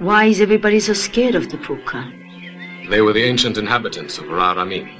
Why 0.00 0.24
is 0.24 0.40
everybody 0.40 0.80
so 0.80 0.92
scared 0.92 1.36
of 1.36 1.50
the 1.50 1.56
Puka? 1.56 2.12
They 2.90 3.00
were 3.00 3.12
the 3.12 3.22
ancient 3.22 3.56
inhabitants 3.56 4.18
of 4.18 4.24
Rarami. 4.24 4.92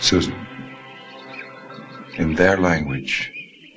Susan, 0.00 0.34
in 2.16 2.34
their 2.34 2.56
language, 2.56 3.30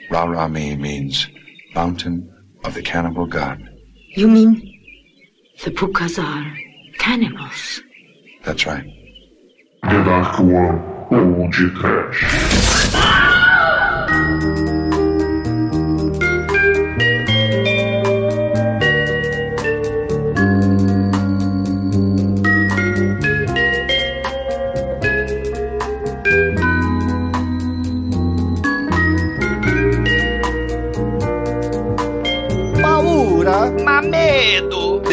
Rarami 0.09 0.79
means 0.79 1.27
mountain 1.73 2.33
of 2.63 2.73
the 2.73 2.81
cannibal 2.81 3.25
god. 3.25 3.69
You 4.15 4.29
mean 4.29 4.53
the 5.65 5.71
Pukas 5.71 6.23
are 6.23 6.57
cannibals? 6.97 7.81
That's 8.43 8.65
right. 8.65 8.85
The 9.83 10.03
Dark 10.03 10.39
One 10.39 10.95
ou 11.11 11.49
de 11.51 12.64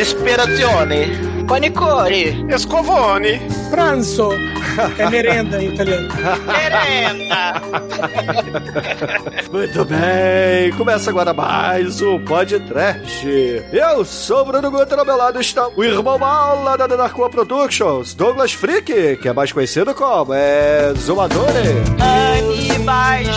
disperazione, 0.02 1.12
panicore, 1.46 2.44
Escovone. 2.52 3.40
Pranzo 3.70 4.30
é 4.98 5.08
merenda 5.08 5.62
em 5.62 5.72
italiano. 5.72 6.08
merenda. 6.44 7.62
Muito 9.52 9.84
bem, 9.84 10.72
começa 10.76 11.08
agora 11.08 11.32
mais 11.32 12.02
um 12.02 12.18
podcast. 12.24 13.24
Eu 13.72 14.04
sou 14.04 14.40
o 14.40 14.44
Bruno 14.46 14.72
Guter, 14.72 14.98
ao 14.98 15.04
meu 15.04 15.16
lado 15.16 15.40
está 15.40 15.68
o 15.68 15.84
irmão 15.84 16.18
mala 16.18 16.76
da 16.76 16.88
Darkwa 16.88 17.30
Productions, 17.30 18.12
Douglas 18.12 18.52
Freak, 18.52 19.18
que 19.18 19.28
é 19.28 19.32
mais 19.32 19.52
conhecido 19.52 19.94
como 19.94 20.34
é 20.34 20.92
Zumadore. 20.96 21.78
Animais 22.00 23.28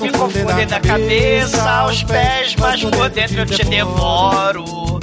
me 0.00 0.12
confundem 0.12 0.68
da 0.68 0.78
cabeça 0.78 1.68
aos 1.68 2.04
pés, 2.04 2.54
mas 2.60 2.84
por 2.84 3.08
dentro 3.08 3.40
eu 3.40 3.46
te 3.46 3.64
devoro. 3.64 4.96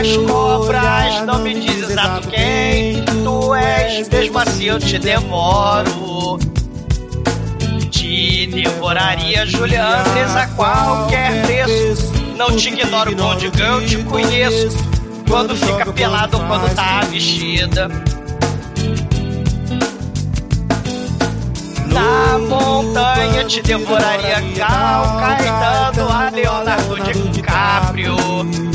As 0.00 0.16
cobras 0.16 1.24
não 1.24 1.38
me 1.38 1.54
diz 1.54 1.88
exato 1.88 2.28
quem 2.28 3.04
tu 3.04 3.54
és, 3.54 4.08
mesmo 4.08 4.38
assim 4.38 4.64
eu 4.64 4.78
te 4.80 4.98
devoro. 4.98 6.38
Te 7.90 8.46
devoraria, 8.48 9.46
Julianes, 9.46 10.34
a 10.34 10.48
qualquer 10.48 11.46
preço. 11.46 12.12
Não 12.36 12.56
te 12.56 12.70
ignoro, 12.70 13.14
Bond 13.14 13.50
Girl, 13.54 13.80
te 13.86 13.98
conheço. 14.02 14.76
Quando 15.28 15.54
fica 15.56 15.92
pelado 15.92 16.38
ou 16.38 16.44
quando 16.44 16.74
tá 16.74 17.00
vestida. 17.10 17.88
Na 21.86 22.38
montanha 22.38 23.44
te 23.44 23.62
devoraria 23.62 24.42
Cal 24.56 25.18
Caetano 25.20 26.08
a 26.10 26.30
Leonardo 26.30 26.96
DiCaprio. 27.30 28.73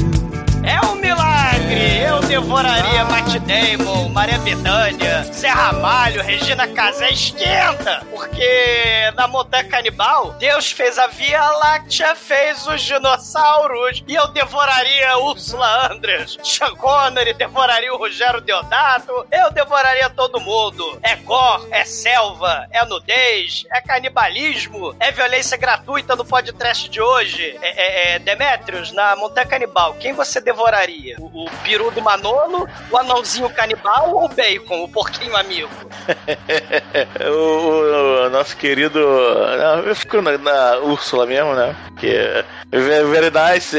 Milagre! 1.70 2.00
Eu 2.04 2.20
devoraria 2.22 3.06
Matt 3.06 3.36
Damon, 3.40 4.10
Maria 4.10 4.40
Bethânia, 4.40 5.24
Zé 5.32 5.50
Ramalho, 5.50 6.22
Regina 6.22 6.68
Casé, 6.68 7.10
esquenta! 7.12 8.06
Porque 8.10 9.12
na 9.16 9.28
montanha 9.28 9.64
canibal, 9.66 10.32
Deus 10.34 10.72
fez 10.72 10.98
a 10.98 11.08
Via 11.08 11.44
Láctea, 11.52 12.16
fez 12.16 12.66
os 12.68 12.82
dinossauros, 12.82 14.04
e 14.08 14.16
eu 14.16 14.28
devoraria 14.30 15.18
Úrsula 15.20 15.92
Andress, 15.92 16.38
Sean 16.44 16.76
Connery, 16.76 17.34
devoraria 17.34 17.94
o 17.94 17.98
Rogério 17.98 18.42
Deodato, 18.42 19.28
eu 19.32 19.52
devoraria 19.52 20.10
todo 20.10 20.40
mundo. 20.40 21.00
É 21.02 21.16
gore, 21.16 21.68
é 21.72 21.86
selva, 21.86 22.68
é 22.72 22.84
nudez, 22.86 23.66
é 23.72 23.82
canibalismo, 23.82 24.96
é 25.00 25.12
violência 25.12 25.58
gratuita 25.58 26.16
no 26.16 26.26
podcast 26.26 26.90
de 26.90 27.02
hoje. 27.02 27.58
É, 27.62 27.70
é, 27.70 28.16
é 28.16 28.20
Demetrius, 28.20 28.92
na 28.92 29.16
montanha 29.16 29.48
canibal, 29.48 29.94
quem 29.96 30.14
você 30.14 30.42
devoraria? 30.42 31.16
O, 31.20 31.46
o 31.46 31.59
peru 31.64 31.92
do 31.92 32.02
Manolo, 32.02 32.68
o 32.92 32.98
anãozinho 32.98 33.50
canibal 33.50 34.12
ou 34.16 34.26
o 34.26 34.30
bacon, 34.30 34.84
o 34.84 34.90
porquinho 34.90 35.36
amigo? 35.36 35.70
o, 37.30 37.32
o- 37.34 38.26
o 38.26 38.30
nosso 38.30 38.56
querido. 38.58 39.00
Não, 39.00 39.80
eu 39.84 39.96
fico 39.96 40.22
na, 40.22 40.38
na 40.38 40.78
Úrsula 40.80 41.26
mesmo, 41.26 41.54
né? 41.54 41.76
Que 42.00 42.08
é 42.10 42.44
very 42.72 43.32
nice, 43.32 43.78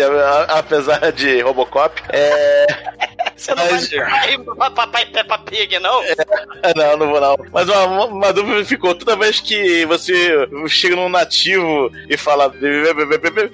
apesar 0.49 1.13
de 1.13 1.41
Robocop. 1.41 2.03
É. 2.11 2.67
Você 3.41 3.55
não 3.55 3.65
Mas- 3.71 3.89
vai 3.91 4.37
pra 4.37 4.71
papai 4.71 5.07
Peppa 5.07 5.39
Pig, 5.39 5.79
não? 5.79 6.03
Não, 6.77 6.97
não 6.99 7.09
vou 7.09 7.21
não. 7.21 7.37
Mas 7.51 7.67
uma, 7.71 8.05
uma 8.05 8.33
dúvida 8.35 8.63
ficou: 8.67 8.95
toda 8.95 9.17
vez 9.17 9.41
que 9.41 9.87
você 9.87 10.47
chega 10.69 10.95
num 10.95 11.09
nativo 11.09 11.91
e 12.07 12.19
fala. 12.19 12.53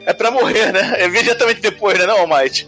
É 0.05 0.13
pra 0.13 0.31
morrer, 0.33 0.73
né? 0.73 0.95
É 0.99 1.05
imediatamente 1.07 1.61
depois, 1.61 1.97
né, 1.99 2.05
não, 2.05 2.19
Almighty? 2.19 2.67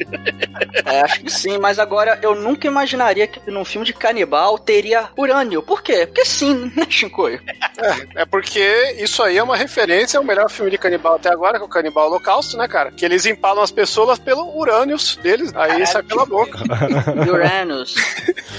É, 0.86 1.00
acho 1.00 1.20
que 1.20 1.30
sim, 1.30 1.47
mas 1.56 1.78
agora 1.78 2.18
eu 2.20 2.34
nunca 2.34 2.66
imaginaria 2.66 3.26
que 3.26 3.50
num 3.50 3.64
filme 3.64 3.86
de 3.86 3.92
canibal 3.92 4.58
teria 4.58 5.08
urânio. 5.16 5.62
Por 5.62 5.82
quê? 5.82 6.06
Porque 6.06 6.24
sim, 6.24 6.72
né, 6.76 6.84
Shinkoio? 6.88 7.40
É, 7.78 8.22
é 8.22 8.24
porque 8.26 8.96
isso 8.98 9.22
aí 9.22 9.38
é 9.38 9.42
uma 9.42 9.56
referência 9.56 10.18
ao 10.18 10.24
melhor 10.24 10.50
filme 10.50 10.70
de 10.70 10.78
canibal 10.78 11.14
até 11.14 11.30
agora, 11.30 11.58
que 11.58 11.62
é 11.62 11.66
o 11.66 11.68
Canibal 11.68 12.06
Holocausto, 12.08 12.56
né, 12.56 12.66
cara? 12.66 12.90
Que 12.90 13.04
eles 13.04 13.24
empalam 13.24 13.62
as 13.62 13.70
pessoas 13.70 14.18
pelo 14.18 14.58
urânios 14.58 15.16
deles, 15.16 15.52
aí 15.54 15.86
sai 15.86 16.02
pela 16.02 16.26
boca. 16.26 16.58
Uranus. 17.30 17.94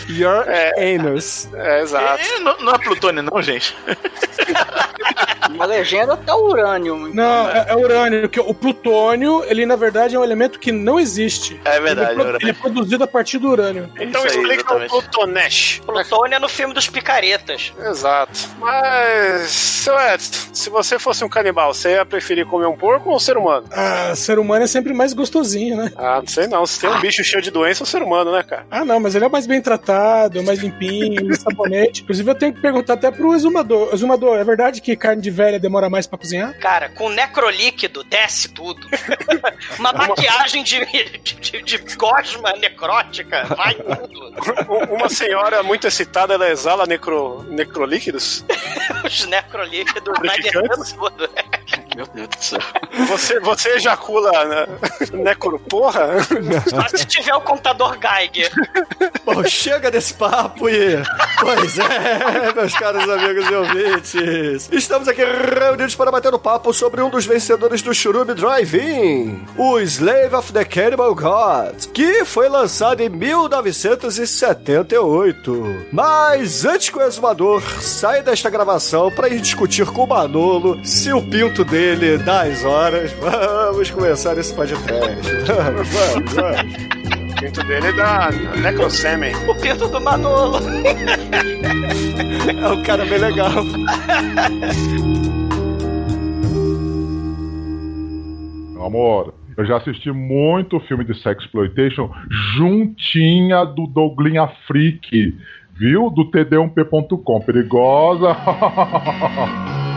Your 0.07 0.45
anus. 0.77 1.47
É, 1.53 1.81
exato. 1.81 2.23
É, 2.23 2.39
não, 2.39 2.57
não 2.59 2.73
é 2.73 2.77
plutônio, 2.77 3.21
não, 3.21 3.41
gente. 3.41 3.75
Uma 5.59 5.65
legenda 5.65 6.13
até 6.13 6.33
o 6.33 6.37
urânio. 6.47 6.95
Não, 7.13 7.49
é, 7.49 7.65
é 7.69 7.75
urânio, 7.75 8.29
que 8.29 8.39
o 8.39 8.53
plutônio, 8.53 9.43
ele 9.47 9.65
na 9.65 9.75
verdade 9.75 10.15
é 10.15 10.19
um 10.19 10.23
elemento 10.23 10.57
que 10.59 10.71
não 10.71 10.99
existe. 10.99 11.59
É 11.65 11.79
verdade, 11.79 12.11
ele 12.11 12.11
é, 12.11 12.13
pro- 12.13 12.21
é 12.21 12.23
verdade. 12.23 12.43
ele 12.45 12.51
é 12.51 12.53
produzido 12.53 13.03
a 13.03 13.07
partir 13.07 13.37
do 13.39 13.49
urânio. 13.49 13.91
Então 13.99 14.25
Isso 14.25 14.37
aí, 14.37 14.43
explica 14.43 14.73
o 14.73 14.77
exatamente. 14.83 14.89
Plutonesh. 14.89 15.81
Plutônio 15.85 16.35
é 16.35 16.39
no 16.39 16.49
filme 16.49 16.73
dos 16.73 16.87
picaretas. 16.87 17.73
Exato. 17.79 18.39
Mas, 18.57 19.51
seu 19.51 19.99
Edson, 19.99 20.49
se 20.53 20.69
você 20.69 20.97
fosse 20.99 21.23
um 21.23 21.29
canibal, 21.29 21.73
você 21.73 21.91
ia 21.93 22.05
preferir 22.05 22.45
comer 22.45 22.67
um 22.67 22.75
porco 22.77 23.09
ou 23.09 23.15
um 23.15 23.19
ser 23.19 23.37
humano? 23.37 23.65
Ah, 23.71 24.13
ser 24.15 24.39
humano 24.39 24.63
é 24.63 24.67
sempre 24.67 24.93
mais 24.93 25.13
gostosinho, 25.13 25.75
né? 25.77 25.91
Ah, 25.97 26.19
não 26.19 26.27
sei 26.27 26.47
não. 26.47 26.65
Se 26.65 26.79
tem 26.79 26.89
um 26.89 26.99
bicho 27.01 27.23
cheio 27.23 27.41
de 27.41 27.51
doença, 27.51 27.83
é 27.83 27.83
um 27.83 27.87
ser 27.87 28.01
humano, 28.01 28.31
né, 28.31 28.43
cara? 28.43 28.65
Ah, 28.71 28.85
não, 28.85 28.99
mas 28.99 29.15
ele 29.15 29.25
é 29.25 29.29
mais 29.29 29.45
bem 29.45 29.61
tratado, 29.61 30.41
mais 30.43 30.59
limpinho, 30.59 31.35
sabonete. 31.35 32.01
Inclusive, 32.03 32.29
eu 32.31 32.35
tenho 32.35 32.53
que 32.53 32.61
perguntar 32.61 32.93
até 32.93 33.11
pro 33.11 33.33
exumador. 33.35 33.89
Exumador, 33.93 34.37
é 34.37 34.43
verdade 34.43 34.81
que 34.81 34.95
carne 34.95 35.21
de 35.21 35.31
velha 35.49 35.59
demora 35.59 35.89
mais 35.89 36.05
pra 36.05 36.17
cozinhar? 36.17 36.57
Cara, 36.59 36.89
com 36.89 37.09
necrolíquido 37.09 38.03
desce 38.03 38.49
tudo. 38.49 38.87
Uma 39.79 39.91
maquiagem 39.91 40.63
de, 40.63 40.85
de, 41.19 41.35
de, 41.35 41.61
de 41.63 41.77
gosma 41.95 42.53
necrótica, 42.53 43.43
vai 43.55 43.73
tudo. 43.73 44.29
Um- 44.69 44.95
Uma 44.95 45.09
senhora 45.09 45.63
muito 45.63 45.87
excitada, 45.87 46.33
ela 46.35 46.49
exala 46.49 46.85
necro, 46.85 47.43
necrolíquidos. 47.49 48.45
Os 49.03 49.25
necrolíquidos 49.25 50.13
vai 50.25 50.37
descendo 50.39 50.85
tudo. 50.95 51.29
Meu 51.95 52.05
Deus 52.13 52.27
do 52.29 52.43
céu. 52.43 52.59
Você, 53.07 53.39
você 53.39 53.69
ejacula 53.75 54.31
né? 54.45 54.67
necro 55.13 55.57
porra? 55.59 56.17
Só 56.69 56.87
se 56.95 57.05
tiver 57.05 57.33
o 57.33 57.41
contador 57.41 57.97
Geiger. 57.99 58.51
Bom, 59.25 59.43
chega 59.45 59.89
desse 59.89 60.13
papo 60.13 60.69
e. 60.69 61.01
Pois 61.39 61.79
é, 61.79 62.53
meus 62.53 62.73
caros 62.73 63.09
amigos 63.09 63.49
e 63.49 63.53
ouvintes. 63.53 64.69
Estamos 64.71 65.07
aqui 65.07 65.23
reunidos 65.23 65.95
para 65.95 66.11
bater 66.11 66.33
um 66.33 66.39
papo 66.39 66.73
sobre 66.73 67.01
um 67.01 67.09
dos 67.09 67.25
vencedores 67.25 67.81
do 67.81 67.93
Churume 67.93 68.33
Drive-In, 68.33 69.45
o 69.57 69.79
Slave 69.79 70.35
of 70.35 70.51
the 70.53 70.65
Cannibal 70.65 71.15
God, 71.15 71.85
que 71.93 72.25
foi 72.25 72.49
lançado 72.49 72.99
em 73.01 73.07
1978. 73.09 75.87
Mas 75.91 76.65
antes 76.65 76.89
que 76.89 76.97
o 76.97 77.01
exumador 77.01 77.61
saia 77.81 78.21
desta 78.21 78.49
gravação 78.49 79.09
para 79.11 79.29
ir 79.29 79.39
discutir 79.39 79.85
com 79.87 80.03
o 80.03 80.07
Manolo 80.07 80.77
se 80.85 81.13
o 81.13 81.21
pinto 81.21 81.63
dele 81.63 81.78
dá 82.25 82.41
as 82.41 82.65
horas, 82.65 83.13
vamos 83.13 83.89
começar 83.89 84.37
esse 84.37 84.53
podcast. 84.53 85.31
Vamos, 85.47 85.87
vamos, 85.87 86.33
vamos. 86.33 86.73
O 87.31 87.41
pinto 87.41 87.63
dele 87.63 87.87
é 87.87 87.91
da 87.93 88.29
necrosêmen. 88.61 89.33
O 89.47 89.55
pinto 89.55 89.87
do 89.87 90.01
Manolo. 90.01 90.57
É 92.49 92.67
um 92.67 92.83
cara 92.83 93.05
bem 93.05 93.17
legal. 93.17 93.63
Meu 98.73 98.85
amor, 98.85 99.33
eu 99.57 99.65
já 99.65 99.77
assisti 99.77 100.11
muito 100.11 100.81
filme 100.81 101.05
de 101.05 101.17
sexploitation 101.21 102.11
juntinha 102.57 103.63
do 103.63 103.87
Douglinha 103.87 104.49
Freak, 104.67 105.33
viu? 105.77 106.09
Do 106.09 106.29
td1p.com. 106.29 107.39
Perigosa. 107.39 108.35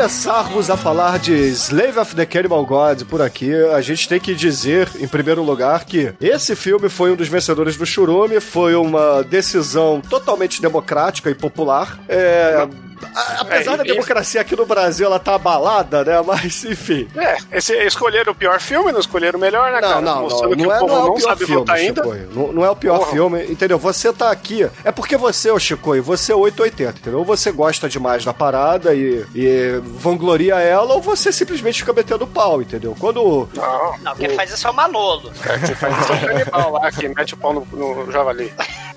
começarmos 0.00 0.70
a 0.70 0.78
falar 0.78 1.18
de 1.18 1.34
Slave 1.50 1.98
of 1.98 2.16
the 2.16 2.24
Cannibal 2.24 2.64
God 2.64 3.02
por 3.04 3.20
aqui, 3.20 3.54
a 3.54 3.82
gente 3.82 4.08
tem 4.08 4.18
que 4.18 4.34
dizer, 4.34 4.88
em 4.98 5.06
primeiro 5.06 5.42
lugar, 5.42 5.84
que 5.84 6.14
esse 6.18 6.56
filme 6.56 6.88
foi 6.88 7.12
um 7.12 7.16
dos 7.16 7.28
vencedores 7.28 7.76
do 7.76 7.84
Churume, 7.84 8.40
foi 8.40 8.74
uma 8.74 9.22
decisão 9.22 10.00
totalmente 10.00 10.62
democrática 10.62 11.28
e 11.28 11.34
popular. 11.34 11.98
É. 12.08 12.62
a- 12.66 12.89
Apesar 13.38 13.74
É, 13.74 13.76
da 13.78 13.82
democracia 13.82 14.40
aqui 14.40 14.54
no 14.56 14.66
Brasil, 14.66 15.06
ela 15.06 15.18
tá 15.18 15.34
abalada, 15.34 16.04
né? 16.04 16.20
Mas, 16.26 16.64
enfim. 16.64 17.08
É, 17.16 17.36
esse, 17.52 17.74
escolheram 17.86 18.32
o 18.32 18.34
pior 18.34 18.60
filme, 18.60 18.92
não 18.92 19.00
escolheram 19.00 19.38
o 19.38 19.40
melhor, 19.40 19.70
né, 19.72 19.80
Não, 19.80 19.88
cara? 19.88 20.00
não, 20.00 20.14
não. 20.14 20.22
Mostrando 20.22 20.56
que 20.56 20.62
Não 20.62 20.68
o 20.68 20.72
é, 20.72 20.78
povo 20.78 20.92
não 20.94 21.00
é 21.00 21.04
não 21.06 21.12
o 21.12 21.16
pior 21.16 21.36
filme, 21.36 21.70
ainda. 21.70 22.02
Não, 22.04 22.52
não 22.52 22.64
é 22.64 22.70
o 22.70 22.76
pior 22.76 22.98
Porra. 22.98 23.10
filme, 23.12 23.44
entendeu? 23.44 23.78
Você 23.78 24.12
tá 24.12 24.30
aqui. 24.30 24.68
É 24.84 24.92
porque 24.92 25.16
você, 25.16 25.50
ô 25.50 25.58
Chicoio, 25.58 26.02
você 26.02 26.32
é 26.32 26.36
880, 26.36 26.98
entendeu? 27.00 27.18
Ou 27.20 27.24
você 27.24 27.50
gosta 27.50 27.88
demais 27.88 28.24
da 28.24 28.32
parada 28.34 28.94
e, 28.94 29.24
e 29.34 29.80
vangloria 29.84 30.56
ela, 30.60 30.94
ou 30.94 31.00
você 31.00 31.32
simplesmente 31.32 31.80
fica 31.80 31.92
metendo 31.92 32.26
pau, 32.26 32.60
entendeu? 32.62 32.96
Quando. 32.98 33.48
Não, 33.54 33.98
Não, 33.98 34.14
quem 34.14 34.28
faz 34.30 34.50
isso 34.52 34.66
é 34.66 34.70
o 34.70 34.74
Manolo. 34.74 35.30
cara, 35.42 35.58
que 35.58 35.74
faz 35.74 35.98
isso 35.98 36.12
é 36.12 36.16
o 36.16 36.20
canibal 36.26 36.72
lá, 36.72 36.90
que 36.92 37.08
mete 37.08 37.34
o 37.34 37.36
pau 37.36 37.52
no, 37.52 37.66
no 37.72 38.10
javali. 38.12 38.52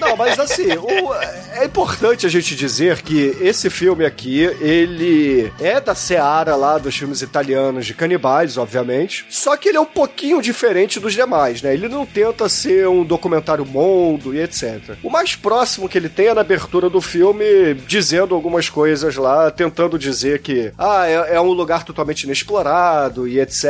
Não, 0.00 0.16
mas 0.16 0.38
assim, 0.38 0.66
o- 0.76 1.14
é 1.54 1.64
importante 1.64 2.26
a 2.26 2.28
gente 2.28 2.54
dizer 2.54 3.00
que 3.02 3.36
esse 3.40 3.70
filme 3.70 4.04
aqui, 4.04 4.40
ele 4.60 5.50
é 5.58 5.80
da 5.80 5.94
seara 5.94 6.54
lá 6.54 6.76
dos 6.78 6.94
filmes 6.96 7.22
italianos 7.22 7.86
de 7.86 7.94
canibais, 7.94 8.56
obviamente. 8.58 9.24
Só 9.30 9.56
que 9.56 9.68
ele 9.70 9.78
é 9.78 9.80
um 9.80 9.84
pouquinho 9.86 10.40
diferente 10.42 11.00
dos 11.00 11.14
demais, 11.14 11.62
né? 11.62 11.72
Ele 11.72 11.88
não 11.88 12.04
tenta 12.04 12.48
ser 12.48 12.86
um 12.88 13.02
documentário 13.04 13.64
mundo 13.64 14.34
e 14.34 14.40
etc. 14.40 14.96
O 15.02 15.10
mais 15.10 15.34
próximo 15.34 15.88
que 15.88 15.96
ele 15.96 16.08
tem 16.08 16.26
é 16.28 16.34
na 16.34 16.42
abertura 16.42 16.90
do 16.90 17.00
filme, 17.00 17.74
dizendo 17.86 18.34
algumas 18.34 18.68
coisas 18.68 19.16
lá, 19.16 19.50
tentando 19.50 19.98
dizer 19.98 20.40
que, 20.40 20.72
ah, 20.78 21.08
é, 21.08 21.36
é 21.36 21.40
um 21.40 21.52
lugar 21.52 21.84
totalmente 21.84 22.24
inexplorado 22.24 23.26
e 23.26 23.40
etc. 23.40 23.64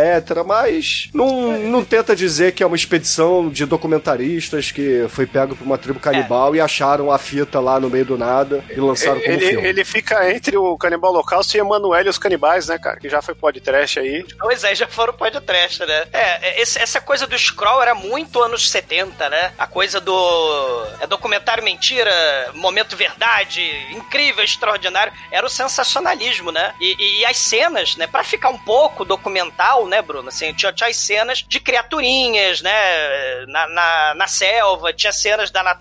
Mas 0.46 1.08
não, 1.14 1.58
não 1.58 1.84
tenta 1.84 2.14
dizer 2.16 2.52
que 2.52 2.62
é 2.62 2.66
uma 2.66 2.76
expedição 2.76 3.48
de 3.48 3.64
documentaristas 3.64 4.70
que 4.72 5.06
foi 5.08 5.26
pego 5.26 5.54
por 5.56 5.64
uma 5.64 5.78
tribo 5.86 6.00
canibal 6.00 6.54
e 6.54 6.60
acharam 6.60 7.10
a 7.10 7.18
fita 7.18 7.60
lá 7.60 7.78
no 7.80 7.88
meio 7.88 8.04
do 8.04 8.18
nada 8.18 8.64
e 8.70 8.80
lançaram 8.80 9.20
como 9.20 9.32
Ele, 9.32 9.46
filme. 9.48 9.68
ele 9.68 9.84
fica 9.84 10.30
entre 10.30 10.56
o 10.56 10.76
Canibal 10.76 11.12
Holocausto 11.12 11.56
e 11.56 11.60
Emanuel 11.60 12.04
e 12.04 12.08
os 12.08 12.18
Canibais, 12.18 12.68
né, 12.68 12.78
cara? 12.78 12.98
Que 12.98 13.08
já 13.08 13.22
foi 13.22 13.34
podcast 13.34 13.98
aí. 13.98 14.24
Pois 14.38 14.64
é, 14.64 14.74
já 14.74 14.86
foram 14.86 15.12
podcast, 15.14 15.80
né? 15.86 16.04
É, 16.12 16.48
é, 16.48 16.60
esse- 16.60 16.78
essa 16.78 17.00
coisa 17.00 17.26
do 17.26 17.38
scroll 17.38 17.80
era 17.82 17.94
muito 17.94 18.42
anos 18.42 18.68
70, 18.70 19.28
né? 19.28 19.52
A 19.58 19.66
coisa 19.66 20.00
do. 20.00 20.86
É 21.00 21.06
documentário 21.06 21.62
mentira, 21.64 22.10
momento 22.54 22.96
verdade, 22.96 23.62
incrível, 23.92 24.42
extraordinário. 24.44 25.12
Era 25.30 25.46
o 25.46 25.50
sensacionalismo, 25.50 26.50
né? 26.50 26.74
E, 26.80 26.96
e- 26.98 27.20
e 27.20 27.24
as 27.26 27.36
cenas, 27.38 27.96
né? 27.96 28.06
Pra 28.06 28.24
ficar 28.24 28.50
um 28.50 28.58
pouco 28.58 29.04
documental, 29.04 29.86
né, 29.86 30.02
Bruno? 30.02 30.28
Assim, 30.28 30.52
tinha, 30.52 30.72
tinha 30.72 30.88
as 30.88 30.96
cenas 30.96 31.38
de 31.46 31.60
criaturinhas, 31.60 32.60
né? 32.62 33.46
Na, 33.48 33.68
na, 33.68 34.14
na 34.14 34.26
selva, 34.26 34.92
tinha 34.92 35.12
cenas 35.12 35.50
da 35.50 35.62
natureza, 35.62 35.75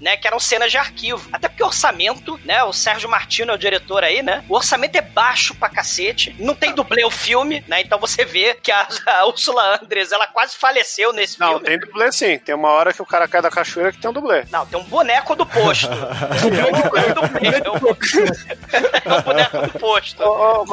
né? 0.00 0.16
Que 0.16 0.26
eram 0.26 0.38
cenas 0.40 0.70
de 0.70 0.76
arquivo. 0.78 1.28
Até 1.32 1.48
porque 1.48 1.62
o 1.62 1.66
orçamento, 1.66 2.38
né? 2.44 2.62
O 2.64 2.72
Sérgio 2.72 3.08
Martino 3.08 3.52
é 3.52 3.54
o 3.54 3.58
diretor 3.58 4.02
aí, 4.04 4.22
né? 4.22 4.44
O 4.48 4.54
orçamento 4.54 4.96
é 4.96 5.00
baixo 5.02 5.54
pra 5.54 5.68
cacete. 5.68 6.34
Não 6.38 6.54
tem 6.54 6.74
dublê 6.74 7.04
o 7.04 7.10
filme, 7.10 7.64
né? 7.66 7.80
Então 7.80 7.98
você 7.98 8.24
vê 8.24 8.54
que 8.54 8.70
a, 8.70 8.86
a 9.06 9.26
Ursula 9.26 9.80
Andress, 9.82 10.12
ela 10.12 10.26
quase 10.26 10.56
faleceu 10.56 11.12
nesse 11.12 11.38
Não, 11.40 11.48
filme. 11.50 11.64
tem 11.66 11.78
dublê 11.78 12.12
sim. 12.12 12.38
Tem 12.38 12.54
uma 12.54 12.70
hora 12.70 12.92
que 12.92 13.02
o 13.02 13.06
cara 13.06 13.26
cai 13.28 13.42
da 13.42 13.50
cachoeira 13.50 13.92
que 13.92 13.98
tem 13.98 14.10
um 14.10 14.14
dublê. 14.14 14.44
Não, 14.50 14.66
tem 14.66 14.78
um 14.78 14.84
boneco 14.84 15.34
do 15.34 15.46
posto. 15.46 15.88
é 15.92 16.66
um 16.66 16.82
dublê, 16.82 17.00
boneco 19.22 19.66
do 19.66 19.78
posto. 19.78 20.22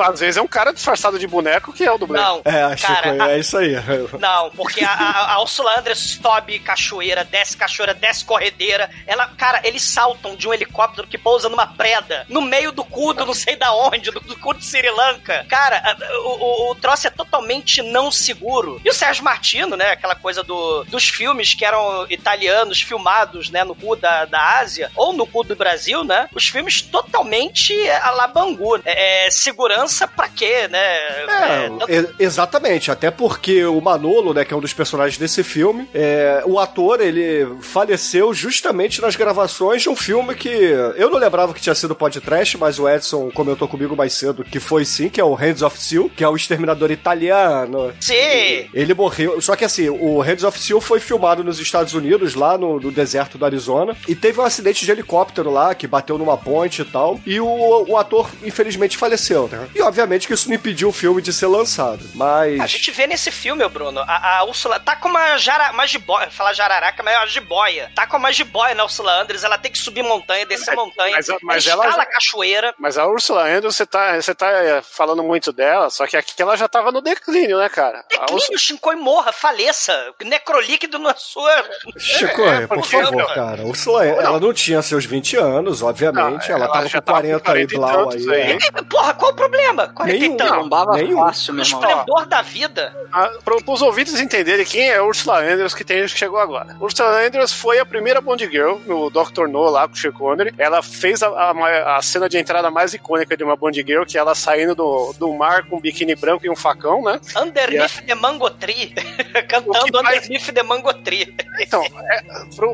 Às 0.01 0.19
vezes 0.19 0.37
é 0.37 0.41
um 0.41 0.47
cara 0.47 0.73
disfarçado 0.73 1.17
de 1.19 1.27
boneco 1.27 1.73
que 1.73 1.83
é 1.83 1.91
o 1.91 1.97
dublê. 1.97 2.19
Não, 2.19 2.41
É, 2.45 2.75
Chico, 2.75 2.93
cara, 2.93 3.31
é 3.31 3.39
isso 3.39 3.57
aí. 3.57 3.75
Não, 4.19 4.49
porque 4.51 4.83
a, 4.83 4.91
a, 4.91 5.33
a 5.33 5.41
Ursula 5.41 5.79
Andress 5.79 6.19
sobe 6.21 6.59
cachoeira, 6.59 7.23
desce 7.23 7.55
cachoeira, 7.55 7.93
desce 7.93 8.24
corredeira. 8.25 8.89
Ela, 9.07 9.27
cara, 9.37 9.61
eles 9.63 9.83
saltam 9.83 10.35
de 10.35 10.47
um 10.47 10.53
helicóptero 10.53 11.07
que 11.07 11.17
pousa 11.17 11.47
numa 11.49 11.67
preda, 11.67 12.25
no 12.29 12.41
meio 12.41 12.71
do 12.71 12.83
cu 12.83 13.13
do 13.13 13.25
não 13.25 13.33
sei 13.33 13.55
da 13.55 13.73
onde, 13.73 14.11
do, 14.11 14.19
do 14.19 14.37
cu 14.39 14.53
de 14.53 14.65
Sri 14.65 14.89
Lanka. 14.89 15.45
Cara, 15.49 15.77
a- 15.77 16.19
o, 16.27 16.71
o, 16.71 16.75
troço 16.75 17.07
é 17.07 17.09
totalmente 17.09 17.81
não 17.81 18.11
seguro. 18.11 18.81
E 18.83 18.89
o 18.89 18.93
Sérgio 18.93 19.23
Martino, 19.23 19.75
né, 19.77 19.91
aquela 19.91 20.15
coisa 20.15 20.43
do, 20.43 20.83
dos 20.85 21.07
filmes 21.07 21.53
que 21.53 21.63
eram 21.63 22.05
italianos 22.09 22.81
filmados, 22.81 23.49
né, 23.49 23.63
no 23.63 23.75
cu 23.75 23.95
da, 23.95 24.25
da 24.25 24.59
Ásia, 24.59 24.91
ou 24.95 25.13
no 25.13 25.25
cu 25.27 25.43
do 25.43 25.55
Brasil, 25.55 26.03
né, 26.03 26.27
os 26.33 26.47
filmes 26.47 26.81
totalmente 26.81 27.73
a 28.01 28.11
la 28.11 28.27
Bangu. 28.27 28.77
É, 28.85 29.27
é, 29.27 29.31
segurança 29.31 30.07
pra 30.07 30.27
quê, 30.27 30.67
né? 30.67 30.79
É, 30.79 31.65
É, 31.65 31.69
tanto- 31.69 32.15
exatamente, 32.19 32.89
até 32.91 33.11
porque 33.11 33.63
o 33.65 33.79
Manolo, 33.79 34.33
né, 34.33 34.43
que 34.43 34.53
é 34.53 34.57
um 34.57 34.61
dos 34.61 34.73
personagens 34.73 35.17
desse 35.17 35.43
filme, 35.43 35.87
é, 35.93 36.41
o 36.45 36.59
ator, 36.59 36.99
ele 37.01 37.45
faleceu 37.61 38.14
justamente 38.33 39.01
nas 39.01 39.15
gravações 39.15 39.81
de 39.81 39.89
um 39.89 39.95
filme 39.95 40.35
que 40.35 40.49
eu 40.49 41.09
não 41.09 41.17
lembrava 41.17 41.53
que 41.53 41.61
tinha 41.61 41.75
sido 41.75 41.95
podcast, 41.95 42.57
mas 42.57 42.79
o 42.79 42.87
Edson 42.87 43.31
comentou 43.31 43.67
comigo 43.67 43.95
mais 43.95 44.13
cedo 44.13 44.43
que 44.43 44.59
foi 44.59 44.85
sim, 44.85 45.09
que 45.09 45.19
é 45.19 45.23
o 45.23 45.33
Hands 45.33 45.61
of 45.61 45.79
Steel, 45.79 46.09
que 46.09 46.23
é 46.23 46.29
o 46.29 46.35
exterminador 46.35 46.91
italiano. 46.91 47.93
Sim! 47.99 48.69
Ele 48.73 48.93
morreu, 48.93 49.39
só 49.41 49.55
que 49.55 49.65
assim, 49.65 49.89
o 49.89 50.19
Hands 50.21 50.43
of 50.43 50.59
Steel 50.59 50.81
foi 50.81 50.99
filmado 50.99 51.43
nos 51.43 51.59
Estados 51.59 51.93
Unidos, 51.93 52.35
lá 52.35 52.57
no, 52.57 52.79
no 52.79 52.91
deserto 52.91 53.37
do 53.37 53.45
Arizona, 53.45 53.95
e 54.07 54.15
teve 54.15 54.39
um 54.39 54.43
acidente 54.43 54.85
de 54.85 54.91
helicóptero 54.91 55.51
lá, 55.51 55.73
que 55.75 55.87
bateu 55.87 56.17
numa 56.17 56.37
ponte 56.37 56.81
e 56.81 56.85
tal, 56.85 57.19
e 57.25 57.39
o, 57.39 57.85
o 57.87 57.97
ator, 57.97 58.29
infelizmente, 58.43 58.97
faleceu, 58.97 59.47
né? 59.47 59.67
E 59.75 59.81
obviamente 59.81 60.27
que 60.27 60.33
isso 60.33 60.47
não 60.47 60.55
impediu 60.55 60.89
o 60.89 60.93
filme 60.93 61.21
de 61.21 61.33
ser 61.33 61.47
lançado, 61.47 62.05
mas... 62.13 62.59
A 62.59 62.67
gente 62.67 62.91
vê 62.91 63.07
nesse 63.07 63.31
filme, 63.31 63.67
Bruno, 63.69 64.01
a, 64.01 64.39
a 64.39 64.43
Úrsula 64.45 64.79
tá 64.79 64.95
com 64.95 65.09
uma, 65.09 65.37
jara, 65.37 65.71
uma 65.71 65.87
jiboia, 65.87 66.29
falar 66.29 66.53
jararaca, 66.53 67.03
mas 67.03 67.15
é 67.15 67.17
uma 67.17 67.27
jiboia. 67.27 67.91
Tá 67.95 68.04
com 68.05 68.17
uma 68.17 68.31
jiboia 68.31 68.73
na 68.75 68.83
Úrsula 68.83 69.21
Andress, 69.21 69.43
ela 69.45 69.57
tem 69.57 69.71
que 69.71 69.77
subir 69.77 70.03
montanha, 70.03 70.45
descer 70.45 70.75
montanha, 70.75 71.15
mas- 71.15 71.27
mas 71.43 71.67
ela 71.67 71.83
ela 71.85 71.89
escala 71.89 71.91
já- 71.93 72.01
a 72.01 72.05
cachoeira. 72.05 72.73
Mas 72.77 72.97
a 72.97 73.05
Ursula 73.07 73.43
Andress, 73.47 73.75
você 73.75 73.85
tá, 73.85 74.15
você 74.15 74.33
tá 74.35 74.49
é, 74.51 74.81
falando 74.81 75.23
muito 75.23 75.51
dela, 75.51 75.89
só 75.89 76.05
que 76.07 76.15
aqui 76.17 76.41
ela 76.41 76.55
já 76.55 76.67
tava 76.67 76.91
no 76.91 77.01
declínio, 77.01 77.57
né, 77.57 77.69
cara? 77.69 78.03
A 78.17 78.21
Ursula- 78.23 78.39
Declínio, 78.39 78.59
Shinkoi 78.59 78.95
morra, 78.95 79.31
faleça, 79.31 80.13
necrolíquido 80.23 80.99
na 80.99 81.15
sua... 81.15 81.51
Chico, 81.97 82.41
É, 82.43 82.67
por 82.67 82.83
favor, 82.85 83.33
cara. 83.33 83.63
Ursula, 83.63 84.05
ela 84.05 84.39
não 84.39 84.53
tinha 84.53 84.81
seus 84.81 85.05
20 85.05 85.37
anos, 85.37 85.81
obviamente. 85.81 86.49
Não, 86.49 86.55
ela, 86.55 86.65
ela 86.65 86.73
tava 86.73 86.87
já 86.87 86.99
com 86.99 87.05
tava 87.05 87.19
40, 87.21 87.39
com 87.39 87.45
40 87.45 87.55
aí, 87.55 87.75
e 87.75 87.77
blau 87.79 88.09
aí. 88.11 88.33
aí. 88.33 88.57
é. 88.75 88.81
Porra, 88.83 89.13
qual 89.13 89.31
o 89.31 89.35
problema? 89.35 89.87
40 89.89 90.19
Nenhum. 90.19 90.33
e 90.33 90.37
tanto. 90.37 90.55
Bombava 90.55 90.91
Nenhum. 90.93 91.17
fácil, 91.19 91.51
O 91.53 91.55
meu 91.55 91.65
irmão. 91.65 91.81
esplendor 91.81 92.25
da 92.27 92.41
vida. 92.41 92.95
Ah, 93.11 93.31
Para 93.43 93.55
os 93.73 93.81
ouvintes 93.81 94.19
entenderem 94.19 94.65
quem 94.65 94.89
é 94.89 95.01
Ursula 95.01 95.39
Andress 95.41 95.73
que 95.75 95.83
tem 95.83 96.01
que 96.05 96.09
chegou 96.09 96.39
agora. 96.39 96.75
Ursula 96.79 97.09
Andress 97.25 97.53
foi 97.53 97.79
a 97.79 97.85
primeira 97.95 98.19
Bond 98.19 98.45
Girl 98.49 98.75
no 98.85 99.09
Dr. 99.09 99.47
No 99.47 99.69
lá 99.69 99.87
com 99.87 99.93
o 99.93 99.97
Sean 99.97 100.11
Connery. 100.11 100.53
Ela 100.57 100.81
fez 100.83 101.23
a, 101.23 101.27
a, 101.29 101.97
a 101.97 102.01
cena 102.01 102.27
de 102.27 102.37
entrada 102.37 102.69
mais 102.69 102.93
icônica 102.93 103.37
de 103.37 103.43
uma 103.43 103.55
Bond 103.55 103.81
Girl, 103.87 104.03
que 104.03 104.17
é 104.17 104.19
ela 104.19 104.35
saindo 104.35 104.75
do, 104.75 105.13
do 105.17 105.33
mar 105.33 105.63
com 105.65 105.77
um 105.77 105.79
biquíni 105.79 106.13
branco 106.15 106.45
e 106.45 106.49
um 106.49 106.55
facão, 106.57 107.01
né? 107.01 107.19
Underneath 107.41 108.05
the 108.05 108.13
Mango 108.15 108.49
Tree. 108.49 108.93
O 109.29 109.33
Cantando 109.47 109.85
que 109.85 109.91
faz- 110.03 110.17
Underneath 110.25 110.53
the 110.53 110.63
Mango 110.63 110.93
Tree. 110.95 111.33
Então, 111.59 111.81
é, 111.83 112.21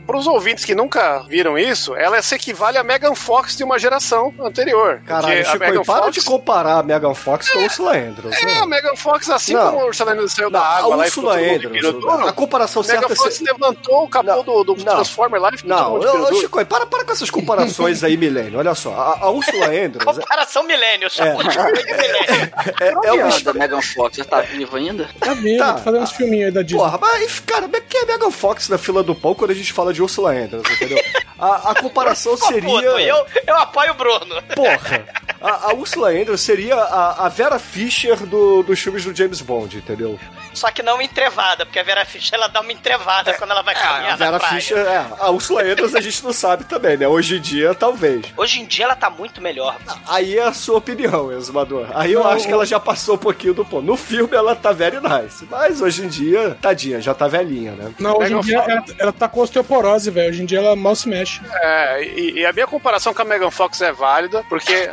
para 0.05 0.17
os 0.17 0.25
ouvintes 0.25 0.65
que 0.65 0.73
nunca 0.73 1.19
viram 1.29 1.55
isso, 1.57 1.95
ela 1.95 2.19
se 2.21 2.33
equivale 2.33 2.77
a 2.79 2.83
Megan 2.83 3.13
Fox 3.13 3.55
de 3.55 3.63
uma 3.63 3.77
geração 3.77 4.33
anterior. 4.41 5.01
Caralho, 5.05 5.41
a 5.41 5.43
Chico, 5.43 5.59
Megan 5.59 5.83
para 5.83 6.03
Fox- 6.05 6.15
de 6.15 6.21
comparar 6.23 6.79
a 6.79 6.83
Megan 6.83 7.13
Fox 7.13 7.49
com 7.51 7.59
a 7.59 7.63
Ursula 7.63 7.95
Andrews. 7.97 8.35
É, 8.41 8.45
né? 8.45 8.57
a 8.59 8.65
Megan 8.65 8.95
Fox, 8.95 9.29
assim 9.29 9.53
Não. 9.53 9.71
como 9.71 9.81
a 9.81 9.85
Ursula 9.85 10.13
Andress 10.13 10.33
saiu 10.33 10.49
Não, 10.49 10.59
da 10.59 10.65
a 10.65 10.77
água 10.77 10.95
lá 10.95 11.03
e 11.03 11.07
Ursula 11.07 11.35
Andrews, 11.37 12.27
a 12.27 12.31
comparação 12.33 12.81
Megan 12.81 12.99
certa... 13.01 13.15
Fox 13.15 13.35
se- 13.35 13.43
levantou 13.43 14.03
o 14.05 14.09
capô 14.09 14.25
Não, 14.31 14.43
do, 14.43 14.63
do 14.63 14.75
não. 14.83 14.95
Transformer 15.11 15.41
lá 15.41 15.49
e 15.51 15.67
Não, 15.67 15.99
tudo. 15.99 16.39
Chico, 16.39 16.65
para, 16.65 16.85
para 16.85 17.05
com 17.05 17.11
essas 17.11 17.29
comparações 17.29 18.03
aí, 18.03 18.15
Milênio. 18.15 18.59
Olha 18.59 18.73
só, 18.73 18.93
a, 18.93 19.25
a 19.25 19.29
Ursula 19.29 19.67
Andrews 19.71 20.03
Comparação 20.03 20.63
milênio, 20.63 21.09
só 21.09 21.23
É. 21.23 21.29
é, 21.29 22.87
é 22.87 23.07
É 23.07 23.11
uma 23.11 23.25
uma 23.25 23.39
da 23.39 23.53
Megan 23.53 23.81
Fox, 23.81 24.17
já 24.17 24.25
tá 24.25 24.41
viva 24.41 24.77
ainda? 24.77 25.09
Tá 25.19 25.33
vendo? 25.33 25.59
Tá. 25.59 25.73
Tá 25.73 25.79
fazendo 25.79 26.03
uns 26.03 26.11
filminhos 26.11 26.47
aí 26.47 26.51
da 26.51 26.61
Disney. 26.61 26.79
Porra, 26.79 26.97
mas, 26.99 27.39
cara, 27.39 27.69
quem 27.87 28.01
é 28.01 28.05
Megan 28.05 28.31
Fox 28.31 28.69
na 28.69 28.77
fila 28.77 29.03
do 29.03 29.15
pão 29.15 29.33
quando 29.35 29.51
a 29.51 29.55
gente 29.55 29.73
fala 29.73 29.93
de 29.93 30.01
Ursula 30.01 30.31
Andrews, 30.31 30.69
entendeu? 30.69 31.01
A, 31.37 31.71
a 31.71 31.75
comparação 31.75 32.37
seria... 32.37 32.69
eu, 32.69 33.25
eu 33.47 33.55
apoio 33.57 33.91
o 33.91 33.95
Bruno. 33.95 34.41
Porra, 34.55 35.05
a, 35.41 35.69
a 35.71 35.73
Ursula 35.73 36.09
Andrews 36.09 36.41
seria 36.41 36.75
a, 36.75 37.25
a 37.25 37.29
Vera 37.29 37.57
Fischer 37.59 38.15
do, 38.25 38.63
dos 38.63 38.79
filmes 38.79 39.03
do 39.05 39.15
James 39.15 39.41
Bond, 39.41 39.77
entendeu? 39.77 40.19
Só 40.53 40.69
que 40.69 40.83
não 40.83 41.01
entrevada, 41.01 41.65
porque 41.65 41.79
a 41.79 41.83
Vera 41.83 42.03
Fischer 42.05 42.33
ela 42.37 42.47
dá 42.49 42.59
uma 42.59 42.73
entrevada 42.73 43.33
quando 43.35 43.51
ela 43.51 43.61
vai 43.61 43.73
É, 43.73 43.77
caminhar 43.79 44.13
a 44.13 44.15
Vera 44.17 44.31
na 44.31 44.39
praia. 44.39 44.55
Fischer, 44.55 44.77
é, 44.77 45.05
a 45.19 45.29
Ursula 45.31 45.63
Andress 45.63 45.95
a 45.95 46.01
gente 46.01 46.23
não 46.23 46.33
sabe 46.33 46.65
também, 46.65 46.97
né? 46.97 47.07
Hoje 47.07 47.37
em 47.37 47.41
dia, 47.41 47.73
talvez. 47.73 48.25
Hoje 48.35 48.59
em 48.59 48.65
dia 48.65 48.85
ela 48.85 48.95
tá 48.95 49.09
muito 49.09 49.41
melhor. 49.41 49.77
Aí 50.07 50.37
é 50.37 50.43
a 50.43 50.53
sua 50.53 50.77
opinião, 50.77 51.31
Exumador. 51.31 51.87
Aí 51.93 52.11
eu 52.11 52.23
Não, 52.23 52.29
acho 52.31 52.45
que 52.45 52.51
ela 52.53 52.65
já 52.65 52.79
passou 52.79 53.15
um 53.15 53.17
pouquinho 53.17 53.53
do 53.53 53.63
ponto. 53.63 53.85
No 53.85 53.95
filme 53.95 54.35
ela 54.35 54.53
tá 54.55 54.71
very 54.73 54.97
nice, 54.99 55.47
mas 55.49 55.81
hoje 55.81 56.03
em 56.03 56.07
dia, 56.09 56.57
tadinha, 56.61 56.99
já 56.99 57.13
tá 57.13 57.27
velhinha, 57.29 57.71
né? 57.71 57.93
Não, 57.97 58.17
hoje 58.17 58.33
em 58.33 58.39
dia 58.41 58.57
ela, 58.59 58.83
ela 58.99 59.13
tá 59.13 59.29
com 59.29 59.39
osteoporose, 59.39 60.11
velho. 60.11 60.29
Hoje 60.31 60.41
em 60.43 60.45
dia 60.45 60.59
ela 60.59 60.75
mal 60.75 60.95
se 60.95 61.07
mexe. 61.07 61.39
É, 61.63 62.03
e, 62.03 62.39
e 62.39 62.45
a 62.45 62.51
minha 62.51 62.67
comparação 62.67 63.13
com 63.13 63.21
a 63.21 63.25
Megan 63.25 63.51
Fox 63.51 63.79
é 63.81 63.91
válida, 63.93 64.43
porque 64.49 64.91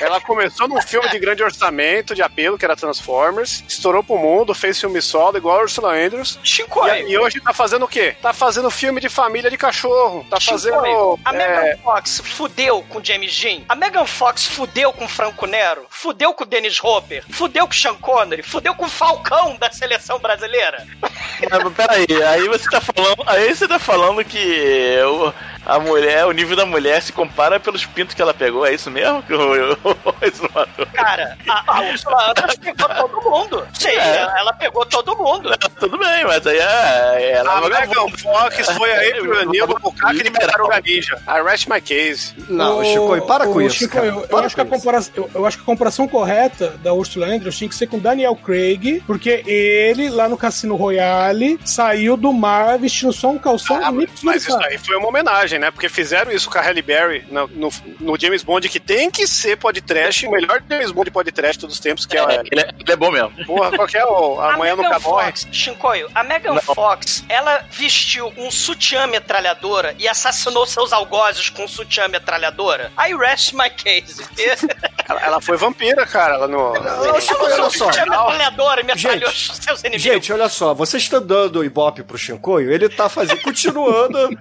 ela 0.00 0.20
começou 0.20 0.68
num 0.68 0.80
filme 0.82 1.08
de 1.08 1.18
grande 1.18 1.42
orçamento, 1.42 2.14
de 2.14 2.22
apelo, 2.22 2.58
que 2.58 2.64
era 2.64 2.76
Transformers, 2.76 3.64
estourou 3.68 4.02
pro 4.02 4.18
mundo, 4.18 4.54
fez 4.54 4.78
filme 4.78 5.00
solo, 5.00 5.36
igual 5.36 5.58
a 5.60 5.62
Ursula 5.62 5.94
Andrews. 5.94 6.38
Chicoio. 6.42 7.08
E, 7.08 7.12
e 7.12 7.18
hoje 7.18 7.40
tá 7.40 7.52
fazendo 7.52 7.84
o 7.84 7.88
quê? 7.88 8.14
Tá 8.20 8.32
fazendo 8.32 8.70
filme 8.70 9.00
de 9.00 9.08
família 9.08 9.50
de 9.50 9.56
cachorro. 9.56 10.26
Tá 10.28 10.38
fazendo. 10.40 10.74
Chicoio. 10.74 11.18
A 11.24 11.34
é, 11.34 11.38
Megan 11.64 11.78
Fox 11.82 12.22
fudeu 12.24 12.82
com 12.88 13.02
James 13.02 13.32
Jean. 13.32 13.62
A 13.68 13.74
Megan 13.74 14.06
Fox 14.06 14.46
fudeu 14.46 14.92
com 14.92 15.08
Franco 15.08 15.46
Nero. 15.46 15.86
Fudeu 15.90 16.32
com 16.34 16.44
Dennis 16.46 16.82
Hopper. 16.82 17.24
Fudeu 17.30 17.66
com 17.66 17.72
Sean 17.72 17.94
Connery. 17.94 18.42
Fudeu 18.42 18.74
com 18.74 18.86
o 18.86 18.88
Falcão 18.88 19.56
da 19.56 19.70
seleção 19.70 20.18
brasileira. 20.18 20.86
Mas 21.00 21.72
peraí, 21.74 22.22
aí 22.28 22.48
você 22.48 22.68
tá 22.68 22.80
falando. 22.80 23.22
Aí 23.26 23.54
você 23.54 23.66
tá 23.68 23.78
falando 23.78 24.24
que 24.24 24.98
o- 25.06 25.32
a 25.64 25.78
mulher, 25.78 26.26
o 26.26 26.32
nível 26.32 26.56
da 26.56 26.66
mulher 26.66 27.02
se 27.02 27.12
compara 27.12 27.60
pelos 27.60 27.84
pintos 27.86 28.14
que 28.14 28.22
ela 28.22 28.34
pegou, 28.34 28.66
é 28.66 28.74
isso 28.74 28.90
mesmo? 28.90 29.22
Isso 29.28 29.36
não- 29.38 29.76
Cara, 30.92 31.36
a, 31.48 31.78
a 31.78 31.80
Ursula 31.90 32.30
Andress 32.30 32.58
pegou 32.60 32.88
todo 32.88 33.30
mundo. 33.30 33.66
Sim, 33.78 33.88
É. 33.88 34.16
ela, 34.18 34.38
ela 34.40 34.52
pegou 34.54 34.84
todo 34.86 35.16
mundo. 35.16 35.50
Tudo 35.78 35.98
bem, 35.98 36.24
mas 36.24 36.46
aí 36.46 36.58
é. 36.58 37.32
Ela 37.38 37.58
A 37.58 37.60
Megan 37.68 38.08
Fox 38.18 38.70
foi 38.72 38.92
a 38.92 38.96
April 39.16 39.40
O'Neil 39.40 39.66
do 39.66 39.74
Bucaque 39.78 40.22
de 40.22 40.30
Tartaruga 40.30 40.80
Ninja. 40.80 41.16
I 41.26 41.42
rest 41.42 41.66
my 41.68 41.80
case. 41.80 42.34
Não, 42.48 42.78
Ô, 42.78 42.84
Chico, 42.84 43.26
para 43.26 43.46
com 43.46 43.60
isso, 43.60 43.76
Chico, 43.76 43.96
eu, 43.98 44.04
eu 44.22 44.28
Para 44.28 44.46
acho 44.46 44.54
que 44.54 44.60
a 44.60 44.64
com 44.64 44.74
isso. 44.74 44.84
comparação, 44.84 45.12
eu, 45.16 45.30
eu 45.34 45.46
acho 45.46 45.56
que 45.56 45.62
a 45.62 45.66
comparação 45.66 46.08
correta 46.08 46.68
da 46.82 46.92
Ursula 46.92 47.26
Andrews 47.26 47.56
tinha 47.56 47.68
que 47.68 47.74
ser 47.74 47.86
com 47.86 47.98
Daniel 47.98 48.36
Craig, 48.36 49.02
porque 49.06 49.42
ele, 49.46 50.08
lá 50.08 50.28
no 50.28 50.36
Cassino 50.36 50.76
Royale, 50.76 51.58
saiu 51.64 52.16
do 52.16 52.32
mar 52.32 52.78
vestindo 52.78 53.12
só 53.12 53.28
um 53.30 53.38
calção 53.38 53.78
Ah, 53.82 53.90
e 53.90 53.96
nem 53.96 54.08
mas 54.22 54.42
isso 54.46 54.56
aí 54.64 54.78
foi 54.78 54.96
uma 54.96 55.08
homenagem, 55.08 55.58
né? 55.58 55.70
Porque 55.70 55.88
fizeram 55.88 56.30
isso 56.32 56.50
com 56.50 56.58
a 56.58 56.60
Halle 56.60 56.82
Berry 56.82 57.24
no, 57.30 57.46
no, 57.48 57.68
no 58.00 58.18
James 58.20 58.42
Bond, 58.42 58.68
que 58.68 58.80
tem 58.80 59.10
que 59.10 59.26
ser 59.26 59.56
podcast, 59.70 60.26
o 60.26 60.30
melhor 60.30 60.62
James 60.68 60.90
Bond 60.90 61.10
podcast 61.10 61.52
de 61.52 61.60
todos 61.60 61.76
os 61.76 61.80
tempos, 61.80 62.04
que 62.04 62.16
é, 62.16 62.20
É, 62.20 62.40
ele, 62.50 62.60
é, 62.60 62.70
ele 62.78 62.92
é 62.92 62.96
bom 62.96 63.10
mesmo. 63.10 63.32
porra, 63.46 63.70
qual 63.70 63.86
que 63.86 63.96
é 63.96 64.04
o 64.04 64.40
Amanhã 64.40 64.74
Nunca 64.74 64.98
Morre? 64.98 65.32
Shinkoio, 65.52 66.08
a 66.14 66.24
Megan 66.24 66.58
Fox, 66.60 67.24
ela 67.28 67.64
vestiu 67.70 68.32
um 68.36 68.50
sutiã 68.50 69.06
metralhadora 69.06 69.94
e 69.98 70.08
assassinou 70.08 70.66
seus 70.66 70.92
algozes 70.92 71.48
com 71.50 71.64
um 71.64 71.68
sutiã 71.68 72.08
metralhadora. 72.08 72.92
I 72.98 73.14
rest 73.14 73.52
my 73.52 73.70
case. 73.70 74.22
Ela, 75.08 75.20
ela 75.22 75.40
foi 75.40 75.56
vampira, 75.56 76.06
cara. 76.06 76.34
Ela 76.34 76.46
no. 76.46 76.72
Chico, 77.20 77.44
olha 77.44 77.56
só. 77.70 77.90
Sutiã 77.90 78.04
metralhadora 78.04 78.80
e 78.80 78.84
metralhou 78.84 79.28
Gente, 79.30 79.56
seus 79.56 79.80
inimigos. 79.80 80.02
Gente, 80.02 80.32
olha 80.32 80.48
só, 80.48 80.72
você 80.72 80.98
está 80.98 81.18
dando 81.18 81.64
ibope 81.64 82.04
pro 82.04 82.16
Shinkoio, 82.16 82.70
ele 82.72 82.88
tá 82.88 83.08
fazendo, 83.08 83.40
continuando 83.42 84.38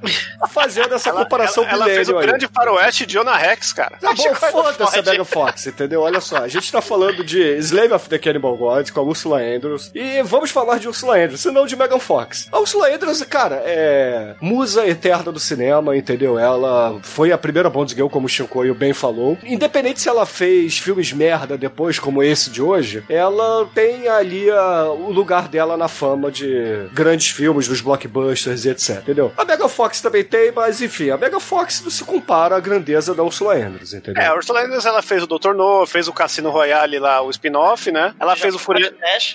fazendo 0.52 0.94
essa 0.94 1.12
comparação 1.12 1.64
ela, 1.64 1.74
ela 1.74 1.86
fez 1.86 2.10
o 2.10 2.18
grande 2.20 2.48
faroeste 2.48 3.06
de 3.08 3.14
Jonah 3.14 3.36
Rex, 3.36 3.74
cara. 3.74 3.98
Tá 4.00 4.14
bom, 4.14 4.36
foda-se 4.36 5.00
a. 5.00 5.04
Megan 5.20 5.26
Fox, 5.26 5.68
entendeu? 5.68 6.02
Olha 6.02 6.22
só, 6.22 6.38
a 6.38 6.48
gente 6.48 6.72
tá 6.72 6.82
falando 6.82 7.24
de 7.24 7.40
Slave 7.58 7.94
of 7.94 8.08
the 8.10 8.18
Cannibal 8.18 8.56
Gods 8.56 8.90
com 8.92 9.00
a 9.02 9.04
Ursula 9.04 9.40
Andrews 9.42 9.92
e 9.94 10.22
vamos 10.24 10.50
falar 10.50 10.80
de 10.80 10.88
Ursula 10.88 11.18
Andrews, 11.18 11.44
e 11.44 11.52
não 11.52 11.66
de 11.66 11.76
Megan 11.76 12.00
Fox. 12.00 12.48
A 12.52 12.60
Ursula 12.60 12.88
Andrews, 12.94 13.22
cara, 13.24 13.62
é 13.66 14.36
musa 14.42 14.88
eterna 14.88 15.32
do 15.32 15.40
cinema, 15.40 15.96
entendeu? 15.98 16.40
Ela 16.40 17.00
foi 17.04 17.32
a 17.32 17.38
primeira 17.38 17.70
Bond 17.70 17.94
Girl, 17.94 18.08
como 18.08 18.28
o 18.28 18.30
Shinkoio 18.30 18.74
bem 18.74 18.94
falou. 18.94 19.38
Independente 19.44 20.00
se 20.02 20.08
ela 20.10 20.26
fez 20.26 20.78
filmes 20.80 21.12
merda 21.12 21.58
depois, 21.58 22.00
como 22.00 22.24
esse 22.24 22.50
de 22.50 22.62
hoje, 22.62 23.04
ela 23.10 23.68
tem 23.76 24.08
ali 24.08 24.50
a- 24.50 24.86
o 24.90 25.12
lugar 25.12 25.48
dela 25.50 25.76
na 25.76 25.88
fama 25.90 26.32
de 26.32 26.88
grandes 26.94 27.30
filmes, 27.30 27.68
dos 27.68 27.82
blockbusters 27.82 28.64
e 28.66 28.70
etc, 28.70 29.00
entendeu? 29.02 29.32
A 29.38 29.44
Megan 29.44 29.68
Fox 29.68 30.00
também 30.02 30.24
tem, 30.24 30.52
mas 30.52 30.82
enfim, 30.82 31.10
a 31.10 31.18
Megan 31.18 31.40
Fox 31.40 31.82
não 31.82 31.90
se 31.92 32.04
compara 32.04 32.56
à 32.56 32.60
grandeza 32.60 33.14
da 33.14 33.24
Ursula 33.24 33.56
Andrews, 33.56 33.94
entendeu? 33.94 34.22
É, 34.24 34.28
a 34.28 34.36
Ursula 34.36 34.64
Andress, 34.64 34.86
ela 34.88 35.02
fez 35.10 35.24
o 35.24 35.28
Dr. 35.28 35.54
No, 35.54 35.86
fez 35.86 36.08
o 36.08 36.14
Cassino 36.14 36.50
Royale 36.50 37.00
lá, 37.00 37.22
o 37.22 37.30
spin-off, 37.30 37.92
né? 37.92 38.14
Ela 38.20 38.36
fez 38.36 38.54
o 38.56 38.60
Fúria... 38.60 38.94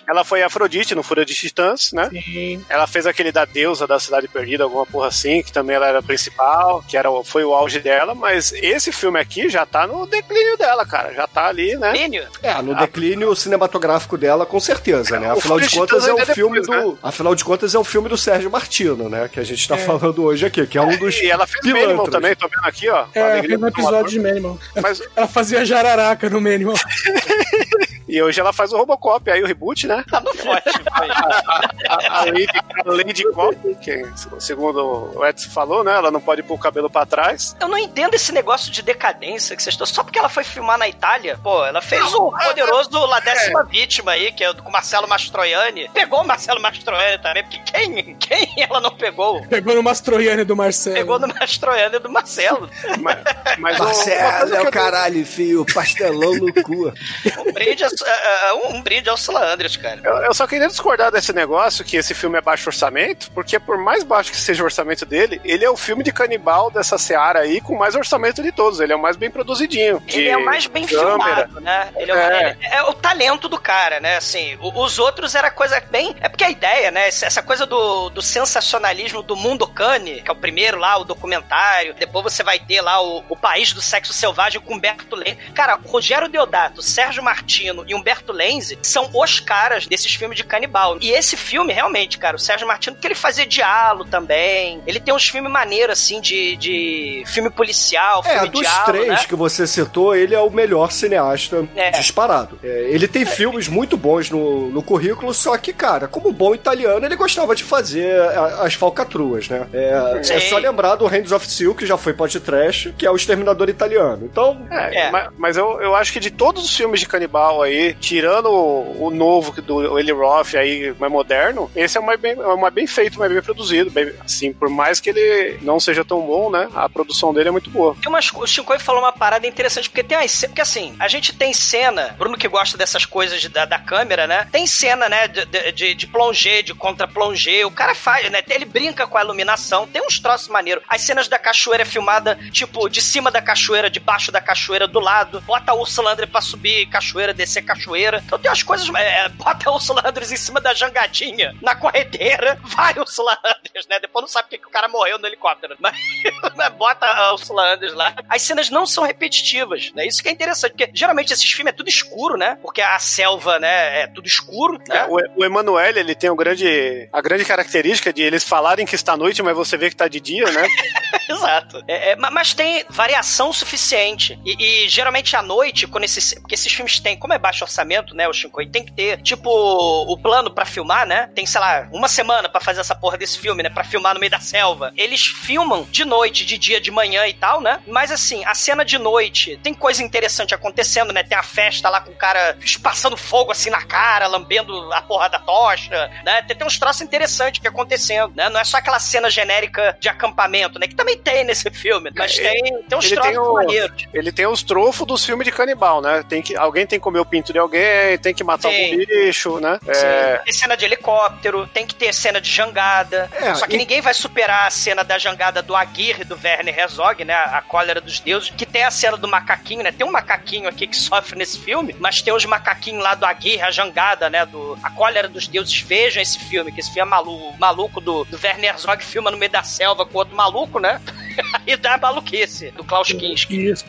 Ela 0.08 0.24
foi 0.24 0.42
Afrodite 0.42 0.94
no 0.94 1.02
Fúria 1.02 1.24
de 1.24 1.34
Titãs, 1.34 1.92
né? 1.92 2.08
Sim. 2.10 2.64
Ela 2.68 2.86
fez 2.86 3.06
aquele 3.06 3.30
da 3.32 3.44
deusa 3.44 3.86
da 3.86 3.98
Cidade 3.98 4.28
Perdida, 4.28 4.64
alguma 4.64 4.86
porra 4.86 5.08
assim, 5.08 5.42
que 5.42 5.52
também 5.52 5.76
ela 5.76 5.86
era 5.88 5.98
a 5.98 6.02
principal, 6.02 6.82
que 6.88 6.96
era, 6.96 7.10
o- 7.10 7.24
foi 7.24 7.44
o 7.44 7.52
auge 7.54 7.80
dela, 7.80 8.14
mas 8.14 8.52
esse 8.52 8.92
filme 8.92 9.18
aqui 9.18 9.48
já 9.48 9.66
tá 9.66 9.86
no 9.86 10.06
declínio 10.06 10.56
dela, 10.56 10.86
cara. 10.86 11.12
Já 11.12 11.26
tá 11.26 11.46
ali, 11.48 11.76
né? 11.76 11.92
Declínio? 11.92 12.26
É, 12.42 12.62
no 12.62 12.74
declínio 12.76 13.34
cinematográfico 13.34 14.16
dela, 14.16 14.46
com 14.46 14.60
certeza, 14.60 15.18
né? 15.18 15.32
O 15.32 15.38
Afinal 15.38 15.58
de 15.60 15.68
Fúria 15.68 15.86
de 15.86 15.92
contas, 15.92 16.08
é 16.08 16.12
o 16.14 16.26
filme 16.34 16.60
depois, 16.60 16.82
do. 16.84 16.98
Afinal 17.02 17.34
de 17.34 17.44
contas, 17.44 17.74
é 17.74 17.78
o 17.78 17.84
filme 17.84 18.08
do 18.08 18.16
Sérgio 18.16 18.50
Martino, 18.50 19.08
né? 19.08 19.28
Que 19.28 19.40
a 19.40 19.44
gente 19.44 19.66
tá 19.68 19.74
É. 19.74 19.78
falando 19.78 20.22
hoje 20.24 20.46
aqui, 20.46 20.66
que 20.66 20.78
é 20.78 20.82
um 20.82 20.96
dos. 20.96 21.16
E 21.20 21.30
ela 21.30 21.46
fez 21.46 21.60
pilantras. 21.64 22.10
também, 22.10 22.34
tô 22.36 22.46
vendo 22.48 22.64
aqui, 22.66 22.88
ó. 22.88 23.06
É, 23.14 23.42
fez 23.42 23.60
um 23.60 23.66
episódio 23.66 24.10
de. 24.10 24.20
Manimal. 24.20 24.58
Mas, 24.80 25.02
Ela 25.16 25.26
fazia 25.26 25.53
jararaca 25.62 26.28
no 26.30 26.40
Manimal. 26.40 26.74
e 28.14 28.22
hoje 28.22 28.40
ela 28.40 28.52
faz 28.52 28.72
o 28.72 28.76
Robocop, 28.76 29.28
aí 29.28 29.42
o 29.42 29.46
reboot, 29.46 29.88
né? 29.88 30.04
Tá 30.08 30.20
no 30.20 30.32
forte, 30.34 30.70
foi. 30.70 31.08
A, 31.10 32.20
a 32.20 32.24
Lady, 32.26 32.46
a 32.54 32.82
Lady 32.84 33.24
Cop, 33.32 33.74
que 33.82 34.04
segundo 34.38 35.12
o 35.16 35.26
Edson 35.26 35.50
falou, 35.50 35.82
né? 35.82 35.94
Ela 35.94 36.12
não 36.12 36.20
pode 36.20 36.40
pôr 36.44 36.54
o 36.54 36.58
cabelo 36.58 36.88
pra 36.88 37.04
trás. 37.04 37.56
Eu 37.60 37.66
não 37.66 37.76
entendo 37.76 38.14
esse 38.14 38.30
negócio 38.30 38.70
de 38.70 38.82
decadência 38.82 39.56
que 39.56 39.62
vocês 39.62 39.74
estão. 39.74 39.84
Só 39.84 40.04
porque 40.04 40.18
ela 40.18 40.28
foi 40.28 40.44
filmar 40.44 40.78
na 40.78 40.88
Itália, 40.88 41.38
pô, 41.42 41.64
ela 41.64 41.82
fez 41.82 42.14
o 42.14 42.30
poderoso 42.30 43.04
La 43.06 43.18
Décima 43.18 43.64
Vítima 43.64 44.12
aí, 44.12 44.30
que 44.30 44.44
é 44.44 44.54
com 44.54 44.68
o 44.68 44.72
Marcelo 44.72 45.08
Mastroianni. 45.08 45.90
Pegou 45.92 46.20
o 46.20 46.24
Marcelo 46.24 46.60
Mastroianni 46.60 47.18
também, 47.18 47.42
porque 47.42 47.58
quem, 47.60 48.14
quem 48.14 48.54
ela 48.58 48.80
não 48.80 48.94
pegou? 48.96 49.44
Pegou 49.48 49.74
no 49.74 49.82
Mastroianni 49.82 50.44
do 50.44 50.54
Marcelo. 50.54 50.96
Pegou 50.96 51.18
no 51.18 51.26
Mastroianni 51.26 51.98
do 51.98 52.08
Marcelo. 52.08 52.70
Mas, 53.00 53.18
mas 53.58 53.78
Marcelo, 53.78 54.54
é 54.54 54.62
o 54.62 54.70
caralho, 54.70 55.18
enfio, 55.18 55.66
pastelão 55.74 56.34
no 56.34 56.52
cu. 56.62 56.92
Um 57.38 57.52
brinde, 57.52 57.82
a, 57.84 57.88
a- 58.10 58.48
a- 58.50 58.54
um 58.68 58.80
brinde 58.82 59.08
ao 59.08 59.16
Sula 59.16 59.44
Andres, 59.52 59.76
cara. 59.76 60.00
Eu, 60.04 60.16
eu 60.24 60.34
só 60.34 60.46
queria 60.46 60.66
discordar 60.68 61.10
desse 61.10 61.32
negócio 61.32 61.84
que 61.84 61.96
esse 61.96 62.14
filme 62.14 62.38
é 62.38 62.40
baixo 62.40 62.68
orçamento, 62.68 63.30
porque 63.32 63.58
por 63.58 63.78
mais 63.78 64.02
baixo 64.04 64.30
que 64.30 64.36
seja 64.36 64.62
o 64.62 64.66
orçamento 64.66 65.04
dele, 65.04 65.40
ele 65.44 65.64
é 65.64 65.70
o 65.70 65.76
filme 65.76 66.02
de 66.02 66.12
canibal 66.12 66.70
dessa 66.70 66.98
seara 66.98 67.40
aí 67.40 67.60
com 67.60 67.76
mais 67.76 67.94
orçamento 67.94 68.42
de 68.42 68.52
todos. 68.52 68.80
Ele 68.80 68.92
é 68.92 68.96
o 68.96 69.00
mais 69.02 69.16
bem 69.16 69.30
produzidinho. 69.30 70.02
Ele 70.08 70.28
é 70.28 70.36
o 70.36 70.44
mais 70.44 70.66
bem 70.66 70.86
câmera. 70.86 71.14
filmado, 71.46 71.60
né? 71.60 71.88
Ele 71.96 72.10
é, 72.10 72.14
o- 72.14 72.18
É. 72.18 72.56
ele 72.60 72.74
é 72.74 72.82
o 72.82 72.92
talento 72.94 73.48
do 73.48 73.58
cara, 73.58 74.00
né? 74.00 74.16
Assim, 74.16 74.56
o- 74.60 74.82
os 74.82 74.98
outros 74.98 75.34
era 75.34 75.50
coisa 75.50 75.80
bem. 75.90 76.14
É 76.20 76.28
porque 76.28 76.44
a 76.44 76.50
ideia, 76.50 76.90
né? 76.90 77.08
Essa 77.08 77.42
coisa 77.42 77.66
do, 77.66 78.10
do 78.10 78.22
sensacionalismo 78.22 79.22
do 79.22 79.36
Mundo 79.36 79.66
Cane, 79.66 80.20
que 80.22 80.30
é 80.30 80.32
o 80.32 80.36
primeiro 80.36 80.78
lá, 80.78 80.96
o 80.98 81.04
documentário. 81.04 81.94
Depois 81.94 82.24
você 82.24 82.42
vai 82.42 82.58
ter 82.58 82.80
lá 82.80 83.00
o, 83.02 83.24
o 83.28 83.36
País 83.36 83.72
do 83.72 83.80
Sexo 83.82 84.12
Selvagem 84.12 84.60
com 84.60 84.74
Humberto 84.74 85.16
Lenzi. 85.16 85.36
Cara, 85.54 85.78
Rogério 85.86 86.28
Deodato, 86.28 86.82
Sérgio 86.82 87.22
Martino 87.22 87.83
e 87.86 87.94
Humberto 87.94 88.32
Lenzi 88.32 88.78
são 88.82 89.10
os 89.14 89.40
caras 89.40 89.86
desses 89.86 90.14
filmes 90.14 90.36
de 90.36 90.44
canibal. 90.44 90.96
E 91.00 91.10
esse 91.10 91.36
filme, 91.36 91.72
realmente, 91.72 92.18
cara, 92.18 92.36
o 92.36 92.38
Sérgio 92.38 92.66
Martino, 92.66 92.96
porque 92.96 93.06
ele 93.06 93.14
fazia 93.14 93.46
diálogo 93.46 94.08
também. 94.10 94.82
Ele 94.86 95.00
tem 95.00 95.12
uns 95.14 95.28
filmes 95.28 95.50
maneiros, 95.50 95.98
assim, 95.98 96.20
de, 96.20 96.56
de 96.56 97.22
filme 97.26 97.50
policial, 97.50 98.22
É, 98.26 98.32
filme 98.34 98.48
dos 98.50 98.60
diálogo, 98.60 98.84
três 98.92 99.08
né? 99.08 99.24
que 99.28 99.34
você 99.34 99.66
citou, 99.66 100.14
ele 100.14 100.34
é 100.34 100.40
o 100.40 100.50
melhor 100.50 100.90
cineasta 100.92 101.66
É. 101.76 101.90
disparado. 101.90 102.58
É, 102.62 102.86
ele 102.90 103.06
tem 103.08 103.24
filmes 103.24 103.68
muito 103.68 103.96
bons 103.96 104.30
no, 104.30 104.68
no 104.70 104.82
currículo, 104.82 105.32
só 105.34 105.56
que, 105.56 105.72
cara, 105.72 106.06
como 106.08 106.32
bom 106.32 106.54
italiano, 106.54 107.04
ele 107.04 107.16
gostava 107.16 107.54
de 107.54 107.64
fazer 107.64 108.20
as 108.60 108.74
falcatruas, 108.74 109.48
né? 109.48 109.66
É, 109.72 110.20
é 110.20 110.40
só 110.40 110.58
lembrar 110.58 110.96
do 110.96 111.06
Hands 111.06 111.32
of 111.32 111.46
Steel, 111.50 111.74
que 111.74 111.86
já 111.86 111.96
foi 111.96 112.12
podcast, 112.12 112.92
que 112.96 113.06
é 113.06 113.10
o 113.10 113.16
Exterminador 113.16 113.68
Italiano. 113.68 114.24
Então, 114.30 114.66
É, 114.70 115.04
É. 115.06 115.10
Mas, 115.10 115.28
mas 115.36 115.56
eu, 115.56 115.80
eu 115.80 115.94
acho 115.94 116.12
que 116.12 116.20
de 116.20 116.30
todos 116.30 116.64
os 116.64 116.76
filmes 116.76 117.00
de 117.00 117.06
canibal 117.06 117.62
aí, 117.62 117.73
tirando 118.00 118.46
o, 118.50 119.06
o 119.06 119.10
novo 119.10 119.60
do 119.62 119.98
Eli 119.98 120.12
Roth 120.12 120.54
aí, 120.54 120.94
mais 120.98 121.10
moderno, 121.12 121.70
esse 121.74 121.96
é 121.96 122.00
o 122.00 122.04
mais 122.04 122.20
bem, 122.20 122.32
é 122.32 122.46
o 122.46 122.60
mais 122.60 122.72
bem 122.74 122.86
feito, 122.86 123.18
mais 123.18 123.32
bem 123.32 123.42
produzido. 123.42 123.90
Bem, 123.90 124.12
assim, 124.24 124.52
por 124.52 124.68
mais 124.68 125.00
que 125.00 125.10
ele 125.10 125.58
não 125.62 125.78
seja 125.80 126.04
tão 126.04 126.20
bom, 126.20 126.50
né? 126.50 126.68
A 126.74 126.88
produção 126.88 127.32
dele 127.34 127.48
é 127.48 127.52
muito 127.52 127.70
boa. 127.70 127.96
Tem 128.00 128.08
umas, 128.08 128.30
o 128.32 128.46
Shinkoi 128.46 128.78
falou 128.78 129.02
uma 129.02 129.12
parada 129.12 129.46
interessante, 129.46 129.88
porque 129.88 130.02
tem 130.02 130.16
umas 130.18 130.40
Porque 130.44 130.60
assim, 130.60 130.94
a 130.98 131.08
gente 131.08 131.34
tem 131.34 131.52
cena, 131.52 132.14
Bruno 132.18 132.36
que 132.36 132.48
gosta 132.48 132.76
dessas 132.78 133.04
coisas 133.04 133.40
de- 133.40 133.48
da, 133.48 133.64
da 133.64 133.78
câmera, 133.78 134.26
né? 134.26 134.48
Tem 134.52 134.66
cena, 134.66 135.08
né, 135.08 135.28
de, 135.28 135.44
de, 135.46 135.72
de, 135.72 135.94
de 135.94 136.06
plongé, 136.06 136.62
de 136.62 136.74
contra-plongé. 136.74 137.64
O 137.64 137.70
cara 137.70 137.94
faz, 137.94 138.30
né? 138.30 138.42
Ele 138.48 138.64
brinca 138.64 139.06
com 139.06 139.18
a 139.18 139.22
iluminação, 139.22 139.86
tem 139.86 140.02
uns 140.04 140.18
troços 140.18 140.48
maneiros. 140.48 140.82
As 140.88 141.00
cenas 141.02 141.28
da 141.28 141.38
cachoeira 141.38 141.82
é 141.82 141.86
filmada, 141.86 142.38
tipo, 142.52 142.88
de 142.88 143.00
cima 143.02 143.30
da 143.30 143.42
cachoeira, 143.42 143.90
debaixo 143.90 144.30
da 144.30 144.40
cachoeira, 144.40 144.86
do 144.86 145.00
lado. 145.00 145.40
Bota 145.42 145.72
a 145.72 145.74
Ursula 145.74 146.12
André 146.12 146.26
pra 146.26 146.40
subir 146.40 146.86
cachoeira, 146.86 147.32
descer 147.34 147.62
cachoeira. 147.64 148.22
Então 148.24 148.38
tem 148.38 148.50
as 148.50 148.62
coisas. 148.62 148.88
É, 148.94 149.28
bota 149.30 149.70
o 149.70 149.74
Ursula 149.74 150.02
Andress 150.04 150.32
em 150.32 150.36
cima 150.36 150.60
da 150.60 150.74
jangadinha, 150.74 151.54
na 151.62 151.74
corredeira, 151.74 152.58
vai 152.64 152.94
o 152.94 153.00
Ursula 153.00 153.38
Andress, 153.44 153.88
né? 153.88 153.98
Depois 154.00 154.22
não 154.22 154.28
sabe 154.28 154.44
porque 154.44 154.58
que 154.58 154.66
o 154.66 154.70
cara 154.70 154.88
morreu 154.88 155.18
no 155.18 155.26
helicóptero. 155.26 155.76
Mas, 155.78 155.96
mas 156.56 156.72
bota 156.74 157.06
a 157.06 157.32
Ursula 157.32 157.74
Andress 157.74 157.94
lá. 157.94 158.14
As 158.28 158.42
cenas 158.42 158.70
não 158.70 158.86
são 158.86 159.04
repetitivas, 159.04 159.92
né? 159.94 160.06
Isso 160.06 160.22
que 160.22 160.28
é 160.28 160.32
interessante, 160.32 160.72
porque 160.72 160.90
geralmente 160.94 161.32
esses 161.32 161.50
filmes 161.50 161.72
é 161.72 161.76
tudo 161.76 161.88
escuro, 161.88 162.36
né? 162.36 162.58
Porque 162.62 162.80
a 162.80 162.98
selva, 162.98 163.58
né, 163.58 164.02
é 164.02 164.06
tudo 164.06 164.26
escuro, 164.26 164.78
né? 164.88 164.96
É, 164.96 165.06
o, 165.06 165.40
o 165.40 165.44
Emanuele, 165.44 166.00
ele 166.00 166.14
tem 166.14 166.30
um 166.30 166.36
grande, 166.36 167.08
a 167.12 167.20
grande 167.20 167.44
característica 167.44 168.12
de 168.12 168.22
eles 168.22 168.44
falarem 168.44 168.86
que 168.86 168.94
está 168.94 169.16
noite, 169.16 169.42
mas 169.42 169.56
você 169.56 169.76
vê 169.76 169.88
que 169.88 169.94
está 169.94 170.08
de 170.08 170.20
dia, 170.20 170.50
né? 170.50 170.66
Exato. 171.28 171.82
É, 171.86 172.12
é, 172.12 172.16
mas 172.16 172.54
tem 172.54 172.84
variação 172.88 173.52
suficiente. 173.52 174.38
E, 174.44 174.84
e, 174.84 174.88
geralmente 174.88 175.36
à 175.36 175.42
noite, 175.42 175.86
quando 175.86 176.04
esses. 176.04 176.34
Porque 176.34 176.54
esses 176.54 176.72
filmes 176.72 177.00
têm, 177.00 177.16
como 177.16 177.32
é 177.32 177.38
baixo 177.38 177.53
orçamento, 177.62 178.14
né, 178.14 178.28
o 178.28 178.32
Shinkoi, 178.32 178.66
tem 178.66 178.84
que 178.84 178.92
ter, 178.92 179.20
tipo, 179.22 179.50
o 179.50 180.18
plano 180.18 180.50
para 180.50 180.64
filmar, 180.64 181.06
né? 181.06 181.28
Tem, 181.34 181.46
sei 181.46 181.60
lá, 181.60 181.88
uma 181.92 182.08
semana 182.08 182.48
para 182.48 182.60
fazer 182.60 182.80
essa 182.80 182.94
porra 182.94 183.16
desse 183.16 183.38
filme, 183.38 183.62
né? 183.62 183.70
Pra 183.70 183.84
filmar 183.84 184.14
no 184.14 184.20
meio 184.20 184.30
da 184.30 184.40
selva. 184.40 184.92
Eles 184.96 185.26
filmam 185.26 185.86
de 185.90 186.04
noite, 186.04 186.44
de 186.44 186.58
dia, 186.58 186.80
de 186.80 186.90
manhã 186.90 187.26
e 187.26 187.32
tal, 187.32 187.60
né? 187.60 187.80
Mas 187.86 188.10
assim, 188.10 188.44
a 188.44 188.54
cena 188.54 188.84
de 188.84 188.98
noite 188.98 189.58
tem 189.62 189.74
coisa 189.74 190.02
interessante 190.02 190.54
acontecendo, 190.54 191.12
né? 191.12 191.22
Tem 191.22 191.36
a 191.36 191.42
festa 191.42 191.88
lá 191.88 192.00
com 192.00 192.10
o 192.10 192.16
cara 192.16 192.56
passando 192.82 193.16
fogo 193.16 193.52
assim 193.52 193.70
na 193.70 193.82
cara, 193.82 194.26
lambendo 194.26 194.92
a 194.92 195.02
porra 195.02 195.28
da 195.28 195.38
tocha, 195.38 196.10
né? 196.24 196.42
Tem, 196.42 196.56
tem 196.56 196.66
uns 196.66 196.78
troços 196.78 197.02
interessantes 197.02 197.60
que 197.60 197.68
acontecendo, 197.68 198.32
né? 198.34 198.48
Não 198.48 198.60
é 198.60 198.64
só 198.64 198.78
aquela 198.78 198.98
cena 198.98 199.30
genérica 199.30 199.96
de 200.00 200.08
acampamento, 200.08 200.78
né? 200.78 200.86
Que 200.86 200.94
também 200.94 201.18
tem 201.18 201.44
nesse 201.44 201.70
filme, 201.70 202.10
mas 202.14 202.38
É, 202.38 202.50
tem, 202.50 202.82
tem 202.82 202.98
uns 202.98 203.08
troços 203.10 203.52
maneiros. 203.52 204.06
Ele 204.12 204.32
tem 204.32 204.46
os 204.46 204.62
trofos 204.62 205.06
dos 205.06 205.24
filmes 205.24 205.44
de 205.44 205.52
canibal, 205.52 206.00
né? 206.00 206.24
Tem 206.28 206.40
que, 206.42 206.56
alguém 206.56 206.86
tem 206.86 206.98
que 206.98 207.02
comer 207.02 207.18
o 207.18 207.24
pinto 207.24 207.43
de 207.52 207.58
alguém, 207.58 208.16
tem 208.22 208.32
que 208.34 208.42
matar 208.44 208.70
Sim. 208.70 208.84
algum 208.92 209.06
bicho, 209.06 209.60
né? 209.60 209.78
Sim. 209.82 209.90
É, 210.06 210.40
Tem 210.44 210.52
cena 210.52 210.76
de 210.76 210.84
helicóptero, 210.84 211.66
tem 211.66 211.86
que 211.86 211.94
ter 211.94 212.12
cena 212.12 212.40
de 212.40 212.50
jangada. 212.50 213.30
É, 213.32 213.54
Só 213.54 213.66
que 213.66 213.74
e- 213.74 213.78
ninguém 213.78 214.00
vai 214.00 214.14
superar 214.14 214.66
a 214.66 214.70
cena 214.70 215.02
da 215.04 215.18
jangada 215.18 215.62
do 215.62 215.74
Aguirre 215.76 216.22
e 216.22 216.24
do 216.24 216.38
Werner 216.42 216.78
Herzog, 216.78 217.24
né? 217.24 217.34
A 217.34 217.60
cólera 217.60 218.00
dos 218.00 218.18
deuses. 218.20 218.50
Que 218.50 218.66
tem 218.66 218.84
a 218.84 218.90
cena 218.90 219.16
do 219.16 219.28
macaquinho, 219.28 219.82
né? 219.82 219.92
Tem 219.92 220.06
um 220.06 220.12
macaquinho 220.12 220.68
aqui 220.68 220.86
que 220.86 220.96
sofre 220.96 221.36
nesse 221.38 221.58
filme, 221.58 221.94
mas 221.98 222.22
tem 222.22 222.32
os 222.32 222.44
macaquinhos 222.44 223.02
lá 223.02 223.14
do 223.14 223.24
Aguirre, 223.26 223.62
a 223.62 223.70
jangada, 223.70 224.28
né? 224.30 224.44
Do, 224.46 224.78
a 224.82 224.90
cólera 224.90 225.28
dos 225.28 225.46
deuses. 225.48 225.78
Vejam 225.80 226.22
esse 226.22 226.38
filme, 226.38 226.72
que 226.72 226.80
esse 226.80 226.92
filme 226.92 227.06
é 227.08 227.10
maluco, 227.10 227.54
maluco 227.58 228.00
do, 228.00 228.24
do 228.24 228.38
Werner 228.42 228.70
Herzog 228.70 229.02
filma 229.04 229.30
no 229.30 229.36
meio 229.36 229.50
da 229.52 229.62
selva 229.62 230.04
com 230.06 230.18
outro 230.18 230.34
maluco, 230.36 230.78
né? 230.78 231.00
e 231.66 231.76
dá 231.76 231.96
maluquice, 231.98 232.70
do 232.72 232.84
Klaus 232.84 233.12
Kinski. 233.12 233.66
Isso, 233.70 233.84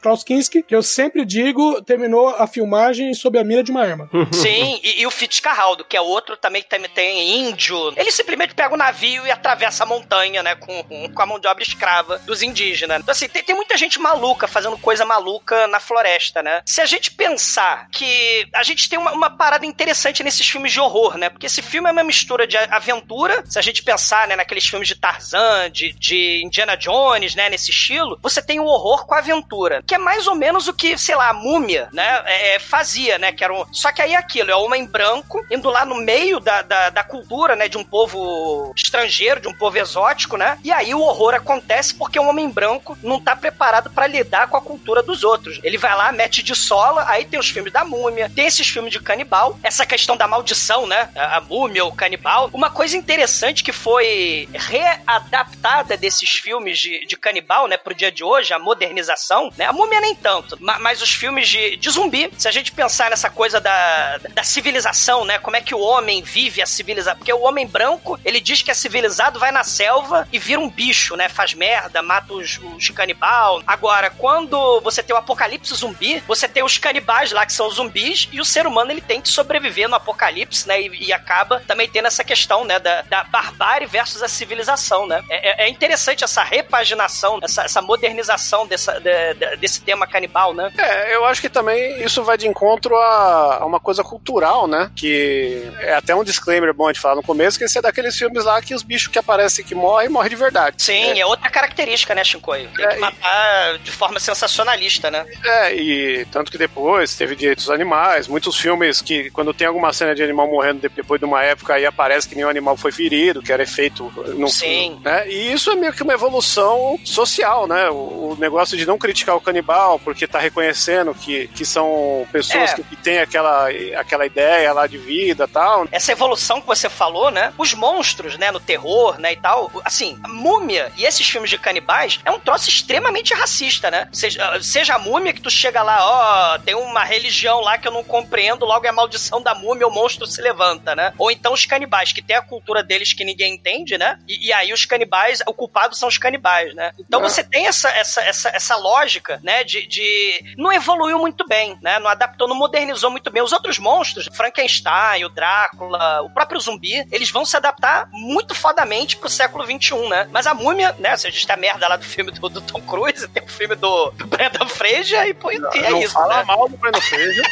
Klaus- 0.00 0.24
Kinski, 0.24 0.62
que 0.62 0.74
eu 0.74 0.82
sempre 0.82 1.24
digo, 1.24 1.80
terminou 1.82 2.28
a 2.28 2.46
filmagem 2.46 3.12
sob 3.14 3.38
a 3.38 3.44
mira 3.44 3.62
de 3.62 3.70
uma 3.70 3.82
arma. 3.82 4.10
Sim, 4.32 4.80
e, 4.82 5.02
e 5.02 5.06
o 5.06 5.10
Fitzcarraldo, 5.10 5.84
que 5.84 5.96
é 5.96 6.00
outro 6.00 6.36
também 6.36 6.62
que 6.62 6.68
também 6.68 6.90
tem 6.90 7.48
índio. 7.48 7.92
Ele 7.96 8.10
simplesmente 8.10 8.54
pega 8.54 8.74
o 8.74 8.76
navio 8.76 9.26
e 9.26 9.30
atravessa 9.30 9.84
a 9.84 9.86
montanha, 9.86 10.42
né? 10.42 10.54
Com, 10.54 10.82
com 11.12 11.22
a 11.22 11.26
mão 11.26 11.38
de 11.38 11.46
obra 11.46 11.62
escrava 11.62 12.18
dos 12.20 12.42
indígenas. 12.42 13.00
Então, 13.00 13.12
assim, 13.12 13.28
tem, 13.28 13.42
tem 13.42 13.54
muita 13.54 13.76
gente 13.76 13.98
maluca 13.98 14.46
fazendo 14.46 14.76
coisa 14.78 15.04
maluca 15.04 15.66
na 15.68 15.80
floresta, 15.80 16.42
né? 16.42 16.62
Se 16.66 16.80
a 16.80 16.86
gente 16.86 17.10
pensar 17.12 17.88
que 17.90 18.46
a 18.54 18.62
gente 18.62 18.88
tem 18.88 18.98
uma, 18.98 19.12
uma 19.12 19.30
parada 19.30 19.64
interessante 19.66 20.22
nesses 20.22 20.48
filmes 20.48 20.72
de 20.72 20.80
horror, 20.80 21.16
né? 21.16 21.28
Porque 21.30 21.46
esse 21.46 21.62
filme 21.62 21.88
é 21.88 21.92
uma 21.92 22.04
mistura 22.04 22.46
de 22.46 22.56
aventura. 22.56 23.42
Se 23.46 23.58
a 23.58 23.62
gente 23.62 23.82
pensar, 23.82 24.26
né, 24.28 24.36
naqueles 24.36 24.66
filmes 24.66 24.88
de 24.88 24.94
Tarzan, 24.94 25.70
de, 25.70 25.92
de 25.92 26.42
Indiana 26.44 26.76
Jones, 26.76 26.87
né? 27.34 27.48
Nesse 27.48 27.70
estilo, 27.70 28.18
você 28.22 28.42
tem 28.42 28.60
o 28.60 28.64
horror 28.64 29.06
com 29.06 29.14
a 29.14 29.18
aventura. 29.18 29.82
Que 29.86 29.94
é 29.94 29.98
mais 29.98 30.26
ou 30.26 30.34
menos 30.34 30.68
o 30.68 30.72
que, 30.72 30.96
sei 30.98 31.16
lá, 31.16 31.30
a 31.30 31.34
múmia, 31.34 31.88
né? 31.92 32.22
é, 32.28 32.58
fazia, 32.58 33.18
né? 33.18 33.32
Que 33.32 33.42
era 33.42 33.52
um... 33.52 33.64
Só 33.72 33.90
que 33.92 34.02
aí 34.02 34.12
é 34.12 34.16
aquilo, 34.16 34.50
é 34.50 34.56
homem 34.56 34.86
branco 34.86 35.44
indo 35.50 35.70
lá 35.70 35.84
no 35.84 35.96
meio 35.96 36.40
da, 36.40 36.62
da, 36.62 36.90
da 36.90 37.02
cultura, 37.02 37.56
né? 37.56 37.68
De 37.68 37.78
um 37.78 37.84
povo 37.84 38.72
estrangeiro, 38.76 39.40
de 39.40 39.48
um 39.48 39.54
povo 39.54 39.78
exótico, 39.78 40.36
né? 40.36 40.58
E 40.62 40.70
aí 40.70 40.94
o 40.94 41.00
horror 41.00 41.34
acontece 41.34 41.94
porque 41.94 42.18
o 42.18 42.28
homem 42.28 42.48
branco 42.48 42.96
não 43.02 43.20
tá 43.20 43.34
preparado 43.34 43.90
pra 43.90 44.06
lidar 44.06 44.48
com 44.48 44.56
a 44.56 44.60
cultura 44.60 45.02
dos 45.02 45.24
outros. 45.24 45.58
Ele 45.62 45.78
vai 45.78 45.94
lá, 45.94 46.12
mete 46.12 46.42
de 46.42 46.54
sola, 46.54 47.04
aí 47.08 47.24
tem 47.24 47.38
os 47.38 47.48
filmes 47.48 47.72
da 47.72 47.84
múmia, 47.84 48.30
tem 48.34 48.46
esses 48.46 48.68
filmes 48.68 48.92
de 48.92 49.00
canibal, 49.00 49.58
essa 49.62 49.86
questão 49.86 50.16
da 50.16 50.28
maldição, 50.28 50.86
né? 50.86 51.10
A, 51.16 51.38
a 51.38 51.40
múmia, 51.40 51.84
o 51.84 51.92
canibal. 51.92 52.50
Uma 52.52 52.70
coisa 52.70 52.96
interessante 52.96 53.64
que 53.64 53.72
foi 53.72 54.48
readaptada 54.52 55.96
desses 55.96 56.30
filmes 56.30 56.77
de, 56.80 57.06
de 57.06 57.16
canibal, 57.16 57.66
né, 57.68 57.76
pro 57.76 57.94
dia 57.94 58.10
de 58.10 58.22
hoje, 58.24 58.52
a 58.52 58.58
modernização, 58.58 59.50
né? 59.56 59.64
A 59.66 59.72
múmia 59.72 60.00
nem 60.00 60.14
tanto, 60.14 60.56
ma- 60.60 60.78
mas 60.78 61.02
os 61.02 61.10
filmes 61.12 61.48
de, 61.48 61.76
de 61.76 61.90
zumbi, 61.90 62.30
se 62.36 62.48
a 62.48 62.50
gente 62.50 62.72
pensar 62.72 63.10
nessa 63.10 63.30
coisa 63.30 63.60
da, 63.60 64.18
da 64.18 64.42
civilização, 64.42 65.24
né? 65.24 65.38
Como 65.38 65.56
é 65.56 65.60
que 65.60 65.74
o 65.74 65.80
homem 65.80 66.22
vive 66.22 66.60
a 66.62 66.66
civilização? 66.66 67.18
Porque 67.18 67.32
o 67.32 67.42
homem 67.42 67.66
branco, 67.66 68.18
ele 68.24 68.40
diz 68.40 68.62
que 68.62 68.70
é 68.70 68.74
civilizado, 68.74 69.38
vai 69.38 69.50
na 69.50 69.64
selva 69.64 70.26
e 70.32 70.38
vira 70.38 70.60
um 70.60 70.68
bicho, 70.70 71.16
né? 71.16 71.28
Faz 71.28 71.54
merda, 71.54 72.02
mata 72.02 72.32
os, 72.32 72.58
os 72.76 72.88
canibal. 72.90 73.62
Agora, 73.66 74.10
quando 74.10 74.80
você 74.80 75.02
tem 75.02 75.14
o 75.14 75.18
apocalipse 75.18 75.74
zumbi, 75.74 76.22
você 76.26 76.48
tem 76.48 76.62
os 76.62 76.78
canibais 76.78 77.32
lá 77.32 77.44
que 77.46 77.52
são 77.52 77.70
zumbis 77.70 78.28
e 78.32 78.40
o 78.40 78.44
ser 78.44 78.66
humano 78.66 78.90
ele 78.90 79.00
tem 79.00 79.20
que 79.20 79.28
sobreviver 79.28 79.88
no 79.88 79.94
apocalipse, 79.96 80.66
né? 80.66 80.80
E, 80.80 81.06
e 81.08 81.12
acaba 81.12 81.60
também 81.66 81.88
tendo 81.88 82.06
essa 82.06 82.24
questão, 82.24 82.64
né? 82.64 82.78
Da, 82.78 83.02
da 83.02 83.24
barbárie 83.24 83.86
versus 83.86 84.22
a 84.22 84.28
civilização, 84.28 85.06
né? 85.06 85.22
É, 85.28 85.64
é- 85.64 85.66
é 85.66 85.68
interessante 85.68 86.24
essa 86.24 86.42
repaginação, 86.68 87.38
essa, 87.42 87.62
essa 87.62 87.80
modernização 87.82 88.66
dessa, 88.66 89.00
de- 89.00 89.34
de- 89.34 89.56
desse 89.56 89.80
tema 89.80 90.06
canibal, 90.06 90.52
né? 90.54 90.70
É, 90.78 91.14
eu 91.14 91.24
acho 91.24 91.40
que 91.40 91.48
também 91.48 92.02
isso 92.02 92.22
vai 92.22 92.36
de 92.36 92.46
encontro 92.46 92.94
a, 92.96 93.58
a 93.60 93.66
uma 93.66 93.80
coisa 93.80 94.04
cultural, 94.04 94.66
né? 94.66 94.90
Que 94.94 95.62
é 95.80 95.94
até 95.94 96.14
um 96.14 96.22
disclaimer 96.24 96.72
bom 96.74 96.90
de 96.92 97.00
falar 97.00 97.16
no 97.16 97.22
começo, 97.22 97.58
que 97.58 97.64
esse 97.64 97.78
é 97.78 97.82
daqueles 97.82 98.16
filmes 98.16 98.44
lá 98.44 98.60
que 98.62 98.74
os 98.74 98.82
bichos 98.82 99.08
que 99.08 99.18
aparecem 99.18 99.64
que 99.64 99.74
morrem, 99.74 100.08
morrem 100.08 100.30
de 100.30 100.36
verdade. 100.36 100.76
Sim, 100.82 101.18
é, 101.18 101.24
outra 101.26 101.50
característica, 101.50 102.14
né, 102.14 102.22
Shinkoi? 102.22 102.68
Tem 102.76 102.88
que 102.88 102.96
matar 102.96 103.78
de 103.78 103.90
forma 103.90 104.20
sensacionalista, 104.20 105.10
né? 105.10 105.26
É, 105.44 105.74
e 105.74 106.24
tanto 106.26 106.50
que 106.52 106.58
depois 106.58 107.14
teve 107.16 107.34
direitos 107.34 107.64
dos 107.66 107.74
animais, 107.74 108.28
muitos 108.28 108.56
filmes 108.56 109.00
que 109.00 109.30
quando 109.30 109.54
tem 109.54 109.66
alguma 109.66 109.92
cena 109.92 110.14
de 110.14 110.22
animal 110.22 110.46
morrendo 110.48 110.80
de- 110.80 110.88
depois 110.88 111.18
de 111.20 111.24
uma 111.24 111.42
época 111.42 111.74
aí 111.74 111.86
aparece 111.86 112.28
que 112.28 112.34
nenhum 112.34 112.48
animal 112.48 112.76
foi 112.76 112.92
ferido, 112.92 113.42
que 113.42 113.52
era 113.52 113.62
efeito 113.62 114.12
no 114.36 114.48
Sim. 114.48 114.98
né? 115.02 115.28
E 115.28 115.52
isso 115.52 115.70
é 115.70 115.74
meio 115.76 115.92
que 115.92 116.02
uma 116.02 116.12
evolução 116.12 116.57
social, 117.04 117.66
né? 117.66 117.88
O, 117.90 118.32
o 118.32 118.36
negócio 118.38 118.76
de 118.76 118.86
não 118.86 118.98
criticar 118.98 119.36
o 119.36 119.40
canibal 119.40 119.98
porque 119.98 120.26
tá 120.26 120.38
reconhecendo 120.38 121.14
que, 121.14 121.48
que 121.48 121.64
são 121.64 122.26
pessoas 122.32 122.70
É. 122.70 122.74
que, 122.74 122.82
que 122.82 122.96
têm 122.96 123.18
aquela, 123.18 123.68
aquela 123.96 124.26
ideia 124.26 124.72
lá 124.72 124.86
de 124.86 124.98
vida 124.98 125.44
e 125.44 125.48
tal. 125.52 125.86
essa 125.90 126.12
evolução 126.12 126.60
que 126.60 126.66
você 126.66 126.88
falou, 126.88 127.30
né? 127.30 127.52
Os 127.58 127.74
monstros, 127.74 128.36
né, 128.36 128.50
no 128.50 128.60
terror, 128.60 129.18
né, 129.18 129.32
e 129.32 129.36
tal. 129.36 129.70
Assim, 129.84 130.18
a 130.22 130.28
múmia 130.28 130.92
e 130.96 131.04
esses 131.04 131.28
filmes 131.28 131.50
de 131.50 131.58
canibais 131.58 132.20
é 132.24 132.30
um 132.30 132.38
troço 132.40 132.68
extremamente 132.68 133.34
racista, 133.34 133.90
né? 133.90 134.08
Seja, 134.12 134.60
seja 134.62 134.94
a 134.94 134.98
múmia 134.98 135.32
que 135.32 135.40
tu 135.40 135.50
chega 135.50 135.82
lá, 135.82 135.98
ó, 136.00 136.58
tem 136.58 136.74
uma 136.74 137.04
religião 137.04 137.60
lá 137.60 137.78
que 137.78 137.86
eu 137.88 137.92
não 137.92 138.04
compreendo, 138.04 138.64
logo 138.64 138.86
é 138.86 138.88
a 138.88 138.92
maldição 138.92 139.42
da 139.42 139.54
múmia, 139.54 139.86
o 139.86 139.90
monstro 139.90 140.26
se 140.26 140.40
levanta, 140.40 140.94
né? 140.94 141.12
Ou 141.18 141.30
então 141.30 141.52
os 141.52 141.64
canibais, 141.66 142.12
que 142.12 142.22
tem 142.22 142.36
a 142.36 142.42
cultura 142.42 142.82
deles 142.82 143.12
que 143.12 143.24
ninguém 143.24 143.54
entende, 143.54 143.96
né? 143.98 144.18
E, 144.28 144.48
e 144.48 144.52
aí 144.52 144.72
os 144.72 144.84
canibais, 144.84 145.42
o 145.46 145.52
culpado 145.52 145.94
são 145.94 146.08
os 146.08 146.18
canibais, 146.18 146.47
né? 146.74 146.92
Então 146.98 147.20
É. 147.20 147.28
você 147.28 147.42
tem 147.42 147.66
essa, 147.66 147.88
essa, 147.90 148.20
essa, 148.22 148.48
essa 148.50 148.76
lógica, 148.76 149.40
né, 149.42 149.64
de, 149.64 149.86
de... 149.86 150.54
Não 150.56 150.72
evoluiu 150.72 151.18
muito 151.18 151.46
bem, 151.46 151.78
né? 151.82 151.98
Não 151.98 152.08
adaptou, 152.08 152.48
não 152.48 152.56
modernizou 152.56 153.10
muito 153.10 153.30
bem. 153.30 153.42
Os 153.42 153.52
outros 153.52 153.78
monstros, 153.78 154.28
Frankenstein, 154.32 155.24
o 155.24 155.28
Drácula, 155.28 156.22
o 156.22 156.30
próprio 156.30 156.60
zumbi, 156.60 157.06
eles 157.10 157.30
vão 157.30 157.44
se 157.44 157.56
adaptar 157.56 158.08
muito 158.12 158.54
fodamente 158.54 159.16
pro 159.16 159.28
século 159.28 159.64
XXI, 159.64 160.08
né? 160.08 160.28
Mas 160.30 160.46
a 160.46 160.54
múmia, 160.54 160.94
né? 160.98 161.16
Se 161.16 161.26
a 161.26 161.30
gente 161.30 161.46
tem 161.46 161.54
a 161.54 161.58
merda 161.58 161.88
lá 161.88 161.96
do 161.96 162.04
filme 162.04 162.30
do, 162.30 162.48
do 162.48 162.60
Tom 162.60 162.80
Cruise, 162.82 163.26
tem 163.28 163.42
o 163.42 163.48
filme 163.48 163.74
do, 163.74 164.10
do 164.12 164.26
Brendan 164.26 164.66
Fraser, 164.68 165.26
e 165.26 165.34
pô, 165.34 165.50
e 165.50 165.56
é 165.56 165.90
não 165.90 166.00
isso, 166.00 166.12
fala 166.14 166.38
né? 166.38 166.44
mal 166.44 166.68
do 166.68 166.76
Breno 166.76 167.00
Fraser. 167.00 167.44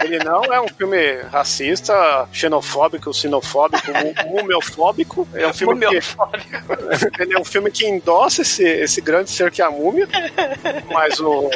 Ele 0.00 0.18
não 0.20 0.44
é 0.44 0.60
um 0.60 0.68
filme 0.68 1.22
racista, 1.22 2.28
xenofóbico, 2.32 3.12
sinofóbico, 3.12 3.88
mu- 3.92 4.14
mumiofóbico. 4.42 5.28
É 5.34 5.46
um 5.46 5.52
filme 5.52 5.86
que, 5.88 5.96
ele 7.22 7.34
é 7.34 7.38
um 7.38 7.44
filme 7.44 7.70
que 7.70 7.86
endossa 7.86 8.37
esse, 8.42 8.62
esse 8.64 9.00
grande 9.00 9.30
ser 9.30 9.50
que 9.50 9.60
é 9.62 9.64
a 9.64 9.70
múmia. 9.70 10.08
Mas 10.92 11.18
o 11.20 11.50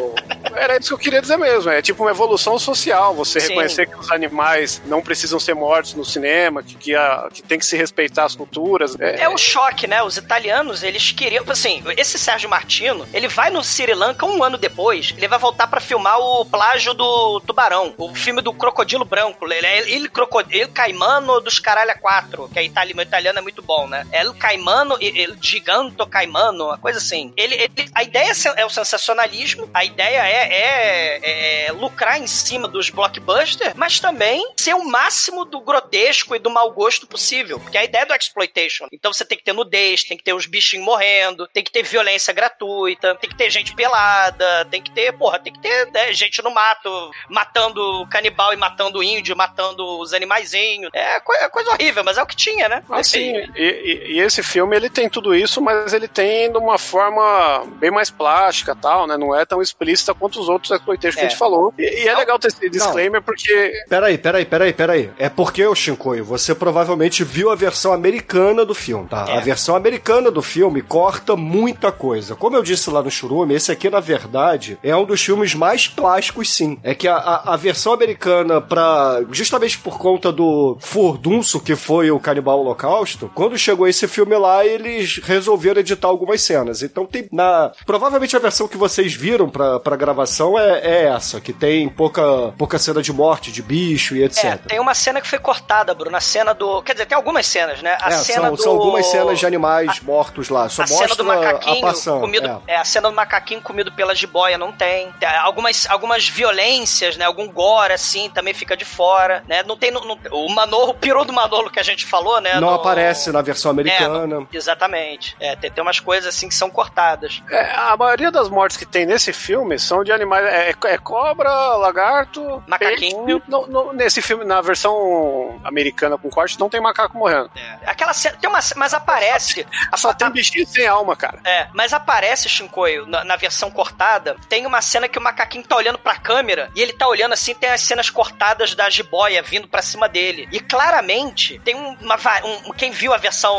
era 0.55 0.77
isso 0.79 0.89
que 0.89 0.95
eu 0.95 0.99
queria 0.99 1.21
dizer 1.21 1.37
mesmo. 1.39 1.71
É 1.71 1.81
tipo 1.81 2.03
uma 2.03 2.11
evolução 2.11 2.59
social. 2.59 3.15
Você 3.15 3.41
Sim. 3.41 3.49
reconhecer 3.49 3.87
que 3.89 3.99
os 3.99 4.11
animais 4.11 4.83
não 4.87 5.01
precisam 5.01 5.41
ser 5.41 5.55
mortos 5.55 5.95
no 5.95 6.05
cinema, 6.05 6.63
que, 6.63 6.75
que, 6.77 6.95
a- 6.95 7.29
que 7.33 7.43
tem 7.43 7.59
que 7.59 7.65
se 7.67 7.77
respeitar 7.77 8.25
as 8.25 8.35
culturas. 8.37 8.95
É 9.01 9.29
o 9.29 9.39
choque, 9.39 9.87
né? 9.87 10.03
Os 10.03 10.17
italianos, 10.17 10.83
eles 10.83 11.11
queriam. 11.13 11.45
Assim, 11.49 11.83
esse 11.97 12.19
Sérgio 12.19 12.49
Martino, 12.49 13.07
ele 13.13 13.29
vai 13.29 13.51
no 13.51 13.63
Sri 13.65 13.95
Lanka 13.95 14.27
um 14.27 14.43
ano 14.45 14.57
depois, 14.59 15.15
ele 15.17 15.29
vai 15.29 15.39
voltar 15.39 15.67
pra 15.67 15.81
filmar 15.81 16.19
o 16.19 16.45
Plágio 16.45 16.93
do 16.95 17.41
Tubarão, 17.41 17.95
o 17.97 18.15
filme 18.15 18.41
do 18.43 18.53
Crocodilo 18.53 19.05
Branco. 19.05 19.51
Ele 19.51 19.67
é 19.67 19.91
Il, 19.91 20.11
Crocodilo, 20.11 20.63
Il 20.63 20.69
Caimano 20.69 21.41
dos 21.41 21.59
Caralha 21.59 21.97
4, 21.99 22.49
que 22.53 22.59
é 22.59 22.65
italiano, 22.65 23.03
italiano 23.03 23.39
é 23.39 23.43
muito 23.43 23.63
bom, 23.63 23.87
né? 23.89 24.07
El 24.13 24.35
Caimano, 24.35 24.97
Il 25.01 25.37
Giganto 25.41 26.07
Caimano, 26.07 26.62
uma 26.67 26.79
coisa 26.79 26.99
assim. 26.99 27.33
Ele, 27.37 27.55
ele- 27.55 27.91
a 27.95 28.03
ideia 28.03 28.33
é 28.33 28.61
é 28.63 28.67
o 28.67 28.71
sensacionalismo, 28.71 29.71
a 29.73 29.85
ideia 29.85 30.27
é 30.27 30.43
quer 30.43 31.23
é, 31.23 31.67
é 31.67 31.73
lucrar 31.73 32.21
em 32.21 32.27
cima 32.27 32.67
dos 32.67 32.91
blockbusters, 32.91 33.75
mas 33.75 34.01
também 34.01 34.53
ser 34.57 34.75
o 34.75 34.85
máximo 34.85 35.45
do 35.45 35.61
grotesco 35.61 36.35
e 36.35 36.39
do 36.39 36.51
mau 36.51 36.71
gosto 36.73 37.07
possível. 37.07 37.61
Porque 37.61 37.79
a 37.79 37.85
ideia 37.85 38.07
do 38.07 38.15
exploitation. 38.15 38.87
Então 38.93 39.13
você 39.13 39.25
tem 39.25 39.39
que 39.39 39.45
ter 39.45 39.53
nudez, 39.53 40.05
tem 40.05 40.17
que 40.17 40.25
ter 40.25 40.33
os 40.33 40.47
bichinhos 40.47 40.85
morrendo, 40.85 41.47
tem 41.49 41.63
que 41.63 41.71
ter 41.71 41.83
violência 41.83 42.33
gratuita, 42.33 43.15
tem 43.17 43.29
que 43.29 43.37
ter 43.37 43.51
gente 43.51 43.75
pelada, 43.75 44.67
tem 44.71 44.83
que 44.83 44.91
ter, 44.91 45.13
porra, 45.13 45.39
tem 45.39 45.53
que 45.53 45.61
ter 45.61 45.91
né, 45.93 46.13
gente 46.13 46.43
no 46.43 46.51
mato, 46.51 47.11
matando 47.29 48.07
canibal 48.11 48.53
e 48.53 48.57
matando 48.57 49.03
índio, 49.03 49.37
matando 49.37 50.01
os 50.01 50.13
animaizinhos. 50.13 50.91
É, 50.95 51.17
é 51.17 51.49
coisa 51.49 51.71
horrível, 51.71 52.05
mas 52.05 52.19
é 52.19 52.23
o 52.23 52.27
que 52.27 52.37
tinha, 52.37 52.69
né? 52.69 52.83
Assim, 52.91 53.35
e, 53.57 53.63
e, 53.63 54.13
e, 54.15 54.21
esse 54.21 54.43
filme 54.43 54.77
ele 54.77 54.89
tem 54.89 55.09
tudo 55.09 55.35
isso, 55.35 55.61
mas 55.61 55.93
ele 55.93 56.09
tem 56.09 56.52
de 56.53 56.59
uma 56.59 56.79
forma 56.79 57.65
bem 57.79 57.91
mais 57.91 58.11
plástica 58.11 58.75
tal, 58.75 59.07
né? 59.07 59.17
Não 59.17 59.35
é 59.35 59.45
tão 59.45 59.61
explícita 59.61 60.15
quanto 60.15 60.41
os 60.41 60.49
outros 60.49 60.71
exploitation 60.71 61.19
é. 61.19 61.21
que 61.21 61.27
a 61.27 61.29
gente 61.29 61.39
falou. 61.39 61.73
E, 61.79 62.05
e 62.05 62.09
é 62.09 62.15
legal 62.15 62.39
ter 62.39 62.49
esse 62.49 62.71
disclaimer 62.71 63.21
não. 63.21 63.23
porque. 63.23 63.73
Peraí, 63.89 64.19
peraí, 64.19 64.45
peraí, 64.45 64.73
peraí. 64.73 65.11
É 65.19 65.29
porque, 65.29 65.67
o 65.67 65.75
Shinkoio, 65.75 66.25
você 66.25 66.55
provavelmente 66.55 67.25
viu 67.25 67.51
a 67.51 67.55
versão 67.55 67.93
americana 67.93 68.65
do 68.65 68.75
filme, 68.75 69.09
tá? 69.09 69.27
É. 69.29 69.37
A 69.39 69.41
versão 69.41 69.75
americana 69.75 70.31
do 70.31 70.43
filme 70.43 70.83
corta 70.83 71.37
muita 71.37 71.91
coisa. 71.91 72.35
Como 72.35 72.57
eu 72.57 72.63
disse 72.63 72.91
lá 72.91 73.03
no 73.03 73.11
Churume, 73.11 73.55
esse 73.55 73.73
aqui, 73.73 73.89
na 73.89 74.01
verdade, 74.01 74.79
é 74.83 74.95
um 74.95 75.05
dos 75.05 75.23
filmes 75.23 75.55
mais 75.55 75.89
plásticos, 75.89 76.53
sim. 76.53 76.79
É 76.83 76.95
que 76.95 77.09
a, 77.09 77.17
a, 77.17 77.55
a 77.55 77.57
versão 77.57 77.93
americana, 77.93 78.61
pra. 78.61 79.23
justamente 79.31 79.79
por 79.79 79.99
conta 79.99 80.33
do 80.33 80.77
furdunço 80.81 81.61
que 81.61 81.77
foi 81.77 82.11
o 82.11 82.21
Canibal 82.21 82.61
Holocausto, 82.61 83.31
quando 83.35 83.59
chegou 83.59 83.87
esse 83.87 84.07
filme 84.09 84.37
lá, 84.37 84.65
eles 84.65 85.21
resolveram 85.23 85.81
editar 85.81 86.09
algumas 86.09 86.42
cenas. 86.43 86.83
Então 86.83 87.07
tem. 87.07 87.29
Na, 87.33 87.73
provavelmente 87.87 88.37
a 88.37 88.39
versão 88.39 88.69
que 88.69 88.77
vocês 88.77 89.15
viram 89.15 89.49
pra, 89.49 89.81
pra 89.81 89.97
gravação 89.97 90.59
é, 90.59 90.81
é 90.81 91.05
essa, 91.05 91.41
que 91.41 91.53
tem 91.53 91.89
pouca, 91.89 92.53
pouca 92.59 92.79
cena 92.79 93.03
de 93.03 93.13
morte, 93.13 93.53
de 93.53 93.63
bicho 93.63 94.17
e 94.17 94.23
etc. 94.25 94.45
É, 94.45 94.57
tem 94.57 94.81
uma 94.81 94.95
cena 94.95 95.21
que 95.21 95.29
foi 95.29 95.39
cortada, 95.39 95.95
Bruno. 95.95 96.17
A 96.17 96.21
cena 96.21 96.53
do. 96.55 96.83
Quer 96.83 96.93
dizer, 96.93 97.07
tem 97.07 97.17
algumas 97.17 97.47
cenas, 97.47 97.83
né? 97.83 97.97
A 98.01 98.09
é, 98.09 98.13
cena 98.13 98.47
são, 98.47 98.55
do. 98.55 98.63
São 98.63 98.73
algumas 98.73 99.07
cenas 99.07 99.39
de 99.39 99.47
animais 99.47 100.01
a, 100.01 100.05
mortos 100.05 100.49
lá. 100.49 100.69
Só 100.69 100.83
a 100.83 100.87
mostra 100.87 101.09
cena 101.09 101.17
do 101.17 101.25
macaquinho 101.25 101.79
a 101.79 101.89
passão. 101.89 102.21
Comido, 102.21 102.63
é. 102.67 102.75
é. 102.75 102.77
a 102.77 102.85
cena 102.85 103.09
do 103.09 103.15
macaquinho 103.15 103.61
comido 103.61 103.93
pela 103.93 104.15
jiboia 104.15 104.59
não 104.59 104.73
tem. 104.73 105.13
tem. 105.13 105.29
algumas, 105.29 105.87
algumas 105.89 106.29
violências, 106.29 107.17
né? 107.17 107.25
Algum 107.25 107.49
gore, 107.49 107.93
assim, 107.93 108.31
também 108.31 108.55
fica 108.55 108.77
de 108.77 108.85
fora, 108.85 109.45
né? 109.49 109.63
Não 109.63 109.77
tem. 109.77 109.91
No, 109.91 110.01
no, 110.01 110.19
o 110.31 110.49
Manolo, 110.51 110.91
o 110.91 110.95
pirou 110.95 111.25
do 111.25 111.33
Manolo 111.33 111.71
que 111.71 111.81
a 111.81 111.83
gente 111.83 112.07
falou, 112.07 112.41
né? 112.41 112.55
Não 112.55 112.69
no, 112.69 112.75
aparece 112.75 113.31
na 113.31 113.43
versão 113.43 113.71
americana. 113.71 114.25
É, 114.25 114.27
no, 114.27 114.49
exatamente. 114.53 115.37
É, 115.39 115.57
tem, 115.57 115.71
tem 115.71 115.83
umas 115.83 116.01
coisas 116.01 116.32
assim 116.33 116.49
que 116.49 116.55
são 116.55 116.71
cortadas. 116.71 117.43
É, 117.51 117.75
a 117.75 117.97
maioria 117.97 118.31
das 118.31 118.49
mortes 118.49 118.77
que 118.77 118.87
tem 118.87 119.07
nesse 119.07 119.33
filme 119.33 119.79
são 119.79 120.03
de 120.03 120.13
animais. 120.13 120.45
É, 120.47 120.75
é 120.85 120.99
cobra, 120.99 121.51
lagarto, 121.77 122.63
macaquinho. 122.67 123.25
Peixe. 123.25 123.43
No, 123.49 123.67
no, 123.67 123.93
nesse 123.93 124.23
filme, 124.23 124.45
na 124.45 124.61
versão 124.61 125.61
americana 125.65 126.19
com 126.19 126.31
corte, 126.31 126.59
não 126.59 126.69
tem 126.69 126.81
macaco 126.81 127.17
morrendo. 127.17 127.51
É. 127.57 127.91
Aquela 127.91 128.13
cena. 128.13 128.37
Tem 128.41 128.49
uma, 128.49 128.61
mas 128.77 128.95
aparece. 128.95 129.67
Só, 129.91 129.97
só 129.97 130.15
tem 130.15 130.31
bichinho 130.31 130.67
sem 130.67 130.87
alma, 130.87 131.17
cara. 131.17 131.39
É, 131.45 131.69
mas 131.73 131.93
aparece, 131.93 132.49
Shinkoio, 132.49 133.07
na, 133.07 133.25
na, 133.25 133.37
versão 133.37 133.71
cortada, 133.71 134.37
tem 134.49 134.67
uma 134.67 134.81
cena 134.81 135.09
que 135.09 135.19
o 135.19 135.23
macaquinho 135.23 135.65
tá 135.65 135.77
olhando 135.77 135.99
pra 135.99 136.17
câmera 136.17 136.71
e 136.75 136.81
ele 136.81 136.93
tá 136.93 137.07
olhando 137.09 137.33
assim, 137.33 137.55
tem 137.55 137.71
as 137.71 137.81
cenas 137.81 138.11
cortadas 138.11 138.75
da 138.75 138.89
jiboia 138.89 139.43
vindo 139.43 139.69
pra 139.69 139.83
cima 139.83 140.09
dele. 140.09 140.49
E 140.53 140.61
claramente 140.61 141.61
tem 141.65 141.75
uma. 141.75 142.17
Um, 142.45 142.73
quem 142.73 142.91
viu 142.91 143.13
a 143.13 143.17
versão. 143.17 143.55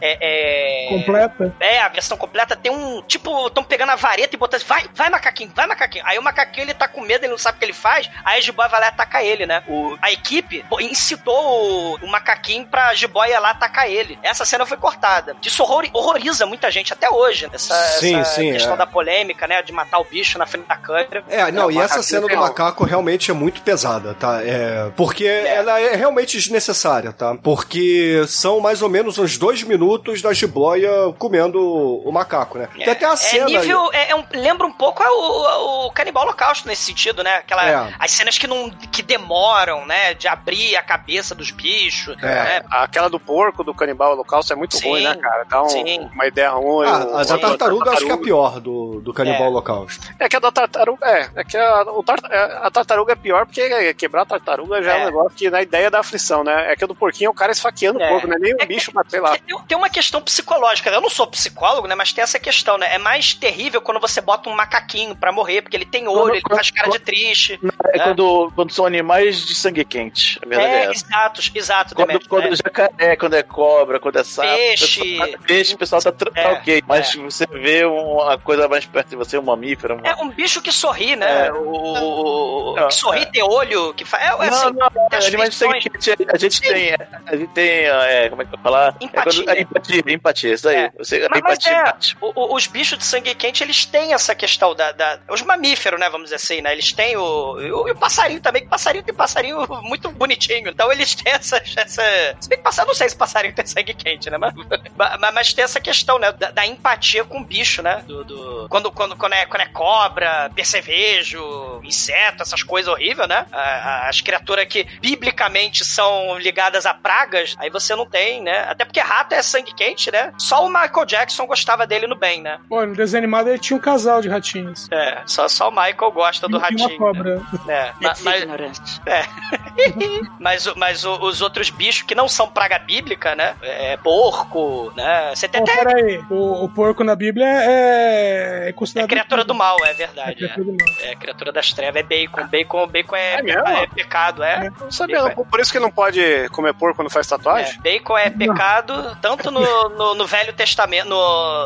É, 0.00 0.86
é, 0.86 0.88
completa? 0.88 1.54
É, 1.58 1.80
a 1.80 1.88
versão 1.88 2.05
completa 2.14 2.54
tem 2.54 2.70
um. 2.70 3.00
Tipo, 3.02 3.46
estão 3.46 3.64
pegando 3.64 3.92
a 3.92 3.96
vareta 3.96 4.34
e 4.34 4.38
botando 4.38 4.58
assim, 4.58 4.68
vai, 4.68 4.84
vai, 4.94 5.08
macaquinho, 5.08 5.50
vai, 5.54 5.66
macaquinho. 5.66 6.04
Aí 6.06 6.18
o 6.18 6.22
macaquinho 6.22 6.64
ele 6.64 6.74
tá 6.74 6.86
com 6.86 7.00
medo, 7.00 7.24
ele 7.24 7.30
não 7.30 7.38
sabe 7.38 7.56
o 7.56 7.58
que 7.58 7.64
ele 7.64 7.72
faz, 7.72 8.10
aí 8.22 8.38
a 8.38 8.40
jiboia 8.40 8.68
vai 8.68 8.80
lá 8.80 8.86
e 8.86 8.88
ataca 8.90 9.22
ele, 9.22 9.46
né? 9.46 9.62
O, 9.66 9.96
a 10.02 10.12
equipe 10.12 10.64
incitou 10.80 11.34
o, 11.34 11.96
o 11.96 12.06
macaquinho 12.06 12.66
pra 12.66 12.94
jiboia 12.94 13.40
lá 13.40 13.50
atacar 13.50 13.90
ele. 13.90 14.18
Essa 14.22 14.44
cena 14.44 14.66
foi 14.66 14.76
cortada. 14.76 15.36
Isso 15.42 15.62
horror, 15.62 15.88
horroriza 15.92 16.44
muita 16.44 16.70
gente 16.70 16.92
até 16.92 17.08
hoje. 17.10 17.48
Essa, 17.52 17.74
sim, 17.98 18.16
essa 18.16 18.34
sim, 18.34 18.52
questão 18.52 18.74
é. 18.74 18.76
da 18.76 18.86
polêmica, 18.86 19.46
né? 19.46 19.62
De 19.62 19.72
matar 19.72 19.98
o 19.98 20.04
bicho 20.04 20.38
na 20.38 20.46
frente 20.46 20.66
da 20.66 20.76
câmera. 20.76 21.24
É, 21.28 21.50
não, 21.50 21.70
é, 21.70 21.74
e 21.74 21.78
essa 21.78 22.02
cena 22.02 22.28
do 22.28 22.36
macaco 22.36 22.84
realmente 22.84 23.30
é 23.30 23.34
muito 23.34 23.62
pesada, 23.62 24.14
tá? 24.14 24.40
É, 24.42 24.90
porque 24.96 25.24
é. 25.24 25.56
ela 25.56 25.80
é 25.80 25.94
realmente 25.96 26.36
desnecessária, 26.36 27.12
tá? 27.12 27.34
Porque 27.34 28.24
são 28.26 28.60
mais 28.60 28.82
ou 28.82 28.88
menos 28.88 29.18
uns 29.18 29.38
dois 29.38 29.62
minutos 29.62 30.20
da 30.20 30.32
jiboia 30.32 30.90
comendo 31.18 31.95
o 32.04 32.12
macaco, 32.12 32.58
né? 32.58 32.68
Tem 32.74 32.88
até 32.88 33.04
a 33.06 33.16
cena. 33.16 33.46
Nível, 33.46 33.90
é, 33.92 34.14
um, 34.14 34.24
lembra 34.32 34.66
um 34.66 34.72
pouco 34.72 35.02
o, 35.02 35.86
o 35.86 35.90
Canibal 35.92 36.24
Holocausto 36.24 36.66
nesse 36.68 36.82
sentido, 36.84 37.22
né? 37.22 37.36
Aquela, 37.36 37.92
As 37.98 38.10
cenas 38.10 38.38
que 38.38 38.46
não 38.46 38.70
que 38.70 39.02
demoram, 39.02 39.86
né? 39.86 40.14
De 40.14 40.28
abrir 40.28 40.76
a 40.76 40.82
cabeça 40.82 41.34
dos 41.34 41.50
bichos. 41.50 42.16
Né? 42.16 42.62
Aquela 42.70 43.08
do 43.08 43.18
porco 43.20 43.62
do 43.64 43.74
Canibal 43.74 44.12
Holocausto 44.12 44.52
é 44.52 44.56
muito 44.56 44.76
Sim, 44.76 44.88
ruim, 44.90 45.04
né, 45.04 45.16
cara? 45.16 45.44
Dá 45.44 45.62
um, 45.62 46.08
uma 46.12 46.26
ideia 46.26 46.50
ruim. 46.50 46.86
Ah, 46.88 47.20
a 47.20 47.24
da 47.24 47.38
tartaruga 47.38 47.90
acho 47.92 48.04
que 48.04 48.10
é 48.10 48.14
a 48.14 48.18
pior 48.18 48.60
do, 48.60 49.00
do 49.00 49.12
Canibal 49.12 49.44
É. 49.46 49.48
Holocausto. 49.48 50.08
É 50.18 50.28
que 50.28 50.36
a 50.36 50.40
da 50.40 50.52
tartaruga. 50.52 51.06
É, 51.06 51.30
é 51.36 51.44
que 51.44 51.56
a, 51.56 51.82
o 51.82 52.02
tar, 52.02 52.18
a 52.62 52.70
tartaruga 52.70 53.12
é 53.12 53.16
pior 53.16 53.46
porque 53.46 53.94
quebrar 53.94 54.22
a 54.22 54.26
tartaruga 54.26 54.82
já 54.82 54.94
é, 54.96 55.00
É. 55.00 55.02
um 55.02 55.06
negócio 55.06 55.30
que 55.36 55.50
na 55.50 55.62
ideia 55.62 55.90
da 55.90 56.00
aflição, 56.00 56.42
né? 56.44 56.72
É 56.72 56.76
que 56.76 56.84
a 56.84 56.86
do 56.86 56.94
porquinho 56.94 57.28
é 57.28 57.30
o 57.30 57.34
cara 57.34 57.52
esfaqueando 57.52 58.00
É. 58.00 58.06
o 58.06 58.08
porco, 58.12 58.26
né? 58.26 58.36
Nem 58.38 58.54
o 58.54 58.56
É 58.60 58.66
bicho, 58.66 58.90
mas 58.94 59.06
sei 59.10 59.20
lá. 59.20 59.36
Tem, 59.38 59.58
tem 59.66 59.76
uma 59.78 59.88
questão 59.90 60.20
psicológica. 60.20 60.90
Eu 60.90 61.00
não 61.00 61.10
sou 61.10 61.26
psicólogo, 61.26 61.85
né? 61.86 61.94
Mas 61.94 62.12
tem 62.12 62.22
essa 62.22 62.38
questão, 62.38 62.76
né? 62.78 62.94
É 62.94 62.98
mais 62.98 63.34
terrível 63.34 63.80
quando 63.80 64.00
você 64.00 64.20
bota 64.20 64.48
um 64.48 64.54
macaquinho 64.54 65.14
pra 65.16 65.32
morrer, 65.32 65.62
porque 65.62 65.76
ele 65.76 65.86
tem 65.86 66.06
olho, 66.08 66.18
Quando- 66.22 66.34
ele 66.34 66.42
faz 66.56 66.70
cara 66.70 66.90
de 66.90 66.98
triste. 66.98 67.58
É 67.92 67.98
né? 67.98 68.04
quando, 68.04 68.52
quando 68.54 68.72
são 68.72 68.86
animais 68.86 69.44
de 69.46 69.54
sangue 69.54 69.84
quente. 69.84 70.38
A 70.44 70.48
verdade 70.48 70.72
é, 70.72 70.84
É, 70.86 70.90
exato, 70.90 71.40
exato, 71.54 71.94
Quando, 71.94 72.08
Demetrio, 72.08 72.28
quando 72.30 72.44
é. 72.44 72.48
é 72.48 72.56
jacaré, 72.56 73.16
quando 73.16 73.34
é 73.34 73.42
cobra, 73.42 73.98
quando 74.00 74.18
é 74.18 74.24
sapo. 74.24 74.48
Peixe. 74.48 75.00
o 75.00 75.04
pessoal- 75.04 75.38
Peixe, 75.46 75.74
o 75.74 75.78
pessoal 75.78 76.02
tá, 76.02 76.12
tá 76.12 76.30
É, 76.34 76.48
ok. 76.52 76.82
Mas 76.86 77.14
você 77.14 77.46
vê 77.46 77.84
uma 77.84 78.38
coisa 78.38 78.68
mais 78.68 78.84
perto 78.84 79.08
de 79.10 79.16
você, 79.16 79.38
um 79.38 79.42
mamífero. 79.42 79.94
uma- 79.96 80.06
É 80.08 80.14
um 80.16 80.28
bicho 80.28 80.60
que 80.62 80.72
sorri, 80.72 81.16
né? 81.16 81.46
É. 81.46 81.52
O, 81.52 82.74
Não, 82.76 82.88
que 82.88 82.94
sorri, 82.94 83.22
é. 83.22 83.26
tem 83.26 83.42
olho, 83.42 83.92
que 83.94 84.04
faz. 84.04 84.22
É, 84.24 84.26
é 84.26 84.30
Não, 84.30 84.42
assim, 84.44 84.70
não, 84.76 84.88
as 85.12 85.26
animais 85.26 85.50
de 85.50 85.56
sangue 85.56 85.80
quente, 85.80 86.10
a 86.32 86.36
gente 86.38 86.60
tem. 86.60 86.94
A 87.26 87.36
gente 87.36 87.48
tem. 87.52 87.68
É, 87.86 88.28
como 88.28 88.42
é 88.42 88.44
que 88.44 88.54
eu 88.54 88.58
vou 88.58 88.62
falar? 88.62 88.94
Empatia. 89.00 89.20
É 89.20 89.44
quando- 89.44 89.50
é 89.50 89.60
empatia, 89.62 90.02
empatia, 90.08 90.54
isso 90.54 90.68
aí. 90.68 90.76
É. 90.76 90.90
Você, 90.98 91.26
Mas, 91.30 91.40
mas 91.42 91.58
é, 91.76 91.94
o- 92.20 92.32
o- 92.34 92.54
os 92.56 92.66
bichos 92.66 92.98
de 92.98 93.04
sangue 93.04 93.34
quente, 93.34 93.62
eles 93.62 93.84
têm 93.84 94.12
essa 94.14 94.34
questão 94.34 94.74
da, 94.74 94.92
da- 94.92 95.18
Os 95.28 95.42
mamíferos, 95.42 95.98
né, 96.00 96.08
vamos 96.08 96.24
dizer 96.26 96.36
assim, 96.36 96.60
né? 96.60 96.72
Eles 96.72 96.92
têm 96.92 97.16
o... 97.16 97.22
o- 97.52 97.88
E 97.88 97.90
o 97.92 97.96
passarinho 97.96 98.40
também, 98.40 98.62
que 98.62 98.68
passarinho 98.68 99.04
tem 99.04 99.14
passarinho 99.14 99.66
muito 99.82 100.10
bonitinho. 100.10 100.68
Então 100.70 100.90
eles 100.90 101.14
têm 101.14 101.32
essa... 101.32 101.56
essa... 101.76 102.02
Se 102.40 102.48
bem 102.48 102.58
que 102.58 102.64
passarinho, 102.64 102.88
não 102.88 102.94
sei 102.94 103.08
se 103.08 103.16
passarinho 103.16 103.54
tem 103.54 103.66
sangue 103.66 103.94
quente, 103.94 104.30
né? 104.30 104.38
Mas, 104.38 104.54
mas, 104.96 105.34
mas 105.34 105.52
tem 105.52 105.64
essa 105.64 105.80
questão, 105.80 106.18
né? 106.18 106.32
Da, 106.32 106.50
da 106.50 106.66
empatia 106.66 107.24
com 107.24 107.40
o 107.40 107.44
bicho, 107.44 107.82
né? 107.82 108.02
Do, 108.06 108.24
do- 108.24 108.66
Quando, 108.68 108.90
quando, 108.90 109.16
quando, 109.16 109.32
é, 109.34 109.46
quando 109.46 109.62
é 109.62 109.66
cobra, 109.66 110.50
percevejo, 110.54 111.80
inseto, 111.84 112.42
essas 112.42 112.62
coisas 112.62 112.92
horríveis, 112.92 113.28
né? 113.28 113.46
As 113.52 114.20
criaturas 114.20 114.66
que 114.66 114.84
biblicamente 115.00 115.84
são 115.84 116.38
ligadas 116.38 116.86
a 116.86 116.94
pragas, 116.94 117.54
aí 117.58 117.70
você 117.70 117.94
não 117.94 118.06
tem, 118.06 118.40
né? 118.42 118.64
Até 118.68 118.84
porque 118.84 119.00
rato 119.00 119.34
é 119.34 119.42
sangue 119.42 119.74
quente, 119.74 120.10
né? 120.10 120.32
Só 120.38 120.64
o 120.64 120.68
Michael 120.68 121.04
Jackson 121.06 121.46
gostava 121.46 121.65
dele 121.86 122.06
no 122.06 122.14
bem, 122.14 122.40
né? 122.42 122.58
Pô, 122.68 122.84
no 122.86 122.94
desenho 122.94 123.22
animado 123.24 123.48
ele 123.48 123.58
tinha 123.58 123.76
um 123.76 123.80
casal 123.80 124.20
de 124.20 124.28
ratinhos. 124.28 124.88
É, 124.90 125.22
só, 125.26 125.48
só 125.48 125.68
o 125.68 125.72
Michael 125.72 126.12
gosta 126.12 126.46
do 126.48 126.56
E 126.56 126.58
uma 126.58 126.68
ratinho. 126.68 126.98
cobra. 126.98 127.42
né? 127.64 127.92
É, 128.00 128.04
ma- 128.04 128.14
mas, 128.22 129.00
é. 129.06 129.22
mas, 130.38 130.66
o- 130.66 130.74
mas 130.76 131.04
o- 131.04 131.20
os 131.22 131.40
outros 131.40 131.70
bichos 131.70 132.02
que 132.02 132.14
não 132.14 132.28
são 132.28 132.48
praga 132.48 132.78
bíblica, 132.78 133.34
né? 133.34 133.56
É 133.62 133.96
porco, 133.96 134.92
né? 134.96 135.32
Você 135.34 135.48
tem 135.48 135.64
Pô, 135.64 135.70
até 135.70 135.84
peraí, 135.84 136.24
o, 136.30 136.64
o 136.64 136.68
porco 136.68 137.02
na 137.02 137.14
Bíblia 137.14 137.46
é, 137.46 138.68
é 138.68 138.74
é 138.96 139.06
criatura 139.06 139.44
do 139.44 139.54
mal, 139.54 139.76
é 139.84 139.90
É 139.90 139.94
verdade. 139.94 140.30
É, 140.30 140.34
criatura 140.48 140.64
do 140.64 140.72
mal. 140.84 140.94
É 141.00 141.14
criatura 141.16 141.52
das 141.52 141.72
trevas, 141.72 141.96
é 141.96 142.02
bacon. 142.02 142.46
Bacon, 142.46 142.86
bacon 142.86 143.16
é, 143.16 143.34
É 143.40 143.82
é 143.82 143.86
pecado, 143.86 144.42
é. 144.42 144.70
Não 144.80 144.90
sabia, 144.90 145.22
não. 145.22 145.30
Por 145.44 145.60
isso 145.60 145.72
que 145.72 145.78
não 145.78 145.90
pode 145.90 146.20
comer 146.50 146.74
porco 146.74 146.96
quando 146.96 147.10
faz 147.10 147.26
tatuagem? 147.26 147.74
É, 147.74 147.80
bacon 147.98 148.16
é 148.18 148.30
pecado 148.30 149.16
tanto 149.20 149.50
no, 149.50 149.88
no, 149.90 150.14
no 150.14 150.26
Velho 150.26 150.52
Testamento, 150.52 151.08
no, 151.08 151.16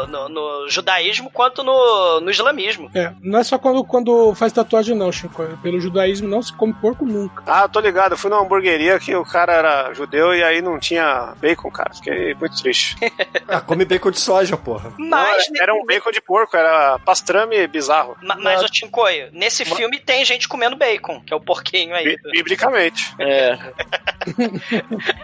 no, 0.09 0.29
no 0.29 0.69
judaísmo, 0.69 1.31
quanto 1.31 1.63
no, 1.63 2.21
no 2.21 2.31
islamismo. 2.31 2.91
É, 2.95 3.13
não 3.23 3.39
é 3.39 3.45
só 3.45 3.59
quando, 3.59 3.85
quando 3.85 4.35
faz 4.35 4.53
tatuagem, 4.53 4.97
não, 4.97 5.11
Chico. 5.13 5.45
Pelo 5.63 5.81
judaísmo 5.81 6.29
não 6.29 6.43
se 6.43 6.53
come 6.53 6.73
porco 6.75 7.05
nunca. 7.05 7.43
Ah, 7.47 7.69
tô 7.69 7.81
ligado. 7.81 8.13
Eu 8.13 8.19
fui 8.19 8.31
numa 8.31 8.43
hamburgueria 8.43 8.99
que 8.99 9.15
o 9.15 9.25
cara 9.25 9.53
era 9.53 9.93
judeu 9.95 10.35
e 10.35 10.43
aí 10.43 10.61
não 10.63 10.79
tinha 10.79 11.35
bacon, 11.41 11.71
cara. 11.71 11.95
Fiquei 11.95 12.35
muito 12.35 12.57
triste. 12.63 12.97
Ah, 13.49 13.61
come 13.61 13.85
bacon 13.85 14.13
de 14.13 14.21
soja, 14.21 14.57
porra. 14.57 14.93
Mas, 14.97 15.49
Não, 15.51 15.61
era 15.63 15.75
um 15.75 15.85
bacon 15.85 16.13
de 16.13 16.21
porco, 16.21 16.57
era 16.57 16.99
pastrame 17.01 17.67
bizarro. 17.67 18.17
ma- 18.23 18.37
mas, 18.37 18.63
ô 18.63 18.67
Tincoio, 18.69 19.29
nesse 19.33 19.65
filme 19.65 19.99
tem 19.99 20.25
gente 20.25 20.47
comendo 20.49 20.77
bacon, 20.77 21.21
que 21.27 21.33
é 21.33 21.37
o 21.37 21.41
porquinho 21.41 21.95
aí. 21.97 22.05
Bi- 22.17 22.31
Biblicamente. 22.33 23.13
É. 23.19 23.59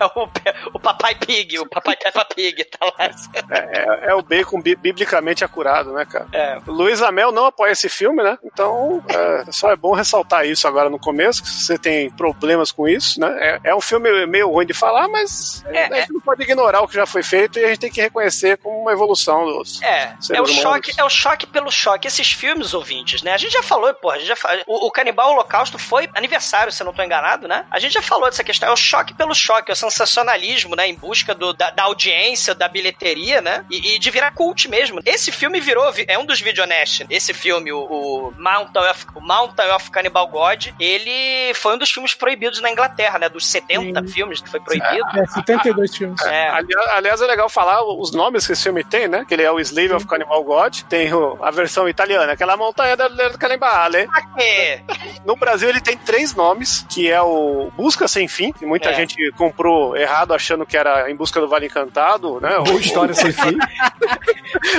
É 0.01 0.05
o, 0.19 0.29
o 0.75 0.79
Papai 0.81 1.15
Pig, 1.15 1.59
o 1.59 1.69
Papai 1.69 1.97
Peppa 1.97 2.25
Pig, 2.25 2.65
tá 2.65 2.87
lá. 2.87 3.11
É, 3.51 4.11
é 4.11 4.15
o 4.15 4.23
bacon 4.23 4.46
bi- 4.63 4.77
biblicamente 4.77 5.45
acurado, 5.45 5.93
né, 5.93 6.05
cara? 6.05 6.27
É. 6.33 6.59
Luiz 6.67 7.03
Amel 7.03 7.33
não 7.33 7.47
apoia 7.47 7.73
esse 7.73 7.89
filme, 7.89 8.23
né? 8.23 8.39
Então, 8.45 9.03
é, 9.09 9.45
só 9.51 9.71
é 9.71 9.77
bom 9.77 9.93
ressaltar 9.95 10.47
isso 10.47 10.67
agora 10.69 10.89
no 10.89 10.99
começo, 10.99 11.43
que 11.43 11.49
se 11.49 11.65
você 11.65 11.79
tem 11.79 12.11
problemas 12.11 12.71
com 12.73 12.89
isso, 12.89 13.21
né? 13.21 13.29
É, 13.41 13.71
é 13.71 13.75
um 13.75 13.81
filme 13.81 14.27
meio 14.27 14.49
ruim 14.51 14.67
de 14.67 14.75
falar, 14.75 15.09
mas 15.09 15.65
É, 15.67 15.85
a 15.87 16.01
gente 16.01 16.13
não 16.13 16.21
pode 16.21 16.43
ignorar 16.43 16.83
o 16.83 16.89
que 16.89 16.95
já 16.95 17.07
foi 17.07 17.23
feito 17.23 17.59
e 17.59 17.65
a 17.65 17.69
gente 17.69 17.81
tem 17.81 17.91
que 17.91 18.01
reconhecer 18.01 18.57
como 18.59 18.79
uma 18.81 18.93
evolução 18.93 19.45
dos 19.47 19.81
É, 19.83 20.15
é 20.31 20.41
o 20.41 20.45
humanos. 20.45 20.51
choque, 20.53 20.93
é 20.99 21.05
o 21.05 21.11
choque 21.11 21.47
pelo 21.47 21.71
choque. 21.71 22.07
Esses 22.09 22.31
filmes, 22.33 22.75
ouvintes, 22.75 23.23
né? 23.23 23.33
A 23.33 23.37
gente 23.39 23.53
já 23.53 23.63
falou, 23.63 23.93
porra, 23.95 24.17
a 24.17 24.19
gente 24.19 24.29
já 24.29 24.37
fa- 24.37 24.63
o, 24.67 24.87
o 24.87 24.91
Canibal 24.91 25.33
Holocausto 25.33 25.79
foi 25.79 26.09
aniversário, 26.15 26.73
se 26.73 26.83
eu 26.83 26.87
não 26.87 26.93
tô 26.93 27.03
enganado, 27.03 27.49
né? 27.49 27.65
A 27.71 27.79
gente 27.79 27.93
já 27.93 28.03
falou 28.03 28.27
dessa 28.27 28.45
questão. 28.45 28.69
É 28.69 28.73
o 28.73 28.77
choque 28.77 29.15
pelo 29.15 29.35
choque, 29.35 29.71
é 29.71 29.75
o 29.75 29.77
sensacionalismo, 29.77 30.75
né? 30.77 30.87
Em 30.89 30.95
busca 30.95 31.35
do, 31.35 31.53
da, 31.53 31.71
da 31.71 31.85
audiência, 31.85 32.55
da 32.55 32.69
bilheteria, 32.69 33.41
né? 33.41 33.65
E, 33.71 33.95
e 33.95 33.99
de 33.99 34.11
virar 34.11 34.33
cult 34.37 34.69
mesmo. 34.69 35.01
Esse 35.05 35.33
filme 35.33 35.59
virou, 35.61 35.91
vi- 35.93 36.05
é 36.07 36.19
um 36.19 36.25
dos 36.27 36.41
videonestes. 36.41 37.07
Esse 37.11 37.33
filme, 37.33 37.73
o, 37.73 37.79
o 37.81 38.35
Mountain 38.39 38.91
of, 38.91 39.07
o 39.15 39.21
Mountain 39.21 39.71
of 39.73 39.91
Cannibal 39.91 40.29
God, 40.29 40.69
ele 40.79 41.53
foi 41.55 41.75
um 41.75 41.79
dos 41.79 41.91
filmes 41.91 42.15
proibidos 42.15 42.61
na 42.61 42.71
Inglaterra, 42.71 43.19
né? 43.19 43.29
Dos 43.29 43.47
70 43.47 44.05
filmes 44.05 44.41
que 44.41 44.49
foi 44.51 44.61
proibido. 44.61 45.05
É, 45.17 45.27
72 45.27 45.97
filmes. 45.97 46.21
É. 46.23 46.49
Ali- 46.51 46.69
Aliás, 46.95 47.21
é 47.21 47.27
legal 47.27 47.49
falar 47.49 47.83
os 47.85 48.13
nomes 48.13 48.47
que 48.47 48.53
esse 48.53 48.63
filme 48.63 48.85
tem, 48.85 49.09
né? 49.09 49.25
Que 49.27 49.35
ele 49.35 49.43
é 49.43 49.51
o 49.51 49.59
Slave 49.59 49.95
of 49.95 50.07
Cannibal 50.07 50.45
God, 50.45 50.83
tem 50.83 51.13
o- 51.15 51.39
a 51.43 51.51
versão 51.51 51.89
italiana, 51.89 52.33
aquela 52.33 52.57
montanha 52.57 52.97
del 52.97 53.11
del 53.17 53.39
Cannibale. 53.39 54.07
É. 54.39 54.81
No 55.25 55.35
Brasil 55.37 55.69
ele 55.69 55.81
tem 55.81 55.97
três 55.97 56.35
nomes, 56.35 56.85
que 56.91 57.11
é 57.11 57.21
o 57.23 57.71
Busca 57.77 58.07
Sem 58.07 58.29
Fim, 58.29 58.53
que 58.53 58.67
muita 58.67 58.91
É. 58.91 58.95
gente 58.95 59.17
comprou 59.33 59.97
errado 59.97 60.35
achando 60.35 60.67
que 60.67 60.77
era 60.77 61.11
Em 61.11 61.17
Busca 61.17 61.41
do 61.41 61.49
Vale 61.49 61.67
Encantado, 61.67 62.41
né? 62.41 62.59
Ou 62.59 62.79
História 62.79 63.15
Sem 63.15 63.33
Fim. 63.33 63.57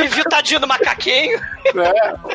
E 0.04 0.08
viu 0.08 0.24
tadinho 0.26 0.60
do 0.60 0.68
macaquinho. 0.68 1.40
né? 1.74 1.92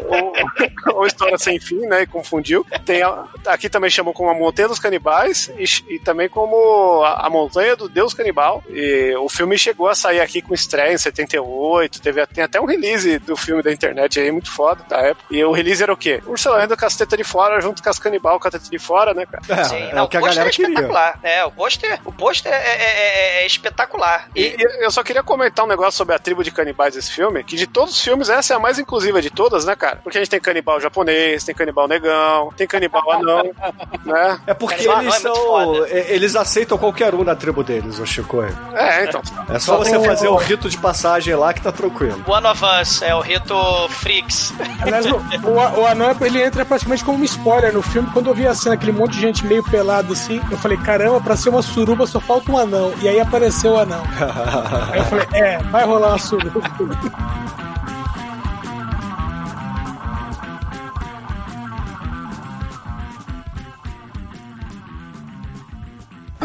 Ou, 0.07 0.97
ou 0.97 1.07
História 1.07 1.39
Sem 1.39 1.59
Fim, 1.61 1.81
né? 1.87 2.03
E 2.03 2.07
confundiu. 2.07 2.65
Tem 2.85 3.03
a- 3.03 3.25
aqui 3.47 3.69
também 3.69 3.91
chamou 3.91 4.13
como 4.13 4.31
a 4.31 4.35
Montanha 4.35 4.69
dos 4.69 4.79
Canibais 4.79 5.51
e, 5.59 5.95
e 5.95 5.99
também 5.99 6.29
como 6.29 7.03
a, 7.05 7.27
a 7.27 7.31
Montanha 7.31 7.77
do 7.77 7.89
Deus 7.89 8.15
Canibal. 8.15 8.63
E 8.69 9.15
o 9.17 9.29
filme 9.29 9.57
chegou 9.59 9.89
a 9.89 9.95
sair 9.95 10.21
aqui 10.21 10.41
com 10.43 10.55
estreia 10.55 10.93
em 10.93 10.99
78. 10.99 12.01
Teve, 12.01 12.27
tem 12.27 12.45
até 12.45 12.61
um 12.61 12.65
release 12.67 13.19
do 13.19 13.37
filme 13.37 13.63
da 13.63 13.73
internet 13.73 14.19
aí, 14.21 14.31
muito 14.31 14.51
foda 14.51 14.85
da 14.89 14.99
época. 14.99 15.25
E 15.31 15.43
o 15.45 15.53
release 15.53 15.83
era 15.83 15.93
o 15.93 15.97
quê? 15.97 16.23
Ursula 16.27 16.63
Andrew 16.63 16.77
com 16.79 16.87
as 16.87 16.97
tetas 16.97 17.17
de 17.19 17.25
fora, 17.25 17.61
junto 17.61 17.83
com 17.83 17.89
as 17.91 17.99
canibal 17.99 18.39
com 18.41 18.49
a 18.49 18.51
teta 18.51 18.69
de 18.71 18.79
fora, 18.79 19.15
né, 19.15 19.27
cara? 19.27 19.61
É, 19.61 19.65
Sim, 19.65 19.77
é 19.77 19.95
não, 19.95 20.05
o 20.05 20.09
que 20.09 20.17
a 20.17 20.21
pôster 20.21 20.37
galera 20.37 20.49
é 20.49 20.53
queria. 20.53 20.69
espetacular. 20.71 21.19
É, 21.23 21.45
o 21.45 21.51
pôster, 21.53 22.01
o 22.05 22.13
pôster 22.13 22.53
é, 22.53 22.57
é- 22.57 23.39
é- 23.41 23.43
é 23.43 23.47
espetacular. 23.47 24.29
E, 24.35 24.57
e 24.59 24.85
eu 24.85 24.91
só 24.91 25.03
queria 25.03 25.23
comentar 25.23 25.65
um 25.65 25.69
negócio 25.69 25.93
sobre 25.93 26.15
a 26.15 26.19
tribo 26.19 26.43
de 26.45 26.51
canibais 26.51 26.97
desse 27.03 27.13
filme, 27.13 27.43
que 27.43 27.57
de 27.57 27.67
todos 27.67 27.95
os 27.95 28.01
filmes, 28.01 28.29
essa 28.29 28.55
é 28.55 28.57
a 28.57 28.61
mais 28.61 28.79
inclusiva 28.79 29.21
de 29.21 29.29
todas, 29.29 29.65
né, 29.65 29.75
cara? 29.75 29.97
Porque 30.03 30.17
a 30.19 30.21
gente 30.21 30.31
tem 30.31 30.41
canibal 30.41 30.81
japonês, 30.81 31.43
tem 31.45 31.55
canibal 31.55 31.89
negão, 31.89 32.51
tem 32.57 32.67
canibal 32.67 33.11
anão, 33.11 33.43
né? 34.07 34.39
É 34.47 34.55
porque 34.55 34.77
Canibal 34.77 35.03
eles 35.03 35.15
é 35.17 35.19
são. 35.19 35.35
foda. 35.35 35.89
Eles 35.91 36.37
aceitam 36.37 36.79
qualquer 36.79 37.15
um 37.15 37.25
na 37.25 37.35
tribo 37.35 37.63
deles, 37.65 37.99
o 37.99 38.07
Chico. 38.07 38.43
É, 38.75 39.05
então. 39.05 39.21
É 39.49 39.59
só 39.59 39.77
você 39.79 39.91
tem 39.99 40.05
fazer 40.05 40.29
o- 40.29 40.33
o 40.35 40.37
rito 40.37 40.69
de 40.71 40.79
passagem 40.79 41.35
lá 41.35 41.53
que 41.53 41.61
tá 41.61 41.73
tranquilo. 41.73 42.23
One 42.27 42.47
of 42.47 42.63
Us 42.81 43.03
é 43.03 43.15
o 43.15 43.21
rito 43.21 43.55
Freaks. 43.91 44.53
Aliás, 44.81 45.05
o, 45.07 45.17
o, 45.17 45.81
o 45.81 45.87
anão 45.87 46.17
ele 46.21 46.43
entra 46.43 46.65
praticamente 46.65 47.05
como 47.05 47.19
um 47.19 47.25
spoiler 47.25 47.73
no 47.73 47.83
filme. 47.83 48.09
Quando 48.13 48.29
eu 48.31 48.35
vi 48.35 48.47
a 48.47 48.55
cena, 48.55 48.75
aquele 48.75 48.93
monte 48.93 49.13
de 49.15 49.21
gente 49.21 49.45
meio 49.45 49.63
pelado 49.65 50.13
assim, 50.13 50.41
eu 50.51 50.57
falei: 50.59 50.79
caramba, 50.79 51.21
pra 51.21 51.37
ser 51.37 51.49
uma 51.49 51.63
suruba 51.63 52.07
só 52.07 52.21
falta 52.21 52.51
um 52.53 52.59
anão. 52.59 52.93
E 53.03 53.09
aí 53.09 53.19
apareceu 53.21 53.73
o 53.73 53.79
anão. 53.79 54.03
aí 54.93 54.99
eu 54.99 55.05
falei: 55.05 55.27
é, 55.35 55.59
vai 55.59 55.85
rolar 55.85 56.09
uma 56.11 56.19
suruba. 56.19 56.61
O 56.93 56.97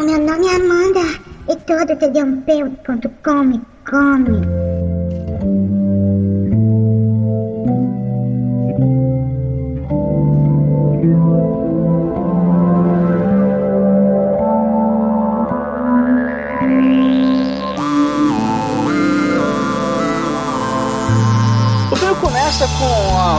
meu 0.02 0.18
nome 0.18 0.46
é 0.46 0.56
Amanda 0.56 1.00
e 1.48 1.56
todo 1.66 1.94
td1p.com 1.98 3.44
me 3.44 3.60
come. 3.84 5.17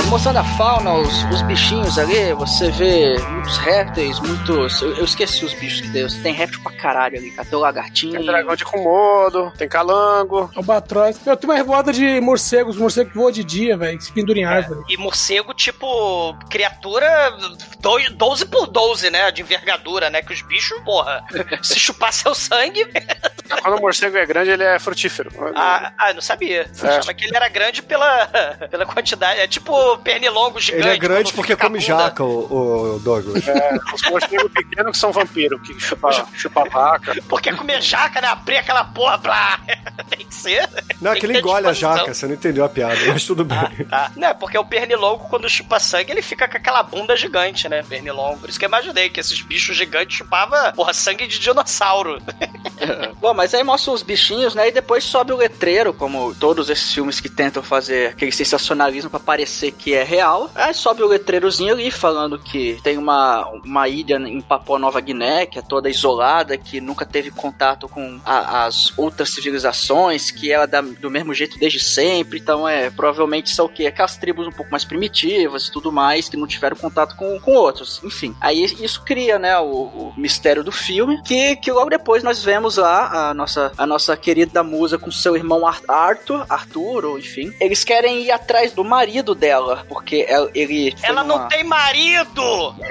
Mostrando 0.08 0.38
a 0.38 0.44
fauna, 0.44 0.94
os, 0.96 1.24
os 1.26 1.42
bichinhos 1.44 1.98
ali. 2.00 2.34
Você 2.34 2.72
vê 2.72 3.18
muitos 3.20 3.58
répteis, 3.58 4.20
muitos. 4.20 4.82
Eu, 4.82 4.96
eu 4.98 5.06
esqueci 5.06 5.46
os 5.46 5.54
bichos 5.54 5.82
que 5.82 5.92
tem. 5.92 6.08
Tem 6.24 6.34
réptil 6.34 6.62
pra 6.62 6.72
caralho 6.74 7.18
ali. 7.18 7.32
Tem 7.32 7.46
o 7.58 7.60
lagartinho. 7.60 8.14
Tem 8.14 8.26
dragão 8.26 8.56
de 8.56 8.64
Komodo, 8.66 9.52
tem 9.58 9.68
calango. 9.68 10.50
Albatroz. 10.56 11.20
Eu 11.26 11.36
tenho 11.38 11.52
uma 11.52 11.58
revoada 11.58 11.92
de 11.94 12.20
morcegos, 12.22 12.78
morcego 12.78 13.10
que 13.12 13.18
voa 13.18 13.32
de 13.32 13.44
dia, 13.44 13.78
velho, 13.78 13.98
que 13.98 14.04
se 14.06 14.12
pendura 14.12 14.40
em 14.40 14.46
árvore. 14.46 14.82
E 14.90 14.98
morcego, 14.98 15.54
tipo, 15.54 16.34
criatura 16.50 17.08
dois- 17.80 18.10
12 18.12 18.46
por 18.46 18.68
12, 18.68 19.10
né? 19.10 19.32
De 19.32 19.42
envergadura, 19.42 20.10
né? 20.10 20.22
Que 20.22 20.34
os 20.34 20.42
bichos, 20.42 20.80
porra, 20.84 21.24
se 21.62 21.80
chupar 21.80 22.12
seu 22.14 22.34
sangue. 22.34 22.86
Quando 23.62 23.78
o 23.78 23.82
morcego 23.82 24.18
é 24.18 24.26
grande, 24.26 24.52
ele 24.52 24.64
é 24.64 24.78
frutífero. 24.80 25.32
Ah, 25.56 25.92
ah, 25.98 26.10
eu 26.12 26.16
não 26.16 26.22
sabia. 26.22 26.70
Eu 26.82 26.90
achava 26.90 27.14
que 27.14 27.26
ele 27.26 27.36
era 27.36 27.50
grande 27.50 27.82
pela, 27.82 28.28
pela 28.70 28.86
quantidade. 28.86 29.40
É 29.40 29.48
tipo 29.48 29.98
pernilongo 30.00 30.60
gigante. 30.60 30.88
Ele 30.88 30.96
é 30.96 30.98
grande 30.98 31.34
porque 31.34 31.56
come 31.56 31.80
bunda. 31.80 31.86
jaca, 31.86 32.24
o, 32.24 32.96
o 32.96 33.00
Douglas. 33.00 33.48
É, 33.48 33.78
os 33.94 34.02
morcegos 34.10 34.52
pequenos 34.52 34.92
que 34.92 34.98
são 34.98 35.12
vampiros, 35.12 35.62
que 35.62 35.80
chupa, 35.80 36.28
chupa 36.34 36.64
vaca. 36.70 37.16
Porque 37.28 37.52
comer 37.54 37.82
jaca, 37.82 38.22
né? 38.22 38.28
Abrir 38.28 38.58
aquela 38.58 38.84
porra 38.84 39.18
pra. 39.18 39.60
Tem 40.10 40.26
que 40.26 40.36
ser. 40.36 40.68
Não, 41.02 41.12
é 41.12 41.14
Tem 41.14 41.22
que 41.22 41.26
ele 41.28 41.34
ter 41.34 41.40
engole 41.40 41.68
a 41.68 41.74
jaca, 41.74 42.14
você 42.14 42.28
não 42.28 42.34
entendeu 42.34 42.64
a 42.64 42.70
piada, 42.70 42.98
mas 43.08 43.26
tudo 43.26 43.44
bem. 43.44 43.58
Ah, 43.92 44.12
não, 44.16 44.30
é 44.30 44.34
porque 44.34 44.58
o 44.58 44.66
pernilongo, 44.66 45.28
quando 45.30 45.50
chupa 45.50 45.80
sangue, 45.80 46.12
ele 46.12 46.22
fica 46.22 46.48
com 46.48 46.58
aquela 46.58 46.84
bunda 46.84 47.16
gigante, 47.16 47.68
né? 47.68 47.84
Pernilongo. 47.84 48.40
Por 48.40 48.50
isso 48.50 48.60
que 48.60 48.66
eu 48.66 48.70
imaginei 48.70 49.10
que 49.10 49.20
esses 49.20 49.42
bichos 49.42 49.76
gigantes 49.76 50.18
chupavam, 50.18 50.72
porra, 50.74 50.94
sangue 50.94 51.28
de 51.28 51.40
dinossauro. 51.40 52.22
Bom, 53.20 53.34
mas 53.40 53.54
aí 53.54 53.64
mostra 53.64 53.94
os 53.94 54.04
bichinhos, 54.04 54.54
né? 54.54 54.68
E 54.68 54.72
depois 54.72 55.02
sobe 55.02 55.32
o 55.32 55.38
letreiro, 55.38 55.94
como 55.94 56.36
todos 56.36 56.70
esses 56.70 56.94
filmes 56.94 57.22
que 57.22 57.30
tentam 57.30 57.64
fazer 57.64 58.10
aquele 58.10 58.34
sensacionalismo 58.34 59.10
pra 59.10 59.18
parecer 59.20 59.72
que 59.72 59.94
é 59.94 60.04
real. 60.04 60.52
Aí 60.54 60.74
sobe 60.74 61.02
o 61.04 61.08
letreirozinho 61.08 61.74
ali 61.74 61.90
falando 61.90 62.38
que 62.38 62.78
tem 62.84 62.98
uma, 62.98 63.48
uma 63.64 63.88
ilha 63.88 64.16
em 64.18 64.42
Papua 64.42 64.78
Nova 64.78 65.00
Guiné, 65.00 65.46
que 65.46 65.58
é 65.58 65.62
toda 65.62 65.90
isolada, 65.90 66.58
que 66.58 66.82
nunca 66.82 67.06
teve 67.06 67.32
contato 67.32 67.88
com 67.88 68.20
a- 68.26 68.66
as 68.66 68.92
outras 68.98 69.30
civilizações, 69.30 70.32
que 70.32 70.52
ela 70.52 70.66
dá 70.66 70.82
do 70.82 71.10
mesmo 71.10 71.34
jeito 71.34 71.58
desde 71.58 71.80
sempre. 71.80 72.40
Então 72.40 72.68
é 72.68 72.90
provavelmente 72.90 73.50
são 73.52 73.68
o 73.68 73.70
quê? 73.70 73.86
Aquelas 73.86 74.18
tribos 74.18 74.48
um 74.48 74.52
pouco 74.52 74.70
mais 74.70 74.84
primitivas 74.84 75.68
e 75.68 75.72
tudo 75.72 75.94
mais, 75.94 76.28
que 76.28 76.36
não 76.36 76.46
tiveram 76.46 76.76
contato 76.76 77.16
com, 77.16 77.40
com 77.40 77.54
outros. 77.54 78.02
Enfim, 78.04 78.36
aí 78.42 78.64
isso 78.66 79.02
cria, 79.06 79.40
né, 79.40 79.58
o, 79.60 79.64
o 80.10 80.14
mistério 80.18 80.62
do 80.62 80.72
filme, 80.74 81.22
que, 81.24 81.56
que 81.56 81.72
logo 81.72 81.90
depois 81.90 82.22
nós 82.22 82.44
vemos 82.44 82.76
lá 82.76 83.29
a 83.29 83.29
nossa, 83.34 83.72
a 83.78 83.86
nossa 83.86 84.16
querida 84.18 84.64
musa 84.64 84.98
com 84.98 85.12
seu 85.12 85.36
irmão 85.36 85.66
Ar- 85.68 85.82
Arthur, 85.88 86.46
Arthur, 86.50 87.06
ou 87.06 87.20
enfim. 87.20 87.54
Eles 87.60 87.84
querem 87.84 88.24
ir 88.24 88.32
atrás 88.32 88.72
do 88.72 88.84
marido 88.84 89.34
dela, 89.36 89.86
porque 89.90 90.26
ela- 90.28 90.50
ele. 90.54 90.96
Ela 91.04 91.24
numa- 91.24 91.40
não 91.44 91.48
tem 91.48 91.64
marido! 91.64 92.76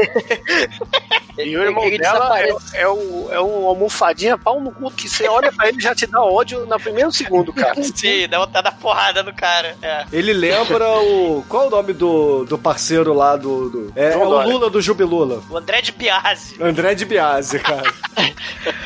E 1.39 1.57
o 1.57 1.63
irmão 1.63 1.85
Ele 1.85 1.99
dela 1.99 2.37
é, 2.41 2.49
é, 2.75 2.89
o, 2.89 3.29
é 3.31 3.41
um 3.41 3.67
almofadinha 3.69 4.37
pau 4.37 4.61
no 4.61 4.73
cu 4.73 4.91
que 4.91 5.09
você 5.09 5.29
olha 5.29 5.53
pra 5.53 5.69
ele 5.69 5.79
e 5.79 5.81
já 5.81 5.95
te 5.95 6.05
dá 6.05 6.21
ódio 6.21 6.67
no 6.67 6.81
primeiro 6.81 7.13
segundo, 7.13 7.53
cara. 7.53 7.81
Sim, 7.95 8.27
dá 8.29 8.41
vontade 8.41 8.65
da 8.65 8.73
porrada 8.73 9.23
no 9.23 9.33
cara. 9.33 9.77
É. 9.81 10.05
Ele 10.13 10.33
lembra 10.33 10.91
o. 10.99 11.45
Qual 11.49 11.69
o 11.69 11.71
nome 11.71 11.93
do, 11.93 12.45
do 12.45 12.59
parceiro 12.59 13.13
lá 13.15 13.37
do. 13.37 13.71
do- 13.71 13.93
é, 13.95 14.15
é 14.15 14.17
o. 14.17 14.43
Lula 14.49 14.69
do 14.69 14.83
Jubilula. 14.83 15.41
O 15.49 15.57
André 15.57 15.81
de 15.81 15.93
Biase. 15.93 16.61
André 16.61 16.97
de 16.97 17.05
Biase, 17.05 17.61
cara. 17.61 17.89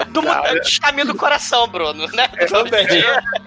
Do 0.08 0.22
Cara. 0.22 0.60
dos 0.60 0.78
caminhos 0.78 1.08
do 1.08 1.14
coração, 1.14 1.41
Bruno, 1.66 2.06
né? 2.08 2.28
Também. 2.48 2.86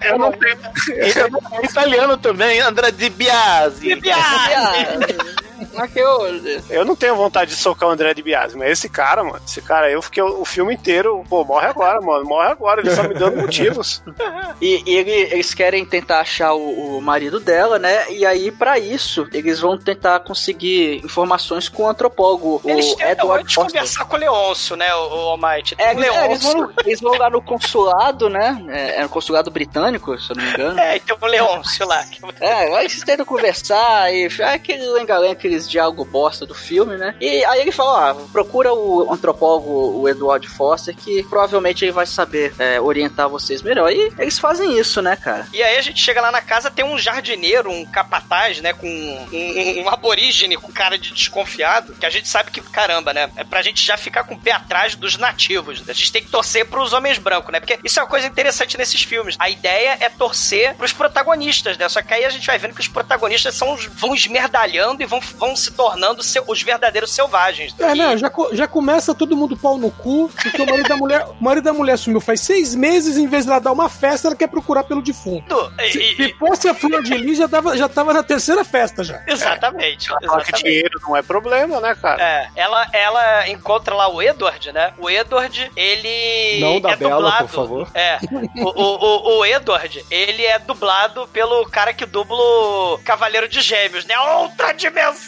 Eu 0.02 0.18
não 0.18 0.32
tenho. 0.32 0.58
É 0.90 1.64
italiano 1.64 2.16
também, 2.16 2.60
André 2.60 2.90
Di 2.90 3.10
Biasi. 3.10 3.94
De 3.94 4.00
Biase! 4.00 5.36
Mas 5.74 5.92
que 5.92 5.98
eu. 5.98 6.26
Eu 6.70 6.84
não 6.84 6.96
tenho 6.96 7.16
vontade 7.16 7.50
de 7.50 7.56
socar 7.56 7.88
o 7.88 7.92
André 7.92 8.12
de 8.14 8.22
Biasi, 8.22 8.56
mas 8.56 8.70
esse 8.70 8.88
cara, 8.88 9.22
mano, 9.24 9.40
esse 9.46 9.60
cara, 9.62 9.90
eu 9.90 10.00
fiquei 10.02 10.22
o, 10.22 10.44
filme 10.44 10.74
inteiro, 10.74 11.24
pô, 11.28 11.44
morre 11.44 11.66
agora, 11.66 12.00
mano, 12.00 12.24
morre 12.24 12.48
agora, 12.48 12.80
ele 12.80 12.94
só 12.94 13.02
me 13.02 13.14
dando 13.14 13.36
motivos. 13.40 14.02
E, 14.60 14.82
e 14.86 14.96
ele- 14.96 15.10
eles 15.34 15.52
querem 15.52 15.84
tentar 15.84 16.20
achar 16.20 16.54
o, 16.54 16.96
o 16.96 17.02
marido 17.02 17.38
dela, 17.38 17.78
né? 17.78 18.10
E 18.10 18.24
aí, 18.24 18.50
pra 18.50 18.78
isso, 18.78 19.28
eles 19.32 19.60
vão 19.60 19.76
tentar 19.76 20.20
conseguir 20.20 21.04
informações 21.04 21.68
com 21.68 21.82
o 21.84 21.88
antropólogo, 21.88 22.60
Eles 22.64 22.86
o 22.92 22.96
tentam 22.96 23.12
Edward 23.12 23.42
antes 23.44 23.54
Foster. 23.54 23.72
conversar 23.80 24.04
com 24.06 24.16
o 24.16 24.18
Leôncio, 24.18 24.76
né, 24.76 24.94
o, 24.94 24.98
o 25.08 25.18
Almighty. 25.30 25.74
É, 25.78 25.88
o 25.88 25.98
eles, 25.98 26.04
é, 26.08 26.24
eles, 26.26 26.42
Leôncio. 26.42 26.52
vão, 26.52 26.72
eles 26.86 27.00
vão 27.00 27.18
lá 27.18 27.28
no 27.28 27.42
consulado, 27.42 28.30
né? 28.30 28.64
É, 28.68 29.00
é 29.00 29.02
no 29.02 29.08
consulado 29.10 29.50
britânico, 29.50 30.18
se 30.18 30.30
eu 30.32 30.36
não 30.36 30.44
me 30.44 30.50
engano. 30.50 30.80
É, 30.80 30.96
então 30.96 31.16
o 31.20 31.26
Leôncio 31.26 31.86
lá. 31.86 32.02
É, 32.40 32.52
aí 32.76 32.84
eles 32.86 33.02
tentam 33.04 33.26
conversar 33.26 34.12
e 34.12 34.26
é 34.38 34.54
aquele 34.54 34.86
lenga-lenga, 34.86 35.34
aqueles 35.46 35.68
diálogo 35.68 36.04
bosta 36.04 36.44
do 36.44 36.54
filme, 36.54 36.96
né? 36.96 37.14
E 37.20 37.44
aí 37.44 37.60
ele 37.60 37.72
fala, 37.72 38.12
ó, 38.12 38.14
procura 38.32 38.74
o 38.74 39.12
antropólogo, 39.12 40.00
o 40.00 40.08
Edward 40.08 40.46
Foster, 40.48 40.94
que 40.94 41.22
provavelmente 41.24 41.84
ele 41.84 41.92
vai 41.92 42.06
saber 42.06 42.52
é, 42.58 42.80
orientar 42.80 43.28
vocês 43.28 43.62
melhor. 43.62 43.92
E 43.92 44.12
eles 44.18 44.38
fazem 44.38 44.78
isso, 44.78 45.00
né, 45.00 45.16
cara? 45.16 45.46
E 45.52 45.62
aí 45.62 45.76
a 45.76 45.82
gente 45.82 46.00
chega 46.00 46.20
lá 46.20 46.32
na 46.32 46.42
casa, 46.42 46.70
tem 46.70 46.84
um 46.84 46.98
jardineiro, 46.98 47.70
um 47.70 47.84
capataz, 47.86 48.60
né, 48.60 48.72
com 48.72 48.88
um, 48.88 49.82
um 49.82 49.88
aborígene 49.88 50.56
com 50.56 50.72
cara 50.72 50.98
de 50.98 51.12
desconfiado, 51.12 51.94
que 51.94 52.06
a 52.06 52.10
gente 52.10 52.28
sabe 52.28 52.50
que, 52.50 52.60
caramba, 52.60 53.14
né, 53.14 53.30
é 53.36 53.44
pra 53.44 53.62
gente 53.62 53.84
já 53.84 53.96
ficar 53.96 54.24
com 54.24 54.34
o 54.34 54.40
pé 54.40 54.52
atrás 54.52 54.94
dos 54.96 55.16
nativos. 55.16 55.82
A 55.88 55.92
gente 55.92 56.12
tem 56.12 56.22
que 56.22 56.30
torcer 56.30 56.66
pros 56.66 56.92
homens 56.92 57.18
brancos, 57.18 57.52
né, 57.52 57.60
porque 57.60 57.78
isso 57.84 58.00
é 58.00 58.02
uma 58.02 58.08
coisa 58.08 58.26
interessante 58.26 58.76
nesses 58.76 59.02
filmes. 59.02 59.36
A 59.38 59.48
ideia 59.48 59.96
é 60.00 60.08
torcer 60.08 60.74
pros 60.74 60.92
protagonistas, 60.92 61.78
né, 61.78 61.88
só 61.88 62.02
que 62.02 62.12
aí 62.12 62.24
a 62.24 62.30
gente 62.30 62.46
vai 62.46 62.58
vendo 62.58 62.74
que 62.74 62.80
os 62.80 62.88
protagonistas 62.88 63.54
são, 63.54 63.76
vão 63.76 64.14
esmerdalhando 64.14 65.02
e 65.02 65.06
vão, 65.06 65.20
vão 65.38 65.54
se 65.56 65.70
tornando 65.72 66.22
seu- 66.22 66.44
os 66.46 66.62
verdadeiros 66.62 67.12
selvagens. 67.12 67.74
É, 67.78 67.94
não, 67.94 68.16
já, 68.16 68.28
co- 68.30 68.50
já 68.54 68.66
começa 68.66 69.14
todo 69.14 69.36
mundo 69.36 69.56
pau 69.56 69.76
no 69.78 69.90
cu, 69.90 70.30
porque 70.42 70.62
o 70.62 70.66
marido 70.66 70.88
da 70.88 70.96
mulher, 70.96 71.26
o 71.26 71.44
marido 71.44 71.64
da 71.64 71.72
mulher 71.72 71.96
sumiu 71.98 72.20
faz 72.20 72.40
seis 72.40 72.74
meses, 72.74 73.16
em 73.16 73.26
vez 73.26 73.44
de 73.44 73.50
ela 73.50 73.60
dar 73.60 73.72
uma 73.72 73.88
festa, 73.88 74.28
ela 74.28 74.36
quer 74.36 74.48
procurar 74.48 74.84
pelo 74.84 75.02
defunto. 75.02 75.72
E- 75.80 75.92
Se, 75.92 75.98
e- 75.98 76.16
se 76.16 76.34
fosse 76.34 76.68
a 76.68 76.74
Flor 76.74 77.02
de 77.02 77.14
Lis, 77.16 77.38
já 77.38 77.48
tava, 77.48 77.76
já 77.76 77.88
tava 77.88 78.12
na 78.12 78.22
terceira 78.22 78.64
festa 78.64 79.02
já. 79.04 79.22
Exatamente. 79.26 80.08
Fala 80.08 80.20
que 80.20 80.26
exatamente. 80.26 80.62
dinheiro 80.64 81.00
não 81.02 81.16
é 81.16 81.22
problema, 81.22 81.80
né, 81.80 81.94
cara? 81.94 82.22
É, 82.22 82.48
ela, 82.56 82.86
ela 82.92 83.48
encontra 83.48 83.94
lá 83.94 84.08
o 84.08 84.20
Edward, 84.22 84.72
né? 84.72 84.92
O 84.98 85.08
Edward, 85.10 85.70
ele. 85.76 86.60
Não 86.60 86.80
da 86.80 86.90
é 86.92 86.96
Bela, 86.96 87.14
dublado, 87.16 87.48
por 87.48 87.54
favor. 87.54 87.88
É. 87.94 88.18
O, 88.56 88.64
o, 88.64 89.36
o, 89.36 89.38
o 89.38 89.44
Edward, 89.46 90.04
ele 90.10 90.44
é 90.44 90.58
dublado 90.58 91.28
pelo 91.32 91.64
cara 91.66 91.92
que 91.92 92.06
dubla 92.06 92.36
o 92.36 92.98
Cavaleiro 93.04 93.48
de 93.48 93.60
Gêmeos, 93.60 94.04
né? 94.06 94.18
Outra 94.18 94.72
dimensão! 94.72 95.25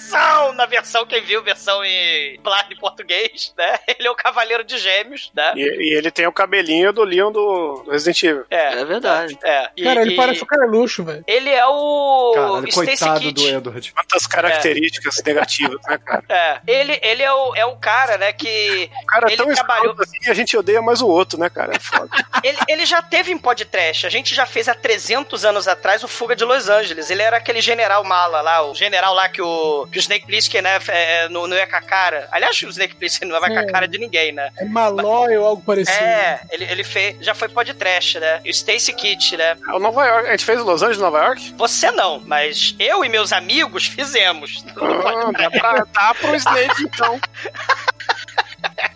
Na 0.54 0.66
versão, 0.66 1.06
quem 1.06 1.22
viu, 1.22 1.42
versão 1.42 1.84
em 1.84 2.36
dublado 2.36 2.72
em 2.72 2.76
português, 2.76 3.52
né? 3.56 3.78
Ele 3.98 4.08
é 4.08 4.10
o 4.10 4.14
Cavaleiro 4.14 4.64
de 4.64 4.76
Gêmeos, 4.78 5.30
né? 5.34 5.52
E, 5.54 5.60
e 5.60 5.94
ele 5.96 6.10
tem 6.10 6.26
o 6.26 6.32
cabelinho 6.32 6.92
do 6.92 7.04
Leon 7.04 7.30
do, 7.30 7.84
Resident 7.90 8.22
Evil. 8.22 8.44
É, 8.50 8.80
É 8.80 8.84
verdade. 8.84 9.38
é. 9.44 9.70
E- 9.76 9.84
Cara, 9.84 10.02
ele 10.02 10.12
e- 10.12 10.16
parece 10.16 10.42
o 10.42 10.46
Carluxo, 10.46 11.04
velho. 11.04 11.22
Ele 11.26 11.50
é 11.50 11.64
o. 11.66 12.32
Caralho, 12.34 12.72
coitado 12.72 13.32
do 13.32 13.48
Edward. 13.48 13.92
Quantas 13.92 14.26
características 14.26 15.22
negativas, 15.24 15.78
né, 15.86 15.98
cara? 15.98 16.24
É, 16.28 16.60
ele, 16.66 16.98
ele 17.02 17.22
é, 17.22 17.32
o, 17.32 17.54
é 17.54 17.64
o 17.66 17.76
cara, 17.76 18.18
né, 18.18 18.32
que. 18.32 18.90
O 19.02 19.06
cara 19.06 19.26
é 19.26 19.32
Ele 19.32 19.36
tão 19.36 19.54
trabalhou- 19.54 19.94
assim 20.00 20.18
e 20.26 20.30
a 20.30 20.34
gente 20.34 20.56
odeia 20.56 20.82
mais 20.82 21.00
o 21.00 21.06
outro, 21.08 21.38
né, 21.38 21.48
cara? 21.50 21.74
É 21.76 21.78
foda. 21.78 22.08
Ele, 22.42 22.58
ele 22.68 22.86
já 22.86 23.02
teve 23.02 23.32
em 23.32 23.38
podcast. 23.38 24.06
A 24.06 24.10
gente 24.10 24.32
já 24.34 24.46
fez 24.46 24.68
há 24.68 24.74
300 24.74 25.44
anos 25.44 25.66
atrás 25.66 26.04
o 26.04 26.08
Fuga 26.08 26.36
de 26.36 26.44
Los 26.44 26.68
Angeles. 26.68 27.10
Ele 27.10 27.20
era 27.22 27.36
aquele 27.36 27.60
general 27.60 28.04
mala 28.04 28.40
lá, 28.40 28.62
o 28.62 28.74
general 28.74 29.12
lá 29.12 29.28
que 29.28 29.42
o, 29.42 29.87
que 29.90 29.98
o 29.98 30.00
Snake 30.00 30.26
Plissken, 30.26 30.62
né, 30.62 30.78
é, 30.88 31.28
não, 31.28 31.46
não 31.46 31.56
ia 31.56 31.66
com 31.66 31.76
a 31.76 31.80
cara. 31.80 32.28
Aliás, 32.30 32.60
o 32.62 32.68
Snake 32.68 32.94
Plissken 32.96 33.28
não 33.28 33.40
vai 33.40 33.50
com 33.50 33.58
a 33.58 33.62
É. 33.62 33.66
cara 33.66 33.88
de 33.88 33.98
ninguém, 33.98 34.32
né? 34.32 34.50
É 34.58 34.64
Malói 34.64 35.36
ou 35.36 35.46
algo 35.46 35.62
parecido. 35.62 35.96
É, 36.04 36.40
ele, 36.50 36.64
ele 36.64 36.84
fez, 36.84 37.16
já 37.20 37.34
foi 37.34 37.48
podcast, 37.48 38.18
né? 38.20 38.40
E 38.44 38.50
o 38.50 38.52
Stacy 38.52 38.92
Kitt, 38.92 39.36
né? 39.36 39.56
É 39.68 39.72
o 39.72 39.78
Nova 39.78 40.04
York. 40.06 40.28
A 40.28 40.30
gente 40.32 40.44
fez 40.44 40.60
Los 40.60 40.82
Angeles, 40.82 40.98
Nova 40.98 41.18
York? 41.24 41.54
Você 41.56 41.90
não, 41.90 42.20
mas 42.26 42.74
eu 42.78 43.04
e 43.04 43.08
meus 43.08 43.32
amigos 43.32 43.86
fizemos. 43.86 44.64
Ah, 44.76 45.32
dá, 45.32 45.50
pra, 45.50 45.84
dá 45.92 46.14
pro 46.14 46.34
Snake, 46.36 46.82
então. 46.82 47.20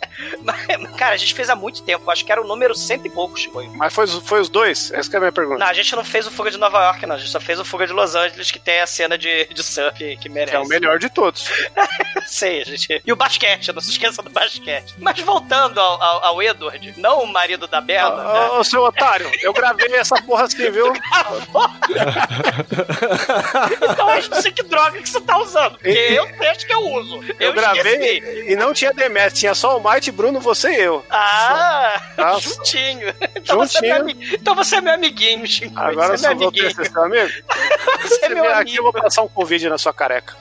Mas, 0.43 0.97
Cara, 0.97 1.15
a 1.15 1.19
gente 1.19 1.35
fez 1.35 1.51
há 1.51 1.57
muito 1.57 1.83
tempo. 1.83 2.11
Acho 2.11 2.25
que 2.25 2.33
era 2.33 2.41
o 2.41 2.47
número 2.47 2.75
cento 2.75 3.07
e 3.07 3.11
poucos. 3.11 3.45
Foi. 3.45 3.67
Mas 3.69 3.93
foi, 3.93 4.07
foi 4.07 4.41
os 4.41 4.49
dois? 4.49 4.91
Essa 4.93 5.11
que 5.11 5.17
é 5.17 5.19
a 5.19 5.21
minha 5.21 5.33
pergunta. 5.33 5.59
Não, 5.59 5.67
a 5.67 5.73
gente 5.73 5.95
não 5.97 6.05
fez 6.05 6.27
o 6.27 6.31
Fuga 6.31 6.51
de 6.51 6.59
Nova 6.59 6.83
York, 6.85 7.05
não. 7.07 7.17
A 7.17 7.19
gente 7.19 7.31
só 7.31 7.41
fez 7.41 7.59
o 7.59 7.65
Fuga 7.65 7.87
de 7.87 7.93
Los 7.93 8.15
Angeles, 8.15 8.51
que 8.51 8.59
tem 8.59 8.81
a 8.81 8.87
cena 8.87 9.19
de, 9.19 9.47
de 9.47 9.63
surf 9.63 10.17
que 10.17 10.29
merece. 10.29 10.53
Que 10.53 10.57
é 10.57 10.61
o 10.61 10.67
melhor 10.67 10.99
de 10.99 11.09
todos. 11.11 11.49
Sei, 12.27 12.65
gente. 12.65 13.03
E 13.05 13.13
o 13.13 13.17
basquete, 13.17 13.73
não 13.73 13.81
se 13.81 13.91
esqueça 13.91 14.23
do 14.23 14.31
basquete. 14.31 14.95
Mas 14.99 15.19
voltando 15.21 15.81
ao, 15.81 16.03
ao, 16.03 16.25
ao 16.25 16.43
Edward, 16.43 16.95
não 16.97 17.23
o 17.23 17.27
marido 17.27 17.67
da 17.67 17.81
Bela, 17.81 18.33
né? 18.33 18.49
Ô, 18.51 18.61
ô, 18.61 18.65
seu 18.65 18.83
otário, 18.83 19.31
eu 19.43 19.53
gravei 19.53 19.95
essa 19.97 20.17
porra 20.23 20.45
assim, 20.45 20.71
viu? 20.71 20.93
então 23.91 24.15
eu 24.15 24.29
não 24.29 24.43
sei 24.43 24.53
que 24.53 24.63
droga 24.63 25.01
que 25.01 25.09
você 25.09 25.21
tá 25.21 25.39
usando. 25.39 25.73
Porque 25.79 25.89
eu 25.89 26.25
acho 26.51 26.67
que 26.67 26.73
eu 26.73 26.81
uso. 26.93 27.21
Eu, 27.39 27.49
Eu 27.49 27.53
gravei 27.53 28.19
esqueci. 28.19 28.53
e 28.53 28.57
não 28.57 28.73
tinha 28.73 28.93
Demet, 28.93 29.35
tinha 29.35 29.55
só 29.55 29.79
o 29.79 29.91
Mike, 29.91 30.11
Bruno, 30.13 30.41
você 30.41 30.71
e 30.73 30.81
eu. 30.81 31.05
Ah, 31.11 32.01
Ah, 32.17 32.39
juntinho. 32.41 33.13
Então 33.37 33.59
você, 33.59 33.79
é 33.79 33.81
meu 33.81 33.91
juntinho. 33.91 33.97
amiguinho. 34.01 34.35
então 34.35 34.55
você 34.55 34.77
é 34.77 34.81
meu 34.81 34.95
amiguinho, 34.95 35.47
Chico. 35.47 35.79
Agora 35.79 36.15
eu 36.15 36.19
você 36.19 36.27
é 36.27 36.35
meu 36.35 36.53
ter 36.53 36.61
amiguinho. 36.61 36.83
esse 36.83 36.93
seu 36.93 37.03
amigo. 37.05 37.33
Você 38.03 38.15
é 38.15 38.29
Você 38.29 38.29
meu 38.35 38.43
vem 38.45 38.53
aqui, 38.53 38.61
amigo. 38.61 38.77
eu 38.79 38.83
vou 38.85 38.93
passar 38.93 39.23
um 39.23 39.29
Covid 39.29 39.69
na 39.69 39.79
sua 39.79 39.93
careca. 39.93 40.35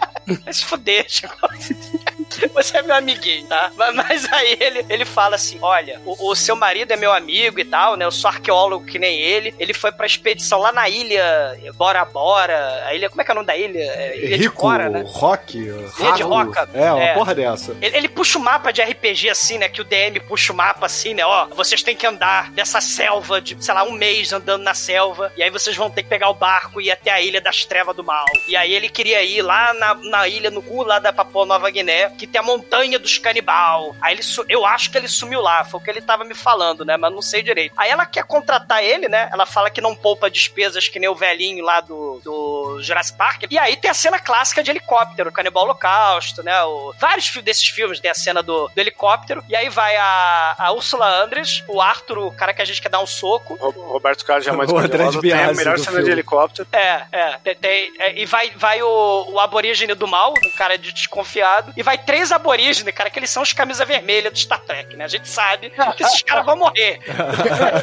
Vai 0.43 0.53
se 0.53 0.65
fuder, 0.65 1.05
Chico. 1.07 1.35
Você 2.53 2.77
é 2.77 2.81
meu 2.81 2.95
amiguinho, 2.95 3.45
tá? 3.47 3.71
Mas- 3.75 4.31
aí 4.31 4.57
ele, 4.59 4.85
ele 4.89 5.05
fala 5.05 5.35
assim: 5.35 5.57
olha, 5.61 5.99
o, 6.05 6.29
o 6.31 6.35
seu 6.35 6.55
marido 6.55 6.91
é 6.91 6.95
meu 6.95 7.11
amigo 7.11 7.59
e 7.59 7.65
tal, 7.65 7.95
né? 7.95 8.05
Eu 8.05 8.11
sou 8.11 8.29
arqueólogo 8.29 8.85
que 8.85 8.99
nem 8.99 9.19
ele. 9.19 9.53
Ele 9.59 9.73
foi 9.73 9.91
pra 9.91 10.05
expedição 10.05 10.59
lá 10.59 10.71
na 10.71 10.87
ilha 10.89 11.57
Bora 11.75 12.03
Bora. 12.05 12.83
A 12.85 12.93
ilha, 12.93 13.09
como 13.09 13.21
é 13.21 13.25
que 13.25 13.31
é 13.31 13.33
o 13.33 13.35
nome 13.35 13.47
da 13.47 13.55
ilha? 13.57 13.79
É, 13.79 14.17
ilha 14.17 14.37
de 14.37 14.43
Rico, 14.43 14.55
Cora, 14.55 14.89
né? 14.89 15.03
Rock, 15.05 15.57
Ilha 15.57 16.11
de. 16.15 16.23
Roca. 16.23 16.69
É, 16.73 16.91
uma 16.91 17.03
É. 17.03 17.13
porra 17.13 17.33
dessa. 17.35 17.75
Ele, 17.81 17.97
ele 17.97 18.09
puxa 18.09 18.37
o 18.37 18.41
mapa 18.41 18.71
de 18.71 18.81
RPG 18.81 19.29
assim, 19.29 19.57
né? 19.57 19.67
Que 19.69 19.81
o 19.81 19.83
DM 19.85 20.19
puxa 20.21 20.53
o 20.53 20.55
mapa 20.55 20.85
assim, 20.85 21.13
né? 21.13 21.25
Ó, 21.25 21.47
vocês 21.47 21.81
têm 21.83 21.95
que 21.95 22.05
andar 22.05 22.51
dessa 22.51 22.79
selva 22.81 23.41
de, 23.41 23.57
sei 23.63 23.73
lá, 23.73 23.83
um 23.83 23.91
mês 23.91 24.31
andando 24.33 24.63
na 24.63 24.73
selva. 24.73 25.31
E 25.35 25.43
aí 25.43 25.49
vocês 25.49 25.75
vão 25.75 25.89
ter 25.89 26.03
que 26.03 26.09
pegar 26.09 26.29
o 26.29 26.33
barco 26.33 26.79
e 26.79 26.85
ir 26.85 26.91
até 26.91 27.11
a 27.11 27.21
Ilha 27.21 27.41
das 27.41 27.65
Trevas 27.65 27.95
do 27.95 28.03
Mal. 28.03 28.25
E 28.47 28.55
aí 28.55 28.73
ele 28.73 28.89
queria 28.89 29.23
ir 29.23 29.41
lá 29.41 29.73
na, 29.73 29.93
na 29.95 30.27
ilha, 30.27 30.49
no 30.51 30.61
cu 30.61 30.83
lá 30.83 30.99
da 30.99 31.11
Papua 31.13 31.45
Nova 31.45 31.69
Guiné, 31.69 32.09
que 32.21 32.27
tem 32.27 32.39
a 32.39 32.43
Montanha 32.43 32.99
dos 32.99 33.17
Canibal. 33.17 33.95
Aí 34.01 34.13
ele, 34.13 34.21
su- 34.21 34.45
eu 34.47 34.63
acho 34.65 34.91
que 34.91 34.97
ele 34.97 35.07
sumiu 35.07 35.41
lá, 35.41 35.63
foi 35.63 35.79
o 35.79 35.83
que 35.83 35.89
ele 35.89 36.01
tava 36.01 36.23
me 36.23 36.35
falando, 36.35 36.85
né? 36.85 36.95
Mas 36.97 37.11
não 37.11 37.21
sei 37.21 37.41
direito. 37.41 37.73
Aí 37.75 37.89
ela 37.89 38.05
quer 38.05 38.23
contratar 38.25 38.83
ele, 38.83 39.07
né? 39.09 39.27
Ela 39.33 39.45
fala 39.45 39.69
que 39.71 39.81
não 39.81 39.95
poupa 39.95 40.29
despesas 40.29 40.87
que 40.87 40.99
nem 40.99 41.09
o 41.09 41.15
velhinho 41.15 41.63
lá 41.65 41.81
do, 41.81 42.21
do 42.23 42.79
Jurassic 42.81 43.17
Park. 43.17 43.43
E 43.49 43.57
aí 43.57 43.75
tem 43.75 43.89
a 43.89 43.93
cena 43.93 44.19
clássica 44.19 44.61
de 44.63 44.69
helicóptero, 44.69 45.29
o 45.29 45.33
Canibal 45.33 45.63
Holocausto, 45.63 46.43
né? 46.43 46.61
O, 46.63 46.93
vários 46.99 47.29
desses 47.41 47.67
filmes 47.69 47.99
tem 47.99 48.11
a 48.11 48.15
cena 48.15 48.43
do, 48.43 48.67
do 48.67 48.79
helicóptero. 48.79 49.43
E 49.49 49.55
aí 49.55 49.67
vai 49.69 49.95
a, 49.97 50.55
a 50.59 50.71
Ursula 50.73 51.07
Andres, 51.23 51.63
o 51.67 51.81
Arthur, 51.81 52.19
o 52.19 52.31
cara 52.31 52.53
que 52.53 52.61
a 52.61 52.65
gente 52.65 52.81
quer 52.81 52.89
dar 52.89 52.99
um 52.99 53.07
soco. 53.07 53.57
O 53.59 53.69
Roberto 53.93 54.23
Carlos 54.25 54.45
jamais 54.45 54.69
de 54.69 55.21
tem 55.21 55.31
a 55.33 55.53
melhor 55.53 55.77
cena 55.79 55.91
filme. 55.91 56.03
de 56.05 56.11
helicóptero. 56.11 56.67
É, 56.71 57.03
é. 57.11 57.37
Tem, 57.43 57.55
tem- 57.55 57.93
é, 57.99 58.19
e 58.21 58.25
vai, 58.25 58.51
vai 58.55 58.81
o, 58.83 59.25
o 59.31 59.39
aborígene 59.39 59.93
do 59.95 60.07
mal, 60.07 60.33
um 60.45 60.55
cara 60.57 60.77
de 60.77 60.91
desconfiado. 60.93 61.73
E 61.75 61.83
vai 61.83 61.97
três 62.11 62.29
aborígenes, 62.29 62.93
cara, 62.93 63.09
que 63.09 63.17
eles 63.17 63.29
são 63.29 63.41
os 63.41 63.53
camisa 63.53 63.85
vermelha 63.85 64.29
do 64.29 64.37
Star 64.37 64.59
Trek, 64.59 64.97
né? 64.97 65.05
A 65.05 65.07
gente 65.07 65.29
sabe 65.29 65.71
que 65.95 66.03
esses 66.03 66.21
caras 66.21 66.45
vão 66.45 66.57
morrer. 66.57 66.99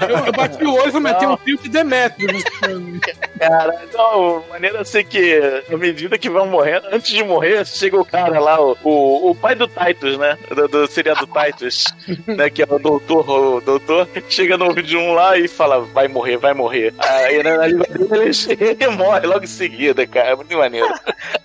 Eu, 0.07 0.27
eu 0.27 0.33
bati 0.33 0.63
o 0.63 0.75
olho 0.75 0.89
e 0.89 0.91
vou 0.91 1.01
meter 1.01 1.27
um 1.27 1.37
fio 1.39 1.57
de 1.57 1.71
Demetrio 1.71 2.31
nesse 2.31 2.51
filme. 2.51 3.01
Cara, 3.39 3.87
não, 3.95 4.45
maneira 4.51 4.83
assim 4.83 5.03
que, 5.03 5.65
à 5.73 5.77
medida 5.79 6.19
que 6.19 6.29
vão 6.29 6.47
morrendo, 6.47 6.89
antes 6.93 7.11
de 7.11 7.25
morrer, 7.25 7.65
chega 7.65 7.99
o 7.99 8.05
cara 8.05 8.39
lá, 8.39 8.61
o, 8.61 8.77
o, 8.85 9.31
o 9.31 9.35
pai 9.35 9.55
do 9.55 9.67
Titus, 9.67 10.19
né? 10.19 10.37
Do, 10.55 10.69
do 10.69 10.87
seriado 10.87 11.27
Titus, 11.27 11.87
né? 12.27 12.51
Que 12.51 12.61
é 12.61 12.67
o 12.69 12.79
doutor, 12.79 13.31
o 13.31 13.61
doutor, 13.63 14.07
chega 14.29 14.59
no 14.59 14.67
ouvido 14.67 14.89
de 14.89 14.97
um 14.99 15.15
lá 15.15 15.39
e 15.39 15.49
fala, 15.49 15.81
vai 15.81 16.07
morrer, 16.07 16.37
vai 16.37 16.53
morrer. 16.53 16.93
Aí 16.99 17.43
na, 17.43 17.57
na 17.57 17.67
língua 17.67 17.87
dele 17.87 18.31
ele 18.59 18.89
morre 18.89 19.27
logo 19.27 19.45
em 19.45 19.49
seguida, 19.49 20.07
cara. 20.07 20.33
É 20.33 20.37
muito 20.37 20.55
maneiro. 20.55 20.93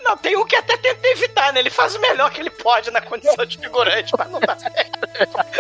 Não, 0.04 0.18
tem 0.18 0.36
um 0.36 0.46
que 0.46 0.58
até 0.58 0.76
tenta 0.76 1.08
evitar, 1.08 1.54
né? 1.54 1.62
Ele 1.62 1.70
faz 1.70 1.96
o 1.96 2.02
melhor 2.02 2.30
que 2.30 2.42
ele 2.42 2.50
pode 2.50 2.73
na 2.92 3.02
condição 3.02 3.46
de 3.46 3.58
figurante, 3.58 4.12
mas 4.18 4.30
não 4.30 4.40
dá 4.40 4.58
certo. 4.58 5.00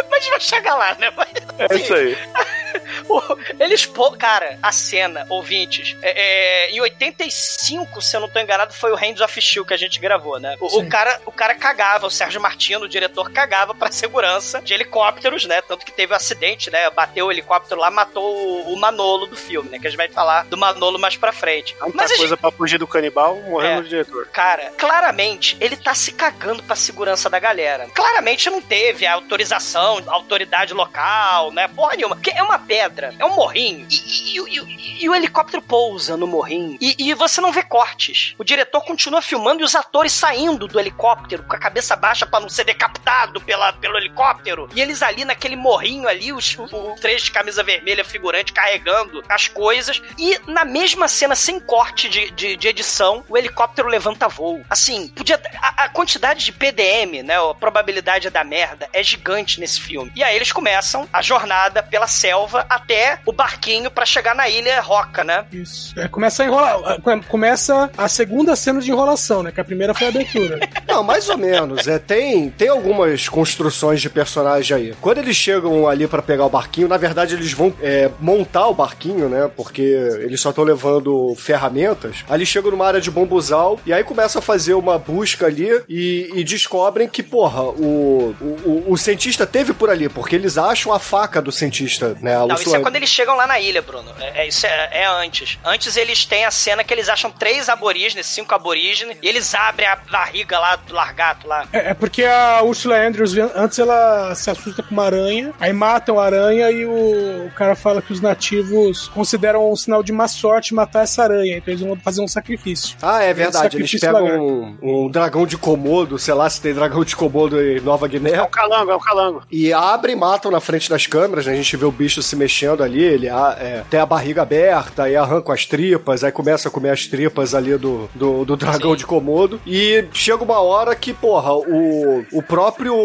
Mas 0.09 0.27
vai 0.27 0.39
chegar 0.39 0.75
lá, 0.75 0.95
né? 0.95 1.11
Mas, 1.15 1.29
É 1.71 1.75
isso 1.75 1.93
aí. 1.93 2.17
Eles, 3.59 3.85
pô, 3.85 4.11
cara, 4.11 4.57
a 4.61 4.71
cena, 4.71 5.25
ouvintes, 5.29 5.95
é, 6.01 6.67
é, 6.67 6.71
em 6.71 6.81
85, 6.81 8.01
se 8.01 8.15
eu 8.15 8.21
não 8.21 8.29
tô 8.29 8.39
enganado, 8.39 8.73
foi 8.73 8.91
o 8.91 8.95
Hands 8.95 9.21
of 9.21 9.41
Steel 9.41 9.65
que 9.65 9.73
a 9.73 9.77
gente 9.77 9.99
gravou, 9.99 10.39
né? 10.39 10.55
O, 10.59 10.79
o 10.79 10.89
cara, 10.89 11.21
o 11.25 11.31
cara 11.31 11.55
cagava, 11.55 12.07
o 12.07 12.11
Sérgio 12.11 12.41
Martino, 12.41 12.85
o 12.85 12.89
diretor, 12.89 13.31
cagava 13.31 13.75
pra 13.75 13.91
segurança 13.91 14.61
de 14.61 14.73
helicópteros, 14.73 15.45
né? 15.45 15.61
Tanto 15.61 15.85
que 15.85 15.91
teve 15.91 16.13
um 16.13 16.15
acidente, 16.15 16.71
né? 16.71 16.89
Bateu 16.89 17.27
o 17.27 17.31
helicóptero 17.31 17.79
lá, 17.79 17.91
matou 17.91 18.35
o, 18.35 18.73
o 18.73 18.79
Manolo 18.79 19.27
do 19.27 19.35
filme, 19.35 19.69
né? 19.69 19.79
Que 19.79 19.87
a 19.87 19.89
gente 19.89 19.97
vai 19.97 20.09
falar 20.09 20.45
do 20.45 20.57
Manolo 20.57 20.97
mais 20.99 21.15
pra 21.15 21.31
frente. 21.31 21.75
Tanta 21.75 21.91
Mas 21.95 22.15
coisa 22.17 22.35
pra 22.37 22.51
fugir 22.51 22.77
do 22.77 22.87
canibal, 22.87 23.35
morrendo 23.43 23.73
É. 23.79 23.81
no 23.81 23.87
diretor. 23.87 24.27
Cara, 24.29 24.71
claramente 24.77 25.57
ele 25.59 25.75
tá 25.77 25.93
se 25.93 26.11
cagando 26.11 26.63
pra 26.63 26.75
segurança 26.75 27.02
da 27.29 27.39
galera. 27.39 27.87
Claramente 27.93 28.49
não 28.49 28.61
teve 28.61 29.05
a 29.05 29.13
autorização, 29.13 30.01
a 30.07 30.13
autoridade 30.13 30.73
local, 30.73 31.51
né? 31.51 31.67
Porra 31.67 31.95
nenhuma. 31.95 32.15
Porque 32.15 32.31
é 32.31 32.41
uma 32.41 32.59
pedra, 32.59 33.13
é 33.19 33.25
um 33.25 33.35
morrinho. 33.35 33.87
E, 33.89 34.37
e- 34.39 34.59
e- 34.59 35.03
e- 35.03 35.09
o 35.09 35.15
helicóptero 35.15 35.61
pousa 35.61 36.15
no 36.15 36.25
morrinho. 36.27 36.77
E, 36.79 37.13
você 37.13 37.41
não 37.41 37.51
vê 37.51 37.61
cortes. 37.63 38.33
O 38.37 38.43
diretor 38.43 38.81
continua 38.81 39.21
filmando 39.21 39.61
e 39.61 39.65
os 39.65 39.75
atores 39.75 40.13
saindo 40.13 40.67
do 40.67 40.79
helicóptero 40.79 41.43
com 41.43 41.55
a 41.55 41.59
cabeça 41.59 41.95
baixa 41.95 42.25
pra 42.25 42.39
não 42.39 42.49
ser 42.49 42.63
decapitado 42.63 43.39
pela, 43.41 43.73
pelo 43.73 43.97
helicóptero. 43.97 44.69
E 44.75 44.81
eles 44.81 45.01
ali 45.01 45.25
naquele 45.25 45.55
morrinho 45.55 46.07
ali, 46.07 46.31
os, 46.33 46.57
o, 46.57 46.95
três 46.99 47.21
de 47.23 47.31
camisa 47.31 47.63
vermelha 47.63 48.03
figurante 48.03 48.53
carregando 48.53 49.23
as 49.29 49.47
coisas. 49.47 50.01
E 50.17 50.39
na 50.47 50.63
mesma 50.65 51.07
cena, 51.07 51.35
sem 51.35 51.59
corte 51.59 52.07
de, 52.09 52.31
de, 52.31 52.55
de 52.55 52.67
edição, 52.67 53.23
o 53.29 53.37
helicóptero 53.37 53.87
levanta 53.87 54.27
voo. 54.27 54.63
Assim, 54.69 55.09
podia. 55.09 55.39
A, 55.61 55.83
a 55.85 55.89
quantidade 55.89 56.45
de 56.45 56.51
PDM, 56.93 57.23
né? 57.23 57.35
A 57.35 57.53
probabilidade 57.53 58.29
da 58.29 58.43
merda 58.43 58.87
é 58.93 59.01
gigante 59.01 59.59
nesse 59.59 59.81
filme. 59.81 60.11
E 60.15 60.23
aí 60.23 60.35
eles 60.35 60.51
começam 60.51 61.07
a 61.11 61.21
jornada 61.21 61.81
pela 61.81 62.07
selva 62.07 62.65
até 62.69 63.19
o 63.25 63.31
barquinho 63.31 63.89
pra 63.89 64.05
chegar 64.05 64.35
na 64.35 64.47
ilha 64.47 64.79
Roca, 64.81 65.23
né? 65.23 65.45
Isso. 65.51 65.99
É, 65.99 66.07
começa 66.07 66.43
a 66.43 66.45
enrolar. 66.45 67.01
Começa 67.27 67.89
a 67.97 68.07
segunda 68.07 68.55
cena 68.55 68.79
de 68.79 68.91
enrolação, 68.91 69.41
né? 69.41 69.51
Que 69.51 69.61
a 69.61 69.65
primeira 69.65 69.93
foi 69.93 70.07
a 70.07 70.09
abertura. 70.09 70.59
Não, 70.87 71.03
mais 71.03 71.27
ou 71.29 71.37
menos. 71.37 71.87
É, 71.87 71.97
tem, 71.97 72.49
tem 72.51 72.67
algumas 72.67 73.27
construções 73.27 74.01
de 74.01 74.09
personagem 74.09 74.77
aí. 74.77 74.95
Quando 75.01 75.17
eles 75.17 75.35
chegam 75.35 75.87
ali 75.87 76.07
pra 76.07 76.21
pegar 76.21 76.45
o 76.45 76.49
barquinho, 76.49 76.87
na 76.87 76.97
verdade 76.97 77.33
eles 77.33 77.51
vão 77.53 77.73
é, 77.81 78.09
montar 78.19 78.67
o 78.67 78.73
barquinho, 78.73 79.27
né? 79.29 79.49
Porque 79.55 79.81
eles 79.81 80.39
só 80.39 80.49
estão 80.49 80.63
levando 80.63 81.33
ferramentas. 81.35 82.23
Ali 82.29 82.45
chegam 82.45 82.71
numa 82.71 82.85
área 82.85 83.01
de 83.01 83.09
bombuzal 83.09 83.79
e 83.85 83.93
aí 83.93 84.03
começam 84.03 84.39
a 84.39 84.43
fazer 84.43 84.73
uma 84.73 84.99
busca 84.99 85.47
ali 85.47 85.69
e, 85.89 86.31
e 86.35 86.43
descobrem 86.73 87.07
que, 87.07 87.21
porra, 87.21 87.61
o, 87.63 88.35
o, 88.41 88.83
o- 88.93 88.97
cientista 88.97 89.45
teve 89.45 89.73
por 89.73 89.89
ali, 89.91 90.09
porque 90.09 90.35
eles 90.35 90.57
acham 90.57 90.91
a 90.91 90.97
faca 90.99 91.39
do 91.41 91.51
cientista, 91.51 92.17
né? 92.19 92.35
Não, 92.47 92.55
isso 92.55 92.75
é 92.75 92.79
quando 92.79 92.95
eles 92.95 93.09
chegam 93.09 93.35
lá 93.35 93.45
na 93.45 93.59
ilha, 93.59 93.81
Bruno. 93.81 94.09
É, 94.19 94.41
é- 94.43 94.47
isso 94.47 94.65
é, 94.65 94.89
é 95.03 95.05
antes. 95.05 95.59
Antes 95.63 95.95
eles 95.97 96.25
têm 96.25 96.45
a 96.45 96.51
cena 96.51 96.83
que 96.83 96.91
eles 96.93 97.09
acham 97.09 97.29
três 97.29 97.69
aborígenes, 97.69 98.25
cinco 98.25 98.55
aborígenes, 98.55 99.17
e 99.21 99.27
eles 99.27 99.53
abrem 99.53 99.87
a 99.87 99.95
barriga 99.95 100.57
lá 100.57 100.75
do 100.77 100.93
largato 100.93 101.47
lá. 101.47 101.67
É, 101.71 101.91
é 101.91 101.93
porque 101.93 102.23
a 102.23 102.61
Ursula 102.63 102.97
Andrews, 102.97 103.35
antes 103.55 103.77
ela 103.77 104.33
se 104.33 104.49
assusta 104.49 104.81
com 104.81 104.91
uma 104.91 105.05
aranha, 105.05 105.53
aí 105.59 105.73
matam 105.73 106.19
a 106.19 106.25
aranha 106.25 106.71
e 106.71 106.85
o, 106.85 107.47
o 107.47 107.51
cara 107.55 107.75
fala 107.75 108.01
que 108.01 108.11
os 108.13 108.19
nativos 108.21 109.09
consideram 109.09 109.71
um 109.71 109.75
sinal 109.75 110.01
de 110.01 110.11
má 110.11 110.27
sorte 110.27 110.73
matar 110.73 111.03
essa 111.03 111.23
aranha, 111.23 111.57
então 111.57 111.71
eles 111.73 111.85
vão 111.85 111.95
fazer 111.97 112.21
um 112.21 112.27
sacrifício. 112.27 112.95
Ah, 113.01 113.21
é 113.21 113.33
verdade. 113.33 113.77
Eles 113.77 113.99
pegam 113.99 114.23
um, 114.25 114.77
um 114.81 115.09
dragão 115.09 115.45
de 115.45 115.57
Komodo, 115.57 116.17
sei 116.17 116.33
lá 116.33 116.49
se 116.49 116.62
tem 116.63 116.73
dragão 116.73 117.03
de 117.03 117.15
Komodo 117.15 117.61
em 117.61 117.79
Nova 117.81 118.07
Guiné. 118.07 118.31
É 118.31 118.41
o 118.41 118.47
calango, 118.47 118.91
é 118.91 118.95
o 118.95 118.99
calango. 118.99 119.43
E 119.51 119.71
abrem 119.73 120.15
e 120.15 120.19
matam 120.19 120.49
na 120.49 120.59
frente 120.59 120.89
das 120.89 121.05
câmeras, 121.05 121.45
né? 121.45 121.53
A 121.53 121.55
gente 121.55 121.75
vê 121.75 121.85
o 121.85 121.91
bicho 121.91 122.21
se 122.23 122.35
mexendo 122.35 122.81
ali, 122.81 123.03
ele 123.03 123.29
a- 123.29 123.57
é, 123.59 123.83
tem 123.89 123.99
a 123.99 124.05
barriga 124.05 124.41
aberta, 124.43 125.03
aí 125.03 125.15
arranca 125.15 125.53
as 125.53 125.65
tripas, 125.65 126.23
aí 126.23 126.31
começa 126.31 126.69
a 126.69 126.71
comer 126.71 126.91
as 126.91 127.05
tripas 127.05 127.53
ali 127.53 127.77
do, 127.77 128.09
do, 128.15 128.45
do 128.45 128.55
dragão 128.55 128.95
de 128.95 129.05
Komodo. 129.05 129.59
E 129.67 130.05
chega 130.13 130.43
uma 130.43 130.61
hora 130.61 130.95
que, 130.95 131.13
porra, 131.13 131.53
o, 131.53 132.25
o 132.31 132.41
próprio 132.41 132.95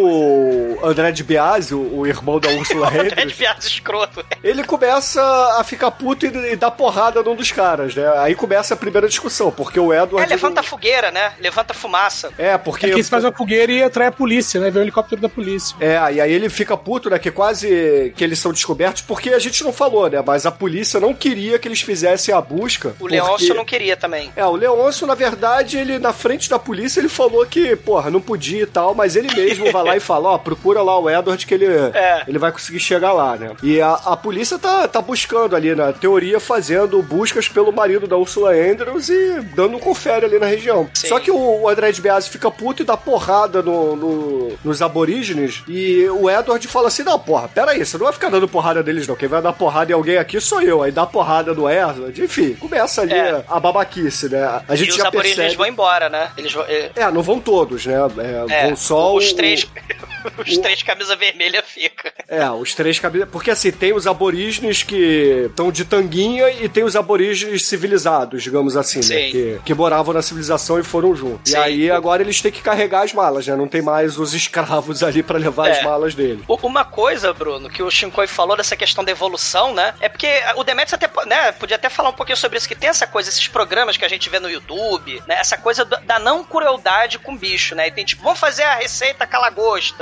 André 0.82 1.12
de 1.12 1.24
Biasi, 1.24 1.74
o, 1.74 1.98
o 2.00 2.06
irmão 2.06 2.38
da 2.38 2.48
Ursula 2.50 2.88
André 2.92 3.02
de 3.04 3.12
Hendricks, 3.14 3.36
piada 3.38 3.58
escroto. 3.60 4.24
ele 4.42 4.64
começa 4.64 5.20
a 5.58 5.64
ficar 5.64 5.90
puto 5.90 6.26
e, 6.26 6.52
e 6.52 6.56
dar 6.56 6.70
porrada 6.70 7.22
num 7.22 7.34
dos 7.34 7.50
caras, 7.52 7.94
né? 7.94 8.06
Aí 8.18 8.34
começa 8.34 8.74
a 8.74 8.76
primeira 8.76 9.08
discussão, 9.08 9.50
porque 9.50 9.78
o 9.80 9.92
Edward... 9.92 10.24
É, 10.24 10.34
levanta 10.34 10.60
a 10.60 10.62
fogueira, 10.62 11.10
né? 11.10 11.32
Levanta 11.40 11.72
a 11.72 11.76
fumaça. 11.76 12.30
É, 12.38 12.56
porque... 12.58 12.86
É 12.86 12.88
que 12.90 12.94
eles 12.96 13.08
fazem 13.08 13.28
uma 13.28 13.36
fogueira 13.48 13.72
e 13.72 13.82
atrai 13.82 14.08
a 14.08 14.12
polícia, 14.12 14.60
né? 14.60 14.70
Vê 14.70 14.78
o 14.78 14.82
helicóptero 14.82 15.20
da 15.22 15.28
polícia. 15.28 15.74
É, 15.80 15.94
e 16.12 16.20
aí 16.20 16.32
ele 16.32 16.48
fica 16.50 16.76
puto, 16.76 17.08
né? 17.08 17.18
Que 17.18 17.30
quase 17.30 18.12
que 18.14 18.22
eles 18.22 18.38
são 18.38 18.52
descobertos, 18.52 19.02
porque 19.02 19.30
a 19.30 19.38
gente 19.38 19.64
não 19.64 19.72
falou, 19.72 20.08
né? 20.08 20.22
Mas 20.24 20.44
a 20.44 20.50
polícia 20.52 21.00
não 21.00 21.14
queria 21.14 21.58
que 21.58 21.66
eles 21.66 21.80
fizessem 21.80 22.34
a 22.34 22.40
busca. 22.40 22.88
O 22.90 22.94
porque- 22.94 23.14
Leôncio 23.16 23.54
não 23.54 23.64
queria 23.64 23.96
também. 23.96 24.30
É, 24.36 24.44
o 24.44 24.52
Leôncio, 24.54 25.06
na 25.06 25.14
verdade, 25.14 25.78
ele 25.78 25.98
na 25.98 26.12
frente 26.12 26.50
da 26.50 26.58
polícia, 26.58 27.00
ele 27.00 27.08
falou 27.08 27.44
que, 27.46 27.74
porra, 27.76 28.10
não 28.10 28.20
podia 28.20 28.62
e 28.62 28.66
tal, 28.66 28.94
mas 28.94 29.16
ele 29.16 29.34
mesmo 29.34 29.70
vai 29.72 29.82
lá 29.82 29.96
e 29.96 30.00
fala, 30.00 30.30
ó, 30.30 30.38
procura 30.38 30.82
lá 30.82 30.98
o 30.98 31.08
Edward 31.08 31.46
que 31.46 31.54
ele, 31.54 31.66
É. 31.66 32.24
ele 32.28 32.38
vai 32.38 32.52
conseguir 32.52 32.80
chegar 32.80 33.12
lá, 33.12 33.36
né? 33.36 33.52
E 33.62 33.80
a, 33.80 33.92
a 33.94 34.16
polícia 34.16 34.58
tá, 34.58 34.86
tá 34.86 35.00
buscando 35.00 35.56
ali, 35.56 35.74
na 35.74 35.92
teoria, 35.92 36.38
fazendo 36.38 37.00
buscas 37.02 37.48
pelo 37.48 37.72
marido 37.72 38.06
da 38.06 38.16
Ursula 38.16 38.50
Andrews 38.52 39.08
e 39.08 39.40
dando 39.54 39.76
um 39.76 39.80
confere 39.80 40.26
ali 40.26 40.38
na 40.38 40.46
região. 40.46 40.88
Sim. 40.92 41.08
Só 41.08 41.18
que 41.18 41.30
o, 41.30 41.62
o 41.62 41.68
André 41.68 41.92
de 41.92 42.00
Biasi 42.02 42.28
fica 42.28 42.50
puto 42.50 42.82
e 42.82 42.84
dá 42.84 42.96
porrada 42.96 43.37
no, 43.46 43.94
no- 43.96 44.58
nos 44.64 44.82
aborígenes 44.82 45.62
e 45.68 46.06
o 46.10 46.28
Edward 46.28 46.66
fala 46.66 46.88
assim, 46.88 47.02
não, 47.02 47.18
porra, 47.18 47.48
pera 47.48 47.70
aí, 47.72 47.84
você 47.84 47.96
não 47.96 48.04
vai 48.04 48.12
ficar 48.12 48.30
dando 48.30 48.48
porrada 48.48 48.82
neles 48.82 49.06
não, 49.06 49.14
quem 49.14 49.28
vai 49.28 49.40
dar 49.42 49.52
porrada 49.52 49.92
em 49.92 49.94
alguém 49.94 50.16
aqui 50.18 50.40
sou 50.40 50.60
eu, 50.62 50.82
aí 50.82 50.90
dá 50.90 51.06
porrada 51.06 51.52
no 51.54 51.70
Edward, 51.70 52.22
enfim, 52.22 52.54
começa 52.54 53.02
ali 53.02 53.14
É. 53.14 53.44
a 53.48 53.60
babaquice, 53.60 54.28
né? 54.28 54.62
A 54.66 54.74
gente 54.74 54.88
e 54.88 54.90
os 54.92 54.96
já 54.96 55.08
aborígenes 55.08 55.36
percebe... 55.36 55.56
vão 55.56 55.66
embora, 55.66 56.08
né? 56.08 56.30
Eles 56.36 56.52
vão. 56.52 56.64
é, 56.64 56.90
É, 56.96 57.10
não 57.10 57.22
vão 57.22 57.38
todos, 57.38 57.86
né? 57.86 57.94
É, 58.18 58.54
é, 58.54 58.66
vão 58.66 58.76
só 58.76 59.14
os 59.14 59.30
o- 59.30 59.36
três. 59.36 59.66
os 60.38 60.58
três 60.58 60.82
camisa 60.82 61.16
vermelha 61.16 61.62
fica. 61.62 62.12
É, 62.28 62.48
os 62.50 62.74
três 62.74 62.98
cabeças. 62.98 63.28
Porque 63.30 63.50
assim, 63.50 63.70
tem 63.70 63.92
os 63.92 64.06
aborígenes 64.06 64.82
que 64.82 65.46
estão 65.48 65.70
de 65.70 65.84
tanguinha 65.84 66.50
e 66.50 66.68
tem 66.68 66.84
os 66.84 66.96
aborígenes 66.96 67.66
civilizados, 67.66 68.42
digamos 68.42 68.76
assim, 68.76 69.00
né? 69.00 69.30
Que, 69.30 69.60
que 69.64 69.74
moravam 69.74 70.14
na 70.14 70.22
civilização 70.22 70.78
e 70.78 70.82
foram 70.82 71.14
juntos. 71.14 71.50
E 71.50 71.54
Sim. 71.54 71.58
aí 71.58 71.90
agora 71.90 72.22
eles 72.22 72.40
têm 72.40 72.52
que 72.52 72.62
carregar 72.62 73.02
as 73.02 73.12
malas, 73.12 73.46
né? 73.46 73.56
Não 73.56 73.68
tem 73.68 73.82
mais 73.82 74.18
os 74.18 74.34
escravos 74.34 75.02
ali 75.02 75.22
pra 75.22 75.38
levar 75.38 75.68
É. 75.68 75.72
as 75.72 75.82
malas 75.84 76.14
dele. 76.14 76.42
Uma 76.48 76.84
coisa, 76.84 77.32
Bruno, 77.32 77.68
que 77.68 77.82
o 77.82 77.90
Shinkoi 77.90 78.26
falou 78.26 78.56
dessa 78.56 78.76
questão 78.76 79.04
da 79.04 79.10
evolução, 79.12 79.74
né? 79.74 79.94
É 80.00 80.08
porque 80.08 80.28
o 80.56 80.64
Demetrius 80.64 80.94
até, 80.94 81.08
né, 81.26 81.52
podia 81.52 81.76
até 81.76 81.88
falar 81.88 82.10
um 82.10 82.14
pouquinho 82.14 82.36
sobre 82.36 82.58
isso, 82.58 82.68
que 82.68 82.74
tem 82.74 82.88
essa 82.90 83.06
coisa, 83.06 83.28
esses 83.28 83.48
programas 83.48 83.96
que 83.96 84.04
a 84.04 84.08
gente 84.08 84.28
vê 84.28 84.38
no 84.38 84.50
YouTube, 84.50 85.22
né? 85.26 85.36
Essa 85.38 85.56
coisa 85.56 85.84
da 85.84 86.18
não 86.18 86.44
crueldade 86.44 87.18
com 87.18 87.36
bicho, 87.36 87.74
né? 87.74 87.88
E 87.88 87.90
tem 87.90 88.04
tipo, 88.04 88.22
vamos 88.22 88.38
fazer 88.38 88.62
a 88.64 88.74
receita 88.74 89.26
com 89.26 89.36
a 89.36 89.50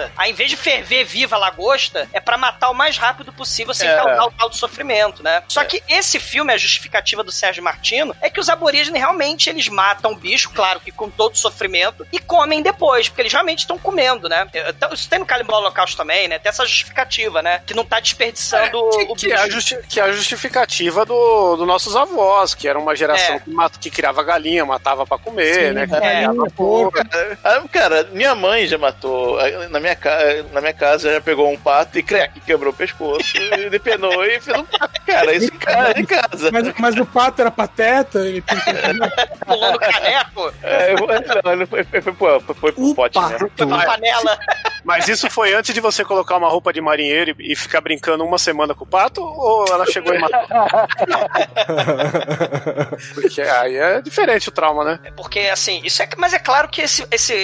lagosta. 0.07 0.27
Em 0.29 0.33
vez 0.33 0.51
de 0.51 0.57
ferver 0.57 1.05
viva 1.05 1.37
a 1.37 1.39
lagosta, 1.39 2.09
é 2.13 2.21
pra 2.21 2.37
matar 2.37 2.71
o 2.71 2.75
mais 2.75 2.97
rápido 2.97 3.33
possível 3.33 3.75
sem 3.75 3.89
É. 3.89 3.95
causar 3.97 4.25
o 4.27 4.31
tal 4.33 4.49
do 4.49 4.57
sofrimento, 4.57 5.23
né? 5.23 5.43
Só 5.49 5.65
que 5.65 5.83
esse 5.89 6.19
filme, 6.19 6.53
a 6.53 6.57
justificativa 6.57 7.23
do 7.23 7.31
Sérgio 7.33 7.63
Martino, 7.63 8.15
é 8.21 8.29
que 8.31 8.41
os 8.41 8.49
aborígenes 8.49 9.01
realmente 9.01 9.49
eles 9.51 9.69
matam 9.69 10.13
o 10.13 10.17
bicho, 10.17 10.51
claro 10.55 10.81
que 10.81 10.91
com 10.93 11.11
todo 11.11 11.37
sofrimento, 11.37 12.07
e 12.13 12.19
comem 12.19 12.63
depois, 12.63 13.09
porque 13.09 13.23
eles 13.23 13.33
realmente 13.33 13.61
estão 13.61 13.79
comendo, 13.79 14.29
né? 14.29 14.47
Então, 14.69 14.93
Isso 14.93 15.09
tem 15.09 15.19
no 15.19 15.27
Calimbó 15.27 15.57
Holocausto 15.59 15.97
também, 15.97 16.29
né? 16.29 16.39
Tem 16.39 16.49
essa 16.51 16.65
justificativa, 16.65 17.43
né? 17.43 17.63
Que 17.67 17.75
não 17.75 17.85
tá 17.85 18.01
desperdiçando 18.01 18.79
o 18.79 19.15
Que 19.15 19.33
é, 19.33 19.37
a 19.37 19.43
bicho. 19.45 19.53
justi- 19.55 19.79
que 19.89 20.01
é 20.01 20.03
a 20.05 20.13
justificativa 20.13 21.05
do, 21.05 21.57
dos 21.57 21.67
nossos 21.67 21.97
avós, 21.97 22.55
que 22.55 22.69
era 22.69 22.79
uma 22.79 22.95
geração 22.95 23.37
É. 23.37 23.41
que, 23.41 23.51
mata, 23.51 23.79
que 23.79 23.91
criava 23.91 24.23
galinha, 24.23 24.65
matava 24.65 25.07
pra 25.07 25.19
comer, 25.19 25.69
Sim, 25.69 25.73
né? 25.73 25.87
Que 25.87 25.95
é. 25.95 26.27
Ah, 27.45 27.63
Cara, 27.71 28.05
minha 28.13 28.35
mãe 28.35 28.67
já 28.67 28.79
matou. 28.79 29.39
Na 29.71 29.81
minha, 29.81 29.96
ca... 29.97 30.19
na 30.53 30.61
minha 30.61 30.73
casa 30.73 31.13
já 31.13 31.21
pegou 31.21 31.51
um 31.51 31.57
pato 31.57 31.99
e 31.99 32.03
crack, 32.03 32.41
quebrou 32.41 32.73
o 32.73 32.77
pescoço, 32.77 33.37
e 33.37 33.71
depenou 33.71 34.25
e 34.25 34.41
fez 34.41 34.59
um 34.59 34.65
pato. 34.65 35.01
Cara, 35.07 35.35
isso 35.35 35.53
em 35.53 35.59
casa. 35.59 36.01
Em 36.01 36.05
casa. 36.05 36.51
Mas, 36.53 36.73
mas 36.79 36.97
o 36.97 37.07
pato 37.07 37.41
era 37.41 37.51
pateta, 37.51 38.21
ele 38.21 38.43
Pulou 39.47 39.73
no 39.73 39.79
caneco, 39.79 40.53
É, 40.63 40.95
não, 41.45 41.53
ele 41.53 41.67
foi, 41.67 41.85
foi, 41.85 42.01
foi, 42.01 42.13
foi, 42.13 42.41
foi, 42.41 42.55
foi 42.55 42.73
pro 42.73 42.85
O 42.85 42.95
pote, 42.95 43.19
né? 43.19 43.39
foi 43.39 43.67
pra 43.67 43.85
panela. 43.85 44.39
Mas 44.87 45.09
isso 45.09 45.29
foi 45.29 45.53
antes 45.53 45.75
de 45.75 45.81
você 45.81 46.05
colocar 46.05 46.37
uma 46.37 46.49
roupa 46.49 46.73
de 46.73 46.81
marinheiro 46.81 47.35
e 47.41 47.57
ficar 47.57 47.81
brincando 47.81 48.25
uma 48.25 48.39
semana 48.39 48.73
com 48.73 48.85
o 48.85 48.87
pato? 48.87 49.21
Ou 49.21 49.67
ela 49.69 49.85
chegou 49.85 50.15
e 50.15 50.19
matou? 50.19 50.39
Porque 53.15 53.41
aí 53.43 53.77
é 53.77 54.01
diferente 54.01 54.49
o 54.49 54.53
trauma, 54.53 54.85
né? 54.85 55.01
Porque, 55.17 55.41
assim, 55.41 55.81
isso 55.85 56.01
é. 56.03 56.09
Mas 56.17 56.33
é 56.33 56.39
claro 56.39 56.69
que 56.69 56.83
esse. 56.83 57.05
esse 57.11 57.35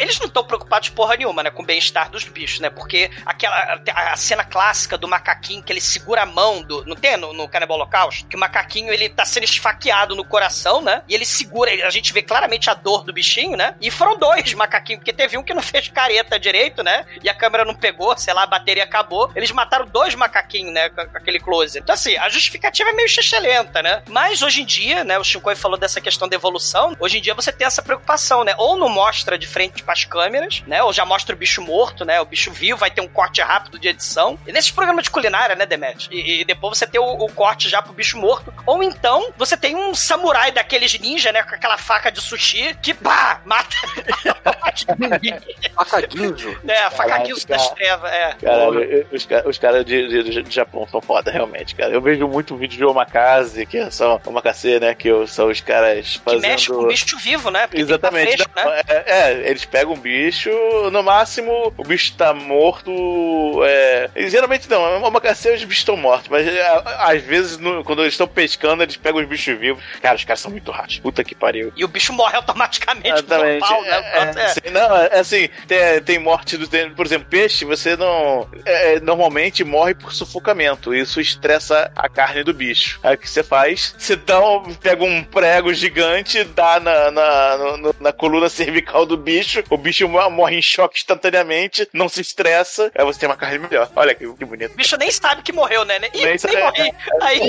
eles 0.00 0.18
não 0.18 0.26
estão 0.26 0.42
preocupados 0.42 0.88
porra 0.88 1.16
nenhuma, 1.16 1.44
né? 1.44 1.50
Com 1.50 1.62
o 1.62 1.66
bem-estar 1.66 2.10
dos 2.10 2.24
bichos, 2.24 2.58
né? 2.58 2.70
Porque 2.70 3.08
aquela. 3.24 3.56
A, 3.56 4.12
a 4.12 4.16
cena 4.16 4.42
clássica 4.42 4.98
do 4.98 5.06
macaquinho 5.06 5.62
que 5.62 5.72
ele 5.72 5.80
segura 5.80 6.22
a 6.22 6.26
mão 6.26 6.60
do. 6.60 6.84
Não 6.84 6.96
tem 6.96 7.16
no, 7.16 7.32
no 7.32 7.48
Cannibal 7.48 7.76
Holocaust? 7.76 8.26
Que 8.26 8.34
o 8.34 8.40
macaquinho 8.40 8.92
ele 8.92 9.08
tá 9.08 9.24
sendo 9.24 9.44
esfaqueado 9.44 10.16
no 10.16 10.24
coração, 10.24 10.82
né? 10.82 11.02
E 11.08 11.14
ele 11.14 11.24
segura. 11.24 11.70
A 11.86 11.90
gente 11.90 12.12
vê 12.12 12.20
claramente 12.20 12.68
a 12.68 12.74
dor 12.74 13.04
do 13.04 13.12
bichinho, 13.12 13.56
né? 13.56 13.76
E 13.80 13.92
foram 13.92 14.18
dois 14.18 14.52
macaquinhos, 14.54 14.98
porque 15.00 15.12
teve 15.12 15.38
um 15.38 15.42
que 15.44 15.54
não 15.54 15.62
fez 15.62 15.86
careta 15.88 16.38
direito, 16.38 16.79
né? 16.82 17.04
E 17.22 17.28
a 17.28 17.34
câmera 17.34 17.64
não 17.64 17.74
pegou, 17.74 18.16
sei 18.16 18.34
lá, 18.34 18.42
a 18.42 18.46
bateria 18.46 18.84
acabou. 18.84 19.30
Eles 19.34 19.50
mataram 19.50 19.86
dois 19.86 20.14
macaquinhos, 20.14 20.72
né? 20.72 20.88
Com, 20.90 21.00
aquele 21.00 21.40
close. 21.40 21.78
Então, 21.78 21.94
assim, 21.94 22.16
a 22.16 22.28
justificativa 22.28 22.90
é 22.90 22.92
meio 22.92 23.08
lenta, 23.40 23.82
né? 23.82 24.02
Mas 24.08 24.42
hoje 24.42 24.62
em 24.62 24.64
dia, 24.64 25.04
né? 25.04 25.18
O 25.18 25.24
Shinkoi 25.24 25.54
falou 25.54 25.78
dessa 25.78 26.00
questão 26.00 26.28
da 26.28 26.36
evolução. 26.36 26.96
Hoje 26.98 27.18
em 27.18 27.20
dia 27.22 27.34
você 27.34 27.52
tem 27.52 27.66
essa 27.66 27.82
preocupação, 27.82 28.44
né? 28.44 28.54
Ou 28.58 28.76
não 28.76 28.88
mostra 28.88 29.38
de 29.38 29.46
frente 29.46 29.82
para 29.82 29.92
as 29.92 30.04
câmeras, 30.04 30.62
né? 30.66 30.82
Ou 30.82 30.92
já 30.92 31.04
mostra 31.04 31.34
o 31.34 31.38
bicho 31.38 31.62
morto, 31.62 32.04
né? 32.04 32.20
O 32.20 32.24
bicho 32.24 32.50
vivo, 32.50 32.78
vai 32.78 32.90
ter 32.90 33.00
um 33.00 33.08
corte 33.08 33.40
rápido 33.40 33.78
de 33.78 33.88
edição. 33.88 34.38
E 34.46 34.52
nesses 34.52 34.70
programas 34.70 35.04
de 35.04 35.10
culinária, 35.10 35.56
né, 35.56 35.66
Demet? 35.66 36.08
E, 36.10 36.40
e 36.40 36.44
depois 36.44 36.78
você 36.78 36.86
tem 36.86 37.00
o, 37.00 37.04
o 37.04 37.32
corte 37.32 37.68
já 37.68 37.80
pro 37.82 37.92
bicho 37.92 38.18
morto. 38.18 38.52
Ou 38.66 38.82
então 38.82 39.32
você 39.36 39.56
tem 39.56 39.74
um 39.76 39.94
samurai 39.94 40.52
daqueles 40.52 40.98
ninja, 40.98 41.32
né? 41.32 41.42
Com 41.42 41.54
aquela 41.54 41.78
faca 41.78 42.10
de 42.10 42.20
sushi 42.20 42.76
que, 42.82 42.94
pá, 42.94 43.40
mata. 43.44 43.76
faca 45.74 46.06
guinzo. 46.06 46.56
É, 46.70 46.82
a 46.84 46.90
faca 46.90 47.08
Caraca, 47.10 47.26
guinzo 47.26 47.46
das 47.46 47.62
cara. 47.64 47.74
trevas, 47.74 48.12
é. 48.12 48.34
Caralho, 48.42 49.06
os, 49.12 49.28
os 49.46 49.58
caras 49.58 49.84
de, 49.84 50.08
de- 50.22 50.42
de 50.42 50.50
Japão 50.54 50.86
são 50.90 51.00
foda, 51.00 51.30
realmente, 51.30 51.74
cara. 51.74 51.92
Eu 51.92 52.00
vejo 52.00 52.26
muito 52.28 52.56
vídeo 52.56 52.76
de 52.78 52.84
omakase, 52.84 53.66
que 53.66 53.90
são 53.90 54.20
omakase, 54.26 54.78
né? 54.80 54.94
Que 54.94 55.10
são 55.26 55.48
os 55.48 55.60
caras 55.60 56.16
Que 56.16 56.20
fazendo... 56.24 56.42
mexe 56.42 56.68
com 56.68 56.86
bicho 56.86 57.18
vivo, 57.18 57.50
né? 57.50 57.66
Porque 57.66 57.78
que 57.82 57.84
tá 57.86 57.92
Exatamente. 57.94 58.32
fresco, 58.32 58.52
Não, 58.56 58.70
né? 58.70 58.80
é, 58.88 59.04
é, 59.06 59.50
eles 59.50 59.64
pegam 59.64 59.92
um 59.94 59.98
bicho, 59.98 60.50
no 60.90 61.02
máximo 61.02 61.72
o 61.76 61.82
bicho 61.84 62.14
tá 62.16 62.32
morto. 62.32 63.62
É, 63.64 64.10
e 64.16 64.28
geralmente 64.30 64.68
não, 64.68 64.86
é 64.86 64.98
caceia 65.20 65.54
os 65.54 65.62
bichos 65.64 65.80
estão 65.82 65.96
mortos, 65.96 66.28
mas 66.28 66.46
é, 66.46 66.82
às 66.98 67.22
vezes 67.22 67.58
no- 67.58 67.84
quando 67.84 68.02
eles 68.02 68.14
estão 68.14 68.26
pescando, 68.28 68.82
eles 68.82 68.96
pegam 68.96 69.20
os 69.20 69.28
bichos 69.28 69.58
vivos. 69.58 69.82
Cara, 70.00 70.16
os 70.16 70.24
caras 70.24 70.40
são 70.40 70.50
muito 70.50 70.70
ratos. 70.70 70.98
Puta 70.98 71.22
que 71.22 71.34
pariu. 71.34 71.72
E 71.76 71.84
o 71.84 71.88
bicho 71.88 72.12
morre 72.12 72.36
automaticamente 72.36 73.08
Exatamente. 73.10 73.60
pau, 73.60 73.82
né? 73.82 73.90
É, 73.90 74.20
Pronto, 74.24 74.38
é. 74.38 74.48
sim, 74.48 74.60
não, 74.72 74.96
é 74.96 75.18
assim, 75.18 75.48
tem, 75.66 76.00
tem 76.02 76.18
morte 76.18 76.56
do. 76.66 76.94
por 76.94 77.06
exemplo, 77.06 77.28
peixe, 77.28 77.64
você 77.64 77.96
não. 77.96 78.48
é, 78.64 79.00
normalmente 79.00 79.64
morre 79.64 79.94
por 79.94 80.12
sufocamento. 80.12 80.94
Isso 80.94 81.20
estressa 81.20 81.90
a 81.96 82.08
carne 82.08 82.42
do 82.44 82.52
bicho. 82.54 82.98
Aí 83.02 83.14
o 83.14 83.18
que 83.18 83.28
você 83.28 83.42
faz? 83.42 83.94
Você 83.98 84.16
dá 84.16 84.40
um- 84.40 84.74
pega 84.74 85.04
um 85.04 85.22
prego 85.24 85.72
gigante, 85.74 86.44
dá 86.44 86.78
na, 86.80 87.10
na, 87.10 87.56
no- 87.76 87.96
na 88.00 88.12
coluna 88.12 88.48
cervical 88.50 89.04
do 89.06 89.16
bicho, 89.16 89.62
o 89.70 89.76
bicho 89.76 90.08
mo- 90.08 90.30
morre 90.30 90.56
em 90.56 90.62
choque 90.62 90.98
instantaneamente, 90.98 91.88
não 91.92 92.08
se 92.08 92.20
estressa, 92.20 92.90
aí 92.94 93.04
você 93.04 93.20
tem 93.20 93.28
uma 93.28 93.36
carne 93.36 93.58
melhor. 93.58 93.90
Olha 93.96 94.14
que, 94.14 94.26
que 94.34 94.44
bonito. 94.44 94.72
O 94.72 94.76
bicho 94.76 94.96
nem 94.96 95.10
sabe 95.10 95.42
que 95.42 95.52
morreu, 95.52 95.84
né? 95.84 95.98
Ih, 96.14 96.18
Nem 96.18 96.24
nem, 96.26 96.38
sabe. 96.38 96.56
morri. 96.58 96.92
Aí, 97.20 97.40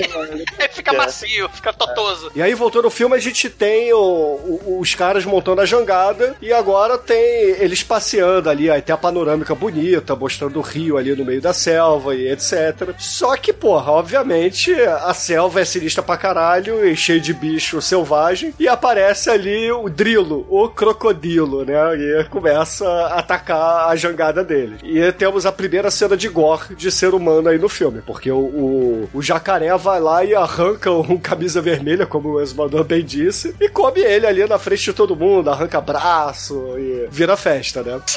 aí 0.59 0.69
fica 0.73 0.93
É. 0.93 0.97
macio, 0.97 1.49
fica 1.49 1.71
totoso. 1.73 2.31
E 2.35 2.41
aí, 2.41 2.53
voltando 2.53 2.85
ao 2.85 2.91
filme, 2.91 3.15
a 3.15 3.19
gente 3.19 3.49
tem 3.49 3.93
o- 3.93 3.97
o- 3.97 4.77
os 4.79 4.93
caras 4.95 5.23
montando 5.25 5.61
a 5.61 5.65
jangada 5.65 6.35
e 6.41 6.51
agora 6.51 6.97
tem 6.97 7.21
eles 7.21 7.81
passeando 7.83 8.49
ali, 8.49 8.69
aí 8.69 8.81
a 8.91 8.97
panorâmica 8.97 9.55
bonita, 9.55 10.15
mostrando 10.15 10.59
o 10.59 10.61
rio 10.61 10.97
ali 10.97 11.15
no 11.15 11.25
meio 11.25 11.41
da 11.41 11.53
selva 11.53 12.15
e 12.15 12.27
etc. 12.27 12.93
Só 12.97 13.35
que, 13.37 13.53
porra, 13.53 13.91
obviamente, 13.91 14.73
a 14.73 15.13
selva 15.13 15.61
é 15.61 15.65
sinistra 15.65 16.03
pra 16.03 16.17
caralho 16.17 16.85
e 16.85 16.95
cheio 16.95 17.21
de 17.21 17.33
bicho 17.33 17.81
selvagem 17.81 18.53
e 18.59 18.67
aparece 18.67 19.29
ali 19.29 19.71
o 19.71 19.89
Drilo, 19.89 20.45
o 20.49 20.69
crocodilo, 20.69 21.65
né? 21.65 21.73
E 21.95 22.23
começa 22.25 22.87
a 22.87 23.19
atacar 23.19 23.89
a 23.89 23.95
jangada 23.95 24.43
dele. 24.43 24.77
E 24.83 25.11
temos 25.11 25.45
a 25.45 25.51
primeira 25.51 25.91
cena 25.91 26.15
de 26.17 26.27
gore 26.27 26.75
de 26.75 26.91
ser 26.91 27.13
humano 27.13 27.49
aí 27.49 27.57
no 27.57 27.69
filme, 27.69 28.01
porque 28.05 28.31
o, 28.31 28.39
o, 28.39 29.09
o 29.13 29.21
jacaré 29.21 29.75
vai 29.77 29.99
lá 29.99 30.23
e 30.23 30.35
arranca 30.35 30.91
um 30.91 31.17
camisa 31.19 31.61
vermelha, 31.61 32.05
como 32.05 32.29
o 32.29 32.41
Esmador 32.41 32.83
bem 32.83 33.03
disse, 33.03 33.55
e 33.59 33.69
come 33.69 34.01
ele 34.01 34.25
ali 34.25 34.45
na 34.47 34.59
frente 34.59 34.85
de 34.85 34.93
todo 34.93 35.15
mundo, 35.15 35.49
arranca 35.49 35.79
braço 35.79 36.77
e 36.77 37.07
vira 37.09 37.37
festa, 37.37 37.81
né? 37.83 38.01
De 38.05 38.11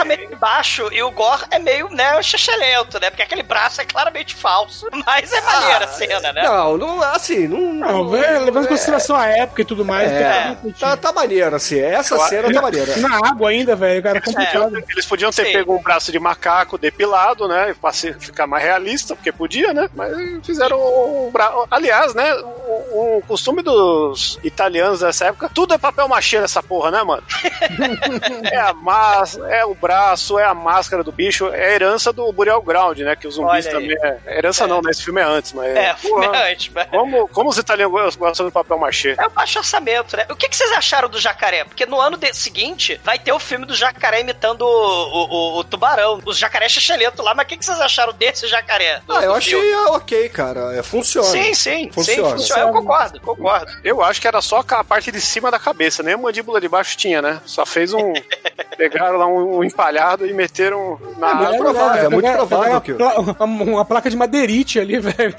baixo 0.64 0.88
e 0.90 1.02
o 1.02 1.10
Gore 1.10 1.42
é 1.50 1.58
meio, 1.58 1.90
né, 1.90 2.20
xixelento, 2.22 2.98
né? 2.98 3.10
Porque 3.10 3.22
aquele 3.22 3.42
braço 3.42 3.80
é 3.82 3.84
claramente 3.84 4.34
falso, 4.34 4.88
mas 5.06 5.30
é 5.32 5.40
maneira 5.42 5.84
a 5.84 5.88
cena, 5.88 6.32
né? 6.32 6.42
Não, 6.42 6.78
não, 6.78 7.02
assim, 7.02 7.46
não. 7.46 7.74
Não, 7.74 8.08
velho, 8.08 8.44
levando 8.44 8.64
em 8.64 8.68
consideração 8.68 9.14
a 9.14 9.26
época 9.26 9.60
e 9.60 9.64
tudo 9.64 9.84
mais. 9.84 10.10
É, 10.10 10.56
tem- 10.62 10.72
tá, 10.72 10.96
tá 10.96 11.12
maneiro, 11.12 11.54
assim. 11.54 11.78
Essa 11.78 12.14
Eu- 12.14 12.20
cena 12.20 12.52
tá 12.52 12.62
maneira. 12.62 12.96
Na 12.96 13.28
água 13.28 13.50
ainda, 13.50 13.76
velho, 13.76 14.02
cara, 14.02 14.18
é 14.18 14.20
complicado. 14.20 14.82
Eles 14.88 15.06
podiam 15.06 15.30
ter 15.30 15.46
Sim. 15.46 15.52
pego 15.52 15.76
um 15.76 15.82
braço 15.82 16.10
de 16.10 16.18
macaco 16.18 16.78
depilado, 16.78 17.46
né? 17.46 17.74
Pra 17.80 17.92
ficar 17.92 18.46
mais 18.46 18.64
realista, 18.64 19.14
porque 19.14 19.30
podia, 19.30 19.74
né? 19.74 19.88
Mas 19.94 20.12
fizeram 20.44 20.78
um 20.80 21.30
braço. 21.30 21.66
Aliás, 21.70 22.14
né? 22.14 22.34
O, 22.34 23.18
o 23.18 23.22
costume 23.26 23.62
dos 23.62 24.38
italianos 24.42 25.00
dessa 25.00 25.26
época, 25.26 25.50
tudo 25.52 25.74
é 25.74 25.78
papel 25.78 26.08
machê 26.08 26.40
nessa 26.40 26.62
porra, 26.62 26.90
né, 26.90 27.02
mano? 27.02 27.22
é 28.50 28.56
a 28.58 28.72
massa, 28.72 29.46
é 29.48 29.64
o 29.64 29.74
braço, 29.74 30.38
é 30.38 30.44
a 30.44 30.53
máscara 30.54 31.02
do 31.04 31.12
bicho, 31.12 31.48
é 31.48 31.66
a 31.68 31.72
herança 31.74 32.12
do 32.12 32.30
Burial 32.32 32.62
Ground, 32.62 32.98
né? 33.00 33.14
Que 33.16 33.26
os 33.26 33.34
zumbis 33.34 33.66
também 33.66 33.96
é. 34.02 34.38
Herança 34.38 34.66
não, 34.66 34.80
né? 34.80 34.90
Esse 34.90 35.04
filme 35.04 35.20
é 35.20 35.24
antes, 35.24 35.52
mas. 35.52 35.74
É, 35.76 35.92
o 35.92 35.96
filme 35.96 36.26
porra, 36.26 36.36
é 36.38 36.52
antes, 36.52 36.70
mas... 36.74 36.86
como, 36.88 37.28
como 37.28 37.50
os 37.50 37.58
italianos 37.58 38.16
gostam 38.16 38.46
do 38.46 38.52
papel 38.52 38.78
machê? 38.78 39.14
É 39.18 39.26
o 39.26 39.30
baixo 39.30 39.58
orçamento, 39.58 40.16
né? 40.16 40.26
O 40.30 40.36
que, 40.36 40.48
que 40.48 40.56
vocês 40.56 40.70
acharam 40.72 41.08
do 41.08 41.20
jacaré? 41.20 41.64
Porque 41.64 41.86
no 41.86 42.00
ano 42.00 42.16
de- 42.16 42.32
seguinte 42.34 43.00
vai 43.04 43.18
ter 43.18 43.32
o 43.32 43.38
filme 43.38 43.64
do 43.66 43.74
jacaré 43.74 44.20
imitando 44.20 44.62
o, 44.62 44.66
o, 44.66 45.24
o- 45.56 45.58
o 45.58 45.64
tubarão. 45.64 46.20
Os 46.24 46.38
jacaré 46.38 46.68
xixelento 46.68 47.22
lá, 47.22 47.34
mas 47.34 47.44
o 47.44 47.48
que, 47.48 47.56
que 47.56 47.64
vocês 47.64 47.80
acharam 47.80 48.12
desse 48.12 48.46
jacaré? 48.48 49.00
do- 49.06 49.12
Ah, 49.14 49.22
eu 49.24 49.34
achei 49.34 49.58
filme? 49.60 49.74
ah, 49.74 49.92
ok, 49.92 50.28
cara. 50.28 50.74
É, 50.76 50.82
funciona. 50.82 51.26
Sim, 51.28 51.54
sim, 51.54 51.90
Funciona. 51.92 52.30
sim, 52.30 52.36
funciona. 52.36 52.62
Eu 52.62 52.72
concordo, 52.72 53.20
concordo. 53.20 53.72
Eu 53.82 54.02
acho 54.02 54.20
que 54.20 54.28
era 54.28 54.40
só 54.40 54.62
a 54.68 54.84
parte 54.84 55.10
de 55.12 55.20
cima 55.20 55.50
da 55.50 55.58
cabeça, 55.58 56.02
nem 56.02 56.14
a 56.14 56.18
mandíbula 56.18 56.60
de 56.60 56.68
baixo 56.68 56.96
tinha, 56.96 57.20
né? 57.22 57.40
Só 57.44 57.64
fez 57.66 57.92
um. 57.92 58.12
pegaram 58.76 59.16
lá 59.18 59.26
um, 59.26 59.58
um 59.58 59.64
empalhado 59.64 60.26
e 60.26 60.32
meteram 60.44 60.98
na 61.18 61.30
É 61.30 61.34
muito 61.34 61.46
água. 61.46 61.58
provável, 61.58 62.04
é 62.04 62.08
muito 62.08 62.22
Pegar- 62.24 62.36
provável 62.36 62.80
que- 62.80 62.92
Uma, 62.92 63.44
uma- 63.44 63.84
placa 63.84 64.10
de 64.10 64.16
madeirite 64.16 64.78
ali, 64.78 64.98
velho. 65.00 65.34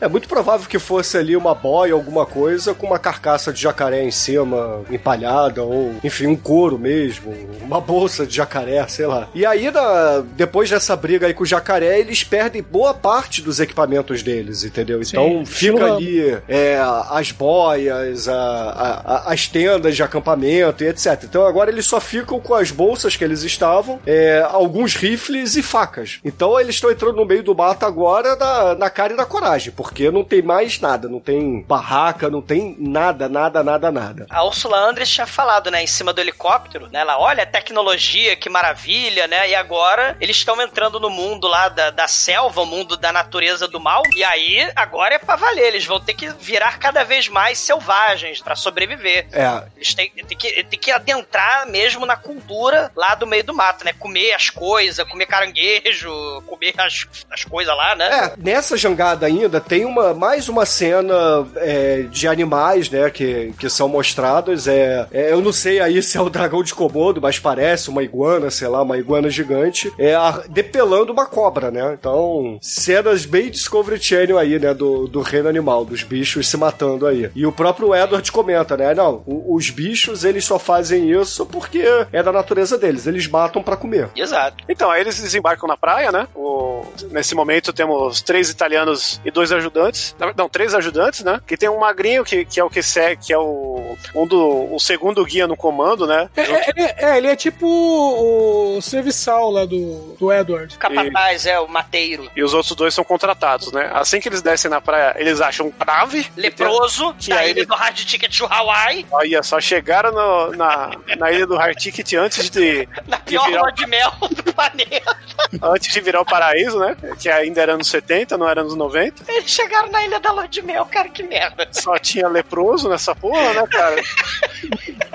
É 0.00 0.08
muito 0.08 0.28
provável 0.28 0.66
que 0.68 0.78
fosse 0.78 1.16
ali 1.16 1.36
uma 1.36 1.54
boia, 1.54 1.94
alguma 1.94 2.26
coisa, 2.26 2.74
com 2.74 2.86
uma 2.86 2.98
carcaça 2.98 3.52
de 3.52 3.60
jacaré 3.60 4.02
em 4.04 4.10
cima, 4.10 4.82
empalhada, 4.90 5.62
ou 5.62 5.94
enfim, 6.02 6.26
um 6.26 6.36
couro 6.36 6.78
mesmo, 6.78 7.32
uma 7.62 7.80
bolsa 7.80 8.26
de 8.26 8.34
jacaré, 8.36 8.86
sei 8.88 9.06
lá. 9.06 9.28
E 9.34 9.46
aí, 9.46 9.70
na- 9.70 10.22
depois 10.36 10.68
dessa 10.68 10.96
briga 10.96 11.26
aí 11.26 11.34
com 11.34 11.44
o 11.44 11.46
jacaré, 11.46 11.98
eles 12.00 12.24
perdem 12.24 12.62
boa 12.62 12.92
parte 12.92 13.40
dos 13.42 13.60
equipamentos 13.60 14.22
deles, 14.22 14.64
entendeu? 14.64 15.00
Então 15.00 15.44
Sim, 15.44 15.44
fica 15.46 15.94
ali 15.94 16.38
é, 16.48 16.78
as 17.10 17.30
boias, 17.32 18.28
a- 18.28 18.34
a- 18.34 19.14
a- 19.28 19.32
as 19.32 19.46
tendas 19.46 19.94
de 19.96 20.02
acampamento 20.02 20.82
e 20.84 20.88
etc. 20.88 21.22
Então 21.24 21.46
agora 21.46 21.70
eles 21.70 21.86
só 21.86 22.00
ficam 22.00 22.40
com 22.40 22.54
as 22.54 22.70
bolsas 22.70 23.16
que 23.16 23.24
eles 23.24 23.42
estavam, 23.60 24.00
é, 24.06 24.42
alguns 24.50 24.94
rifles 24.94 25.54
e 25.54 25.62
facas. 25.62 26.18
Então 26.24 26.58
eles 26.58 26.76
estão 26.76 26.90
entrando 26.90 27.16
no 27.16 27.26
meio 27.26 27.42
do 27.42 27.54
mato 27.54 27.84
agora 27.84 28.34
na, 28.34 28.74
na 28.74 28.90
cara 28.90 29.12
e 29.12 29.16
na 29.16 29.26
coragem, 29.26 29.70
porque 29.72 30.10
não 30.10 30.24
tem 30.24 30.40
mais 30.40 30.80
nada, 30.80 31.08
não 31.08 31.20
tem 31.20 31.62
barraca, 31.62 32.30
não 32.30 32.40
tem 32.40 32.74
nada, 32.78 33.28
nada, 33.28 33.62
nada, 33.62 33.92
nada. 33.92 34.26
A 34.30 34.44
Ursula 34.44 34.78
Andress 34.78 35.10
tinha 35.10 35.26
falado, 35.26 35.70
né, 35.70 35.82
em 35.82 35.86
cima 35.86 36.12
do 36.12 36.20
helicóptero, 36.20 36.88
né? 36.90 37.00
Ela, 37.00 37.18
olha 37.18 37.42
a 37.42 37.46
tecnologia, 37.46 38.34
que 38.36 38.48
maravilha, 38.48 39.26
né? 39.26 39.50
E 39.50 39.54
agora 39.54 40.16
eles 40.20 40.36
estão 40.36 40.60
entrando 40.60 40.98
no 40.98 41.10
mundo 41.10 41.46
lá 41.46 41.68
da, 41.68 41.90
da 41.90 42.08
selva, 42.08 42.62
o 42.62 42.66
mundo 42.66 42.96
da 42.96 43.12
natureza 43.12 43.68
do 43.68 43.78
mal. 43.78 44.02
E 44.14 44.24
aí, 44.24 44.70
agora 44.74 45.14
é 45.14 45.18
pra 45.18 45.36
valer. 45.36 45.66
Eles 45.66 45.84
vão 45.84 46.00
ter 46.00 46.14
que 46.14 46.28
virar 46.40 46.78
cada 46.78 47.04
vez 47.04 47.28
mais 47.28 47.58
selvagens 47.58 48.40
pra 48.40 48.56
sobreviver. 48.56 49.26
É, 49.32 49.62
Eles 49.76 49.94
têm, 49.94 50.10
têm 50.10 50.36
que, 50.36 50.64
têm 50.64 50.78
que 50.78 50.90
adentrar 50.90 51.66
mesmo 51.66 52.06
na 52.06 52.16
cultura 52.16 52.90
lá 52.94 53.14
do 53.14 53.26
meio 53.26 53.44
do 53.44 53.49
mato, 53.52 53.84
né? 53.84 53.92
Comer 53.98 54.32
as 54.32 54.50
coisas, 54.50 55.06
comer 55.08 55.26
caranguejo, 55.26 56.10
comer 56.46 56.74
as, 56.78 57.06
as 57.30 57.44
coisas 57.44 57.74
lá, 57.76 57.94
né? 57.94 58.08
É, 58.10 58.32
nessa 58.38 58.76
jangada 58.76 59.26
ainda 59.26 59.60
tem 59.60 59.84
uma, 59.84 60.14
mais 60.14 60.48
uma 60.48 60.64
cena 60.66 61.14
é, 61.56 62.02
de 62.10 62.26
animais, 62.28 62.90
né, 62.90 63.10
que, 63.10 63.52
que 63.58 63.68
são 63.68 63.88
mostrados. 63.88 64.66
É, 64.66 65.06
é, 65.12 65.32
eu 65.32 65.40
não 65.40 65.52
sei 65.52 65.80
aí 65.80 66.02
se 66.02 66.16
é 66.16 66.20
o 66.20 66.30
dragão 66.30 66.62
de 66.62 66.74
Komodo, 66.74 67.20
mas 67.20 67.38
parece 67.38 67.88
uma 67.88 68.02
iguana, 68.02 68.50
sei 68.50 68.68
lá, 68.68 68.82
uma 68.82 68.98
iguana 68.98 69.28
gigante, 69.30 69.92
é, 69.98 70.14
a- 70.14 70.42
depelando 70.48 71.12
uma 71.12 71.26
cobra, 71.26 71.70
né? 71.70 71.96
Então, 71.98 72.58
cenas 72.60 73.24
bem 73.24 73.50
Discovery 73.50 74.02
Channel 74.02 74.38
aí, 74.38 74.58
né, 74.58 74.72
do, 74.74 75.06
do 75.06 75.20
reino 75.20 75.48
animal, 75.48 75.84
dos 75.84 76.02
bichos 76.02 76.48
se 76.48 76.56
matando 76.56 77.06
aí. 77.06 77.30
E 77.34 77.46
o 77.46 77.52
próprio 77.52 77.94
Edward 77.94 78.30
comenta, 78.32 78.76
né, 78.76 78.94
não, 78.94 79.22
os 79.26 79.70
bichos, 79.70 80.24
eles 80.24 80.44
só 80.44 80.58
fazem 80.58 81.10
isso 81.10 81.44
porque 81.46 81.82
é 82.12 82.22
da 82.22 82.32
natureza 82.32 82.76
deles, 82.78 83.06
eles 83.06 83.26
matam 83.26 83.39
pra 83.48 83.76
comer. 83.76 84.08
Exato. 84.16 84.64
Então, 84.68 84.90
aí 84.90 85.00
eles 85.00 85.20
desembarcam 85.20 85.66
na 85.68 85.76
praia, 85.76 86.10
né? 86.12 86.26
O- 86.34 86.80
Nesse 87.10 87.34
momento 87.34 87.72
temos 87.72 88.20
três 88.20 88.50
italianos 88.50 89.20
e 89.24 89.30
dois 89.30 89.52
ajudantes, 89.52 90.14
não, 90.36 90.48
três 90.48 90.74
ajudantes, 90.74 91.22
né? 91.22 91.40
Que 91.46 91.56
tem 91.56 91.68
um 91.68 91.78
magrinho 91.78 92.24
que, 92.24 92.44
que 92.44 92.58
é 92.60 92.64
o 92.64 92.70
que 92.70 92.82
segue, 92.82 93.26
que 93.26 93.32
é 93.32 93.38
o, 93.38 93.96
um 94.14 94.26
do, 94.26 94.74
o 94.74 94.78
segundo 94.78 95.24
guia 95.24 95.46
no 95.46 95.56
comando, 95.56 96.06
né? 96.06 96.28
É, 96.36 96.42
é, 96.82 96.94
é, 97.12 97.16
ele 97.18 97.28
é 97.28 97.36
tipo 97.36 97.66
o, 97.66 98.80
serviçal 98.82 99.50
lá 99.50 99.64
do, 99.64 100.14
do 100.18 100.32
Edward. 100.32 100.76
Capataz, 100.78 101.46
é, 101.46 101.58
o 101.60 101.68
mateiro. 101.68 102.30
E 102.34 102.42
os 102.42 102.54
outros 102.54 102.74
dois 102.74 102.94
são 102.94 103.04
contratados, 103.04 103.72
né? 103.72 103.90
Assim 103.92 104.20
que 104.20 104.28
eles 104.28 104.42
descem 104.42 104.70
na 104.70 104.80
praia, 104.80 105.14
eles 105.18 105.40
acham 105.40 105.66
um 105.66 105.70
trave. 105.70 106.26
Leproso, 106.36 107.14
Que 107.14 107.30
da 107.30 107.44
ilha 107.44 107.60
ele- 107.60 107.66
do 107.66 107.74
Hard 107.74 107.96
Ticket 107.96 108.36
to 108.38 108.46
Hawaii, 108.46 109.06
Olha 109.10 109.42
só, 109.42 109.60
chegaram 109.60 110.12
no- 110.12 110.56
na, 110.56 110.90
na 111.18 111.30
ilha 111.32 111.46
do 111.46 111.56
Hard 111.56 111.76
Ticket 111.76 112.12
antes 112.14 112.50
de, 112.50 112.88
na 113.06 113.18
de 113.18 113.29
pior 113.30 113.46
virar, 113.46 113.60
lua 113.62 113.72
de 113.72 113.86
mel 113.86 114.12
do 114.34 114.52
planeta. 114.52 115.16
antes 115.62 115.92
de 115.92 116.00
virar 116.00 116.20
o 116.20 116.24
paraíso, 116.24 116.78
né? 116.78 116.96
Que 117.18 117.28
ainda 117.28 117.62
era 117.62 117.74
anos 117.74 117.88
70, 117.88 118.36
não 118.36 118.48
era 118.48 118.60
anos 118.60 118.74
90. 118.76 119.24
Eles 119.30 119.50
chegaram 119.50 119.90
na 119.90 120.04
ilha 120.04 120.20
da 120.20 120.32
lua 120.32 120.46
de 120.46 120.62
mel, 120.62 120.84
cara, 120.86 121.08
que 121.08 121.22
merda. 121.22 121.68
Só 121.72 121.98
tinha 121.98 122.28
leproso 122.28 122.88
nessa 122.88 123.14
porra, 123.14 123.52
né, 123.54 123.66
cara? 123.66 124.02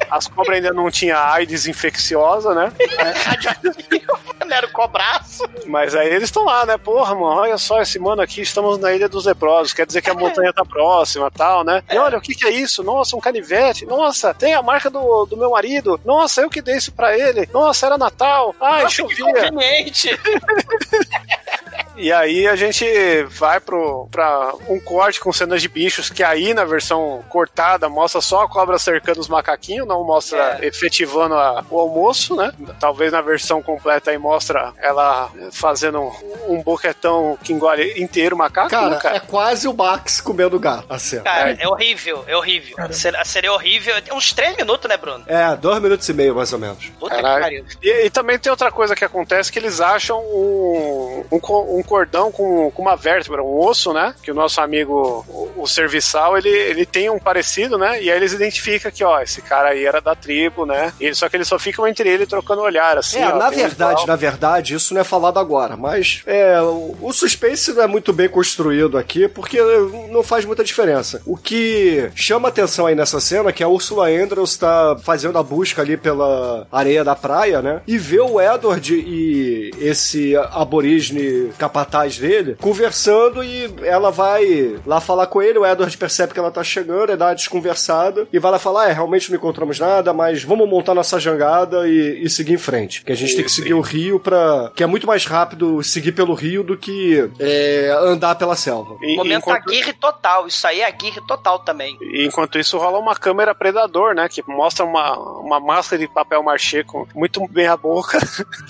As 0.10 0.28
cobras 0.28 0.58
ainda 0.58 0.74
não 0.74 0.90
tinham 0.90 1.20
AIDS 1.20 1.68
infecciosa, 1.68 2.54
né? 2.54 2.72
não 4.46 4.56
era 4.56 4.66
o 4.68 4.72
cobraço. 4.72 5.44
Mas 5.66 5.96
aí 5.96 6.08
eles 6.10 6.24
estão 6.26 6.46
lá, 6.46 6.66
né? 6.66 6.78
Porra, 6.78 7.14
mano, 7.14 7.42
olha 7.42 7.58
só 7.58 7.82
esse 7.82 7.98
mano 8.00 8.22
aqui, 8.22 8.42
estamos 8.42 8.78
na 8.78 8.94
Ilha 8.94 9.10
dos 9.10 9.26
Leprosos. 9.26 9.74
Quer 9.74 9.86
dizer 9.86 10.02
que 10.02 10.10
a 10.10 10.14
montanha 10.14 10.54
tá 10.54 10.64
próxima 10.66 11.30
tal, 11.32 11.64
né? 11.64 11.84
E 11.92 11.98
olha, 11.98 12.18
o 12.18 12.22
que 12.22 12.36
que 12.36 12.46
é 12.48 12.52
isso? 12.52 12.84
Nossa, 12.84 13.16
um 13.16 13.20
canivete. 13.20 13.86
Nossa, 13.86 14.34
tem 14.34 14.54
a 14.54 14.62
marca 14.62 14.90
do, 14.90 15.26
do 15.26 15.38
meu 15.38 15.52
marido. 15.52 16.00
Nossa, 16.06 16.42
eu 16.42 16.50
que 16.50 16.62
dei 16.62 16.78
isso 16.78 16.92
pra 16.92 17.18
ele. 17.18 17.48
Nossa, 17.54 17.86
era 17.86 17.98
Natal. 17.98 18.56
Ai, 18.62 18.84
Nossa, 18.84 19.04
que 19.04 19.16
chovia. 19.16 19.26
conveniente. 19.50 20.10
E 21.98 22.12
aí 22.12 22.46
a 22.46 22.58
gente 22.58 22.86
vai 23.30 23.58
pro, 23.62 24.08
pra 24.12 24.54
um 24.68 24.78
corte 24.82 25.18
com 25.20 25.32
cenas 25.32 25.62
de 25.62 25.70
bichos, 25.70 26.10
que 26.10 26.24
aí 26.24 26.54
na 26.54 26.66
versão 26.66 27.24
cortada 27.30 27.88
mostra 27.88 28.20
só 28.20 28.44
a 28.44 28.50
cobra 28.50 28.78
cercando 28.78 29.22
os 29.22 29.30
macaquinhos, 29.30 29.88
não 29.88 30.04
mostra 30.04 30.60
efetivando 30.62 31.36
a- 31.36 31.64
o 31.70 31.80
almoço, 31.80 32.36
né? 32.36 32.52
Talvez 32.82 33.14
na 33.14 33.22
versão 33.22 33.64
completa 33.64 34.12
aí 34.12 34.18
mostra 34.18 34.35
ela 34.78 35.32
fazendo 35.52 36.00
um, 36.00 36.56
um 36.56 36.64
boquetão 36.64 37.38
que 37.44 37.54
engole 37.54 38.02
inteiro 38.02 38.36
o 38.36 38.40
macaco, 38.40 38.70
Cara, 38.70 38.90
né, 38.90 39.00
cara? 39.02 39.18
é 39.18 39.20
quase 39.20 39.68
o 39.68 39.74
Max 39.74 40.22
comendo 40.22 40.60
gato, 40.60 40.86
a 40.90 41.00
cena. 41.00 41.24
Cara, 41.24 41.58
é 41.60 41.68
horrível, 41.68 42.24
é 42.28 42.36
horrível. 42.36 42.76
A 42.78 42.92
cena, 42.92 43.20
a 43.20 43.26
cena 43.26 43.48
é 43.48 43.52
horrível. 43.52 44.02
Tem 44.02 44.14
uns 44.14 44.34
três 44.34 44.56
minutos, 44.58 44.90
né, 44.90 44.98
Bruno? 44.98 45.24
É, 45.28 45.56
dois 45.56 45.82
minutos 45.82 46.08
e 46.10 46.14
meio, 46.14 46.36
mais 46.36 46.52
ou 46.54 46.60
menos. 46.60 46.86
Puta 47.00 47.16
Caralho. 47.16 47.36
que 47.36 47.42
pariu. 47.42 47.66
E, 47.82 48.06
e 48.06 48.10
também 48.10 48.38
tem 48.40 48.50
outra 48.50 48.72
coisa 48.72 48.96
que 48.96 49.06
acontece 49.06 49.52
que 49.52 49.60
eles 49.60 49.80
acham 49.82 50.20
um, 50.20 51.26
um, 51.32 51.80
um 51.80 51.84
cordão 51.84 52.32
com, 52.32 52.72
com 52.72 52.82
uma 52.82 52.96
vértebra, 52.96 53.44
um 53.44 53.60
osso, 53.60 53.94
né? 53.94 54.14
Que 54.22 54.32
o 54.32 54.36
nosso 54.36 54.62
amigo, 54.62 55.26
o, 55.28 55.64
o 55.64 55.68
serviçal, 55.68 56.38
ele, 56.38 56.50
ele 56.50 56.86
tem 56.86 57.10
um 57.10 57.20
parecido, 57.20 57.78
né? 57.78 58.02
E 58.02 58.12
aí 58.12 58.18
eles 58.18 58.34
identificam 58.34 58.92
que, 58.92 59.04
ó, 59.04 59.20
esse 59.22 59.42
cara 59.42 59.70
aí 59.70 59.86
era 59.86 60.02
da 60.02 60.16
tribo, 60.16 60.66
né? 60.66 60.94
E, 61.00 61.14
só 61.14 61.30
que 61.30 61.38
eles 61.38 61.48
só 61.48 61.58
ficam 61.60 61.88
entre 61.88 62.10
ele 62.10 62.26
trocando 62.26 62.62
olhar, 62.62 62.98
assim. 62.98 63.20
é, 63.20 63.28
ó, 63.28 63.36
na 63.38 63.48
um 63.48 63.52
verdade, 63.52 64.08
na 64.08 64.16
verdade, 64.16 64.25
isso 64.74 64.94
não 64.94 65.02
é 65.02 65.04
falado 65.04 65.40
agora, 65.40 65.76
mas 65.78 66.22
é, 66.26 66.60
o, 66.62 67.12
suspense 67.14 67.74
não 67.74 67.84
é 67.84 67.88
muito 67.88 68.12
bem 68.12 68.28
construído 68.28 68.98
aqui, 68.98 69.28
porque 69.28 69.60
não 70.12 70.24
faz 70.24 70.46
muita 70.46 70.64
diferença. 70.64 71.22
O 71.26 71.38
que 71.38 72.10
chama 72.16 72.50
atenção 72.50 72.86
aí 72.86 72.96
nessa 72.96 73.20
cena 73.20 73.50
é 73.50 73.54
que 73.54 73.64
a 73.64 73.68
Ursula 73.68 74.10
Andrews 74.10 74.52
está 74.52 74.98
fazendo 75.02 75.38
a 75.38 75.44
busca 75.44 75.82
ali 75.82 75.98
pela 75.98 76.68
areia 76.72 77.04
da 77.04 77.16
praia, 77.16 77.62
né? 77.62 77.82
E 77.88 77.98
vê 77.98 78.20
o 78.20 78.42
Edward 78.42 78.94
e 78.94 79.72
esse 79.80 80.36
aborígene 80.36 81.52
capataz 81.58 82.18
dele 82.18 82.56
conversando 82.60 83.44
e 83.44 83.74
ela 83.84 84.12
vai 84.12 84.76
lá 84.86 85.00
falar 85.00 85.28
com 85.28 85.42
ele, 85.42 85.60
o 85.60 85.66
Edward 85.66 85.98
percebe 85.98 86.34
que 86.34 86.40
ela 86.40 86.52
tá 86.52 86.64
chegando, 86.64 87.12
é 87.12 87.18
dar 87.18 87.28
uma 87.28 87.36
desconversada 87.36 88.28
e 88.32 88.40
vai 88.40 88.52
lá 88.52 88.60
falar, 88.60 88.90
é, 88.90 88.94
realmente 88.94 89.30
não 89.30 89.38
encontramos 89.38 89.80
nada, 89.80 90.14
mas 90.14 90.44
vamos 90.44 90.68
montar 90.70 90.94
nossa 90.94 91.20
jangada 91.20 91.88
e, 91.88 92.24
e 92.24 92.30
seguir 92.30 92.54
em 92.54 92.58
frente. 92.58 93.04
Que 93.04 93.12
a 93.12 93.16
gente 93.16 93.36
tem 93.36 93.44
que 93.44 93.52
seguir 93.52 93.74
o 93.74 93.82
rio 93.82 94.15
pra... 94.20 94.72
que 94.76 94.84
é 94.84 94.86
muito 94.86 95.06
mais 95.08 95.26
rápido 95.26 95.82
seguir 95.84 96.12
pelo 96.12 96.34
rio 96.34 96.64
do 96.64 96.78
que 96.78 97.30
é, 97.40 97.90
andar 98.02 98.36
pela 98.36 98.56
selva. 98.56 98.98
E- 99.02 99.16
Momento 99.16 99.40
enquanto- 99.40 99.68
Aguirre 99.70 99.94
total. 99.94 100.48
Isso 100.48 100.66
aí 100.68 100.82
é 100.82 100.86
Aguirre 100.88 101.22
total 101.28 101.60
também. 101.60 101.98
E 102.02 102.26
enquanto 102.26 102.58
isso 102.60 102.78
rola 102.78 102.98
uma 103.00 103.16
câmera 103.16 103.54
predador, 103.56 104.14
né? 104.14 104.28
Que 104.30 104.44
mostra 104.48 104.86
uma, 104.86 105.18
uma 105.40 105.60
máscara 105.60 106.00
de 106.02 106.08
papel 106.08 106.42
machê 106.44 106.84
com 106.84 107.08
muito 107.16 107.46
bem 107.48 107.68
a 107.68 107.78
boca, 107.78 108.18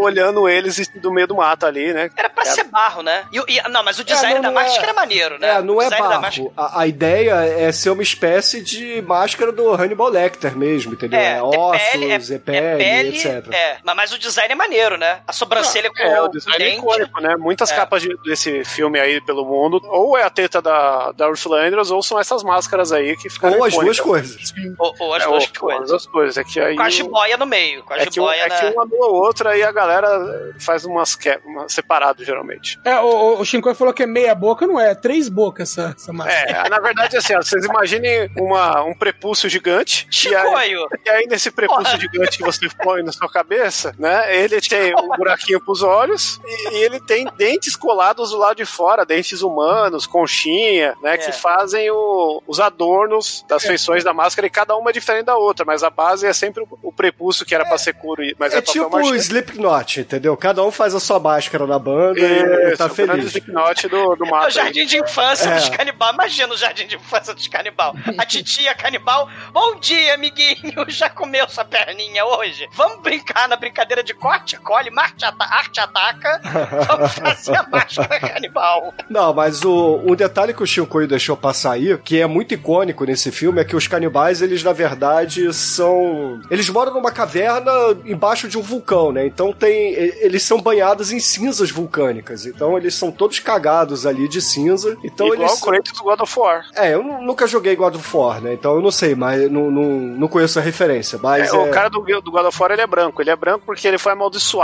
olhando 0.00 0.48
eles 0.48 0.76
do 0.96 1.12
meio 1.12 1.26
do 1.26 1.34
mato 1.36 1.66
ali, 1.66 1.92
né? 1.92 2.10
Era 2.16 2.28
pra 2.30 2.44
ser 2.44 2.64
barro, 2.64 3.02
né? 3.02 3.24
E, 3.32 3.38
e- 3.58 3.68
não, 3.68 3.82
mas 3.82 3.98
o 3.98 4.04
design 4.04 4.34
não, 4.36 4.42
da 4.42 4.50
não 4.50 4.60
é- 4.60 4.64
máscara 4.64 4.90
é 4.90 4.94
maneiro, 4.94 5.38
né? 5.38 5.50
É, 5.56 5.62
não 5.62 5.80
é 5.80 5.88
da 5.90 5.98
máscara- 5.98 6.20
barro. 6.20 6.52
A, 6.56 6.80
a 6.82 6.86
ideia 6.86 7.34
é 7.44 7.72
ser 7.72 7.90
uma 7.90 8.02
espécie 8.02 8.62
de 8.62 9.02
máscara 9.02 9.50
do 9.52 9.72
Hannibal 9.72 10.08
Lecter 10.08 10.56
mesmo, 10.56 10.92
entendeu? 10.92 11.18
É, 11.18 11.42
ossos, 11.42 12.30
é 12.30 12.38
pele, 12.38 13.08
etc. 13.08 13.52
É, 13.52 13.78
mas 13.84 14.12
o 14.12 14.18
design 14.18 14.52
é 14.52 14.56
maneiro, 14.56 14.85
né? 14.96 15.20
A 15.26 15.32
sobrancelha 15.32 15.90
com 15.90 15.98
É, 15.98 16.22
o 16.22 16.28
design 16.28 16.62
é 16.62 16.66
dente. 16.68 16.78
icônico, 16.80 17.20
né? 17.20 17.36
Muitas 17.36 17.70
É. 17.70 17.76
capas 17.76 18.02
de- 18.02 18.16
desse 18.24 18.64
filme 18.64 19.00
aí 19.00 19.20
pelo 19.20 19.44
mundo, 19.44 19.80
ou 19.84 20.16
é 20.16 20.22
a 20.22 20.30
teta 20.30 20.62
da, 20.62 21.10
da 21.12 21.28
Ursula 21.28 21.60
Andrews, 21.66 21.90
ou 21.90 22.02
são 22.02 22.20
essas 22.20 22.42
máscaras 22.42 22.92
aí 22.92 23.16
que 23.16 23.28
ficaram 23.28 23.58
Ou 23.58 23.64
as 23.64 23.74
duas 23.74 23.98
coisas. 24.00 24.54
Ou, 24.78 24.94
ou 25.00 25.14
as 25.14 25.22
É, 25.22 25.26
duas 25.26 25.44
ou- 25.44 25.50
coisas. 25.60 25.82
As 25.82 25.88
duas 25.88 26.06
coisas. 26.06 26.36
É 26.36 26.44
que 26.44 26.60
aí 26.60 26.76
Com 26.76 26.82
a 26.82 26.86
o- 26.86 26.90
jiboia 26.90 27.36
no 27.36 27.46
meio. 27.46 27.82
Com 27.82 27.92
a 27.94 27.98
é 27.98 28.06
que, 28.06 28.20
um, 28.20 28.30
é 28.30 28.48
que 28.48 28.66
um 28.76 28.80
anula 28.80 29.06
o 29.10 29.14
outro, 29.14 29.48
aí 29.48 29.62
a 29.62 29.72
galera 29.72 30.54
faz 30.60 30.84
umas 30.84 31.14
que... 31.16 31.30
uma- 31.44 31.68
separado, 31.68 32.24
geralmente. 32.24 32.78
É, 32.84 32.98
o, 33.00 33.40
o 33.40 33.44
Shinkoi 33.44 33.74
falou 33.74 33.92
que 33.92 34.02
é 34.02 34.06
meia 34.06 34.34
boca, 34.34 34.66
não 34.66 34.78
é? 34.80 34.90
É 34.90 34.94
três 34.94 35.28
bocas 35.28 35.70
essa, 35.72 35.94
essa 35.96 36.12
máscara. 36.12 36.66
É, 36.66 36.68
na 36.68 36.78
verdade, 36.78 37.16
assim, 37.16 37.34
ó, 37.34 37.42
vocês 37.42 37.64
imaginem 37.64 38.30
uma, 38.36 38.82
um 38.84 38.94
prepúcio 38.94 39.48
gigante. 39.48 40.06
E 40.26 40.34
aí, 40.34 40.44
Chicoio! 40.44 40.88
e 41.04 41.10
aí, 41.10 41.26
nesse 41.26 41.50
prepúcio 41.50 41.84
Porra. 41.84 41.98
gigante 41.98 42.38
que 42.38 42.44
você 42.44 42.68
põe 42.82 43.02
na 43.02 43.10
sua 43.12 43.28
cabeça, 43.28 43.94
né? 43.98 44.36
Ele 44.36 44.60
tem 44.60 44.75
um 44.94 45.08
buraquinho 45.16 45.60
pros 45.64 45.82
olhos 45.82 46.40
e, 46.44 46.68
e 46.74 46.82
ele 46.84 47.00
tem 47.00 47.26
dentes 47.36 47.74
colados 47.76 48.30
do 48.30 48.36
lado 48.38 48.56
de 48.56 48.64
fora, 48.64 49.04
dentes 49.04 49.42
humanos, 49.42 50.06
conchinha, 50.06 50.94
né? 51.02 51.14
É. 51.14 51.18
Que 51.18 51.32
fazem 51.32 51.90
o- 51.90 52.42
os 52.46 52.60
adornos 52.60 53.44
das 53.48 53.62
feições 53.64 54.04
da 54.04 54.12
máscara 54.12 54.46
e 54.46 54.50
cada 54.50 54.76
uma 54.76 54.90
é 54.90 54.92
diferente 54.92 55.26
da 55.26 55.36
outra, 55.36 55.64
mas 55.64 55.82
a 55.82 55.90
base 55.90 56.26
é 56.26 56.32
sempre 56.32 56.62
o, 56.62 56.78
o 56.82 56.92
prepúcio 56.92 57.44
que 57.46 57.54
era 57.54 57.64
pra 57.64 57.78
ser 57.78 57.94
couro, 57.94 58.22
e- 58.22 58.34
mas 58.38 58.52
é, 58.54 58.58
É 58.58 58.62
tipo 58.62 58.96
o. 58.96 59.14
Slipknot, 59.14 60.00
entendeu? 60.00 60.36
Cada 60.36 60.62
um 60.64 60.70
faz 60.70 60.94
a 60.94 61.00
sua 61.00 61.18
máscara 61.18 61.66
na 61.66 61.78
banda 61.78 62.20
e 62.20 62.76
tá 62.76 62.86
o 62.86 62.88
feliz. 62.90 63.26
Slipknot 63.26 63.88
do, 63.88 64.14
do 64.16 64.24
É 64.26 64.30
mato. 64.30 64.44
o 64.44 64.46
aí. 64.46 64.52
jardim 64.52 64.86
de 64.86 64.98
infância 64.98 65.48
É. 65.48 65.54
dos 65.56 65.68
canibal. 65.68 66.12
Imagina 66.12 66.52
o 66.52 66.56
jardim 66.56 66.86
de 66.86 66.96
infância 66.96 67.34
dos 67.34 67.46
canibal. 67.48 67.94
A 68.18 68.24
titia 68.26 68.74
canibal. 68.74 69.28
Bom 69.52 69.76
dia, 69.76 70.14
amiguinho. 70.14 70.84
Já 70.88 71.08
comeu 71.10 71.48
sua 71.48 71.64
perninha 71.64 72.24
hoje? 72.24 72.68
Vamos 72.72 73.00
brincar 73.02 73.48
na 73.48 73.56
brincadeira 73.56 74.02
de 74.02 74.14
corte, 74.14 74.56
colhe, 74.66 74.90
marte, 74.90 75.24
ata 75.24 75.44
arte 75.44 75.78
ataca. 75.80 76.40
Vamos 76.88 77.12
fazer 77.14 77.56
a 77.56 77.62
máscara 77.70 78.18
canibal. 78.20 78.92
Não, 79.08 79.32
mas 79.32 79.64
o, 79.64 80.00
um 80.04 80.14
detalhe 80.16 80.52
que 80.52 80.62
o 80.62 80.66
Shinkoi 80.66 81.06
deixou 81.06 81.36
passar 81.36 81.72
aí, 81.72 81.96
que 81.98 82.20
é 82.20 82.26
muito 82.26 82.52
icônico 82.54 83.04
nesse 83.04 83.30
filme, 83.30 83.60
é 83.60 83.64
que 83.64 83.76
os 83.76 83.86
canibais, 83.86 84.42
eles 84.42 84.62
na 84.64 84.72
verdade 84.72 85.52
são. 85.54 86.40
Eles 86.50 86.68
moram 86.68 86.92
numa 86.92 87.12
caverna 87.12 87.70
embaixo 88.04 88.48
de 88.48 88.58
um 88.58 88.62
vulcão, 88.62 89.12
né? 89.12 89.24
Então 89.26 89.52
tem. 89.52 89.92
Eles 89.94 90.42
são 90.42 90.60
banhados 90.60 91.12
em 91.12 91.20
cinzas 91.20 91.70
vulcânicas. 91.70 92.44
Então 92.46 92.76
eles 92.76 92.94
são 92.94 93.12
todos 93.12 93.38
cagados 93.38 94.04
ali 94.06 94.28
de 94.28 94.40
cinza. 94.42 94.96
Então 95.04 95.26
Igual 95.28 95.40
eles. 95.48 95.62
o 95.62 95.64
Kratos 95.64 95.92
do 95.92 96.02
God 96.02 96.20
of 96.20 96.38
War. 96.38 96.64
É, 96.74 96.94
eu 96.94 97.02
nu- 97.02 97.22
nunca 97.22 97.46
joguei 97.46 97.76
God 97.76 97.94
of 97.94 98.16
War, 98.16 98.40
né? 98.40 98.54
Então 98.54 98.74
eu 98.74 98.82
não 98.82 98.90
sei, 98.90 99.14
mas 99.14 99.50
não, 99.50 99.70
não, 99.70 99.82
não 100.18 100.28
conheço 100.28 100.58
a 100.58 100.62
referência. 100.62 101.18
Mas 101.22 101.52
É, 101.52 101.56
é, 101.56 101.58
O 101.58 101.70
cara 101.70 101.88
do, 101.88 102.00
do 102.00 102.30
God 102.30 102.46
of 102.46 102.60
War 102.60 102.72
ele 102.72 102.82
é 102.82 102.86
branco. 102.86 103.22
Ele 103.22 103.30
é 103.30 103.36
branco 103.36 103.62
porque 103.66 103.86
ele 103.86 103.98
foi 103.98 104.12
amaldiçoado. 104.12 104.55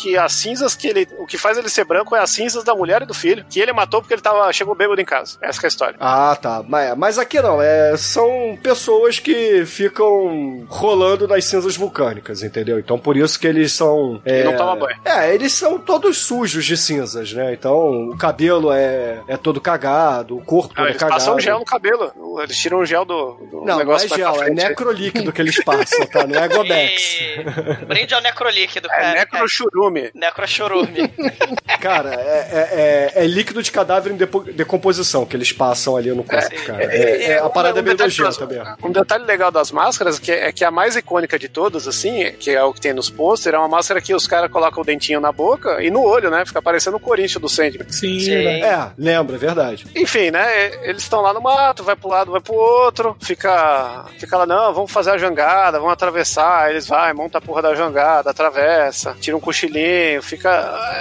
Que 0.00 0.16
as 0.16 0.32
cinzas 0.32 0.74
que 0.74 0.88
ele. 0.88 1.08
O 1.18 1.26
que 1.26 1.38
faz 1.38 1.56
ele 1.58 1.68
ser 1.68 1.84
branco 1.84 2.14
é 2.14 2.20
as 2.20 2.30
cinzas 2.30 2.64
da 2.64 2.74
mulher 2.74 3.02
e 3.02 3.06
do 3.06 3.14
filho. 3.14 3.44
Que 3.48 3.60
ele 3.60 3.72
matou 3.72 4.00
porque 4.00 4.14
ele 4.14 4.22
tava, 4.22 4.52
chegou 4.52 4.74
bêbado 4.74 5.00
em 5.00 5.04
casa. 5.04 5.38
Essa 5.42 5.58
que 5.60 5.66
é 5.66 5.68
a 5.68 5.68
história. 5.68 5.96
Ah, 6.00 6.36
tá. 6.40 6.62
Mas, 6.66 6.96
mas 6.96 7.18
aqui 7.18 7.40
não, 7.40 7.60
é, 7.60 7.96
são 7.96 8.58
pessoas 8.62 9.18
que 9.18 9.64
ficam 9.66 10.64
rolando 10.68 11.26
nas 11.28 11.44
cinzas 11.44 11.76
vulcânicas, 11.76 12.42
entendeu? 12.42 12.78
Então 12.78 12.98
por 12.98 13.16
isso 13.16 13.38
que 13.38 13.46
eles 13.46 13.72
são. 13.72 14.20
É, 14.24 14.44
não 14.44 14.56
toma 14.56 14.76
banho. 14.76 14.98
É, 15.04 15.34
eles 15.34 15.52
são 15.52 15.78
todos 15.78 16.18
sujos 16.18 16.64
de 16.64 16.76
cinzas, 16.76 17.32
né? 17.32 17.52
Então 17.52 18.08
o 18.10 18.16
cabelo 18.16 18.72
é, 18.72 19.20
é 19.28 19.36
todo 19.36 19.60
cagado, 19.60 20.36
o 20.36 20.44
corpo 20.44 20.68
Não, 20.70 20.76
todo 20.76 20.86
é 20.86 20.90
eles 20.90 21.00
cagado. 21.00 21.18
passam 21.18 21.40
gel 21.40 21.58
no 21.58 21.64
cabelo. 21.64 22.12
Eles 22.42 22.56
tiram 22.58 22.78
o 22.78 22.86
gel 22.86 23.04
do, 23.04 23.32
do 23.50 23.56
Não, 23.58 23.64
não 23.66 23.74
é 23.74 23.78
negócio 23.78 24.08
mais 24.08 24.20
pra 24.22 24.32
gel, 24.32 24.42
é 24.42 24.50
necrolíquido 24.50 25.32
que 25.32 25.40
eles 25.42 25.62
passam, 25.62 26.06
tá? 26.06 26.26
Não 26.26 26.38
é 26.42 26.48
Gobex. 26.48 27.02
E... 27.32 27.84
Brinde 27.86 28.14
ao 28.14 28.20
necrolíquido, 28.20 28.88
É 28.90 28.90
cara. 28.90 29.26
Necrochurume. 29.32 30.10
Necrochurume. 30.14 31.08
Cara, 31.80 32.14
é, 32.14 32.20
é- 32.20 33.12
é- 33.16 33.24
é 33.24 33.26
líquido 33.26 33.62
de 33.62 33.70
cadáver 33.72 34.12
em 34.12 34.16
decomposição 34.54 35.26
que 35.26 35.36
eles 35.36 35.52
passam 35.52 35.96
ali 35.96 36.10
no 36.12 36.22
corpo, 36.22 36.64
cara. 36.64 36.84
É, 36.84 37.32
é- 37.32 37.38
a 37.38 37.50
parada 37.50 37.78
é 37.78 37.82
um 37.82 37.84
meio 37.84 37.96
detalhe 37.96 38.16
nojenta 38.16 38.46
mesmo. 38.46 38.76
Um 38.84 38.92
detalhe 38.92 39.24
legal 39.24 39.50
das 39.50 39.72
máscaras 39.72 40.18
que 40.18 40.30
é, 40.30 40.48
é 40.48 40.52
que 40.52 40.64
a 40.64 40.70
mais 40.70 40.94
icônica 40.96 41.38
de 41.38 41.48
todas, 41.48 41.88
assim, 41.88 42.32
que 42.38 42.50
é 42.50 42.62
o 42.62 42.72
que 42.72 42.80
tem 42.80 42.92
nos 42.92 43.10
pôster, 43.10 43.54
é 43.54 43.58
uma 43.58 43.68
máscara 43.68 44.00
que 44.00 44.14
os 44.14 44.26
caras 44.26 44.50
colocam 44.50 44.82
o 44.82 44.86
dentinho 44.86 45.20
na 45.20 45.32
boca 45.32 45.82
e 45.82 45.90
no 45.90 46.02
olho, 46.02 46.30
né? 46.30 46.44
Fica 46.46 46.62
parecendo 46.62 46.96
o 46.96 47.00
Corinthians 47.00 47.40
do 47.40 47.48
Sandman. 47.48 47.86
Sim, 47.90 48.20
Sim. 48.20 48.46
É, 48.46 48.90
lembra, 48.96 49.34
é 49.36 49.38
verdade. 49.38 49.86
Enfim, 49.96 50.30
né? 50.30 50.86
Eles 50.88 51.02
estão 51.02 51.20
lá 51.20 51.32
no 51.34 51.40
mato, 51.40 51.82
vai 51.82 51.96
pro 51.96 52.08
lado, 52.08 52.30
vai 52.30 52.40
pro 52.40 52.54
outro, 52.54 53.16
fica, 53.20 54.04
fica 54.18 54.36
lá, 54.38 54.46
não, 54.46 54.72
vamos 54.72 54.92
fazer 54.92 55.10
a 55.10 55.18
jangada, 55.18 55.78
vamos 55.78 55.92
atravessar. 55.92 56.70
Eles 56.70 56.86
vai, 56.86 57.12
monta 57.12 57.38
a 57.38 57.40
porra 57.40 57.62
da 57.62 57.74
jangada, 57.74 58.30
atravessa, 58.30 59.11
tira 59.20 59.36
um 59.36 59.40
cochilinho, 59.40 60.22
fica. 60.22 60.50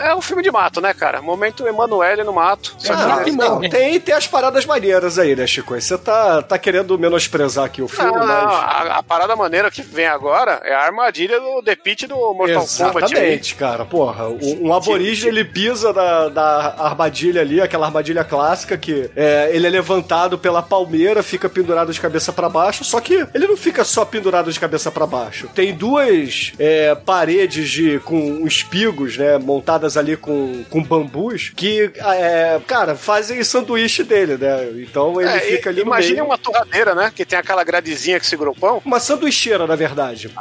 É 0.03 0.16
um 0.16 0.22
filme 0.22 0.43
de 0.43 0.51
mato, 0.51 0.80
né, 0.82 0.93
cara? 0.93 1.22
Momento 1.22 1.68
Emanuele 1.68 2.24
no 2.24 2.34
mato. 2.34 2.76
Só 2.78 2.93
que- 2.95 3.01
Ah, 3.01 3.24
não, 3.34 3.59
tem, 3.62 3.99
tem 3.99 4.14
as 4.16 4.28
paradas 4.28 4.66
maneiras 4.66 5.18
aí, 5.20 5.36
né, 5.36 5.45
Chico? 5.47 5.80
Você 5.80 5.97
tá, 5.97 6.41
tá 6.41 6.57
querendo 6.57 6.97
menosprezar 6.97 7.66
aqui 7.66 7.82
o 7.82 7.88
filme, 7.88 8.12
Não, 8.12 8.20
não, 8.20 8.28
mas. 8.28 8.45
a, 8.45 8.97
a 8.99 9.03
parada 9.03 9.36
maneira 9.36 9.70
que 9.72 9.82
vem 9.82 10.05
agora 10.07 10.62
é 10.64 10.74
a 10.74 10.82
armadilha 10.82 11.39
do 11.39 11.62
The 11.64 11.76
Pit 11.76 12.07
do 12.07 12.16
Mortal 12.16 12.66
Kombat. 12.66 12.78
aí. 12.95 13.01
Exatamente, 13.12 13.55
cara. 13.55 13.86
Porra, 13.86 14.28
um, 14.30 14.68
um 14.68 14.74
aborígene 14.74 15.30
ele 15.32 15.45
pisa 15.45 15.93
da, 15.93 16.30
da 16.30 16.76
armadilha 16.80 17.41
ali, 17.41 17.62
aquela 17.62 17.86
armadilha 17.88 18.24
clássica 18.24 18.78
que 18.78 19.09
é, 19.16 19.49
ele 19.53 19.68
é 19.68 19.70
levantado 19.70 20.38
pela 20.38 20.62
palmeira, 20.62 21.24
fica 21.24 21.49
pendurado 21.49 21.91
de 21.93 21.99
cabeça 21.99 22.32
pra 22.34 22.49
baixo, 22.49 22.84
só 22.84 22.99
que 22.99 23.26
ele 23.34 23.47
não 23.47 23.57
fica 23.57 23.84
só 23.84 24.03
pendurado 24.05 24.51
de 24.51 24.59
cabeça 24.59 24.91
pra 24.91 25.05
baixo. 25.05 25.49
Tem 25.53 25.74
duas 25.74 26.53
é, 26.59 26.95
paredes 26.95 27.70
de 27.70 27.99
com 28.02 28.45
espigos, 28.47 29.18
né, 29.18 29.38
montadas 29.38 29.95
ali 29.97 30.18
com, 30.18 30.64
com 30.70 30.84
bambus, 30.84 31.52
que, 31.56 31.91
é, 31.97 32.60
cara, 32.68 32.95
fazem 32.95 33.43
sanduíche 33.43 34.04
dele, 34.04 34.38
né? 34.38 34.72
Então 34.78 35.20
ele 35.22 35.30
É, 35.30 35.39
fica 35.39 35.70
ali 35.70 35.84
meio. 35.86 36.26
uma 36.26 36.38
torradeira, 36.38 36.93
né? 36.95 37.12
Que 37.16 37.26
tem 37.26 37.38
aquela 37.39 37.64
gradezinha 37.64 38.20
que 38.20 38.26
segura 38.26 38.49
o 38.52 38.56
pão. 38.56 38.82
Uma 38.86 38.99
sanduicheira, 38.99 39.66
na 39.68 39.76
verdade. 39.76 40.32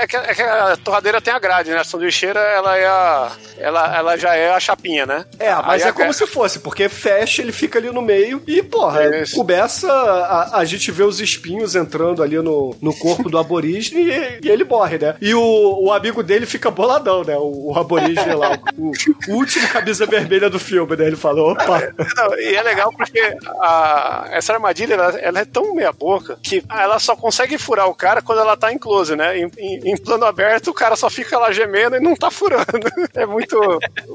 É 0.00 0.06
que, 0.06 0.16
é 0.16 0.34
que 0.34 0.42
a 0.42 0.76
torradeira 0.76 1.20
tem 1.20 1.32
a 1.34 1.38
grade, 1.38 1.70
né? 1.70 1.78
A 1.78 1.84
sanduicheira, 1.84 2.40
ela 2.40 2.76
é 2.76 2.86
a. 2.86 3.32
Ela, 3.58 3.96
ela 3.96 4.16
já 4.18 4.34
é 4.36 4.50
a 4.50 4.60
chapinha, 4.60 5.06
né? 5.06 5.24
É, 5.38 5.54
mas 5.54 5.82
Aí 5.82 5.88
é 5.88 5.92
como 5.92 6.12
se 6.12 6.26
fosse, 6.26 6.58
porque 6.58 6.88
fecha, 6.90 7.40
ele 7.40 7.52
fica 7.52 7.78
ali 7.78 7.90
no 7.90 8.02
meio 8.02 8.42
e, 8.46 8.62
porra, 8.62 9.22
Isso. 9.22 9.34
começa 9.34 9.90
a, 9.90 10.58
a 10.58 10.64
gente 10.64 10.90
vê 10.92 11.02
os 11.02 11.20
espinhos 11.20 11.74
entrando 11.74 12.22
ali 12.22 12.36
no, 12.36 12.76
no 12.82 12.94
corpo 12.94 13.30
do 13.30 13.38
aborígene 13.38 14.02
e, 14.10 14.40
e 14.46 14.50
ele 14.50 14.64
morre, 14.64 14.98
né? 14.98 15.14
E 15.22 15.34
o, 15.34 15.84
o 15.84 15.92
amigo 15.92 16.22
dele 16.22 16.44
fica 16.44 16.70
boladão, 17.06 17.24
né? 17.24 17.36
O, 17.36 17.72
o 17.72 17.78
aborígene 17.78 18.34
lá, 18.34 18.58
o, 18.76 18.90
o 19.28 19.34
último 19.34 19.68
camisa 19.68 20.04
vermelha 20.06 20.50
do 20.50 20.58
filme, 20.58 20.96
né? 20.96 21.06
Ele 21.06 21.16
falou, 21.16 21.52
opa, 21.52 21.80
Não, 22.16 22.38
e 22.38 22.54
é 22.54 22.62
legal 22.62 22.92
porque 22.96 23.20
a- 23.60 24.28
essa 24.32 24.52
armadilha 24.52 24.94
ela, 24.94 25.18
ela 25.20 25.38
é 25.40 25.44
tão 25.44 25.74
meia 25.74 25.92
boca 25.92 26.38
que 26.42 26.62
ela 26.70 26.98
só 26.98 27.14
consegue 27.16 27.56
furar 27.58 27.88
o 27.88 27.94
cara 27.94 28.20
quando 28.20 28.40
ela 28.40 28.56
tá 28.56 28.72
em 28.72 28.78
close, 28.78 29.14
né? 29.16 29.38
Em, 29.38 29.50
em- 29.58 29.90
em 29.92 29.96
plano 29.96 30.24
aberto, 30.24 30.68
o 30.70 30.74
cara 30.74 30.96
só 30.96 31.08
fica 31.08 31.38
lá 31.38 31.52
gemendo 31.52 31.96
e 31.96 32.00
não 32.00 32.14
tá 32.16 32.30
furando. 32.30 32.66
É 33.14 33.24
muito. 33.24 33.56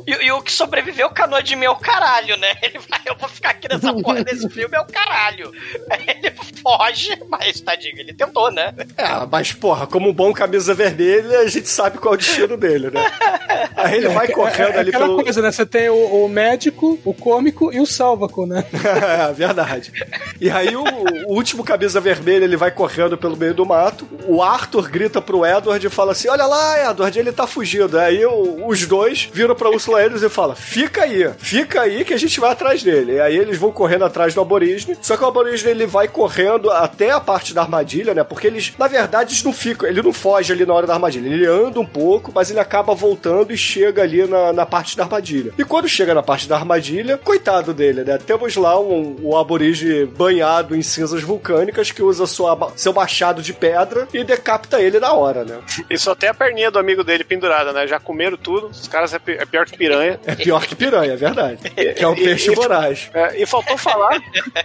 E, 0.06 0.26
e 0.26 0.32
o 0.32 0.42
que 0.42 0.52
sobreviveu 0.52 1.10
canoa 1.10 1.42
de 1.42 1.56
meu 1.56 1.76
caralho, 1.76 2.36
né? 2.38 2.54
Ele 2.62 2.80
vai, 2.80 3.00
eu 3.06 3.16
vou 3.18 3.30
ficar 3.30 3.52
aqui 3.52 3.68
nessa 3.68 3.94
porra 3.94 4.24
desse 4.24 4.50
filme, 4.50 4.76
é 4.76 4.82
o 4.82 4.86
caralho. 4.86 5.52
Ele 6.08 6.34
foge, 6.62 7.18
mas 7.30 7.60
tadinho, 7.62 7.98
ele 8.00 8.14
tentou, 8.14 8.52
né? 8.52 8.74
É, 8.98 9.26
mas 9.32 9.52
porra, 9.54 9.88
como 9.88 10.10
um 10.10 10.14
bom 10.14 10.34
camisa 10.34 10.74
vermelha, 10.74 11.40
a 11.40 11.48
gente 11.48 11.68
sabe 11.70 11.98
qual 11.98 12.14
é 12.14 12.18
o 12.18 12.20
destino 12.20 12.58
dele, 12.58 12.81
né? 12.90 13.02
Aí 13.76 13.98
ele 13.98 14.10
vai 14.10 14.28
correndo 14.28 14.74
é, 14.74 14.80
ali 14.80 14.90
aquela 14.90 15.06
pelo. 15.06 15.24
coisa, 15.24 15.42
né? 15.42 15.52
Você 15.52 15.66
tem 15.66 15.90
o, 15.90 15.96
o 16.26 16.30
médico, 16.30 17.00
o 17.06 17.14
cômico 17.14 17.72
e 17.74 17.80
o 17.80 17.86
sálvaco, 17.86 18.46
né? 18.46 18.64
é, 19.30 19.34
verdade. 19.34 19.92
E 20.40 20.50
aí 20.50 20.76
o, 20.76 20.84
o 21.28 21.34
último 21.36 21.64
camisa 21.64 22.00
vermelha, 22.00 22.44
ele 22.44 22.58
vai 22.58 22.72
correndo 22.72 23.18
pelo 23.18 23.36
meio 23.38 23.54
do 23.54 23.66
mato. 23.66 24.08
O 24.28 24.42
Arthur 24.42 24.90
grita 24.90 25.22
pro 25.22 25.46
Edward 25.46 25.86
e 25.86 25.90
fala 25.90 26.12
assim: 26.14 26.30
Olha 26.30 26.46
lá, 26.46 26.92
Edward, 26.92 27.18
ele 27.20 27.32
tá 27.32 27.46
fugindo. 27.48 27.98
Aí 28.00 28.26
o- 28.26 28.68
os 28.68 28.86
dois 28.86 29.30
viram 29.34 29.56
pra 29.56 29.70
Ursula 29.70 30.02
Andrews 30.04 30.24
e 30.24 30.30
falam: 30.30 30.56
Fica 30.56 31.04
aí, 31.04 31.30
fica 31.38 31.82
aí 31.82 32.04
que 32.04 32.14
a 32.14 32.18
gente 32.20 32.40
vai 32.40 32.52
atrás 32.52 32.84
dele. 32.84 33.14
E 33.14 33.20
aí 33.22 33.38
eles 33.38 33.58
vão 33.58 33.72
correndo 33.72 34.06
atrás 34.06 34.34
do 34.34 34.42
aborígene. 34.42 34.98
Só 35.02 35.16
que 35.18 35.24
o 35.24 35.28
aborígene 35.28 35.72
ele 35.72 35.86
vai 35.86 36.08
correndo 36.08 36.70
até 36.72 37.12
a 37.12 37.20
parte 37.20 37.54
da 37.54 37.62
armadilha, 37.62 38.14
né? 38.14 38.24
Porque 38.24 38.48
eles, 38.48 38.74
na 38.78 38.88
verdade, 38.88 39.32
eles 39.34 39.44
não 39.44 39.54
ficam, 39.54 39.88
ele 39.88 40.02
não 40.02 40.14
foge 40.14 40.52
ali 40.54 40.66
na 40.66 40.74
hora 40.74 40.88
da 40.88 40.94
armadilha. 40.94 41.28
Ele 41.28 41.46
anda 41.46 41.80
um 41.80 41.86
pouco, 41.86 42.32
mas 42.34 42.50
ele 42.50 42.60
acaba 42.60 42.94
voltando 42.94 43.51
e 43.52 43.58
chega 43.58 44.02
ali 44.04 44.26
na, 44.26 44.52
na 44.54 44.66
parte 44.66 44.96
da 44.98 45.04
armadilha. 45.04 45.54
E 45.58 45.64
quando 45.64 45.88
chega 45.88 46.14
na 46.14 46.24
parte 46.24 46.48
da 46.48 46.56
armadilha, 46.58 47.18
coitado 47.18 47.74
dele, 47.74 48.04
né? 48.04 48.18
Temos 48.18 48.56
lá 48.56 48.80
um, 48.80 49.18
um 49.24 49.38
aborígene 49.38 50.06
banhado 50.06 50.76
em 50.76 50.82
cinzas 50.82 51.22
vulcânicas 51.24 51.92
que 51.92 52.02
usa 52.04 52.26
sua, 52.26 52.72
seu 52.76 52.94
machado 52.94 53.42
de 53.42 53.54
pedra 53.54 54.08
e 54.14 54.24
decapita 54.24 54.82
ele 54.82 55.00
na 55.00 55.14
hora, 55.14 55.44
né? 55.44 55.58
E 55.90 55.98
só 55.98 56.14
tem 56.16 56.30
a 56.30 56.34
perninha 56.34 56.72
do 56.72 56.80
amigo 56.80 57.04
dele 57.04 57.24
pendurada, 57.24 57.72
né? 57.74 57.88
Já 57.88 58.00
comeram 58.00 58.38
tudo. 58.38 58.68
Os 58.68 58.88
caras 58.88 59.14
é, 59.14 59.20
é 59.28 59.46
pior 59.46 59.66
que 59.66 59.78
piranha. 59.78 60.20
É 60.26 60.36
pior 60.36 60.66
que 60.66 60.76
piranha, 60.76 61.14
é 61.14 61.18
verdade. 61.18 61.58
Que 61.96 62.04
é 62.04 62.08
um 62.08 62.16
peixe 62.16 62.52
e- 62.52 62.56
voraz. 62.56 63.10
É, 63.14 63.42
e 63.42 63.46
faltou 63.46 63.78
falar 63.78 64.20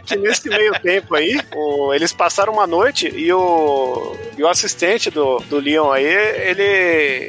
que 0.05 0.17
nesse 0.17 0.49
meio 0.49 0.73
tempo 0.81 1.15
aí, 1.15 1.41
o- 1.55 1.93
eles 1.95 2.13
passaram 2.13 2.53
uma 2.53 2.67
noite 2.67 3.09
e 3.09 3.33
o, 3.33 4.15
e 4.37 4.43
o 4.43 4.49
assistente 4.49 5.11
do, 5.11 5.39
do 5.49 5.59
Leon 5.59 5.91
aí, 5.91 6.05
ele, 6.05 6.63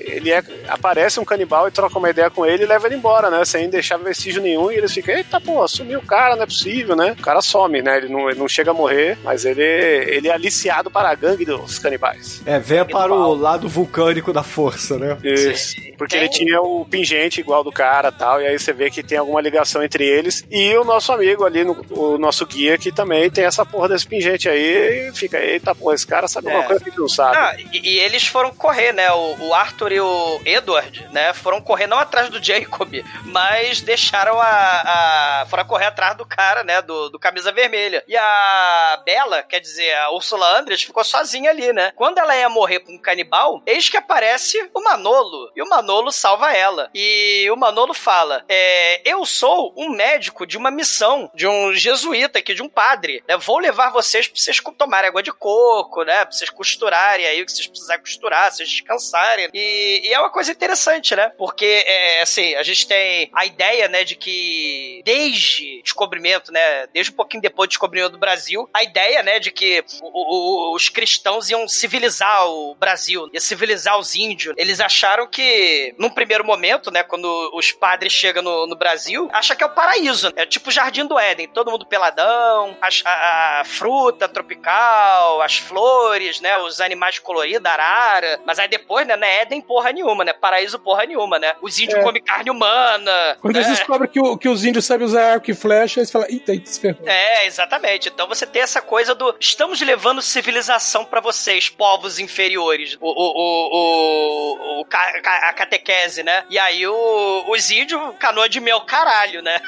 ele 0.08 0.32
é- 0.32 0.44
aparece 0.68 1.20
um 1.20 1.26
canibal 1.38 1.68
e 1.68 1.72
troca 1.72 1.98
uma 2.00 2.10
ideia 2.10 2.30
com 2.30 2.46
ele 2.46 2.64
e 2.64 2.66
leva 2.66 2.88
ele 2.88 2.96
embora, 2.96 3.30
né? 3.30 3.46
Sem 3.46 3.70
deixar 3.70 3.98
vestígio 3.98 4.42
nenhum. 4.42 4.72
E 4.72 4.76
eles 4.76 4.92
ficam, 4.94 5.14
eita, 5.16 5.40
pô, 5.40 5.68
sumiu 5.68 6.00
o 6.00 6.06
cara, 6.06 6.36
não 6.36 6.44
é 6.44 6.46
possível, 6.48 6.96
né? 6.96 7.16
O 7.18 7.22
cara 7.22 7.42
some, 7.42 7.82
né? 7.82 7.98
Ele 7.98 8.10
não, 8.10 8.30
ele 8.30 8.40
não 8.40 8.48
chega 8.48 8.72
a 8.72 8.74
morrer, 8.74 9.18
mas 9.24 9.46
ele, 9.46 9.62
ele 9.64 10.28
é 10.28 10.32
aliciado 10.34 10.90
para 10.90 11.10
a 11.10 11.16
gangue 11.16 11.46
dos 11.46 11.78
canibais. 11.80 12.42
É, 12.46 12.58
venha 12.60 12.86
para 12.86 13.14
o 13.14 13.34
lado 13.36 13.68
vulcânico 13.70 14.34
da 14.34 14.44
força, 14.44 14.98
né? 14.98 15.18
Isso. 15.24 15.76
Porque 15.98 16.16
ele 16.16 16.30
tinha 16.30 16.62
o 16.62 16.86
pingente 16.86 17.40
igual 17.40 17.64
do 17.64 17.72
cara 17.72 18.12
tal, 18.12 18.42
e 18.42 18.46
aí 18.48 18.58
você 18.58 18.72
vê 18.72 18.90
que 18.90 19.02
tem 19.02 19.18
alguma 19.18 19.42
ligação 19.42 19.84
entre 19.84 20.06
eles. 20.06 20.46
E 20.50 20.76
o 20.78 20.84
nosso 20.84 21.12
amigo 21.12 21.44
ali, 21.44 21.64
no- 21.64 21.86
o 21.90 22.18
nosso 22.18 22.46
guia, 22.46 22.78
que 22.78 22.92
também 22.92 23.30
tem 23.30 23.46
essa 23.46 23.66
porra 23.66 23.90
desse 23.90 24.06
pingente 24.08 24.48
aí, 24.48 25.10
e 25.10 25.12
fica, 25.16 25.40
eita 25.40 25.74
porra, 25.74 25.96
esse 25.96 26.06
cara 26.06 26.28
sabe 26.28 26.48
alguma 26.48 26.66
É. 26.66 26.68
coisa 26.68 26.84
que 26.84 26.98
não 27.00 27.10
sabe. 27.10 27.38
Ah, 27.38 27.56
e, 27.74 27.96
e 27.96 28.00
eles 28.00 28.28
foram 28.28 28.52
correr, 28.54 28.92
né? 28.94 29.12
O, 29.12 29.48
o 29.48 29.54
Arthur 29.54 29.92
e 29.92 30.00
o 30.00 30.40
Edward, 30.46 31.06
né? 31.12 31.27
Foram 31.34 31.62
correr 31.62 31.88
não 31.88 31.98
atrás 31.98 32.30
do 32.30 32.44
Jacob, 32.44 32.94
mas 33.26 33.82
deixaram 33.82 34.40
a. 34.40 35.42
a 35.42 35.46
foram 35.48 35.66
correr 35.66 35.86
atrás 35.86 36.16
do 36.16 36.26
cara, 36.26 36.64
né? 36.64 36.82
Do, 36.82 37.10
do 37.10 37.20
camisa 37.20 37.52
vermelha. 37.52 38.04
E 38.08 38.16
a 38.16 39.02
Bela, 39.06 39.44
quer 39.44 39.60
dizer, 39.60 39.94
a 39.96 40.12
Ursula 40.12 40.60
Andress, 40.60 40.84
ficou 40.84 41.04
sozinha 41.04 41.50
ali, 41.50 41.72
né? 41.74 41.92
Quando 41.96 42.18
ela 42.18 42.36
ia 42.36 42.50
morrer 42.50 42.80
com 42.80 42.94
um 42.94 42.98
canibal, 42.98 43.62
eis 43.66 43.90
que 43.90 43.98
aparece 43.98 44.70
o 44.74 44.82
Manolo. 44.82 45.52
E 45.56 45.62
o 45.62 45.70
Manolo 45.70 46.12
salva 46.12 46.54
ela. 46.54 46.90
E 46.94 47.50
o 47.52 47.56
Manolo 47.56 47.94
fala: 47.94 48.44
é, 48.48 49.10
Eu 49.10 49.26
sou 49.26 49.74
um 49.78 49.90
médico 49.90 50.46
de 50.46 50.58
uma 50.58 50.72
missão, 50.72 51.30
de 51.34 51.48
um 51.48 51.74
jesuíta 51.74 52.40
aqui, 52.40 52.54
de 52.54 52.64
um 52.64 52.70
padre. 52.70 53.24
Né? 53.28 53.38
Vou 53.38 53.60
levar 53.60 53.92
vocês 53.92 54.28
pra 54.28 54.40
vocês 54.40 54.62
tomarem 54.78 55.10
água 55.10 55.24
de 55.24 55.32
coco, 55.32 56.04
né? 56.04 56.26
Pra 56.26 56.32
vocês 56.32 56.50
costurarem 56.50 57.26
aí 57.26 57.42
o 57.42 57.46
que 57.46 57.52
vocês 57.52 57.68
precisarem 57.68 58.02
costurar, 58.02 58.52
vocês 58.52 58.70
descansarem. 58.70 59.50
E, 59.54 60.02
e 60.04 60.14
é 60.14 60.20
uma 60.20 60.30
coisa 60.30 60.52
interessante, 60.52 61.16
né? 61.18 61.32
Porque, 61.38 61.84
é, 61.86 62.22
assim, 62.22 62.56
a 62.56 62.64
gente 62.64 62.88
tem 62.88 63.30
a 63.34 63.46
ideia, 63.46 63.88
né, 63.88 64.04
de 64.04 64.16
que 64.16 65.02
desde 65.04 65.80
o 65.80 65.84
descobrimento, 65.84 66.52
né? 66.52 66.88
Desde 66.94 67.12
um 67.12 67.16
pouquinho 67.16 67.42
depois 67.42 67.68
do 67.68 67.72
descobrimento 67.72 68.12
do 68.12 68.18
Brasil, 68.18 68.70
a 68.74 68.84
ideia, 68.84 69.22
né, 69.24 69.40
de 69.40 69.52
que 69.52 69.84
o- 70.02 70.72
o- 70.72 70.76
os 70.76 70.90
cristãos 70.90 71.50
iam 71.50 71.68
civilizar 71.68 72.48
o 72.48 72.76
Brasil, 72.76 73.30
ia 73.34 73.40
civilizar 73.40 73.98
os 73.98 74.16
índios. 74.16 74.54
Eles 74.58 74.80
acharam 74.80 75.28
que, 75.28 75.94
num 75.98 76.10
primeiro 76.10 76.46
momento, 76.46 76.92
né, 76.92 77.04
quando 77.04 77.28
os 77.54 77.72
padres 77.72 78.14
chegam 78.14 78.44
no, 78.44 78.68
no 78.68 78.76
Brasil, 78.76 79.28
acha 79.34 79.56
que 79.56 79.64
é 79.64 79.66
o 79.66 79.74
paraíso. 79.74 80.32
É 80.36 80.46
tipo 80.46 80.70
o 80.70 80.72
Jardim 80.72 81.06
do 81.06 81.18
Éden, 81.20 81.48
todo 81.48 81.72
mundo 81.72 81.86
peladão, 81.86 82.78
as- 82.82 83.02
a, 83.06 83.62
a 83.62 83.66
fruta 83.66 84.28
tropical, 84.28 85.42
as 85.42 85.58
flores, 85.58 86.40
né, 86.42 86.58
os 86.60 86.80
animais 86.82 87.18
coloridos, 87.20 87.66
a 87.66 87.74
arara. 87.74 88.40
Mas 88.46 88.60
aí 88.60 88.68
depois, 88.68 89.08
né, 89.08 89.16
não 89.16 89.28
é 89.28 89.42
Éden 89.42 89.62
porra 89.62 89.92
nenhuma, 89.92 90.24
né, 90.24 90.34
paraíso 90.34 90.78
porra 90.80 91.06
nenhuma, 91.08 91.40
né. 91.40 91.54
Os 91.62 91.80
índios 91.80 92.00
É. 92.00 92.04
comem 92.04 92.22
carne 92.22 92.50
humana. 92.52 93.38
Quando 93.42 93.56
né? 93.56 93.62
eles 93.62 93.72
descobrem 93.78 94.10
que, 94.10 94.20
o- 94.20 94.38
que 94.38 94.48
os 94.50 94.64
índios 94.66 94.86
sabem 94.86 95.06
usar 95.06 95.34
arco 95.34 95.50
e 95.50 95.54
flecha, 95.56 96.00
eles 96.00 96.12
falam, 96.12 96.28
eita, 96.30 96.52
eita, 96.52 96.70
se 96.70 96.80
ferrou. 96.80 97.08
É, 97.08 97.46
exatamente. 97.46 98.10
Então 98.10 98.28
você 98.28 98.46
tem 98.46 98.62
essa 98.62 98.82
coisa 98.82 99.16
do 99.16 99.36
estamos 99.40 99.80
levando 99.82 100.22
civilização 100.22 101.06
pra 101.06 101.20
vocês, 101.22 101.70
povos 101.70 102.20
inferiores. 102.20 102.98
O, 103.00 103.08
o, 103.10 103.72
o, 103.78 104.82
o- 104.82 104.86
a 104.92 105.54
catequese, 105.54 106.24
né? 106.24 106.44
E 106.50 106.58
aí 106.60 106.86
o, 106.88 107.46
os 107.50 107.70
índios, 107.72 108.02
canoa 108.20 108.48
de 108.50 108.60
meu 108.60 108.82
caralho, 108.82 109.42
né? 109.42 109.60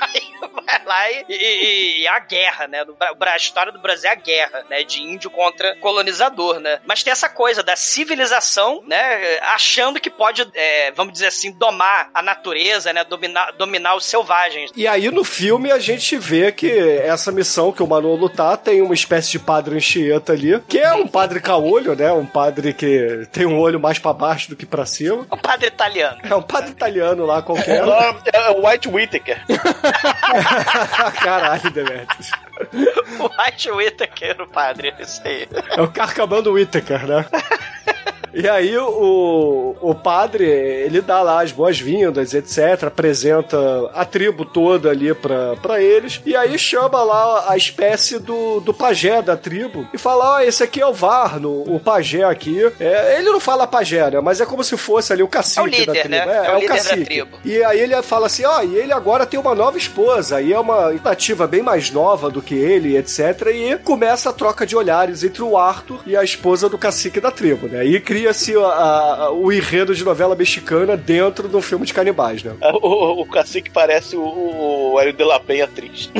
Aí 0.70 0.86
lá 0.86 1.12
e, 1.12 1.26
e- 1.30 2.02
e 2.02 2.08
a 2.08 2.20
guerra, 2.20 2.68
né? 2.68 2.86
A 3.20 3.38
história 3.38 3.72
do 3.72 3.80
Brasil 3.80 4.10
é 4.10 4.14
a 4.14 4.16
guerra, 4.16 4.66
né? 4.70 4.84
De 4.84 5.02
índio 5.02 5.30
contra 5.30 5.76
colonizador, 5.78 6.60
né? 6.60 6.80
Mas 6.86 7.04
tem 7.04 7.12
essa 7.12 7.28
coisa 7.30 7.62
da 7.64 7.76
civilização, 7.76 8.82
né? 8.86 9.40
Achando 9.42 10.00
que 10.00 10.10
pode, 10.10 10.48
é, 10.54 10.92
vamos 10.92 11.14
dizer 11.14 11.28
assim, 11.30 11.52
domar 11.52 12.10
a 12.14 12.22
natureza, 12.22 12.92
né? 12.92 13.04
Dominar, 13.04 13.54
dominar 13.54 13.96
os 13.96 14.06
selvagens. 14.06 14.72
E 14.76 14.88
aí 14.88 15.10
no 15.10 15.24
filme 15.24 15.72
a 15.72 15.80
gente 15.80 16.18
vê 16.18 16.52
que 16.52 16.70
essa 16.70 17.32
missão 17.32 17.72
que 17.72 17.82
o 17.82 17.88
Manolo 17.88 18.30
tá 18.30 18.58
tem 18.58 18.82
uma 18.82 18.94
espécie 18.94 19.32
de 19.32 19.40
padre 19.40 19.78
Anchieta 19.78 20.34
ali, 20.34 20.60
que 20.68 20.80
é 20.80 20.94
um 20.94 21.08
padre 21.08 21.40
caolho, 21.40 21.96
né? 21.96 22.12
Um 22.12 22.26
padre 22.26 22.74
que 22.74 23.28
tem 23.32 23.46
um 23.46 23.58
olho 23.60 23.80
mais 23.80 23.98
pra 23.98 24.14
baixo 24.14 24.50
do 24.50 24.56
que 24.56 24.66
pra 24.66 24.86
cima. 24.86 25.26
O 25.30 25.38
padre 25.38 25.68
italiano. 25.68 26.20
É 26.24 26.36
um 26.36 26.42
padre 26.42 26.72
italiano 26.72 27.26
lá 27.26 27.42
qualquer. 27.42 27.84
É 28.34 28.50
o 28.52 28.68
White 28.68 28.88
Whittaker. 28.90 29.42
Caralho, 31.22 31.72
Demetrius. 31.72 32.32
O 33.20 33.42
White 33.42 33.72
Whittaker, 33.72 34.42
o 34.42 34.48
padre, 34.48 34.94
isso 35.00 35.22
aí. 35.26 35.48
É 35.72 35.82
o 35.82 35.88
Carcamando 35.88 36.52
Whittaker, 36.52 37.08
né? 37.08 37.26
E 38.34 38.48
aí 38.48 38.78
o, 38.78 39.76
o 39.82 39.96
padre, 39.96 40.46
ele 40.46 41.02
dá 41.02 41.22
lá 41.22 41.42
as 41.42 41.52
boas-vindas, 41.52 42.34
etc, 42.34 42.84
apresenta 42.88 43.58
a 43.94 44.06
tribo 44.06 44.46
toda 44.46 44.90
ali 44.90 45.14
pra, 45.14 45.56
pra 45.58 45.82
eles, 45.82 46.22
e 46.26 46.36
aí 46.36 46.58
chama 46.58 47.02
lá 47.04 47.46
a 47.52 47.58
espécie 47.58 48.20
do, 48.20 48.60
do 48.60 48.74
pajé 48.74 49.22
da 49.22 49.36
tribo, 49.36 49.88
e 49.94 49.98
fala, 49.98 50.36
ó, 50.36 50.40
esse 50.42 50.64
aqui 50.64 50.82
é 50.82 50.86
o 50.86 50.94
Varno, 50.94 51.64
o 51.68 51.80
pajé 51.80 52.24
aqui. 52.24 52.60
É, 52.80 53.18
ele 53.20 53.30
não 53.32 53.40
fala 53.40 53.66
pajé, 53.68 54.10
né, 54.12 54.20
mas 54.22 54.40
é 54.42 54.46
como 54.46 54.64
se 54.64 54.78
fosse 54.78 55.12
ali 55.14 55.24
o 55.24 55.28
cacique 55.28 55.60
É 55.60 55.64
o 55.64 55.66
líder, 55.66 55.86
da 55.88 55.94
tribo. 55.94 56.10
né? 56.10 56.18
É, 56.28 56.48
É 56.48 56.52
o 56.52 56.54
é 56.54 56.58
o 56.58 56.62
da 56.62 56.68
cacique. 56.68 57.06
tribo. 57.06 57.38
E 57.44 57.64
aí 57.64 57.80
ele 57.80 58.02
fala 58.04 58.28
assim, 58.28 58.46
ó, 58.46 58.62
e 58.62 58.76
ele 58.76 58.94
agora 58.94 59.26
tem 59.26 59.40
uma 59.40 59.56
nova 59.56 59.78
esposa, 59.78 60.42
e 60.42 60.54
é 60.54 60.60
uma 60.60 60.92
nativa 61.04 61.48
bem 61.48 61.62
mais 61.62 61.92
nova 61.92 62.30
do 62.30 62.42
que 62.42 62.56
ele, 62.56 62.98
etc. 62.98 63.20
E 63.54 63.78
começa 63.84 64.30
a 64.30 64.34
troca 64.34 64.66
de 64.66 64.76
olhares 64.76 65.24
entre 65.24 65.42
o 65.42 65.58
Arthur 65.58 66.02
e 66.06 66.16
a 66.16 66.24
esposa 66.24 66.70
do 66.70 66.78
cacique 66.78 67.20
da 67.20 67.32
tribo, 67.32 67.68
né? 67.68 67.86
E 67.86 68.00
cria-se 68.20 68.54
o 68.58 69.52
enredo 69.52 69.96
de 69.96 70.04
novela 70.04 70.36
mexicana 70.36 70.98
dentro 70.98 71.48
de 71.48 71.56
um 71.56 71.62
filme 71.62 71.86
de 71.86 71.94
canibais, 71.94 72.44
né? 72.44 72.54
O, 72.82 73.22
o 73.22 73.26
cacique 73.26 73.70
parece 73.70 74.16
o, 74.16 74.92
o 74.94 75.00
Hélio 75.00 75.14
de 75.14 75.24
la 75.24 75.40
Penha 75.40 75.68
triste. 75.68 76.12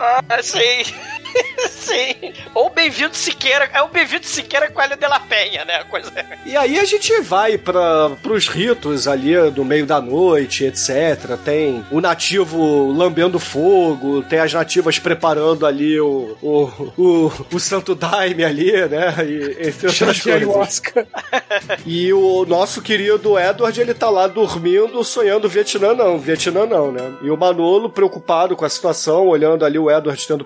Ah, 0.00 0.40
sim. 0.40 0.94
sim. 1.70 2.32
Ou 2.54 2.70
Bem-vindo 2.70 3.16
Siqueira. 3.16 3.70
É 3.72 3.82
o 3.82 3.88
Bem-vindo 3.88 4.26
Siqueira 4.26 4.70
com 4.70 4.80
a 4.80 4.84
Hélio 4.84 4.96
de 4.96 5.06
la 5.06 5.20
Penha, 5.20 5.64
né? 5.64 5.76
a 5.76 5.84
Coisa... 5.84 6.12
E 6.44 6.56
aí 6.56 6.78
a 6.78 6.84
gente 6.84 7.20
vai 7.20 7.58
para 7.58 8.16
os 8.24 8.48
ritos 8.48 9.08
ali 9.08 9.34
no 9.54 9.64
meio 9.64 9.86
da 9.86 10.00
noite, 10.00 10.64
etc. 10.64 11.36
Tem 11.44 11.84
o 11.90 12.00
nativo 12.00 12.92
lambendo 12.92 13.38
fogo, 13.38 14.22
tem 14.22 14.38
as 14.38 14.52
nativas 14.52 14.98
preparando 14.98 15.66
ali 15.66 16.00
o, 16.00 16.36
o, 16.42 16.92
o, 16.96 17.32
o 17.52 17.60
santo 17.60 17.94
daime 17.94 18.44
ali, 18.44 18.72
né? 18.88 19.14
E, 19.26 19.68
entre 19.68 19.88
outras 19.88 20.20
coisas. 20.20 20.82
E 21.86 22.12
o 22.12 22.44
nosso 22.46 22.82
querido 22.82 23.38
Edward, 23.38 23.80
ele 23.80 23.94
tá 23.94 24.10
lá 24.10 24.26
dormindo, 24.26 25.02
sonhando 25.02 25.48
Vietnã 25.48 25.94
não, 25.94 26.18
Vietnã 26.18 26.66
não, 26.66 26.92
né? 26.92 27.12
E 27.22 27.30
o 27.30 27.36
Manolo, 27.36 27.90
preocupado 27.90 28.56
com 28.56 28.64
a 28.64 28.68
situação, 28.68 29.26
olhando 29.26 29.64
ali 29.64 29.78
o 29.78 29.90
Edward 29.90 30.26
tendo 30.26 30.44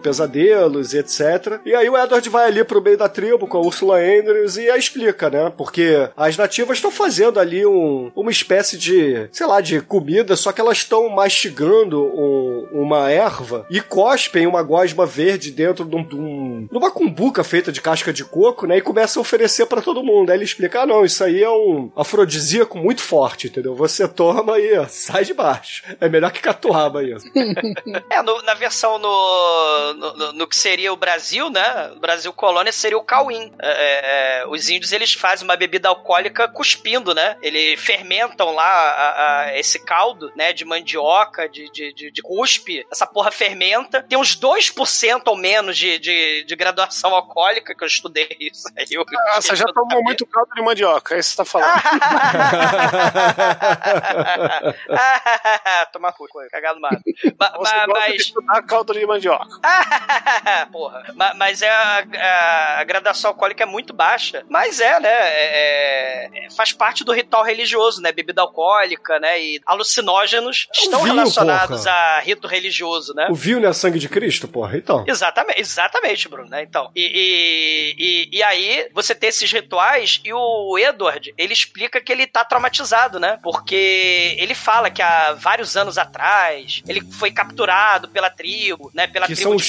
e 0.80 0.98
etc. 0.98 1.60
E 1.64 1.74
aí 1.74 1.88
o 1.88 1.96
Edward 1.96 2.28
vai 2.28 2.46
ali 2.46 2.64
pro 2.64 2.80
meio 2.82 2.96
da 2.96 3.08
tribo 3.08 3.46
com 3.46 3.58
a 3.58 3.60
Ursula 3.60 3.98
Andrews 3.98 4.56
e 4.56 4.70
a 4.70 4.76
explica, 4.76 5.28
né? 5.30 5.52
Porque 5.56 6.08
as 6.16 6.36
nativas 6.36 6.78
estão 6.78 6.90
fazendo 6.90 7.38
ali 7.40 7.64
um, 7.66 8.10
uma 8.14 8.30
espécie 8.30 8.76
de, 8.78 9.28
sei 9.32 9.46
lá, 9.46 9.60
de 9.60 9.80
comida, 9.80 10.36
só 10.36 10.52
que 10.52 10.60
elas 10.60 10.78
estão 10.78 11.08
mastigando 11.08 12.02
um- 12.04 12.68
uma 12.72 13.10
erva 13.10 13.66
e 13.70 13.80
cospem 13.80 14.46
uma 14.46 14.62
gosma 14.62 15.04
verde 15.06 15.50
dentro 15.50 15.84
de, 15.84 15.96
um, 15.96 16.04
de 16.04 16.14
um- 16.16 16.68
uma 16.70 16.90
cumbuca 16.90 17.42
feita 17.44 17.70
de 17.72 17.80
casca 17.80 18.12
de 18.12 18.24
coco, 18.24 18.66
né? 18.66 18.78
E 18.78 18.80
começam 18.82 19.20
a 19.20 19.22
oferecer 19.22 19.66
pra 19.66 19.80
todo 19.82 20.02
mundo. 20.02 20.30
Aí 20.30 20.36
ele 20.36 20.44
explica: 20.44 20.82
ah, 20.82 20.86
não, 20.86 21.04
isso 21.04 21.22
aí 21.24 21.42
é 21.42 21.50
um 21.50 21.90
afrodisíaco 21.96 22.78
muito 22.78 23.02
forte, 23.02 23.46
entendeu? 23.48 23.74
Você 23.74 24.06
toma 24.08 24.58
e 24.58 24.86
sai 24.88 25.24
de 25.24 25.34
baixo. 25.34 25.82
É 26.00 26.08
melhor 26.08 26.30
que 26.30 26.40
catuaba 26.40 27.02
isso. 27.02 27.26
É, 28.10 28.22
no- 28.22 28.42
na 28.42 28.54
versão 28.54 28.98
no, 28.98 29.92
no, 29.94 30.16
no- 30.16 30.32
no 30.32 30.46
que 30.46 30.56
seria 30.62 30.92
o 30.92 30.96
Brasil, 30.96 31.50
né? 31.50 31.90
O 31.96 32.00
Brasil 32.00 32.32
colônia 32.32 32.70
seria 32.72 32.96
o 32.96 33.02
cauim. 33.04 33.52
É, 33.60 34.42
é, 34.42 34.46
os 34.46 34.68
índios, 34.68 34.92
eles 34.92 35.12
fazem 35.12 35.44
uma 35.44 35.56
bebida 35.56 35.88
alcoólica 35.88 36.46
cuspindo, 36.48 37.12
né? 37.14 37.36
Eles 37.42 37.80
fermentam 37.80 38.54
lá 38.54 38.64
a- 38.64 39.42
a- 39.46 39.58
esse 39.58 39.84
caldo, 39.84 40.30
né? 40.36 40.52
De 40.52 40.64
mandioca, 40.64 41.48
de, 41.48 41.68
de, 41.72 41.92
de, 41.92 42.10
de 42.12 42.22
cuspe. 42.22 42.86
Essa 42.90 43.06
porra 43.06 43.30
fermenta. 43.32 44.02
Tem 44.08 44.16
uns 44.18 44.36
2% 44.36 45.22
ou 45.26 45.36
menos 45.36 45.76
de, 45.76 45.98
de, 45.98 46.44
de 46.44 46.56
graduação 46.56 47.12
alcoólica, 47.14 47.74
que 47.74 47.82
eu 47.82 47.88
estudei 47.88 48.28
isso 48.40 48.68
aí. 48.76 48.86
eu- 48.90 49.04
Ah, 49.30 49.40
você 49.40 49.56
já 49.56 49.66
tomou 49.66 50.02
muito 50.02 50.24
caldo 50.26 50.50
de 50.54 50.62
mandioca, 50.62 51.14
é 51.14 51.18
isso 51.18 51.30
que 51.30 51.36
você 51.36 51.44
tá 51.44 51.44
falando. 51.44 51.82
Tomar 55.92 56.12
cu, 56.12 56.26
cagado 56.50 56.80
mato. 56.80 57.02
Ma- 57.38 57.52
Você 57.58 57.76
ma- 57.76 57.86
gosta 57.86 58.04
de 58.04 58.10
mas. 58.12 58.20
estudar 58.22 58.62
caldo 58.62 58.92
de 58.92 59.06
mandioca. 59.06 59.46
Porra. 60.70 61.04
Ma- 61.14 61.34
Mas 61.34 61.62
é 61.62 61.70
a, 61.70 62.04
a- 62.14 62.80
a 62.80 62.84
graduação 62.84 63.30
alcoólica 63.30 63.62
é 63.62 63.66
muito 63.66 63.92
baixa. 63.92 64.44
Mas 64.48 64.80
é, 64.80 65.00
né? 65.00 65.08
é- 65.10 66.30
é- 66.46 66.50
faz 66.56 66.72
parte 66.72 67.04
do 67.04 67.12
ritual 67.12 67.44
religioso, 67.44 68.00
né? 68.00 68.12
Bebida 68.12 68.42
alcoólica, 68.42 69.18
né? 69.18 69.40
E 69.40 69.60
alucinógenos 69.66 70.68
estão 70.72 71.02
vinho, 71.02 71.14
relacionados 71.14 71.84
porra. 71.84 71.90
a 71.94 72.20
rito 72.20 72.46
religioso, 72.46 73.14
né? 73.14 73.26
O 73.30 73.34
vinho 73.34 73.60
não 73.60 73.68
é 73.68 73.72
sangue 73.72 73.98
de 73.98 74.08
Cristo, 74.08 74.46
porra? 74.48 74.76
Então. 74.76 75.04
Exatamente, 75.06 75.60
exatamente, 75.60 76.28
Bruno, 76.28 76.48
né? 76.48 76.62
Então. 76.62 76.90
E, 76.94 77.02
e, 77.04 77.94
e, 78.32 78.38
e 78.38 78.42
aí, 78.42 78.88
você 78.92 79.14
tem 79.14 79.28
esses 79.28 79.50
rituais 79.50 80.20
e 80.24 80.32
o 80.32 80.78
Edward, 80.78 81.32
ele 81.38 81.52
explica 81.52 82.00
que 82.00 82.12
ele 82.12 82.26
tá 82.26 82.44
traumatizado, 82.44 83.18
né? 83.18 83.38
Porque 83.42 84.36
ele 84.38 84.54
fala 84.54 84.90
que 84.90 85.02
há 85.02 85.32
vários 85.32 85.76
anos 85.76 85.98
atrás, 85.98 86.82
ele 86.88 87.00
foi 87.18 87.30
capturado 87.30 88.08
pela 88.08 88.30
tribo, 88.30 88.90
né? 88.94 89.06
Pela 89.06 89.26
Que 89.26 89.34
tribo 89.34 89.50
de 89.56 89.62
os 89.62 89.68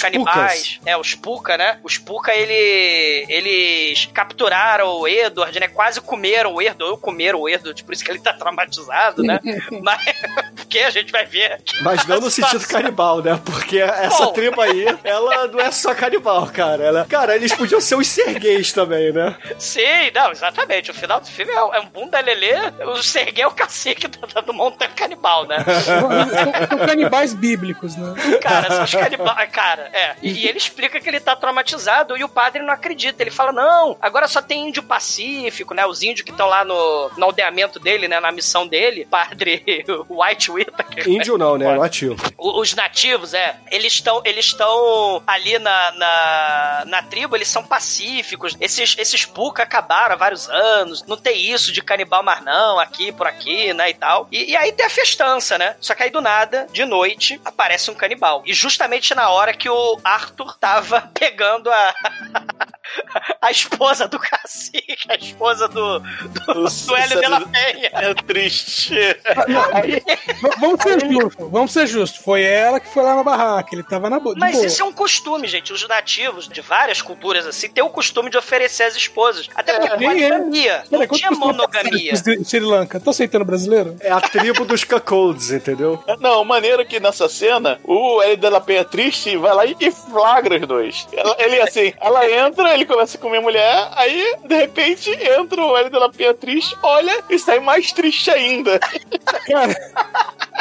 É, 0.85 0.97
os 0.97 1.15
Puka, 1.15 1.57
né? 1.57 1.79
Os 1.83 1.97
Puka, 1.97 2.33
ele, 2.33 3.25
eles 3.29 4.05
capturaram 4.13 4.87
o 4.99 5.07
Edward, 5.07 5.59
né? 5.59 5.67
Quase 5.67 6.01
comeram 6.01 6.53
o 6.53 6.61
Edward, 6.61 6.83
ou 6.83 6.97
comeram 6.97 7.41
o 7.41 7.49
Edward, 7.49 7.83
por 7.83 7.93
isso 7.93 8.03
que 8.03 8.11
ele 8.11 8.19
tá 8.19 8.33
traumatizado, 8.33 9.23
né? 9.23 9.39
Mas, 9.81 10.03
porque 10.55 10.79
a 10.79 10.89
gente 10.89 11.11
vai 11.11 11.25
ver. 11.25 11.61
Mas 11.81 12.05
não 12.05 12.19
no 12.19 12.29
sentido 12.29 12.67
canibal, 12.67 13.21
né? 13.21 13.39
Porque 13.43 13.79
essa 13.79 14.25
Bom. 14.25 14.33
tribo 14.33 14.61
aí, 14.61 14.85
ela 15.03 15.47
não 15.47 15.59
é 15.59 15.71
só 15.71 15.93
canibal, 15.93 16.47
cara. 16.47 16.83
Ela... 16.83 17.05
Cara, 17.05 17.35
eles 17.35 17.53
podiam 17.53 17.81
ser 17.81 17.95
os 17.95 18.07
sergueis 18.07 18.71
também, 18.71 19.11
né? 19.11 19.35
Sim, 19.57 20.11
não, 20.13 20.31
exatamente. 20.31 20.91
O 20.91 20.93
final 20.93 21.19
do 21.19 21.27
filme 21.27 21.51
é, 21.51 21.55
é 21.55 21.79
um 21.79 21.87
bunda 21.87 22.19
lelê. 22.19 22.53
O 22.85 23.01
Serguei 23.03 23.43
é 23.43 23.47
o 23.47 23.51
cacique 23.51 24.07
do, 24.07 24.41
do 24.41 24.53
montanha 24.53 24.91
canibal, 24.91 25.45
né? 25.45 25.57
São, 25.83 26.85
canibais 26.85 27.33
bíblicos, 27.33 27.95
né? 27.95 28.13
Cara, 28.41 28.71
são 28.71 28.83
os 28.83 28.91
canibais. 28.91 29.51
Cara, 29.51 29.89
é. 29.93 30.15
E, 30.21 30.31
e 30.31 30.47
ele 30.47 30.57
explica 30.63 30.99
que 30.99 31.09
ele 31.09 31.19
tá 31.19 31.35
traumatizado 31.35 32.17
e 32.17 32.23
o 32.23 32.29
padre 32.29 32.63
não 32.63 32.73
acredita. 32.73 33.21
Ele 33.21 33.31
fala: 33.31 33.51
não, 33.51 33.97
agora 34.01 34.27
só 34.27 34.41
tem 34.41 34.67
índio 34.69 34.83
pacífico, 34.83 35.73
né? 35.73 35.85
Os 35.85 36.01
índios 36.01 36.21
que 36.21 36.31
estão 36.31 36.47
lá 36.47 36.63
no, 36.65 37.11
no 37.17 37.25
aldeamento 37.25 37.79
dele, 37.79 38.07
né? 38.07 38.19
Na 38.19 38.31
missão 38.31 38.67
dele. 38.67 39.07
Padre 39.13 39.85
White 40.09 40.51
Whittaker. 40.51 41.07
Índio 41.07 41.37
não, 41.37 41.57
né? 41.57 41.75
Nativo. 41.77 42.15
Os 42.37 42.73
nativos, 42.73 43.33
é, 43.33 43.57
eles 43.71 43.93
estão 43.93 44.21
eles 44.25 44.45
estão 44.45 45.21
ali 45.25 45.59
na, 45.59 45.91
na, 45.91 46.83
na 46.87 47.03
tribo, 47.03 47.35
eles 47.35 47.47
são 47.47 47.63
pacíficos. 47.63 48.55
Esses, 48.59 48.95
esses 48.97 49.25
Puka 49.25 49.63
acabaram 49.63 50.13
há 50.13 50.17
vários 50.17 50.49
anos. 50.49 51.03
Não 51.05 51.17
tem 51.17 51.51
isso 51.51 51.71
de 51.71 51.81
canibal 51.81 52.23
mais 52.23 52.43
não, 52.43 52.79
aqui 52.79 53.11
por 53.11 53.27
aqui, 53.27 53.73
né, 53.73 53.89
e 53.89 53.93
tal. 53.93 54.27
E, 54.31 54.51
e 54.51 54.57
aí 54.57 54.71
tem 54.71 54.85
a 54.85 54.89
festança, 54.89 55.57
né? 55.57 55.75
Só 55.79 55.93
que 55.93 56.03
aí 56.03 56.09
do 56.09 56.21
nada, 56.21 56.67
de 56.71 56.85
noite, 56.85 57.39
aparece 57.45 57.91
um 57.91 57.95
canibal. 57.95 58.41
E 58.45 58.53
justamente 58.53 59.13
na 59.13 59.29
hora 59.29 59.53
que 59.53 59.69
o 59.69 59.99
Arthur 60.03 60.52
tava 60.59 61.01
pegando 61.13 61.69
a... 61.71 61.93
A 63.41 63.51
esposa 63.51 64.07
do 64.07 64.17
cacique, 64.17 64.95
a 65.09 65.15
esposa 65.15 65.67
do, 65.67 65.99
do, 65.99 66.63
do 66.63 66.95
Hélio 66.95 67.19
de 67.19 67.27
la 67.27 67.41
Penha. 67.41 67.89
É 67.93 68.13
triste. 68.13 68.95
V- 68.95 70.49
Vamos 70.59 70.81
ser 70.81 70.99
justos, 71.11 71.49
vamos 71.51 71.71
ser 71.73 71.87
justos. 71.87 72.21
Foi 72.23 72.41
ela 72.41 72.79
que 72.79 72.87
foi 72.87 73.03
lá 73.03 73.15
na 73.15 73.23
barraca, 73.23 73.69
ele 73.73 73.83
tava 73.83 74.09
na 74.09 74.19
bo 74.19 74.33
de 74.33 74.39
Mas 74.39 74.53
boa. 74.55 74.65
isso 74.65 74.81
é 74.81 74.85
um 74.85 74.93
costume, 74.93 75.47
gente. 75.47 75.73
Os 75.73 75.85
nativos 75.87 76.47
de 76.47 76.61
várias 76.61 77.01
culturas 77.01 77.45
assim 77.45 77.69
têm 77.69 77.83
o 77.83 77.89
costume 77.89 78.29
de 78.29 78.37
oferecer 78.37 78.83
as 78.83 78.95
esposas. 78.95 79.49
Até 79.55 79.73
porque 79.79 79.97
quem 79.97 80.07
é? 80.23 80.29
monogamia. 80.29 80.77
Não 80.83 80.89
Peraí, 80.89 81.07
quanto 81.07 81.19
tinha 81.19 81.31
monogamia. 81.31 82.13
Sri 82.15 82.59
Lanka. 82.61 82.99
Tô 82.99 83.09
aceitando 83.09 83.43
brasileiro? 83.45 83.97
É 83.99 84.11
a 84.11 84.21
tribo 84.21 84.63
dos 84.65 84.83
cacolds, 84.85 85.51
entendeu? 85.51 86.01
Não, 86.19 86.45
maneiro 86.45 86.85
que 86.85 86.99
nessa 86.99 87.27
cena, 87.27 87.79
o 87.83 88.21
Hélio 88.21 88.37
de 88.37 88.49
la 88.49 88.61
Penha 88.61 88.85
triste 88.85 89.35
vai 89.37 89.53
lá 89.53 89.65
e 89.65 89.91
flagra 89.91 90.55
os 90.59 90.67
dois. 90.67 91.07
Ele 91.37 91.59
assim, 91.61 91.93
ela 91.99 92.29
entra, 92.29 92.73
ele 92.73 92.82
começa 92.85 93.17
a 93.17 93.21
comer 93.21 93.37
a 93.37 93.41
mulher, 93.41 93.87
aí, 93.95 94.37
de 94.45 94.55
repente, 94.55 95.09
entra 95.11 95.61
o 95.61 95.75
Hélio 95.77 95.89
da 95.91 96.09
Penha 96.09 96.33
triste, 96.33 96.75
olha 96.83 97.23
e 97.29 97.37
sai 97.39 97.59
mais 97.59 97.91
triste 97.91 98.29
ainda. 98.31 98.79
Cara, 99.47 99.75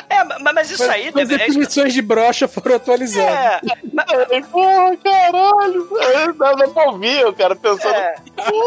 É, 0.08 0.24
ma- 0.40 0.52
mas 0.52 0.70
isso 0.70 0.82
aí 0.84 1.08
as 1.08 1.14
deve, 1.14 1.38
definições 1.38 1.94
de 1.94 2.02
brocha 2.02 2.46
foram 2.46 2.76
atualizadas. 2.76 3.34
é, 3.34 3.60
ma- 3.92 4.04
Porra, 4.50 4.96
caralho. 4.98 5.88
Dá 6.38 6.52
dá 6.52 6.68
pra 6.68 6.84
ouvir 6.90 7.24
o 7.26 7.32
cara 7.32 7.56
pensando. 7.56 7.94
é. 7.94 8.14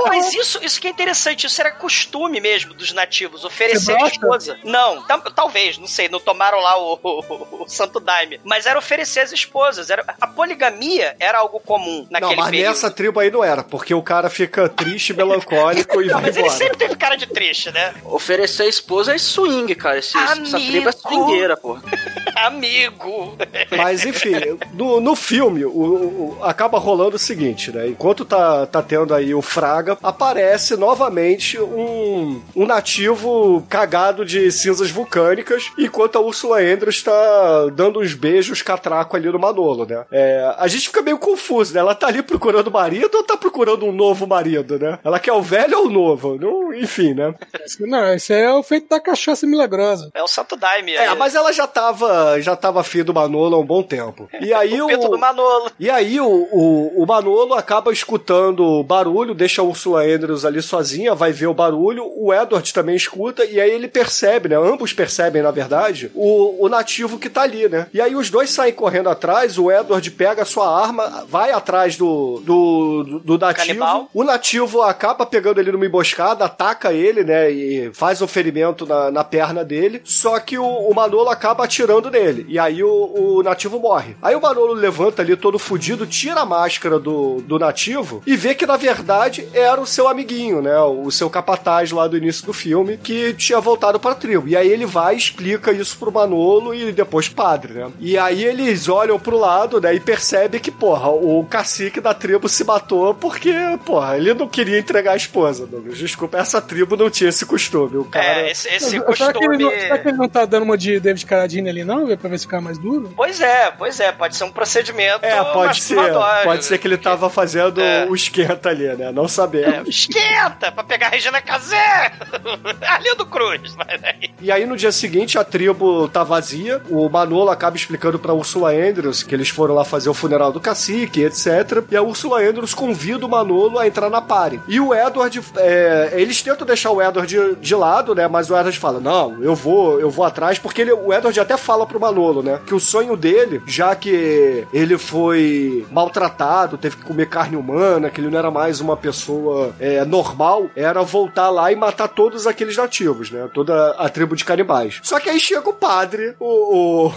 Mas 0.07 0.33
isso, 0.33 0.59
isso 0.63 0.81
que 0.81 0.87
é 0.87 0.89
interessante, 0.89 1.45
isso 1.45 1.61
era 1.61 1.71
costume 1.71 2.39
mesmo 2.41 2.73
dos 2.73 2.91
nativos, 2.93 3.43
oferecer 3.45 3.95
esposa. 4.07 4.57
Não, 4.63 5.01
tam- 5.03 5.21
talvez, 5.21 5.77
não 5.77 5.87
sei, 5.87 6.09
não 6.09 6.19
tomaram 6.19 6.59
lá 6.59 6.77
o, 6.79 6.99
o- 7.01 7.63
o 7.63 7.67
Santo 7.67 7.99
Daime, 7.99 8.39
mas 8.43 8.65
era 8.65 8.79
oferecer 8.79 9.19
as 9.21 9.31
esposas. 9.31 9.89
Era, 9.89 10.03
a 10.19 10.27
poligamia 10.27 11.15
era 11.19 11.37
algo 11.39 11.59
comum 11.59 12.07
naquele 12.09 12.31
Não, 12.31 12.37
mas 12.41 12.49
período. 12.51 12.69
nessa 12.69 12.89
tribo 12.91 13.19
aí 13.19 13.29
não 13.29 13.43
era, 13.45 13.63
porque 13.63 13.93
o 13.93 14.01
cara 14.01 14.29
fica 14.29 14.67
triste, 14.67 15.13
melancólico 15.13 16.01
e 16.01 16.07
Não, 16.07 16.13
vai 16.15 16.23
mas 16.23 16.37
ele 16.37 16.45
embora. 16.45 16.57
sempre 16.57 16.77
teve 16.77 16.95
cara 16.95 17.15
de 17.15 17.27
triste, 17.27 17.71
né? 17.71 17.93
Oferecer 18.05 18.63
a 18.63 18.67
esposa 18.67 19.13
é 19.13 19.17
swing, 19.17 19.73
cara. 19.75 19.99
Esse, 19.99 20.17
essa 20.17 20.57
tribo 20.57 20.89
é 20.89 20.91
swingueira, 20.91 21.55
pô. 21.57 21.77
Amigo. 22.45 23.35
Mas 23.75 24.05
enfim, 24.05 24.33
no, 24.73 24.99
no 24.99 25.15
filme, 25.15 25.65
o, 25.65 25.69
o- 25.69 26.37
acaba 26.43 26.77
rolando 26.77 27.15
o 27.15 27.19
seguinte, 27.19 27.71
né? 27.71 27.87
Enquanto 27.87 28.25
tá, 28.25 28.65
tá 28.65 28.81
tendo 28.81 29.13
aí 29.13 29.33
o 29.33 29.41
Fraga, 29.41 29.97
aparece 30.03 30.75
novamente 30.75 31.59
um, 31.59 32.41
um 32.55 32.65
nativo 32.65 33.65
cagado 33.69 34.25
de 34.25 34.51
cinzas 34.51 34.89
vulcânicas, 34.91 35.71
enquanto 35.77 36.17
a 36.17 36.21
Ursula 36.21 36.59
Andrews 36.61 37.01
tá 37.03 37.67
dando 37.73 37.99
uns 37.99 38.13
beijos 38.13 38.61
catraco 38.61 39.15
ali 39.15 39.29
no 39.29 39.39
Manolo, 39.39 39.85
né? 39.85 40.03
É, 40.11 40.53
a 40.57 40.67
gente 40.67 40.87
fica 40.87 41.01
meio 41.01 41.17
confuso, 41.17 41.73
né? 41.73 41.79
Ela 41.79 41.95
tá 41.95 42.07
ali 42.07 42.21
procurando 42.21 42.71
marido 42.71 43.15
ou 43.15 43.23
tá 43.23 43.37
procurando 43.37 43.85
um 43.85 43.91
novo 43.91 44.27
marido, 44.27 44.77
né? 44.79 44.99
Ela 45.03 45.19
quer 45.19 45.33
o 45.33 45.41
velho 45.41 45.77
ou 45.79 45.87
o 45.87 45.89
novo? 45.89 46.37
Não, 46.39 46.73
enfim, 46.73 47.13
né? 47.13 47.33
Não, 47.79 48.13
isso 48.13 48.33
é 48.33 48.51
o 48.53 48.63
feito 48.63 48.89
da 48.89 48.99
cachaça 48.99 49.45
milagrosa. 49.47 50.09
É 50.13 50.21
o 50.23 50.27
Santo 50.27 50.55
Daime. 50.55 50.93
É, 50.93 51.13
mas 51.15 51.35
ela 51.35 51.51
já 51.53 51.67
tava, 51.67 52.24
já 52.39 52.55
tava 52.55 52.81
afim 52.81 53.03
do 53.03 53.13
Manolo 53.13 53.55
há 53.55 53.59
um 53.59 53.65
bom 53.65 53.83
tempo. 53.83 54.29
E 54.41 54.53
aí 54.53 54.81
o 54.81 54.87
o, 54.87 55.17
Manolo. 55.17 55.71
E 55.79 55.89
aí 55.89 56.19
o, 56.19 56.27
o, 56.27 57.03
o 57.03 57.05
Manolo 57.05 57.53
acaba 57.53 57.91
escutando 57.91 58.83
barulho, 58.83 59.33
deixa 59.33 59.61
a 59.61 59.65
Ursula 59.65 60.03
Andrews 60.03 60.45
ali 60.45 60.61
sozinha, 60.61 61.15
vai 61.15 61.31
ver 61.31 61.47
o 61.47 61.53
barulho, 61.53 62.11
o 62.15 62.33
Edward 62.33 62.73
também 62.73 62.95
escuta, 62.95 63.45
e 63.45 63.59
aí 63.59 63.71
ele 63.71 63.87
percebe, 63.87 64.49
né? 64.49 64.55
Ambos 64.55 64.93
percebem, 64.93 65.41
na 65.41 65.51
verdade, 65.51 66.11
o, 66.13 66.65
o 66.65 66.69
nativo 66.69 67.19
que 67.19 67.29
tá 67.29 67.41
ali, 67.41 67.67
né? 67.67 67.87
E 67.93 68.01
aí 68.01 68.15
os 68.15 68.29
dois 68.29 68.49
saem 68.49 68.73
correndo 68.73 69.09
atrás, 69.09 69.57
o 69.57 69.71
Edward 69.71 70.09
pega 70.11 70.41
a 70.41 70.45
sua 70.45 70.81
arma, 70.81 71.25
vai 71.27 71.51
atrás 71.51 71.97
do, 71.97 72.41
do, 72.43 73.03
do, 73.03 73.19
do 73.19 73.37
nativo. 73.37 73.67
Canibal. 73.67 74.09
O 74.13 74.23
nativo 74.23 74.81
acaba 74.81 75.25
pegando 75.25 75.59
ele 75.59 75.71
numa 75.71 75.85
emboscada, 75.85 76.45
ataca 76.45 76.93
ele, 76.93 77.23
né? 77.23 77.51
E 77.51 77.91
faz 77.93 78.21
um 78.21 78.27
ferimento 78.27 78.85
na, 78.85 79.11
na 79.11 79.23
perna 79.23 79.63
dele. 79.63 80.01
Só 80.03 80.39
que 80.39 80.57
o, 80.57 80.65
o 80.65 80.93
Manolo 80.93 81.29
acaba 81.29 81.63
atirando 81.63 82.09
nele. 82.15 82.45
E 82.47 82.57
aí 82.57 82.83
o, 82.83 82.89
o 82.89 83.43
nativo 83.43 83.79
morre. 83.79 84.15
Aí 84.21 84.35
o 84.35 84.41
Manolo 84.41 84.73
levanta 84.73 85.21
ali 85.21 85.35
todo 85.35 85.59
fudido, 85.59 86.07
tira 86.07 86.41
a 86.41 86.45
máscara 86.45 86.97
do, 86.97 87.41
do 87.41 87.59
nativo 87.59 88.23
e 88.25 88.35
vê 88.35 88.55
que 88.55 88.65
na 88.65 88.77
verdade 88.77 89.47
era 89.53 89.79
o 89.79 89.85
seu 89.85 90.07
amiguinho, 90.07 90.61
né? 90.61 90.79
O 90.79 91.11
seu 91.11 91.29
capataz 91.29 91.91
lá 91.91 92.07
do 92.07 92.17
início 92.17 92.45
do 92.45 92.53
filme 92.53 92.97
que 92.97 93.33
tinha 93.33 93.59
voltado 93.59 93.99
pra 93.99 94.15
tribo. 94.15 94.47
E 94.47 94.55
aí 94.55 94.67
ele 94.69 94.85
vai 94.85 95.15
e 95.15 95.17
explica 95.17 95.71
isso 95.71 95.97
pro 95.97 96.11
Manolo 96.11 96.73
e 96.73 96.91
depois 96.91 97.27
padre, 97.27 97.73
né? 97.73 97.91
E 97.99 98.17
aí 98.17 98.43
eles 98.43 98.87
olham 98.87 99.19
pro 99.19 99.37
lado, 99.37 99.81
né? 99.81 99.93
E 99.93 99.99
percebem 99.99 100.59
que, 100.59 100.71
porra, 100.71 101.09
o 101.09 101.45
cacique 101.45 101.99
da 101.99 102.13
tribo 102.13 102.47
se 102.47 102.63
matou 102.63 103.13
porque, 103.13 103.53
porra, 103.85 104.17
ele 104.17 104.33
não 104.33 104.47
queria 104.47 104.79
entregar 104.79 105.13
a 105.13 105.17
esposa, 105.17 105.65
Douglas. 105.65 105.97
Desculpa, 105.97 106.37
essa 106.37 106.61
tribo 106.61 106.95
não 106.95 107.09
tinha 107.09 107.29
esse 107.29 107.45
costume. 107.45 107.97
O 107.97 108.05
cara. 108.05 108.41
É, 108.41 108.51
esse, 108.51 108.67
esse 108.69 108.99
Mas 108.99 109.17
será, 109.17 109.33
que 109.33 109.43
ele 109.43 109.57
não, 109.57 109.69
costume. 109.69 109.81
será 109.81 109.97
que 109.97 110.07
ele 110.07 110.17
não 110.17 110.29
tá 110.29 110.45
dando 110.45 110.63
uma 110.63 110.77
de 110.77 110.99
David 110.99 111.25
Carradine 111.25 111.69
ali, 111.69 111.83
não? 111.83 112.04
Pra 112.17 112.29
ver 112.29 112.37
se 112.39 112.45
ficar 112.45 112.61
mais 112.61 112.77
duro? 112.77 113.11
Pois 113.15 113.39
é, 113.41 113.71
pois 113.71 113.99
é, 113.99 114.11
pode 114.11 114.35
ser 114.35 114.43
um 114.43 114.51
procedimento. 114.51 115.25
É, 115.25 115.43
pode 115.43 115.81
ser. 115.81 115.95
Pode 116.43 116.65
ser 116.65 116.77
que 116.77 116.87
ele 116.87 116.97
tava 116.97 117.29
fazendo 117.29 117.81
É. 117.81 118.05
o 118.09 118.15
esquenta 118.15 118.69
ali, 118.69 118.87
né? 118.95 119.11
Não 119.11 119.27
sabemos. 119.27 119.87
Esquenta 119.87 120.71
pra 120.71 120.83
pegar 120.83 121.07
a 121.07 121.09
Regina 121.09 121.41
Casé! 121.41 122.11
Arlindo 122.87 123.25
Cruz. 123.25 123.75
Mas 123.75 124.03
aí... 124.03 124.31
E 124.41 124.51
aí 124.51 124.65
no 124.65 124.77
dia 124.77 124.91
seguinte 124.91 125.37
a 125.37 125.43
tribo 125.43 126.07
tá 126.09 126.23
vazia, 126.23 126.81
o 126.89 127.07
Manolo 127.09 127.49
acaba 127.49 127.75
explicando 127.75 128.19
pra 128.19 128.33
Ursula 128.33 128.71
Andrews 128.71 129.23
que 129.23 129.33
eles 129.33 129.49
foram 129.49 129.73
lá 129.75 129.83
fazer 129.83 130.09
o 130.09 130.13
funeral 130.13 130.51
do 130.51 130.59
cacique, 130.59 131.21
etc. 131.23 131.83
E 131.89 131.95
a 131.95 132.01
Ursula 132.01 132.41
Andrews 132.41 132.73
convida 132.73 133.25
o 133.25 133.29
Manolo 133.29 133.79
a 133.79 133.87
entrar 133.87 134.09
na 134.09 134.21
party. 134.21 134.59
E 134.67 134.79
o 134.79 134.93
Edward, 134.93 135.41
é, 135.57 136.11
eles 136.13 136.41
tentam 136.41 136.65
deixar 136.65 136.91
o 136.91 137.01
Edward 137.01 137.27
de, 137.27 137.55
de 137.55 137.75
lado, 137.75 138.13
né? 138.15 138.27
Mas 138.27 138.49
o 138.49 138.55
Edward 138.55 138.77
fala: 138.77 138.99
"Não, 138.99 139.41
eu 139.43 139.55
vou, 139.55 139.99
eu 139.99 140.09
vou 140.09 140.25
atrás", 140.25 140.59
porque 140.59 140.81
ele- 140.81 140.91
o 140.93 141.13
Edward 141.13 141.39
até 141.39 141.57
fala 141.57 141.85
pro 141.85 141.94
Manolo, 141.99 142.41
né, 142.41 142.59
que 142.65 142.73
o 142.73 142.79
sonho 142.79 143.15
dele, 143.15 143.61
já 143.65 143.95
que 143.95 144.65
ele 144.73 144.97
foi 144.97 145.85
maltratado, 145.91 146.77
teve 146.77 146.97
que 146.97 147.03
comer 147.03 147.27
carne 147.27 147.55
humana, 147.55 148.09
que 148.09 148.21
ele 148.21 148.29
não 148.29 148.39
era 148.39 148.51
mais 148.51 148.81
uma 148.81 148.97
pessoa 148.97 149.73
é, 149.79 150.03
normal, 150.05 150.69
era 150.75 151.01
voltar 151.01 151.49
lá 151.49 151.71
e 151.71 151.75
matar 151.75 152.07
todos 152.07 152.47
aqueles 152.47 152.77
nativos, 152.77 153.31
né? 153.31 153.49
Toda 153.53 153.91
a 153.91 154.09
tribo 154.09 154.35
de 154.35 154.45
canibais. 154.45 154.99
Só 155.03 155.19
que 155.19 155.29
aí 155.29 155.39
chega 155.39 155.69
o 155.69 155.73
padre, 155.73 156.35
o, 156.39 157.07
o, 157.07 157.13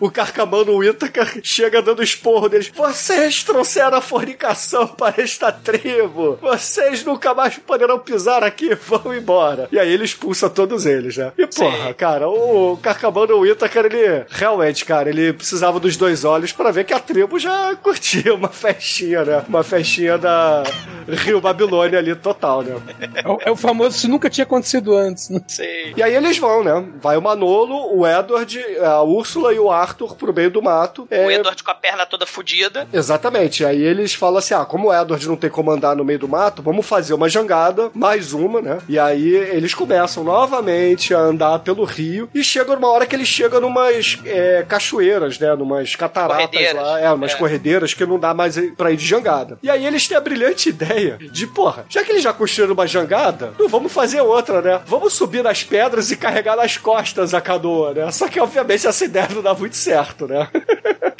o 0.06 0.10
Carcamano 0.10 0.76
Whittaker, 0.76 1.40
chega 1.42 1.82
dando 1.82 2.02
esporro 2.02 2.48
deles. 2.48 2.70
Vocês 2.74 3.42
trouxeram 3.42 3.98
a 3.98 4.00
fornicação 4.00 4.86
para 4.86 5.22
esta 5.22 5.52
tribo. 5.52 6.38
Vocês 6.40 7.04
nunca 7.04 7.34
mais 7.34 7.56
poderão 7.58 7.98
pisar 7.98 8.42
aqui. 8.42 8.74
Vão 8.86 9.14
embora. 9.14 9.68
E 9.70 9.78
aí 9.78 9.92
ele 9.92 10.04
expulsa 10.04 10.48
todos 10.48 10.86
eles, 10.86 11.16
né? 11.16 11.32
E 11.36 11.46
porra, 11.46 11.92
cara, 11.94 12.28
o 12.28 12.76
Carcamano 12.78 13.38
Whittaker, 13.40 13.86
ele 13.86 13.97
realmente, 14.28 14.84
cara, 14.84 15.08
ele 15.08 15.32
precisava 15.32 15.78
dos 15.80 15.96
dois 15.96 16.24
olhos 16.24 16.52
para 16.52 16.70
ver 16.70 16.84
que 16.84 16.92
a 16.92 17.00
tribo 17.00 17.38
já 17.38 17.74
curtia 17.76 18.34
uma 18.34 18.48
festinha, 18.48 19.24
né? 19.24 19.44
Uma 19.48 19.62
festinha 19.62 20.18
da 20.18 20.62
Rio 21.08 21.40
Babilônia 21.40 21.98
ali 21.98 22.14
total, 22.14 22.62
né? 22.62 22.76
É 23.14 23.28
o, 23.28 23.38
é 23.46 23.50
o 23.50 23.56
famoso, 23.56 23.96
isso 23.96 24.08
nunca 24.08 24.28
tinha 24.28 24.44
acontecido 24.44 24.96
antes. 24.96 25.30
Né? 25.30 25.40
Sei. 25.46 25.94
E 25.96 26.02
aí 26.02 26.14
eles 26.14 26.38
vão, 26.38 26.62
né? 26.62 26.84
Vai 27.00 27.16
o 27.16 27.22
Manolo, 27.22 27.96
o 27.96 28.06
Edward, 28.06 28.62
a 28.82 29.02
Úrsula 29.02 29.52
e 29.52 29.58
o 29.58 29.70
Arthur 29.70 30.14
pro 30.16 30.32
meio 30.32 30.50
do 30.50 30.62
mato. 30.62 31.06
É, 31.10 31.26
O 31.26 31.30
Edward 31.30 31.62
com 31.62 31.70
a 31.70 31.74
perna 31.74 32.06
toda 32.06 32.26
fodida. 32.26 32.86
Exatamente. 32.92 33.64
Aí 33.64 33.82
eles 33.82 34.14
falam 34.14 34.38
assim: 34.38 34.54
ah, 34.54 34.64
como 34.64 34.88
o 34.88 34.94
Edward 34.94 35.26
não 35.28 35.36
tem 35.36 35.50
como 35.50 35.70
andar 35.70 35.96
no 35.96 36.04
meio 36.04 36.18
do 36.18 36.28
mato, 36.28 36.62
vamos 36.62 36.86
fazer 36.86 37.14
uma 37.14 37.28
jangada, 37.28 37.90
mais 37.94 38.32
uma, 38.32 38.60
né? 38.60 38.78
E 38.88 38.98
aí 38.98 39.34
eles 39.34 39.74
começam 39.74 40.22
novamente 40.24 41.14
a 41.14 41.18
andar 41.18 41.58
pelo 41.60 41.84
rio 41.84 42.28
e 42.34 42.44
chega 42.44 42.74
numa 42.74 42.88
hora 42.88 43.06
que 43.06 43.14
eles 43.16 43.28
chegam 43.28 43.60
numas 43.90 44.18
é, 44.24 44.64
cachoeiras, 44.68 45.38
né? 45.38 45.54
Numas 45.54 45.94
cataratas 45.96 46.72
lá, 46.74 47.00
é, 47.00 47.10
umas 47.12 47.32
É. 47.32 47.36
corredeiras 47.36 47.94
que 47.94 48.04
não 48.06 48.18
dá 48.18 48.32
mais 48.34 48.56
pra 48.76 48.90
ir 48.90 48.96
de 48.96 49.04
jangada. 49.06 49.58
E 49.62 49.70
aí 49.70 49.86
eles 49.86 50.06
têm 50.06 50.16
a 50.16 50.20
brilhante 50.20 50.68
ideia 50.68 51.18
de, 51.18 51.46
porra, 51.46 51.86
já 51.88 52.02
que 52.04 52.10
eles 52.12 52.22
já 52.22 52.32
construíram 52.32 52.74
uma 52.74 52.86
jangada, 52.86 53.52
não 53.58 53.68
vamos 53.68 53.92
fazer 53.92 54.20
outra, 54.20 54.60
né? 54.62 54.80
Vamos 54.86 55.12
subir 55.14 55.42
nas 55.42 55.62
pedras 55.62 56.10
e 56.10 56.16
carregar 56.16 56.56
nas 56.56 56.76
costas 56.76 57.34
a 57.34 57.40
canoa, 57.40 57.94
né? 57.94 58.10
Só 58.12 58.28
que, 58.28 58.40
obviamente, 58.40 58.86
essa 58.86 59.04
ideia 59.04 59.28
não 59.30 59.42
dá 59.42 59.54
muito 59.54 59.76
certo, 59.76 60.26
né? 60.26 60.48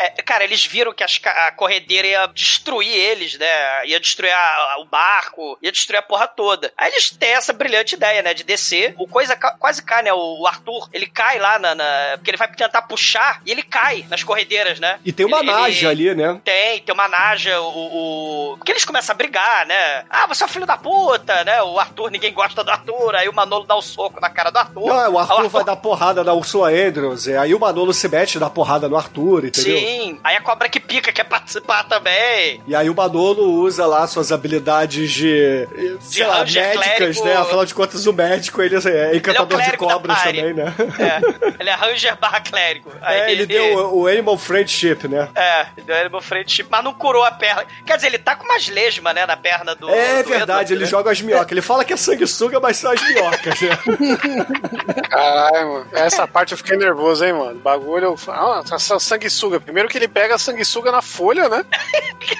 É, 0.00 0.22
cara, 0.22 0.44
eles 0.44 0.64
viram 0.64 0.92
que 0.92 1.02
as 1.02 1.18
a 1.24 1.50
corredeira 1.52 2.06
ia 2.06 2.26
destruir 2.26 2.88
eles, 2.94 3.36
né? 3.38 3.86
Ia 3.86 3.98
destruir 3.98 4.30
a- 4.30 4.36
a- 4.74 4.80
o 4.80 4.84
barco, 4.84 5.58
ia 5.62 5.72
destruir 5.72 5.98
a 5.98 6.02
porra 6.02 6.28
toda. 6.28 6.72
Aí 6.76 6.90
eles 6.92 7.10
têm 7.10 7.30
essa 7.30 7.52
brilhante 7.52 7.94
ideia, 7.96 8.22
né? 8.22 8.32
De 8.34 8.44
descer. 8.44 8.94
O 8.98 9.08
coisa 9.08 9.34
ca- 9.34 9.56
quase 9.58 9.82
cai, 9.82 10.02
né? 10.02 10.12
O, 10.12 10.40
o 10.42 10.46
Arthur, 10.46 10.88
ele 10.92 11.06
cai 11.06 11.38
lá 11.38 11.58
na, 11.58 11.74
na- 11.74 12.12
Porque 12.16 12.30
ele 12.30 12.36
vai 12.38 12.48
tentar 12.58 12.82
puxar 12.82 13.40
e 13.46 13.50
ele 13.52 13.62
cai 13.62 14.04
nas 14.10 14.22
corredeiras, 14.22 14.78
né? 14.80 14.98
E 15.04 15.12
tem 15.12 15.24
uma 15.26 15.38
Ele- 15.38 15.50
naja 15.50 15.92
ele- 15.92 16.10
ali, 16.10 16.14
né? 16.14 16.40
Tem, 16.44 16.80
tem 16.80 16.94
uma 16.94 17.08
naja, 17.08 17.60
o, 17.60 18.52
o... 18.52 18.56
Porque 18.58 18.72
eles 18.72 18.84
começam 18.84 19.14
a 19.14 19.16
brigar, 19.16 19.66
né? 19.66 20.04
Ah, 20.10 20.26
você 20.26 20.42
é 20.42 20.46
o 20.46 20.50
filho 20.50 20.66
da 20.66 20.76
puta, 20.76 21.44
né? 21.44 21.62
O 21.62 21.78
Arthur, 21.78 22.10
ninguém 22.10 22.32
gosta 22.32 22.62
do 22.62 22.70
Arthur. 22.70 23.14
Aí 23.16 23.28
o 23.28 23.32
Manolo 23.34 23.64
dá 23.66 23.76
um 23.76 23.82
soco 23.82 24.20
na 24.20 24.28
cara 24.30 24.50
do 24.50 24.58
Arthur. 24.58 24.86
Não, 24.86 25.12
o 25.14 25.18
Aí 25.18 25.24
Arthur 25.24 25.48
vai 25.48 25.64
dar 25.64 25.76
porrada 25.76 26.22
na 26.24 26.32
Ursula 26.32 26.68
Andrews, 26.70 27.26
e 27.26 27.36
aí 27.36 27.54
o 27.54 27.58
Manolo 27.60 27.92
se 27.94 28.08
mete 28.08 28.38
na 28.38 28.50
porrada 28.50 28.88
no 28.88 28.96
Arthur, 28.96 29.44
entendeu? 29.46 29.78
Sim, 29.78 30.18
aí 30.24 30.36
a 30.36 30.40
cobra 30.40 30.68
que 30.68 30.80
pica 30.80 31.12
quer 31.12 31.24
participar 31.24 31.84
também. 31.84 32.62
E 32.66 32.74
aí 32.74 32.90
o 32.90 32.94
Manolo 32.94 33.44
usa 33.62 33.86
lá 33.86 34.06
suas 34.06 34.32
habilidades 34.32 35.10
de, 35.12 35.68
sei 36.00 36.26
lá, 36.26 36.38
Ranger 36.38 36.62
médicas, 36.64 36.96
clérigo. 36.96 37.24
né? 37.24 37.36
Afinal 37.36 37.64
de 37.64 37.74
contas, 37.74 38.06
o 38.06 38.12
médico, 38.12 38.62
ele 38.62 38.76
é 38.76 39.16
encantador 39.16 39.46
de 39.58 39.64
clérigo 39.64 39.86
da 39.86 39.92
cobras 39.94 40.22
também, 40.22 40.54
né? 40.54 40.74
É, 40.98 41.60
ele 41.60 41.70
é 41.70 41.74
Ranger 41.74 42.16
barra 42.16 42.37
clérigo. 42.48 42.92
Aí 43.00 43.20
É, 43.20 43.32
ele 43.32 43.46
deu 43.46 43.76
o, 43.76 44.02
o 44.02 44.06
Animal 44.06 44.36
Friendship, 44.36 45.06
né? 45.08 45.28
É, 45.34 45.66
ele 45.76 45.86
deu 45.86 45.96
Animal 45.96 46.20
Friendship, 46.20 46.66
mas 46.68 46.82
não 46.82 46.94
curou 46.94 47.24
a 47.24 47.30
perna. 47.30 47.64
Quer 47.86 47.96
dizer, 47.96 48.08
ele 48.08 48.18
tá 48.18 48.34
com 48.34 48.44
umas 48.44 48.68
lesmas, 48.68 49.14
né, 49.14 49.24
na 49.26 49.36
perna 49.36 49.74
do. 49.74 49.88
É 49.88 50.22
do 50.22 50.28
verdade, 50.28 50.42
Edward, 50.42 50.72
ele 50.72 50.84
né? 50.84 50.90
joga 50.90 51.10
as 51.12 51.20
minhocas. 51.20 51.52
Ele 51.52 51.62
fala 51.62 51.84
que 51.84 51.92
é 51.92 51.96
sanguessuga, 51.96 52.58
mas 52.58 52.76
são 52.76 52.90
as 52.90 53.02
minhocas, 53.02 53.60
né? 53.60 53.78
Caralho, 55.08 55.68
mano. 55.68 55.86
Essa 55.92 56.26
parte 56.26 56.52
eu 56.52 56.58
fiquei 56.58 56.76
nervoso, 56.76 57.24
hein, 57.24 57.32
mano. 57.32 57.60
Bagulho. 57.60 58.16
Ah, 58.28 58.62
essa 58.72 58.98
sanguessuga. 58.98 59.60
Primeiro 59.60 59.88
que 59.88 59.96
ele 59.96 60.08
ele 60.08 60.12
pega 60.12 60.34
a 60.34 60.38
sanguessuga 60.38 60.90
na 60.90 61.02
folha, 61.02 61.48
né? 61.48 61.64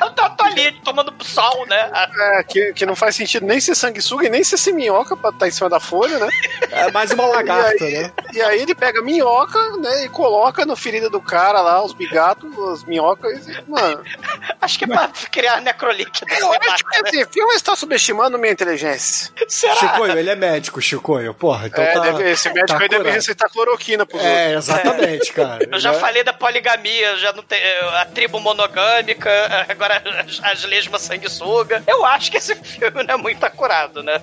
Eu 0.01 0.11
tô, 0.11 0.29
tô 0.31 0.45
ali 0.45 0.73
tomando 0.81 1.13
sol, 1.23 1.67
né? 1.67 1.91
É, 2.39 2.43
que, 2.43 2.73
que 2.73 2.87
não 2.87 2.97
faz 2.97 3.15
sentido 3.15 3.47
nem 3.47 3.61
ser 3.61 3.75
sanguessuga 3.75 4.27
e 4.27 4.31
nem 4.31 4.43
ser 4.43 4.57
ser 4.57 4.73
minhoca 4.73 5.17
pra 5.17 5.31
estar 5.31 5.47
em 5.47 5.51
cima 5.51 5.69
da 5.69 5.79
folha, 5.79 6.19
né? 6.19 6.29
É 6.71 6.91
mais 6.91 7.11
uma 7.13 7.27
lagarta, 7.27 7.85
e 7.85 7.97
aí, 7.97 8.03
né? 8.03 8.13
E 8.33 8.43
aí 8.43 8.63
ele 8.63 8.75
pega 8.75 9.01
a 9.01 9.03
minhoca, 9.03 9.59
né? 9.77 9.88
E 10.05 10.09
coloca 10.09 10.65
na 10.67 10.77
ferida 10.77 11.09
do 11.11 11.21
cara 11.21 11.61
lá, 11.61 11.83
os 11.85 11.93
bigatos, 11.93 12.51
as 12.73 12.85
minhocas. 12.85 13.47
E, 13.49 13.63
mano, 13.69 14.03
Acho 14.61 14.79
que 14.79 14.85
é 14.85 14.89
pra 14.89 15.09
criar 15.31 15.61
necrolíquido. 15.61 16.27
eu 16.39 16.53
acho 16.53 16.85
que 16.85 17.09
esse 17.09 17.27
filme 17.33 17.55
está 17.55 17.75
subestimando 17.77 18.39
minha 18.39 18.53
inteligência. 18.53 19.31
Será? 19.49 19.77
Chicoio, 19.77 20.19
ele 20.19 20.31
é 20.31 20.35
médico, 20.37 20.81
Chicoio. 20.83 21.33
Porra, 21.35 21.69
então 21.69 21.83
é, 21.83 21.93
tá, 21.93 22.01
deve- 22.01 22.31
esse 22.31 22.49
médico 22.53 22.77
tá 22.79 22.83
aí 22.85 22.89
deve 22.89 23.11
receitar 23.11 23.49
cloroquina 23.51 24.05
pros 24.05 24.23
É, 24.23 24.57
outros. 24.57 24.69
exatamente, 24.69 25.33
cara. 25.33 25.59
Eu 25.71 25.79
já 25.81 25.93
Né? 25.93 25.99
falei 25.99 26.25
da 26.25 26.33
poligamia, 26.33 27.17
já 27.19 27.33
não 27.33 27.43
tem 27.43 27.61
a 27.95 28.05
tribo 28.07 28.41
monogâmica, 28.41 29.31
agora 29.69 30.03
as, 30.27 30.41
as 30.43 30.65
lesmas 30.65 31.03
sanguessuga. 31.03 31.83
Eu 31.87 32.05
acho 32.05 32.31
que 32.31 32.37
esse 32.37 32.55
filme 32.57 33.03
não 33.05 33.15
é 33.15 33.17
muito 33.17 33.43
acurado, 33.45 34.03
né? 34.03 34.21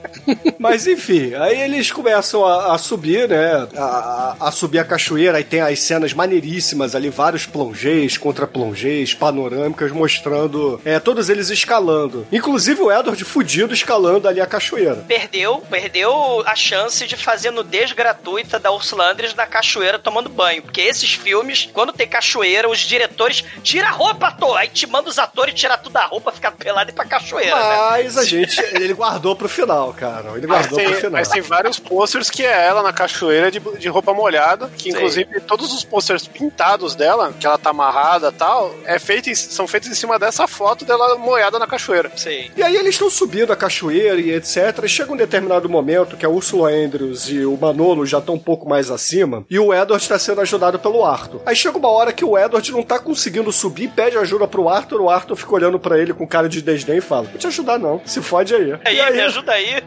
Mas 0.60 0.86
enfim, 0.88 1.34
aí 1.36 1.60
eles 1.62 1.92
começam 1.92 2.46
a, 2.46 2.74
a 2.76 2.78
subir, 2.78 3.28
né? 3.30 3.68
A, 3.78 3.82
a- 3.84 4.36
a 4.48 4.52
subir 4.52 4.80
a 4.80 4.84
cachoeira, 4.86 5.38
aí 5.38 5.44
tem 5.44 5.55
as 5.62 5.80
cenas 5.80 6.14
maneiríssimas 6.14 6.96
ali, 6.96 7.10
vários 7.10 7.46
plongês, 7.46 8.18
contra 8.18 8.48
plongês, 8.48 9.14
panorâmicas, 9.14 9.92
mostrando 9.92 10.80
é, 10.86 11.00
todos 11.00 11.30
eles 11.30 11.50
escalando. 11.50 12.26
Inclusive 12.32 12.82
o 12.82 12.92
Edward 12.92 13.24
fudido 13.24 13.74
escalando 13.74 14.28
ali 14.28 14.42
a 14.42 14.46
cachoeira. 14.46 15.04
Perdeu, 15.08 15.62
perdeu 15.70 16.44
a 16.46 16.56
chance 16.56 17.06
de 17.08 17.16
fazer 17.16 17.52
nudez 17.52 17.92
gratuita 17.92 18.60
da 18.60 18.72
Ursula 18.72 19.12
Andress 19.12 19.36
na 19.36 19.46
cachoeira 19.46 20.00
tomando 20.00 20.30
banho. 20.30 20.62
Porque 20.62 20.82
esses 20.82 21.14
filmes, 21.14 21.70
quando 21.74 21.94
tem 21.94 22.08
cachoeira, 22.08 22.70
os 22.70 22.80
diretores 22.80 23.44
tira 23.64 23.88
a 23.88 23.92
roupa, 23.92 24.28
ator. 24.28 24.58
Aí 24.58 24.68
te 24.68 24.88
manda 24.88 25.10
os 25.10 25.20
atores 25.20 25.54
tirar 25.54 25.78
tudo 25.78 25.98
a 25.98 26.06
roupa, 26.06 26.32
ficar 26.32 26.52
pelado 26.52 26.90
e 26.90 26.94
ir 26.94 26.96
pra 26.96 27.06
cachoeira, 27.06 27.56
né? 27.56 27.78
Mas 27.92 28.18
a 28.18 28.24
gente, 28.24 28.60
ele 28.76 28.94
guardou 28.94 29.36
pro 29.36 29.48
final, 29.50 29.94
cara. 29.94 30.32
Ele 30.38 30.48
Mas 30.48 30.68
guardou 30.68 30.80
pro 30.80 30.88
tem, 30.88 30.96
final. 30.96 31.12
mas 31.12 31.28
tem 31.30 31.42
vários 31.42 31.80
posters 31.80 32.30
que 32.30 32.46
é 32.46 32.66
ela 32.68 32.82
na 32.82 32.94
cachoeira 32.94 33.52
de, 33.52 33.60
de 33.60 33.88
roupa 33.88 34.14
molhada, 34.14 34.70
que 34.78 34.92
Sim. 34.92 34.98
inclusive 34.98 35.42
todos 35.46 35.74
os 35.74 35.84
posters 35.84 36.28
pintados 36.28 36.96
dela, 36.96 37.34
que 37.40 37.46
ela 37.46 37.58
tá 37.58 37.70
amarrada 37.70 38.30
e 38.30 38.32
tal, 38.32 38.74
é 38.86 39.00
feito, 39.00 39.30
em- 39.30 39.36
são 39.36 39.68
feitos 39.68 39.90
em 39.90 39.94
cima 39.96 40.18
dessa 40.20 40.48
foto 40.48 40.84
dela 40.86 41.18
molhada 41.18 41.58
na 41.60 41.68
cachoeira. 41.68 42.12
Sim. 42.16 42.50
E 42.56 42.64
aí 42.64 42.76
eles 42.76 42.96
estão 42.96 43.10
subindo 43.10 43.52
a 43.54 43.56
cachoeira 43.56 44.20
e 44.20 44.32
etc. 44.32 44.58
E 44.84 44.90
chega 44.90 45.12
um 45.14 45.18
determinado 45.18 45.70
momento 45.70 46.18
que 46.18 46.26
a 46.26 46.30
Ursula 46.30 46.72
Andrews 46.72 47.30
e 47.30 47.46
o 47.46 47.58
Manolo 47.58 48.06
já 48.06 48.18
estão 48.20 48.36
um 48.36 48.40
pouco 48.40 48.68
mais 48.68 48.90
acima 48.92 49.46
e 49.50 49.58
o 49.60 49.74
Edward 49.74 50.02
está 50.04 50.18
sendo 50.20 50.42
ajudado 50.42 50.80
pelo 50.80 51.06
Arthur. 51.06 51.42
Aí 51.46 51.56
chega 51.56 51.78
uma 51.78 51.90
hora 51.90 52.12
que 52.12 52.26
o 52.26 52.38
Edward 52.38 52.72
não 52.72 52.84
tá 52.84 53.00
conseguindo 53.00 53.52
subir, 53.52 53.88
pede 53.90 54.18
ajuda 54.18 54.48
pro 54.48 54.68
Arthur, 54.70 55.02
o 55.02 55.10
Arthur 55.10 55.36
fica 55.36 55.54
olhando 55.54 55.80
pra 55.80 55.98
ele 56.00 56.14
com 56.14 56.28
cara 56.28 56.50
de 56.50 56.62
desdém 56.62 56.98
e 56.98 57.02
fala: 57.02 57.24
Vou 57.24 57.38
te 57.38 57.48
ajudar 57.48 57.78
não, 57.80 58.02
se 58.06 58.22
fode 58.22 58.54
aí. 58.56 58.74
Aí, 58.86 58.96
e 58.96 59.02
aí, 59.02 59.14
me 59.14 59.22
ajuda 59.22 59.52
aí. 59.52 59.66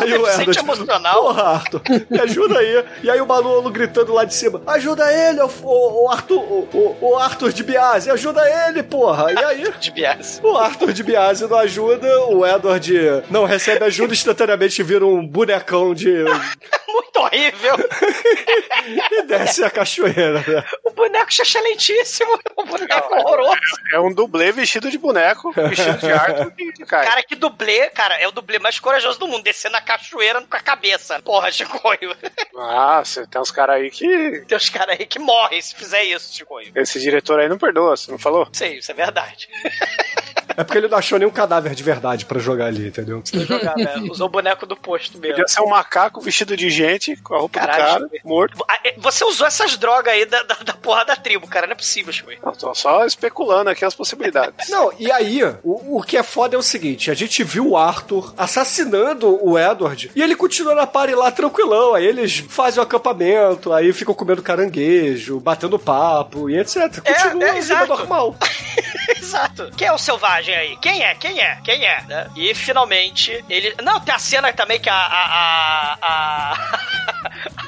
Aí 0.00 0.12
o 0.14 0.26
Edward, 0.28 0.58
emocional. 0.58 1.22
Porra, 1.22 1.42
Arthur, 1.42 1.82
me 2.08 2.20
ajuda 2.20 2.58
aí. 2.58 2.84
E 3.02 3.10
aí 3.10 3.20
o 3.20 3.26
Manolo 3.26 3.70
gritando 3.70 4.12
lá 4.12 4.24
de 4.24 4.34
cima: 4.34 4.60
Ajuda 4.66 4.99
ele, 5.12 5.40
o, 5.40 5.46
o, 5.62 6.04
o 6.04 6.10
Arthur, 6.10 6.40
o, 6.40 6.96
o- 7.00 7.16
Arthur 7.18 7.52
de 7.52 7.62
Biase, 7.62 8.10
ajuda 8.10 8.42
ele, 8.68 8.82
porra. 8.82 9.32
E 9.32 9.38
aí. 9.44 9.70
De 9.78 9.90
Bias. 9.90 10.40
O 10.42 10.56
Arthur 10.56 10.92
de 10.92 11.02
Biase 11.02 11.46
não 11.46 11.58
ajuda, 11.58 12.20
o 12.26 12.44
Edward 12.46 12.92
não 13.30 13.44
recebe 13.44 13.84
ajuda, 13.84 14.12
instantaneamente 14.12 14.82
vira 14.82 15.06
um 15.06 15.26
bonecão 15.26 15.94
de. 15.94 16.10
Muito 16.90 17.20
horrível. 17.20 17.76
e 19.12 19.22
desce 19.22 19.64
a 19.64 19.70
cachoeira, 19.70 20.40
né? 20.46 20.64
O 20.84 20.90
boneco 20.90 21.30
é 21.38 21.42
excelentíssimo. 21.42 22.38
O 22.56 22.64
boneco 22.64 23.14
horroroso. 23.14 23.60
É 23.92 24.00
um 24.00 24.12
dublê 24.12 24.50
vestido 24.52 24.90
de 24.90 24.98
boneco, 24.98 25.52
vestido 25.52 25.98
de 25.98 26.10
Arthur 26.12 26.52
e 26.58 26.84
cara. 26.84 27.06
Cara, 27.06 27.22
que 27.22 27.34
dublê, 27.36 27.90
cara, 27.90 28.16
é 28.16 28.26
o 28.28 28.32
dublê 28.32 28.58
mais 28.58 28.78
corajoso 28.80 29.18
do 29.18 29.28
mundo, 29.28 29.42
descer 29.44 29.70
na 29.70 29.80
cachoeira 29.80 30.40
com 30.42 30.56
a 30.56 30.60
cabeça. 30.60 31.20
Porra, 31.22 31.50
Chicoio. 31.52 32.14
Ah, 32.58 33.02
você 33.04 33.26
tem 33.26 33.40
uns 33.40 33.50
caras 33.50 33.76
aí 33.76 33.90
que. 33.90 34.44
Tem 34.46 34.56
uns 34.56 34.68
caras 34.68 34.89
aí 34.90 35.06
que 35.06 35.18
morrem 35.18 35.60
se 35.60 35.74
fizer 35.74 36.04
isso, 36.04 36.34
Chicoio. 36.34 36.72
Esse 36.74 37.00
diretor 37.00 37.38
aí 37.38 37.48
não 37.48 37.58
perdoa, 37.58 37.96
você 37.96 38.10
não 38.10 38.18
falou? 38.18 38.48
Sei, 38.52 38.78
isso 38.78 38.90
é 38.90 38.94
verdade. 38.94 39.48
É 40.56 40.64
porque 40.64 40.78
ele 40.78 40.88
não 40.88 40.98
achou 40.98 41.18
nenhum 41.18 41.30
cadáver 41.30 41.74
de 41.74 41.82
verdade 41.82 42.24
pra 42.24 42.38
jogar 42.38 42.66
ali, 42.66 42.88
entendeu? 42.88 43.22
Jogar, 43.32 43.76
né? 43.76 43.94
Usou 44.10 44.26
o 44.26 44.30
boneco 44.30 44.66
do 44.66 44.76
posto 44.76 45.18
mesmo. 45.18 45.36
Podia 45.36 45.48
ser 45.48 45.60
um 45.60 45.68
macaco 45.68 46.20
vestido 46.20 46.56
de 46.56 46.70
gente, 46.70 47.16
com 47.16 47.34
a 47.34 47.38
roupa 47.38 47.60
Caralho, 47.60 48.04
do 48.04 48.10
cara, 48.10 48.22
morto. 48.24 48.64
Ah, 48.68 48.78
é, 48.84 48.94
Você 48.98 49.24
usou 49.24 49.46
essas 49.46 49.76
drogas 49.76 50.12
aí 50.12 50.26
da, 50.26 50.42
da, 50.42 50.54
da 50.56 50.72
porra 50.74 51.04
da 51.04 51.16
tribo, 51.16 51.46
cara. 51.46 51.66
Não 51.66 51.72
é 51.72 51.76
possível, 51.76 52.12
Chicoio. 52.12 52.38
Não, 52.44 52.52
tô 52.52 52.74
só 52.74 53.04
especulando 53.04 53.70
aqui 53.70 53.84
as 53.84 53.94
possibilidades. 53.94 54.68
Não, 54.68 54.92
e 54.98 55.10
aí, 55.10 55.42
o, 55.62 55.98
o 55.98 56.02
que 56.02 56.16
é 56.16 56.22
foda 56.22 56.56
é 56.56 56.58
o 56.58 56.62
seguinte: 56.62 57.10
a 57.10 57.14
gente 57.14 57.42
viu 57.44 57.70
o 57.70 57.76
Arthur 57.76 58.34
assassinando 58.36 59.38
o 59.44 59.58
Edward 59.58 60.10
e 60.14 60.22
ele 60.22 60.36
continua 60.36 60.74
na 60.74 60.86
party 60.86 61.14
lá 61.14 61.30
tranquilão. 61.30 61.94
Aí 61.94 62.06
eles 62.06 62.38
fazem 62.48 62.80
o 62.80 62.82
acampamento, 62.82 63.72
aí 63.72 63.92
ficam 63.92 64.14
comendo 64.14 64.42
caranguejo, 64.42 65.40
batendo 65.40 65.78
papo 65.78 66.48
e 66.48 66.58
etc. 66.58 66.76
É, 67.04 67.12
Continua 67.14 67.44
é, 67.44 67.50
a 67.50 67.60
vida 67.60 67.86
normal. 67.86 68.36
Exato. 69.16 69.70
Quem 69.76 69.88
é 69.88 69.92
o 69.92 69.98
selvagem 69.98 70.39
aí? 70.48 70.76
Quem 70.76 71.02
é? 71.02 71.14
Quem 71.14 71.40
é? 71.40 71.56
Quem 71.62 71.84
é? 71.84 72.02
né? 72.02 72.30
E 72.36 72.54
finalmente 72.54 73.44
ele. 73.48 73.74
Não, 73.82 74.00
tem 74.00 74.14
a 74.14 74.18
cena 74.18 74.52
também 74.52 74.80
que 74.80 74.88
a. 74.88 74.94
A, 74.94 75.98
a, 76.00 76.56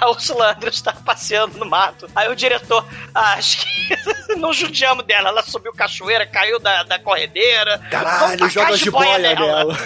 a, 0.00 0.08
Ursula 0.10 0.52
Andress 0.52 0.80
tá 0.80 0.92
passeando 1.04 1.58
no 1.58 1.66
mato. 1.66 2.08
Aí 2.14 2.28
o 2.28 2.36
diretor. 2.36 2.86
Ah, 3.14 3.34
acho 3.34 3.58
que 3.58 4.36
não 4.36 4.52
judiamos 4.52 5.04
dela. 5.04 5.28
Ela 5.28 5.42
subiu 5.42 5.72
cachoeira, 5.72 6.26
caiu 6.26 6.58
da, 6.58 6.82
da 6.84 6.98
corredeira. 6.98 7.78
Caralho, 7.90 8.48
joga 8.48 8.76
jiboia 8.76 9.18
nela. 9.18 9.76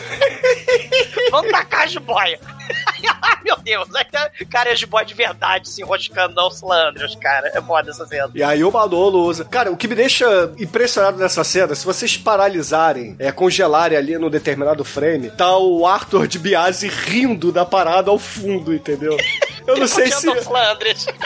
Vamos 1.30 1.50
tacar 1.50 1.82
a 1.82 1.86
jiboia. 1.86 2.40
Ai, 3.22 3.36
meu 3.44 3.56
Deus. 3.58 3.94
Aí, 3.94 4.04
tá- 4.04 4.30
Cara, 4.50 4.72
é 4.72 4.76
jiboia 4.76 5.04
de 5.04 5.14
verdade 5.14 5.68
se 5.68 5.82
enroscando 5.82 6.34
na 6.34 6.44
Ursula 6.46 6.88
Andress, 6.88 7.16
cara. 7.16 7.50
É 7.54 7.60
foda 7.60 7.90
essa 7.90 8.06
cena. 8.06 8.30
E 8.34 8.42
aí 8.42 8.62
o 8.64 8.70
Manolo 8.70 9.24
usa. 9.24 9.44
Cara, 9.44 9.70
o 9.70 9.76
que 9.76 9.88
me 9.88 9.94
deixa 9.94 10.52
impressionado 10.58 11.18
nessa 11.18 11.42
cena, 11.44 11.74
se 11.74 11.84
vocês 11.84 12.16
paralisarem, 12.16 13.16
é, 13.18 13.30
congelarem 13.32 13.96
ali 13.98 14.18
no 14.18 14.30
determinado 14.30 14.84
frame, 14.84 15.30
tá 15.30 15.56
o 15.58 15.86
Arthur 15.86 16.26
de 16.26 16.38
Biase 16.38 16.88
rindo 16.88 17.50
da 17.52 17.64
parada 17.64 18.10
ao 18.10 18.18
fundo, 18.18 18.74
entendeu? 18.74 19.16
Eu 19.66 19.76
não 19.76 19.86
sei 19.86 20.10
se. 20.10 20.26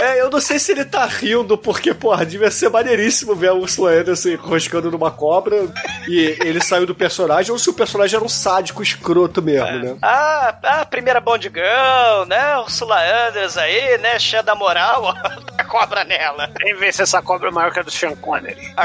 É, 0.00 0.20
eu 0.20 0.30
não 0.30 0.40
sei 0.40 0.58
se 0.58 0.72
ele 0.72 0.84
tá 0.84 1.04
rindo, 1.06 1.56
porque, 1.58 1.92
porra, 1.92 2.24
devia 2.24 2.50
ser 2.50 2.70
maneiríssimo 2.70 3.34
ver 3.34 3.48
a 3.48 3.54
Ursula 3.54 3.92
Anderson 3.92 4.30
enroscando 4.30 4.90
numa 4.90 5.10
cobra 5.10 5.68
e 6.08 6.36
ele 6.40 6.62
saiu 6.62 6.86
do 6.86 6.94
personagem, 6.94 7.52
ou 7.52 7.58
se 7.58 7.68
o 7.68 7.74
personagem 7.74 8.16
era 8.16 8.24
um 8.24 8.28
sádico 8.28 8.82
escroto 8.82 9.42
mesmo, 9.42 9.78
né? 9.78 9.96
Ah, 10.02 10.54
a 10.62 10.86
primeira 10.86 11.20
Bond 11.20 11.48
Girl, 11.48 12.24
né? 12.26 12.58
Ursula 12.58 12.96
Andress 13.28 13.56
aí, 13.58 13.98
né? 13.98 14.18
Cheia 14.18 14.42
da 14.42 14.54
moral, 14.54 15.02
ó, 15.04 15.14
a 15.58 15.64
cobra 15.64 16.04
nela. 16.04 16.50
Vem 16.58 16.74
ver 16.74 16.92
se 16.92 17.02
essa 17.02 17.20
cobra 17.22 17.48
é 17.48 17.52
maior 17.52 17.72
que 17.72 17.80
a 17.80 17.82
do 17.82 17.90
Sean 17.90 18.14
Connery. 18.16 18.72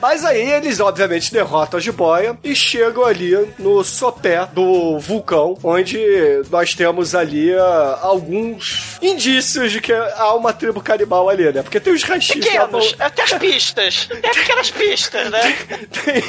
Mas 0.00 0.24
aí 0.24 0.52
eles, 0.52 0.80
obviamente, 0.80 1.32
derrotam 1.32 1.78
a 1.78 1.80
jiboia 1.80 2.36
e 2.42 2.54
chegam 2.54 3.04
ali 3.04 3.54
no 3.58 3.82
sopé 3.82 4.46
do 4.52 4.98
vulcão, 4.98 5.56
onde 5.62 5.93
nós 6.50 6.74
temos 6.74 7.14
ali 7.14 7.52
ah, 7.54 7.98
alguns 8.02 8.96
indícios 9.02 9.72
de 9.72 9.80
que 9.80 9.92
há 9.92 10.34
uma 10.34 10.52
tribo 10.52 10.80
canibal 10.80 11.28
ali, 11.28 11.52
né? 11.52 11.62
Porque 11.62 11.80
tem 11.80 11.92
os 11.92 12.02
ranchinhos 12.02 12.44
da 12.46 12.52
mão- 12.66 12.80
Pequenos, 12.80 12.96
até 12.98 13.22
as 13.22 13.32
pistas. 13.34 14.06
Tem 14.06 14.20
pequenas 14.32 14.70
pistas, 14.70 15.30
né? 15.30 15.56
tem, 16.04 16.22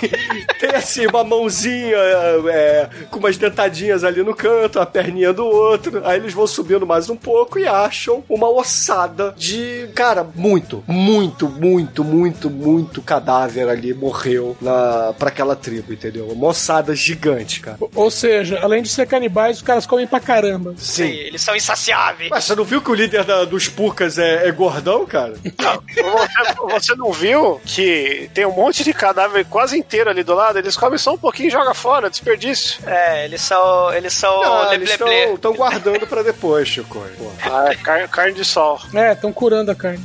tem 0.59 0.75
assim, 0.75 1.05
uma 1.07 1.23
mãozinha 1.23 1.97
é, 1.97 2.89
com 3.09 3.19
umas 3.19 3.37
dentadinhas 3.37 4.03
ali 4.03 4.23
no 4.23 4.35
canto, 4.35 4.79
a 4.79 4.85
perninha 4.85 5.31
do 5.33 5.45
outro. 5.45 6.01
Aí 6.05 6.17
eles 6.19 6.33
vão 6.33 6.47
subindo 6.47 6.85
mais 6.85 7.09
um 7.09 7.15
pouco 7.15 7.59
e 7.59 7.67
acham 7.67 8.23
uma 8.29 8.49
ossada 8.49 9.33
de. 9.37 9.87
Cara, 9.95 10.23
muito, 10.35 10.83
muito, 10.87 11.47
muito, 11.47 12.03
muito, 12.03 12.49
muito 12.49 13.01
cadáver 13.01 13.69
ali 13.69 13.93
morreu 13.93 14.55
na, 14.61 15.13
pra 15.17 15.29
aquela 15.29 15.55
tribo, 15.55 15.93
entendeu? 15.93 16.27
Uma 16.27 16.47
ossada 16.47 16.95
gigante, 16.95 17.59
cara. 17.61 17.77
Ou 17.93 18.11
seja, 18.11 18.59
além 18.61 18.81
de 18.81 18.89
ser 18.89 19.07
canibais, 19.07 19.54
os 19.57 19.61
caras 19.61 19.85
comem 19.85 20.05
pra 20.07 20.19
caramba. 20.19 20.73
Sim, 20.77 21.09
eles 21.09 21.41
são 21.41 21.55
insaciáveis. 21.55 22.29
Mas 22.29 22.43
você 22.45 22.55
não 22.55 22.63
viu 22.63 22.81
que 22.81 22.91
o 22.91 22.93
líder 22.93 23.23
da- 23.23 23.43
dos 23.45 23.67
Purcas 23.67 24.17
é, 24.17 24.47
é 24.47 24.51
gordão, 24.51 25.05
cara? 25.05 25.33
Você, 25.33 26.53
você 26.71 26.95
não 26.95 27.11
viu 27.11 27.59
que 27.65 28.29
tem 28.33 28.45
um 28.45 28.51
monte 28.51 28.83
de 28.83 28.93
cadáver 28.93 29.45
quase 29.45 29.77
inteiro 29.77 30.09
ali 30.09 30.23
do 30.23 30.33
lado? 30.33 30.57
Eles 30.59 30.75
comem 30.75 30.97
só 30.97 31.13
um 31.13 31.17
pouquinho 31.17 31.47
e 31.47 31.51
jogam 31.51 31.73
fora, 31.73 32.09
desperdício. 32.09 32.79
É, 32.87 33.25
eles 33.25 33.41
são. 33.41 33.93
Eles 33.93 34.13
são. 34.13 34.41
Não, 34.41 34.69
le- 34.69 34.75
eles 34.75 34.97
le- 34.97 35.05
le- 35.27 35.33
estão 35.33 35.53
guardando 35.53 36.05
pra 36.07 36.21
depois, 36.21 36.67
Chico. 36.67 37.03
Ah, 37.41 37.71
é 37.71 37.75
carne, 37.75 38.07
carne 38.07 38.33
de 38.33 38.45
sol. 38.45 38.79
É, 38.93 39.13
estão 39.13 39.31
curando 39.31 39.71
a 39.71 39.75
carne. 39.75 40.03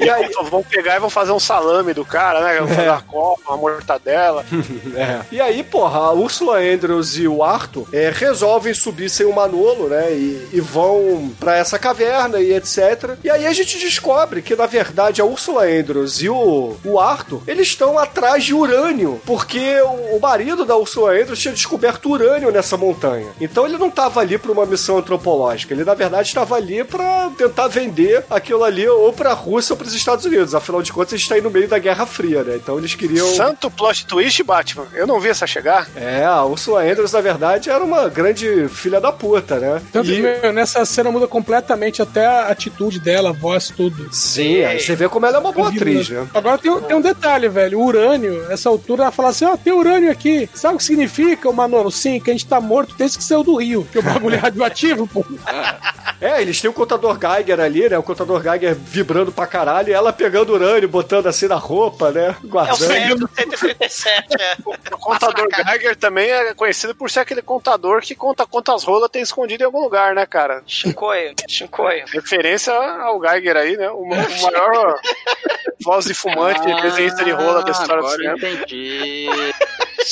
E 0.00 0.10
aí 0.10 0.28
vão 0.50 0.62
pegar 0.62 0.96
e 0.96 1.00
vão 1.00 1.10
fazer 1.10 1.32
um 1.32 1.40
salame 1.40 1.94
do 1.94 2.04
cara, 2.04 2.40
né? 2.40 2.58
Vão 2.58 2.68
fazer 2.68 2.88
uma 2.88 3.02
copa, 3.02 3.42
uma 3.48 3.56
mortadela. 3.56 4.44
É. 4.94 5.20
E 5.30 5.40
aí, 5.40 5.62
porra, 5.62 5.98
a 5.98 6.12
Ursula 6.12 6.58
Andrews 6.58 7.16
e 7.16 7.28
o 7.28 7.42
Arthur 7.42 7.86
é, 7.92 8.10
resolvem 8.14 8.72
subir 8.74 9.08
sem 9.08 9.26
o 9.26 9.34
Manolo, 9.34 9.88
né? 9.88 10.12
E, 10.12 10.48
e 10.52 10.60
vão 10.60 11.32
pra 11.38 11.56
essa 11.56 11.78
caverna 11.78 12.40
e 12.40 12.52
etc. 12.52 13.16
E 13.22 13.30
aí 13.30 13.46
a 13.46 13.52
gente 13.52 13.78
descobre 13.78 14.42
que, 14.42 14.56
na 14.56 14.66
verdade, 14.66 15.20
a 15.20 15.24
Ursula 15.24 15.64
Andrews 15.64 16.20
e 16.20 16.28
o, 16.28 16.76
o 16.84 16.98
Arthur, 16.98 17.42
eles 17.46 17.68
estão 17.68 17.98
atrás 17.98 18.44
de 18.44 18.54
urânio, 18.54 19.20
porque 19.24 19.80
o, 19.82 20.16
o 20.16 20.20
marido 20.20 20.64
da 20.64 20.76
Ursula 20.76 21.12
Andrews 21.12 21.38
tinha 21.38 21.54
descoberto 21.54 22.10
urânio 22.10 22.50
nessa 22.50 22.76
montanha. 22.76 23.28
Então 23.40 23.66
ele 23.66 23.78
não 23.78 23.88
estava 23.88 24.20
ali 24.20 24.38
para 24.38 24.52
uma 24.52 24.66
missão 24.66 24.98
antropológica, 24.98 25.74
ele 25.74 25.84
na 25.84 25.94
verdade 25.94 26.28
estava 26.28 26.56
ali 26.56 26.82
para 26.82 27.30
tentar 27.36 27.68
vender 27.68 28.24
aquilo 28.30 28.64
ali 28.64 28.88
ou 28.88 29.12
para 29.12 29.30
a 29.30 29.34
Rússia 29.34 29.67
ou 29.72 29.76
para 29.76 29.86
os 29.86 29.94
Estados 29.94 30.24
Unidos. 30.24 30.54
Afinal 30.54 30.82
de 30.82 30.92
contas, 30.92 31.14
a 31.14 31.16
gente 31.16 31.24
está 31.24 31.34
aí 31.34 31.40
no 31.40 31.50
meio 31.50 31.68
da 31.68 31.78
Guerra 31.78 32.06
Fria, 32.06 32.42
né? 32.44 32.56
Então 32.56 32.78
eles 32.78 32.94
queriam. 32.94 33.26
Santo 33.34 33.70
plot 33.70 34.06
twist, 34.06 34.42
Batman. 34.42 34.86
Eu 34.94 35.06
não 35.06 35.20
vi 35.20 35.28
essa 35.28 35.46
chegar. 35.46 35.88
É, 35.96 36.24
a 36.24 36.44
Ursula 36.44 36.82
Andrews, 36.82 37.12
na 37.12 37.20
verdade, 37.20 37.70
era 37.70 37.82
uma 37.82 38.08
grande 38.08 38.68
filha 38.68 39.00
da 39.00 39.12
puta, 39.12 39.58
né? 39.58 39.80
Tanto 39.92 40.10
E- 40.10 40.16
que, 40.16 40.22
meu, 40.22 40.52
nessa 40.52 40.84
cena 40.84 41.10
muda 41.10 41.26
completamente 41.26 42.00
até 42.02 42.26
a 42.26 42.48
atitude 42.48 42.98
dela, 43.00 43.30
a 43.30 43.32
voz, 43.32 43.68
tudo. 43.74 44.08
Sim, 44.14 44.62
aí 44.64 44.80
você 44.80 44.94
vê 44.94 45.08
como 45.08 45.26
ela 45.26 45.36
é 45.36 45.40
uma 45.40 45.52
boa 45.52 45.68
atriz, 45.68 46.08
né? 46.08 46.26
Agora 46.34 46.58
tem, 46.58 46.70
um- 46.70 46.80
tem 46.80 46.96
um 46.96 47.00
detalhe, 47.00 47.48
velho. 47.48 47.78
O 47.80 47.84
urânio, 47.84 48.46
essa 48.50 48.68
altura, 48.68 49.02
ela 49.04 49.12
fala 49.12 49.28
assim: 49.30 49.44
ó, 49.44 49.56
tem 49.56 49.72
urânio 49.72 50.10
aqui. 50.10 50.48
Sabe 50.54 50.74
o 50.74 50.78
que 50.78 50.84
significa, 50.84 51.50
Manolo? 51.52 51.90
Sim, 51.90 52.20
que 52.20 52.30
a 52.30 52.32
gente 52.32 52.46
tá 52.46 52.60
morto 52.60 52.94
desde 52.96 53.18
que 53.18 53.24
saiu 53.24 53.42
do 53.42 53.56
rio. 53.56 53.86
Que 53.90 53.98
o 53.98 54.02
bagulho 54.02 54.34
é 54.34 54.38
radioativo, 54.38 55.06
pô. 55.06 55.24
É, 56.20 56.42
eles 56.42 56.60
têm 56.60 56.68
o 56.70 56.72
contador 56.72 57.18
Geiger 57.18 57.60
ali, 57.60 57.88
né? 57.88 57.96
O 57.98 58.02
contador 58.02 58.42
Geiger 58.42 58.74
vibrando 58.74 59.30
pra 59.30 59.46
caralho 59.46 59.57
e 59.90 59.92
ela 59.92 60.12
pegando 60.12 60.52
urânio, 60.52 60.88
botando 60.88 61.26
assim 61.26 61.46
na 61.46 61.56
roupa, 61.56 62.10
né? 62.10 62.28
É 62.28 62.44
o 62.44 62.48
Guardando. 62.48 62.76
cérebro 62.76 63.28
137, 63.34 64.26
é. 64.40 64.56
O 64.92 64.98
contador 64.98 65.48
Geiger 65.50 65.96
também 65.96 66.30
é 66.30 66.54
conhecido 66.54 66.94
por 66.94 67.10
ser 67.10 67.20
aquele 67.20 67.42
contador 67.42 68.00
que 68.00 68.14
conta 68.14 68.46
quantas 68.46 68.84
rolas 68.84 69.10
tem 69.10 69.22
escondido 69.22 69.62
em 69.62 69.66
algum 69.66 69.80
lugar, 69.80 70.14
né, 70.14 70.26
cara? 70.26 70.62
Shinkoio, 70.66 71.34
Shinkoio. 71.48 72.04
Referência 72.12 72.72
ao 72.72 73.20
Geiger 73.20 73.56
aí, 73.56 73.76
né? 73.76 73.90
O, 73.90 74.02
o 74.02 74.08
maior 74.08 75.00
voz 75.84 76.04
de 76.04 76.14
fumante, 76.14 76.60
desenhista 76.82 77.24
de 77.24 77.30
rola 77.30 77.62
da 77.62 77.72
história 77.72 78.02
do 78.02 78.06
agora 78.06 78.16
cinema. 78.16 78.38
entendi. 78.38 79.28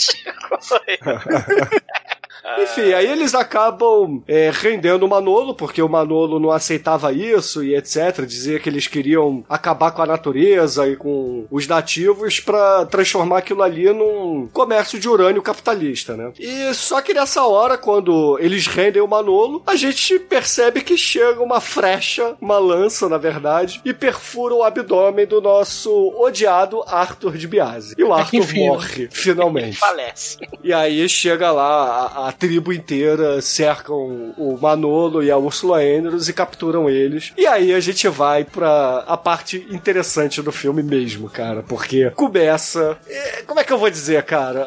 Enfim, 2.63 2.93
aí 2.93 3.07
eles 3.07 3.35
acabam 3.35 4.23
é, 4.27 4.51
rendendo 4.53 5.05
o 5.05 5.09
Manolo, 5.09 5.55
porque 5.55 5.83
o 5.83 5.89
Manolo 5.89 6.39
não 6.39 6.51
aceitava 6.51 7.13
isso 7.13 7.63
e 7.63 7.75
etc. 7.75 8.25
Dizia 8.27 8.59
que 8.59 8.69
eles 8.69 8.87
queriam 8.87 9.45
acabar 9.49 9.91
com 9.91 10.03
a 10.03 10.07
natureza 10.07 10.89
e 10.89 10.97
com 10.97 11.47
os 11.51 11.67
nativos 11.67 12.41
pra 12.41 12.87
transformar 12.87 13.39
aquilo 13.39 13.63
ali 13.63 13.93
num 13.93 14.49
comércio 14.53 14.99
de 14.99 15.09
urânio 15.09 15.43
capitalista, 15.43 16.17
né? 16.17 16.33
E 16.39 16.73
só 16.75 17.01
que 17.01 17.15
nessa 17.15 17.45
hora, 17.45 17.77
quando 17.77 18.39
eles 18.41 18.67
rendem 18.67 19.03
o 19.03 19.09
Manolo, 19.09 19.63
a 19.67 19.77
gente 19.77 20.19
percebe 20.19 20.81
que 20.81 20.97
chega 20.97 21.43
uma 21.43 21.61
frecha, 21.61 22.37
uma 22.41 22.59
lança, 22.59 23.09
na 23.09 23.19
verdade, 23.19 23.81
e 23.85 23.93
perfura 23.93 24.55
o 24.55 24.63
abdômen 24.63 25.27
do 25.27 25.41
nosso 25.41 25.91
odiado 26.19 26.83
Arthur 26.87 27.37
de 27.37 27.47
Biase. 27.47 27.95
E 27.99 28.05
o 28.05 28.15
que 28.15 28.21
Arthur 28.21 28.53
né? 28.53 28.67
morre, 28.67 29.09
finalmente. 29.11 29.77
Falece. 29.79 30.39
E 30.63 30.73
aí 30.73 31.09
chega 31.09 31.51
lá, 31.51 32.11
a, 32.15 32.26
a 32.26 32.26
tribo 32.32 32.73
inteira 32.73 33.40
cercam 33.40 34.35
o 34.36 34.59
Manolo 34.61 35.23
e 35.23 35.31
a 35.31 35.36
Ursula 35.36 35.78
Andrews 35.81 36.28
e 36.28 36.32
capturam 36.32 36.89
eles. 36.89 37.32
E 37.36 37.47
aí 37.47 37.74
a 37.74 37.81
gente 37.81 38.09
vai 38.09 38.44
pra 38.44 39.05
a 39.07 39.16
parte 39.16 39.66
interessante 39.70 40.43
do 40.43 40.53
filme 40.53 40.82
mesmo, 40.82 41.28
cara, 41.28 41.62
porque 41.62 42.11
começa. 42.11 42.98
é, 43.09 43.43
como 43.43 43.61
é 43.61 43.65
que 43.65 43.73
eu 43.73 43.78
vou 43.78 43.90
dizer, 43.90 44.23
cara? 44.24 44.66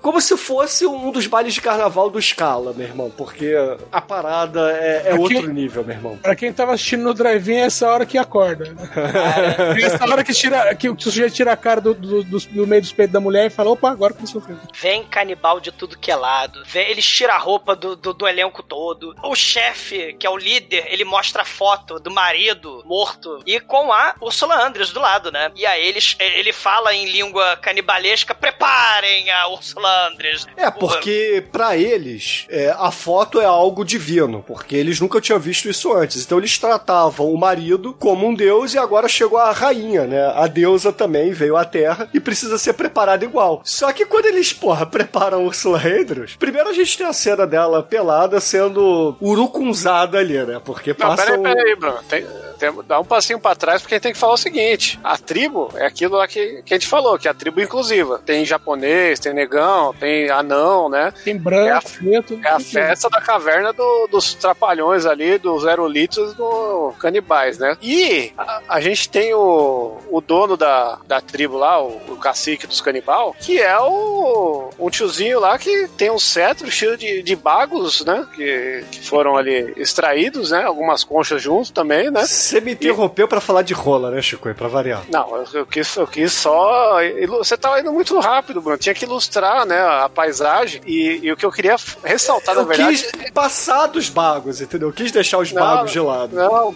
Como 0.00 0.20
se 0.20 0.36
fosse 0.36 0.86
um 0.86 1.10
dos 1.10 1.26
bailes 1.26 1.54
de 1.54 1.60
carnaval 1.60 2.10
do 2.10 2.20
Scala, 2.20 2.72
meu 2.72 2.86
irmão, 2.86 3.10
porque 3.16 3.54
a 3.92 4.00
parada 4.00 4.70
é, 4.72 5.10
é 5.10 5.14
outro 5.14 5.52
nível, 5.52 5.84
meu 5.84 5.94
irmão. 5.96 6.16
Pra 6.18 6.34
quem 6.36 6.52
tava 6.52 6.72
assistindo 6.72 7.02
no 7.04 7.14
drive-in, 7.14 7.56
é 7.56 7.60
essa 7.66 7.88
hora 7.88 8.06
que 8.06 8.16
acorda. 8.18 8.64
né? 8.72 8.88
É 9.78 9.82
essa 9.82 10.04
hora 10.04 10.22
que, 10.24 10.32
tira, 10.32 10.74
que 10.74 10.88
o 10.88 10.98
sujeito 11.00 11.34
tira 11.34 11.52
a 11.52 11.56
cara 11.56 11.80
do, 11.80 11.94
do, 11.94 12.22
do- 12.24 12.38
do 12.38 12.66
meio 12.66 12.82
dos 12.82 12.92
peitos 12.92 13.12
da 13.12 13.20
mulher 13.20 13.46
e 13.46 13.50
fala: 13.50 13.70
opa, 13.70 13.90
agora 13.90 14.12
começou 14.14 14.40
o 14.40 14.44
filme. 14.44 14.60
Vem 14.74 15.04
canibal 15.04 15.60
de 15.60 15.70
tudo 15.72 15.98
que 15.98 16.10
é 16.10 16.16
lado. 16.16 16.62
Vem, 16.66 16.88
eles 16.90 17.04
tiram 17.06 17.34
a 17.34 17.38
roupa 17.38 17.74
do, 17.76 17.94
do, 17.96 18.12
do 18.12 18.26
elenco 18.28 18.62
todo. 18.62 19.14
O 19.22 19.34
chefe, 19.34 20.14
que 20.18 20.26
é 20.26 20.30
o 20.30 20.36
líder, 20.36 20.86
ele 20.88 21.04
mostra 21.04 21.42
a 21.42 21.44
foto 21.44 21.98
do 21.98 22.10
marido 22.10 22.82
morto 22.86 23.40
e 23.46 23.60
com 23.60 23.92
a 23.92 24.14
Ursula 24.20 24.64
Andrews 24.66 24.92
do 24.92 25.00
lado, 25.00 25.30
né? 25.32 25.50
E 25.54 25.64
aí 25.66 25.86
eles, 25.86 26.16
ele 26.18 26.52
fala 26.52 26.94
em 26.94 27.06
língua 27.10 27.56
canibalesca: 27.56 28.34
preparem 28.34 29.30
a 29.30 29.48
Ursula 29.48 29.87
Andrews. 30.08 30.46
É, 30.56 30.70
porque 30.70 31.44
pra 31.50 31.76
eles 31.76 32.46
é, 32.50 32.74
a 32.78 32.90
foto 32.90 33.40
é 33.40 33.44
algo 33.44 33.84
divino, 33.84 34.44
porque 34.46 34.76
eles 34.76 35.00
nunca 35.00 35.20
tinham 35.20 35.38
visto 35.38 35.68
isso 35.68 35.92
antes. 35.92 36.24
Então 36.24 36.38
eles 36.38 36.58
tratavam 36.58 37.32
o 37.32 37.38
marido 37.38 37.94
como 37.98 38.26
um 38.26 38.34
deus 38.34 38.74
e 38.74 38.78
agora 38.78 39.08
chegou 39.08 39.38
a 39.38 39.52
rainha, 39.52 40.04
né? 40.06 40.32
A 40.34 40.46
deusa 40.46 40.92
também 40.92 41.32
veio 41.32 41.56
à 41.56 41.64
Terra 41.64 42.08
e 42.12 42.20
precisa 42.20 42.58
ser 42.58 42.72
preparada 42.74 43.24
igual. 43.24 43.60
Só 43.64 43.92
que 43.92 44.04
quando 44.06 44.26
eles, 44.26 44.52
porra, 44.52 44.84
preparam 44.86 45.44
Ursula 45.44 45.78
Andrews, 45.78 46.36
primeiro 46.36 46.68
a 46.68 46.72
gente 46.72 46.96
tem 46.96 47.06
a 47.06 47.12
cena 47.12 47.46
dela 47.46 47.82
pelada 47.82 48.40
sendo 48.40 49.16
urucunzada 49.20 50.18
ali, 50.18 50.38
né? 50.44 50.60
Porque 50.64 50.90
Não, 50.90 50.96
passa 50.96 51.24
peraí, 51.24 51.38
um... 51.38 51.42
peraí, 51.42 51.76
Bruno. 51.76 51.98
Tem, 52.08 52.26
tem- 52.58 52.82
dá 52.86 53.00
um 53.00 53.04
passinho 53.04 53.38
pra 53.38 53.54
trás 53.54 53.80
porque 53.82 53.94
a 53.94 53.96
gente 53.96 54.02
tem 54.02 54.12
que 54.12 54.18
falar 54.18 54.34
o 54.34 54.38
seguinte: 54.38 54.98
a 55.02 55.16
tribo 55.16 55.70
é 55.74 55.86
aquilo 55.86 56.16
lá 56.16 56.26
que, 56.26 56.62
que 56.64 56.74
a 56.74 56.76
gente 56.78 56.86
falou, 56.88 57.18
que 57.18 57.28
é 57.28 57.30
a 57.30 57.34
tribo 57.34 57.60
inclusiva. 57.60 58.20
Tem 58.24 58.44
japonês, 58.44 59.18
tem 59.20 59.32
negão, 59.32 59.77
tem 59.98 60.30
anão, 60.30 60.88
né? 60.88 61.12
Tem 61.24 61.36
branco, 61.36 61.68
É 61.68 61.72
a- 61.72 61.80
preto. 61.82 62.40
É 62.44 62.48
a 62.50 62.60
festa 62.60 63.08
da 63.08 63.20
caverna 63.20 63.72
do- 63.72 64.06
dos 64.10 64.34
trapalhões 64.34 65.06
ali, 65.06 65.38
dos 65.38 65.66
aerolitos 65.66 66.34
do 66.34 66.92
canibais, 66.98 67.58
né? 67.58 67.76
E 67.82 68.32
a, 68.36 68.60
a 68.68 68.80
gente 68.80 69.08
tem 69.08 69.32
o, 69.34 69.96
o 70.10 70.20
dono 70.20 70.56
da, 70.56 70.98
da 71.06 71.20
tribo 71.20 71.56
lá, 71.56 71.82
o, 71.82 72.00
o 72.08 72.16
cacique 72.16 72.66
dos 72.66 72.80
canibal, 72.80 73.34
que 73.40 73.60
é 73.60 73.78
o 73.78 74.70
um 74.78 74.90
tiozinho 74.90 75.40
lá 75.40 75.58
que 75.58 75.88
tem 75.96 76.10
um 76.10 76.18
cetro 76.18 76.70
cheio 76.70 76.96
de, 76.96 77.22
de 77.22 77.36
bagos, 77.36 78.04
né? 78.04 78.26
Que, 78.34 78.84
que 78.90 79.00
foram 79.06 79.36
ali 79.36 79.72
extraídos, 79.76 80.50
né? 80.50 80.62
Algumas 80.64 81.04
conchas 81.04 81.42
junto 81.42 81.72
também, 81.72 82.10
né? 82.10 82.24
Você 82.26 82.60
me 82.60 82.72
interrompeu 82.72 83.26
pra 83.28 83.40
falar 83.40 83.62
de 83.62 83.74
rola, 83.74 84.10
né, 84.10 84.20
Chico? 84.22 84.52
Pra 84.54 84.68
variar. 84.68 85.02
Não, 85.10 85.36
eu, 85.36 85.44
eu 85.52 85.66
quis, 85.66 85.94
eu 85.96 86.06
quis 86.06 86.32
só. 86.32 86.96
Você 87.38 87.56
tava 87.56 87.80
indo 87.80 87.92
muito 87.92 88.18
rápido, 88.18 88.60
Bruno. 88.60 88.78
Tinha 88.78 88.94
que 88.94 89.04
ilustrar, 89.04 89.66
né, 89.68 89.80
a 89.80 90.08
paisagem. 90.08 90.80
E, 90.86 91.20
e 91.22 91.32
o 91.32 91.36
que 91.36 91.44
eu 91.46 91.52
queria 91.52 91.76
ressaltar, 92.02 92.54
na 92.54 92.62
Eu 92.62 92.66
verdade. 92.66 93.04
quis 93.12 93.30
passar 93.30 93.86
dos 93.86 94.08
bagos, 94.08 94.60
entendeu? 94.60 94.88
Eu 94.88 94.92
quis 94.92 95.12
deixar 95.12 95.38
os 95.38 95.52
bagos 95.52 95.92
de 95.92 96.00
lado. 96.00 96.34
Não, 96.34 96.68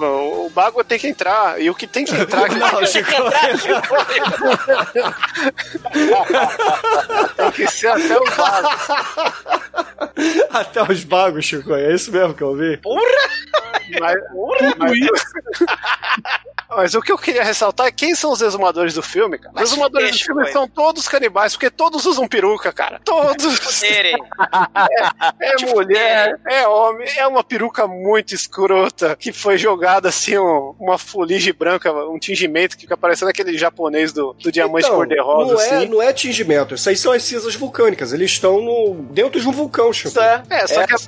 o 0.46 0.50
bago 0.50 0.84
tem 0.84 0.98
que 0.98 1.08
entrar. 1.08 1.60
E 1.60 1.68
o 1.70 1.74
que 1.74 1.86
tem 1.86 2.04
que 2.04 2.14
entrar. 2.14 2.48
que 2.52 2.54
Não, 2.56 2.86
Chico. 2.86 3.10
tem 7.36 7.50
que 7.52 7.68
ser 7.68 7.88
até 7.88 8.18
o 8.18 8.24
bago. 8.36 8.68
Até 10.50 10.82
os 10.82 11.04
bagos, 11.04 11.44
Chico. 11.44 11.74
É 11.74 11.94
isso 11.94 12.10
mesmo 12.12 12.34
que 12.34 12.42
eu 12.42 12.56
vi? 12.56 12.80
Mas, 14.00 14.16
mas, 14.78 15.22
mas 16.68 16.94
o 16.94 17.02
que 17.02 17.12
eu 17.12 17.18
queria 17.18 17.44
ressaltar 17.44 17.86
é 17.86 17.92
quem 17.92 18.14
são 18.14 18.32
os 18.32 18.40
exumadores 18.40 18.94
do 18.94 19.02
filme, 19.02 19.38
cara. 19.38 19.54
Os 19.56 19.62
exumadores 19.62 20.10
do 20.12 20.18
filme 20.24 20.50
são 20.50 20.66
todos 20.66 21.06
canibais, 21.08 21.52
porque 21.54 21.70
todos 21.70 22.06
usam 22.06 22.26
peruca, 22.26 22.72
cara. 22.72 22.81
Todos. 23.04 23.58
Poderem. 23.60 24.16
É 25.40 25.54
Tipo, 25.56 25.74
mulher, 25.74 26.38
é 26.48 26.66
homem, 26.66 27.08
é 27.16 27.26
uma 27.26 27.42
peruca 27.44 27.86
muito 27.86 28.34
escrota 28.34 29.16
que 29.16 29.32
foi 29.32 29.58
jogada 29.58 30.08
assim, 30.08 30.38
um- 30.38 30.74
uma 30.78 30.98
fuligem 30.98 31.52
branca, 31.52 31.92
um 31.92 32.18
tingimento 32.18 32.76
que 32.76 32.82
fica 32.82 32.96
parecendo 32.96 33.30
aquele 33.30 33.56
japonês 33.56 34.12
do, 34.12 34.32
do 34.34 34.50
diamante 34.52 34.86
Então, 34.86 34.96
cor-de-rosa, 34.96 35.52
não 35.54 35.60
é, 35.60 35.64
assim. 35.76 35.86
não 35.88 36.02
é 36.02 36.12
tingimento. 36.12 36.74
Isso 36.74 36.88
aí 36.88 36.96
são 36.96 37.12
as 37.12 37.22
cinzas 37.22 37.54
vulcânicas. 37.54 38.12
Eles 38.12 38.30
estão 38.32 38.60
no, 38.60 38.94
dentro 39.10 39.40
de 39.40 39.48
um 39.48 39.52
vulcão, 39.52 39.92
Chico. 39.92 40.10
É, 40.50 40.66
só 40.66 40.86
que, 40.86 40.94
a- 40.94 40.98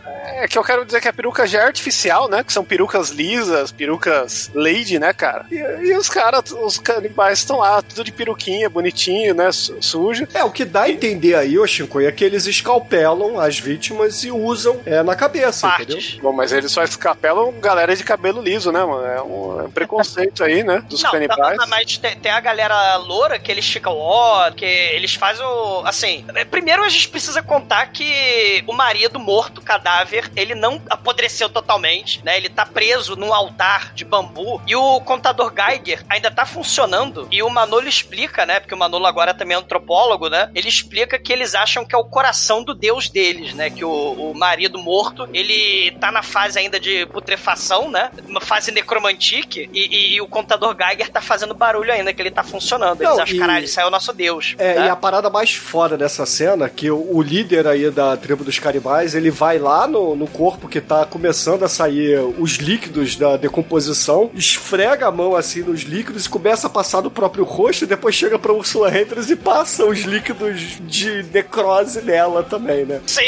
é 0.43 0.49
que 0.49 0.59
eu 0.59 0.65
quero 0.65 0.85
dizer 0.85 1.01
que 1.01 1.09
a 1.09 1.13
peruca 1.13 1.47
já 1.47 1.61
é 1.61 1.67
artificial, 1.67 2.29
né? 2.29 2.43
Que 2.45 2.53
são 2.53 2.65
perucas 2.65 3.11
lisas, 3.11 3.73
perucas 3.73 4.51
lady, 4.55 4.99
né, 4.99 5.13
cara? 5.13 5.47
E, 5.51 5.57
e 5.57 5.97
os 5.97 6.09
caras, 6.09 6.51
os 6.53 6.79
canibais 6.79 7.39
estão 7.39 7.59
lá, 7.59 7.81
tudo 7.83 8.05
de 8.05 8.13
peruquinha, 8.13 8.69
bonitinho, 8.69 9.35
né? 9.35 9.51
su- 9.53 9.77
Sujo. 9.81 10.27
É, 10.35 10.43
o 10.45 10.51
que 10.51 10.65
dá 10.65 10.83
a 10.83 10.91
entender 10.91 11.35
aí, 11.35 11.59
Chico, 11.66 12.01
é 12.01 12.11
que 12.11 12.24
eles 12.24 12.47
escalpelam 12.47 13.39
as 13.39 13.59
vítimas 13.59 14.24
e 14.24 14.31
usam 14.31 14.81
é, 14.85 15.03
na 15.03 15.15
cabeça, 15.15 15.66
entendeu? 15.69 15.97
Partes. 15.97 16.19
Bom, 16.20 16.32
mas 16.32 16.53
eles 16.53 16.73
só 16.73 16.82
escapelam 16.82 17.53
galera 17.61 17.95
de 17.95 18.03
cabelo 18.05 18.43
liso, 18.43 18.73
né, 18.73 18.85
mano? 18.85 19.07
É 19.07 19.23
um, 19.23 19.61
é 19.61 19.62
um 19.65 19.70
preconceito 19.70 20.43
aí, 20.43 20.62
né? 20.62 20.82
Dos 20.89 21.03
Não, 21.03 21.11
canibais. 21.11 21.57
não, 21.57 21.66
mas 21.66 21.99
tem, 21.99 22.16
tem 22.16 22.32
a 22.32 22.41
galera 22.41 22.97
loura 22.97 23.39
que 23.39 23.51
eles 23.51 23.69
ficam, 23.69 23.97
ó, 23.97 24.51
que 24.51 24.65
eles 24.65 25.15
fazem 25.15 25.45
o. 25.45 25.82
Assim, 25.85 26.24
é, 26.35 26.45
primeiro 26.45 26.82
a 26.85 26.89
gente 26.89 27.09
precisa 27.09 27.43
contar 27.43 27.86
que 27.86 28.65
o 28.66 28.73
marido 28.73 29.19
morto, 29.19 29.61
cadáver, 29.61 30.31
ele 30.35 30.55
não 30.55 30.81
apodreceu 30.89 31.49
totalmente, 31.49 32.24
né? 32.24 32.36
Ele 32.36 32.49
tá 32.49 32.65
preso 32.66 33.16
num 33.16 33.32
altar 33.32 33.93
de 33.95 34.05
bambu 34.05 34.61
e 34.66 34.74
o 34.74 35.01
contador 35.01 35.24
contador 35.35 35.53
Geiger 35.55 36.05
ainda 36.09 36.31
tá 36.31 36.47
funcionando 36.47 37.28
e 37.31 37.43
o 37.43 37.51
Manolo 37.51 37.89
explica, 37.89 38.47
né? 38.47 38.61
Porque 38.61 38.74
o 38.74 38.78
Manolo 38.78 39.07
agora 39.07 39.35
também 39.35 39.57
é 39.57 39.59
antropólogo, 39.59 40.28
né? 40.28 40.51
Ele 40.55 40.69
explica 40.69 41.19
que 41.19 41.32
eles 41.32 41.54
acham 41.55 41.85
que 41.85 41.95
é 41.95 41.99
o 41.99 42.05
coração 42.05 42.63
do 42.63 42.75
deus 42.75 43.09
deles, 43.09 43.55
né? 43.55 43.71
Que 43.71 43.85
o, 43.85 43.91
o 43.91 44.35
marido 44.35 44.79
morto, 44.79 45.29
ele 45.33 45.91
tá 46.01 46.11
na 46.13 46.23
fase 46.23 46.59
ainda 46.59 46.79
de 46.81 47.07
putrefação, 47.07 47.91
né? 47.91 48.11
Uma 48.29 48.41
fase 48.41 48.71
necromantique 48.73 49.69
e, 49.73 49.81
e- 49.87 50.15
e 50.15 50.21
o 50.21 50.27
contador 50.27 50.75
Geiger 50.77 51.09
tá 51.11 51.21
fazendo 51.21 51.55
barulho 51.55 51.93
ainda, 51.93 52.13
que 52.13 52.21
ele 52.23 52.31
tá 52.31 52.43
funcionando. 52.43 53.01
Eles 53.01 53.15
Não, 53.15 53.23
acham, 53.23 53.37
e- 53.37 53.39
caralho, 53.39 53.67
aí 53.67 53.83
é 53.85 53.87
o 53.87 53.91
nosso 53.91 54.13
deus. 54.13 54.55
É, 54.59 54.75
né? 54.81 54.87
e 54.87 54.89
a 54.89 54.97
parada 54.97 55.29
mais 55.31 55.55
foda 55.55 55.97
dessa 55.97 56.25
cena, 56.27 56.69
que 56.69 56.91
o, 56.91 57.17
o 57.17 57.23
líder 57.23 57.67
aí 57.67 57.91
da 57.91 58.17
tribo 58.17 58.45
dos 58.45 58.59
canibais, 58.59 59.15
ele 59.15 59.31
vai 59.31 59.59
lá 59.59 59.87
no, 59.87 60.15
no 60.17 60.27
corpo 60.27 60.69
que 60.69 60.81
tá 60.81 61.05
começando 61.05 61.65
a 61.65 61.69
sair 61.69 62.19
os 62.39 62.53
líquidos 62.57 63.17
da 63.17 63.37
decomposição, 63.37 64.31
esfrega 64.35 65.07
a 65.07 65.11
mão 65.13 65.35
assim 65.37 65.63
nos 65.63 65.83
líquidos 65.83 66.27
e 66.27 66.29
começa 66.29 66.67
a 66.67 66.71
passar 66.71 67.03
no 67.03 67.11
próprio 67.11 67.45
rosto, 67.45 67.85
e 67.85 67.87
depois 67.87 68.15
chega 68.15 68.39
pra 68.39 68.53
Ursula 68.53 68.89
Andress 68.89 69.31
e 69.31 69.37
passa 69.37 69.85
os 69.85 70.01
líquidos 70.01 70.79
de 70.81 71.23
necrose 71.35 72.01
nela 72.02 72.43
também, 72.43 72.85
né? 72.85 73.01
Sim! 73.06 73.23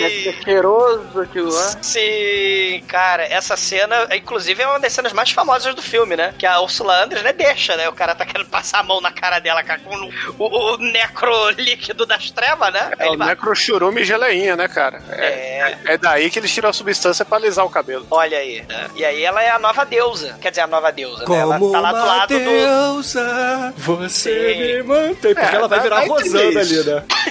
Deve 0.00 0.22
ser 0.22 0.42
cheiroso 0.44 1.20
aquilo 1.20 1.52
lá. 1.52 1.74
Sim, 1.82 2.82
cara, 2.88 3.24
essa 3.24 3.56
cena, 3.56 4.08
inclusive, 4.14 4.62
é 4.62 4.66
uma 4.66 4.80
das 4.80 4.92
cenas 4.92 5.12
mais 5.12 5.30
famosas 5.30 5.74
do 5.74 5.82
filme, 5.82 6.16
né? 6.16 6.34
Que 6.38 6.46
a 6.46 6.60
Ursula 6.60 7.02
Andress, 7.04 7.22
né, 7.24 7.32
deixa, 7.32 7.76
né? 7.76 7.88
O 7.88 7.92
cara 7.92 8.14
tá 8.14 8.24
querendo 8.24 8.48
passar 8.48 8.78
a 8.80 8.82
mão 8.82 9.00
na 9.00 9.10
cara 9.12 9.38
dela 9.38 9.62
cara, 9.62 9.80
com 9.80 9.94
o, 9.96 10.10
o, 10.38 10.74
o 10.74 10.76
necro 10.78 11.50
líquido 11.50 12.06
das 12.06 12.30
trevas, 12.30 12.72
né? 12.72 12.90
É 12.98 13.08
o 13.10 13.16
necrochurume 13.16 14.02
e 14.02 14.04
geleinha, 14.04 14.56
né, 14.56 14.68
cara? 14.68 15.02
É, 15.10 15.76
é 15.86 15.98
daí 15.98 16.30
que 16.30 16.38
eles 16.38 16.52
tiram 16.52 16.70
a 16.70 16.72
substância 16.72 17.24
pra 17.24 17.36
alisar 17.38 17.64
o 17.64 17.70
cabelo. 17.70 18.06
Olha 18.10 18.38
aí. 18.38 18.62
né? 18.68 18.90
E 18.94 19.04
aí 19.04 19.22
ela 19.24 19.42
é 19.42 19.50
a 19.50 19.58
nova 19.58 19.84
deusa. 19.84 20.36
Quer 20.40 20.50
dizer, 20.50 20.62
a 20.62 20.66
nova 20.66 20.92
deusa, 20.92 21.24
né? 21.26 21.36
Ela 21.38 21.58
Como 21.58 21.72
tá 21.72 21.80
lá 21.80 21.92
do 21.92 21.98
lado 22.06 22.38
do. 22.38 22.44
deusa, 22.44 23.74
você 23.76 24.08
Sim. 24.54 24.58
me 24.60 24.82
mantém. 24.82 25.34
Porque 25.34 25.54
É, 25.54 25.58
ela 25.58 25.68
vai 25.68 25.78
dá- 25.78 25.82
virar 25.84 26.06
entender 26.06 26.44
Rosana 26.44 26.60
ali, 26.60 26.84
né? 26.84 27.02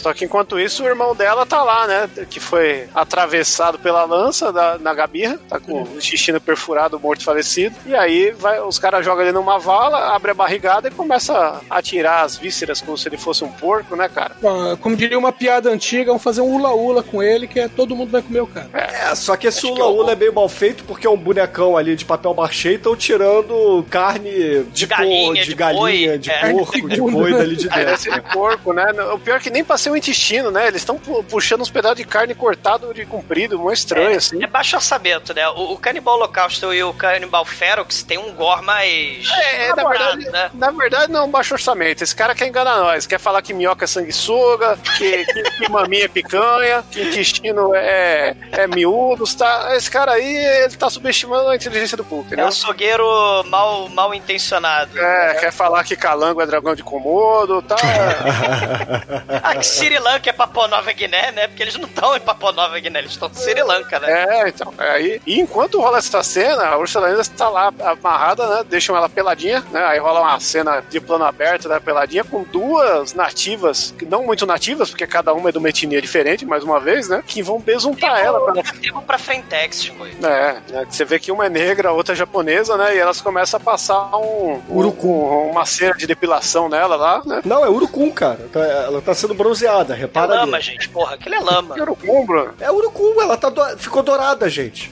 Só 0.00 0.12
que 0.14 0.24
enquanto 0.24 0.58
isso, 0.58 0.82
o 0.82 0.86
irmão 0.86 1.14
dela 1.14 1.44
tá 1.44 1.62
lá, 1.62 1.86
né? 1.86 2.08
Que 2.30 2.40
foi 2.40 2.88
atravessado 2.94 3.78
pela 3.78 4.04
lança 4.04 4.52
da, 4.52 4.78
na 4.78 4.94
gabirra, 4.94 5.38
tá 5.48 5.58
com 5.60 5.82
o 5.82 5.96
intestino 5.96 6.40
perfurado, 6.40 6.98
morto 6.98 7.22
falecido. 7.22 7.76
E 7.86 7.94
aí 7.94 8.30
vai, 8.30 8.60
os 8.60 8.78
caras 8.78 9.04
jogam 9.04 9.22
ele 9.24 9.32
numa 9.32 9.58
vala, 9.58 10.14
abre 10.14 10.30
a 10.30 10.34
barrigada 10.34 10.88
e 10.88 10.90
começa 10.90 11.60
a 11.68 11.82
tirar 11.82 12.22
as 12.22 12.36
vísceras 12.36 12.80
como 12.80 12.96
se 12.96 13.08
ele 13.08 13.18
fosse 13.18 13.44
um 13.44 13.52
porco, 13.52 13.94
né, 13.96 14.08
cara? 14.08 14.34
Como 14.80 14.96
diria 14.96 15.18
uma 15.18 15.32
piada 15.32 15.70
antiga, 15.70 16.06
vamos 16.06 16.22
fazer 16.22 16.40
um 16.40 16.54
ula-ula 16.54 17.02
com 17.02 17.22
ele, 17.22 17.46
que 17.46 17.60
é 17.60 17.68
todo 17.68 17.94
mundo 17.94 18.10
vai 18.10 18.22
comer 18.22 18.40
o 18.40 18.46
cara. 18.46 18.68
É, 18.72 19.14
só 19.14 19.36
que 19.36 19.46
esse 19.46 19.66
Ula 19.66 19.86
Ula 19.86 20.12
é 20.12 20.16
meio 20.16 20.32
mal 20.32 20.48
feito 20.48 20.84
porque 20.84 21.06
é 21.06 21.10
um 21.10 21.16
bonecão 21.16 21.76
ali 21.76 21.94
de 21.96 22.04
papel 22.04 22.34
machê 22.34 22.72
e 22.72 22.74
estão 22.76 22.96
tirando 22.96 23.84
carne 23.90 24.64
de, 24.72 24.86
galinha, 24.86 25.28
po- 25.28 25.34
de, 25.34 25.44
de 25.44 25.54
galinha, 25.54 25.80
boi, 25.80 26.18
de 26.18 26.30
é. 26.30 26.50
porco, 26.52 26.88
de 26.88 27.00
boi 27.00 27.32
dali 27.32 27.56
de 27.56 27.68
dentro. 27.68 27.98
ser 27.98 28.12
de 28.14 28.20
porco, 28.32 28.72
né? 28.72 28.84
O 29.12 29.18
pior 29.18 29.36
é 29.36 29.40
que 29.40 29.50
nem 29.50 29.64
passei 29.64 29.89
o 29.90 29.96
intestino, 29.96 30.50
né? 30.50 30.66
Eles 30.68 30.82
estão 30.82 30.96
pu- 30.98 31.22
puxando 31.24 31.60
uns 31.60 31.70
pedaços 31.70 31.96
de 31.98 32.04
carne 32.04 32.34
cortado 32.34 32.92
de 32.94 33.04
comprido, 33.06 33.58
mó 33.58 33.70
estranho, 33.72 34.16
assim. 34.16 34.42
É 34.42 34.46
baixo 34.46 34.76
orçamento, 34.76 35.34
né? 35.34 35.48
O, 35.50 35.72
o 35.72 35.78
Canibal 35.78 36.16
Holocausto 36.16 36.72
e 36.72 36.82
o 36.82 36.92
Canibal 36.92 37.44
Ferox 37.44 38.02
tem 38.02 38.18
um 38.18 38.32
gore 38.32 38.62
mais. 38.62 39.28
É, 39.30 39.58
na 39.58 39.64
elaborado, 39.82 40.16
verdade, 40.18 40.30
né? 40.30 40.50
na 40.54 40.70
verdade 40.70 41.12
não 41.12 41.20
é 41.20 41.22
um 41.24 41.30
baixo 41.30 41.54
orçamento. 41.54 42.02
Esse 42.02 42.14
cara 42.14 42.34
quer 42.34 42.46
enganar 42.46 42.76
nós. 42.78 43.06
Quer 43.06 43.18
falar 43.18 43.42
que 43.42 43.52
minhoca 43.52 43.84
é 43.84 43.88
sanguessuga, 43.88 44.78
que, 44.96 45.24
que, 45.26 45.42
que 45.42 45.68
maminha 45.70 46.04
é 46.04 46.08
picanha, 46.08 46.84
que 46.90 47.02
intestino 47.02 47.74
é, 47.74 48.34
é 48.52 48.66
miúdo. 48.66 49.24
Tá? 49.36 49.74
Esse 49.76 49.90
cara 49.90 50.12
aí, 50.12 50.36
ele 50.64 50.76
tá 50.76 50.88
subestimando 50.90 51.48
a 51.48 51.56
inteligência 51.56 51.96
do 51.96 52.04
público, 52.04 52.26
É 52.30 52.34
entendeu? 52.34 52.44
um 52.46 52.48
açougueiro 52.48 53.04
mal, 53.46 53.88
mal 53.88 54.14
intencionado. 54.14 54.98
É, 54.98 55.34
quer 55.34 55.52
falar 55.52 55.84
que 55.84 55.96
calango 55.96 56.40
é 56.40 56.46
dragão 56.46 56.74
de 56.74 56.82
Komodo, 56.82 57.62
tá? 57.62 57.76
Ah, 59.42 59.56
que 59.56 59.66
Sri 59.80 59.98
Lanka 59.98 60.30
é 60.30 60.32
Papua 60.32 60.68
Nova 60.68 60.92
Guiné, 60.92 61.32
né? 61.32 61.46
Porque 61.48 61.62
eles 61.62 61.76
não 61.76 61.84
estão 61.88 62.16
em 62.16 62.20
Papua 62.20 62.52
Nova 62.52 62.78
Guiné, 62.78 62.98
eles 62.98 63.12
estão 63.12 63.28
em 63.28 63.34
Sri 63.34 63.62
Lanka, 63.62 63.98
né? 63.98 64.26
É, 64.28 64.48
então. 64.48 64.72
é 64.78 64.90
Aí, 64.90 65.20
e 65.26 65.40
enquanto 65.40 65.80
rola 65.80 65.98
essa 65.98 66.22
cena, 66.22 66.66
a 66.66 66.78
Ursula 66.78 67.06
ainda 67.08 67.20
está 67.20 67.48
lá 67.48 67.72
amarrada, 67.84 68.46
né? 68.46 68.64
Deixam 68.68 68.96
ela 68.96 69.08
peladinha, 69.08 69.64
né? 69.70 69.82
Aí 69.84 69.98
rola 69.98 70.20
uma 70.20 70.38
cena 70.40 70.82
de 70.88 71.00
plano 71.00 71.24
aberto 71.24 71.68
da 71.68 71.80
peladinha 71.80 72.24
com 72.24 72.42
duas 72.42 73.14
nativas, 73.14 73.94
que 73.98 74.04
não 74.04 74.22
muito 74.24 74.44
nativas, 74.46 74.90
porque 74.90 75.06
cada 75.06 75.32
uma 75.32 75.48
é 75.48 75.52
de 75.52 75.58
uma 75.58 75.68
etnia 75.68 76.00
diferente, 76.02 76.44
mais 76.44 76.62
uma 76.64 76.78
vez, 76.80 77.08
né? 77.08 77.22
Que 77.26 77.42
vão 77.42 77.58
besuntar 77.60 78.18
ela. 78.20 78.40
Pra... 78.52 78.62
Tribo 78.62 79.02
pra 79.02 79.18
Frentex, 79.18 79.80
tipo. 79.82 80.06
É, 80.06 80.56
né, 80.68 80.86
você 80.88 81.04
vê 81.04 81.18
que 81.18 81.32
uma 81.32 81.46
é 81.46 81.48
negra, 81.48 81.88
a 81.90 81.92
outra 81.92 82.14
é 82.14 82.16
japonesa, 82.16 82.76
né? 82.76 82.96
E 82.96 82.98
elas 82.98 83.20
começam 83.20 83.58
a 83.58 83.62
passar 83.62 84.16
um, 84.16 84.60
um- 84.68 85.50
uma 85.50 85.64
cena 85.64 85.94
de 85.94 86.06
depilação 86.06 86.68
nela 86.68 86.96
lá, 86.96 87.22
né? 87.24 87.40
Não, 87.44 87.64
é 87.64 87.68
urucum, 87.70 88.10
cara. 88.10 88.48
Tá- 88.52 88.60
ela 88.60 89.00
tá 89.00 89.14
sendo 89.14 89.34
bronzeada, 89.34 89.69
É 89.70 89.94
repara 89.94 90.34
lama, 90.34 90.56
ali. 90.56 90.64
gente, 90.64 90.88
porra, 90.88 91.14
aquilo 91.14 91.34
é 91.36 91.40
lama. 91.40 91.74
Que 91.74 91.80
urucum, 91.80 92.26
Bruno? 92.26 92.54
É 92.60 92.70
urucum, 92.70 93.20
ela 93.22 93.36
tá 93.36 93.48
do- 93.48 93.78
ficou 93.78 94.02
dourada, 94.02 94.48
gente. 94.48 94.90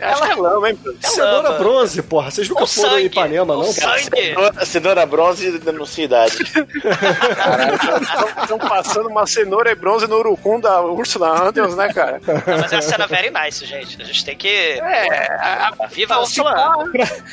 Acho 0.00 0.22
que 0.22 0.30
é 0.30 0.34
lama, 0.36 0.68
hein? 0.70 0.78
Bruno? 0.82 0.98
Cenoura 1.00 1.48
lama. 1.48 1.58
bronze, 1.58 2.02
porra. 2.02 2.30
Vocês 2.30 2.48
nunca 2.48 2.64
O 2.64 2.66
foram 2.66 2.98
em 2.98 3.06
Ipanema, 3.06 3.54
o 3.54 3.58
não? 3.64 3.72
sangue. 3.72 4.10
Cenoura- 4.10 4.64
Cenoura 4.66 5.06
bronze 5.06 5.58
denuncia 5.58 6.04
idade. 6.04 6.36
Estão 8.42 8.58
passando 8.58 9.08
uma 9.08 9.26
cenoura 9.26 9.70
e 9.70 9.74
bronze 9.74 10.06
no 10.06 10.16
urucum 10.18 10.60
da 10.60 10.80
Ursula 10.82 11.48
Andrews, 11.48 11.76
né, 11.76 11.92
cara? 11.92 12.20
Não, 12.26 12.58
mas 12.58 12.72
é 12.72 12.76
uma 12.76 12.82
cena 12.82 13.06
very 13.06 13.30
nice, 13.30 13.64
gente. 13.64 14.00
A 14.00 14.04
gente 14.04 14.24
tem 14.24 14.36
que. 14.36 14.48
É, 14.48 15.32
a- 15.40 15.72
a- 15.80 15.86
Viva 15.86 16.14
a 16.14 16.20
Ursula. 16.20 16.84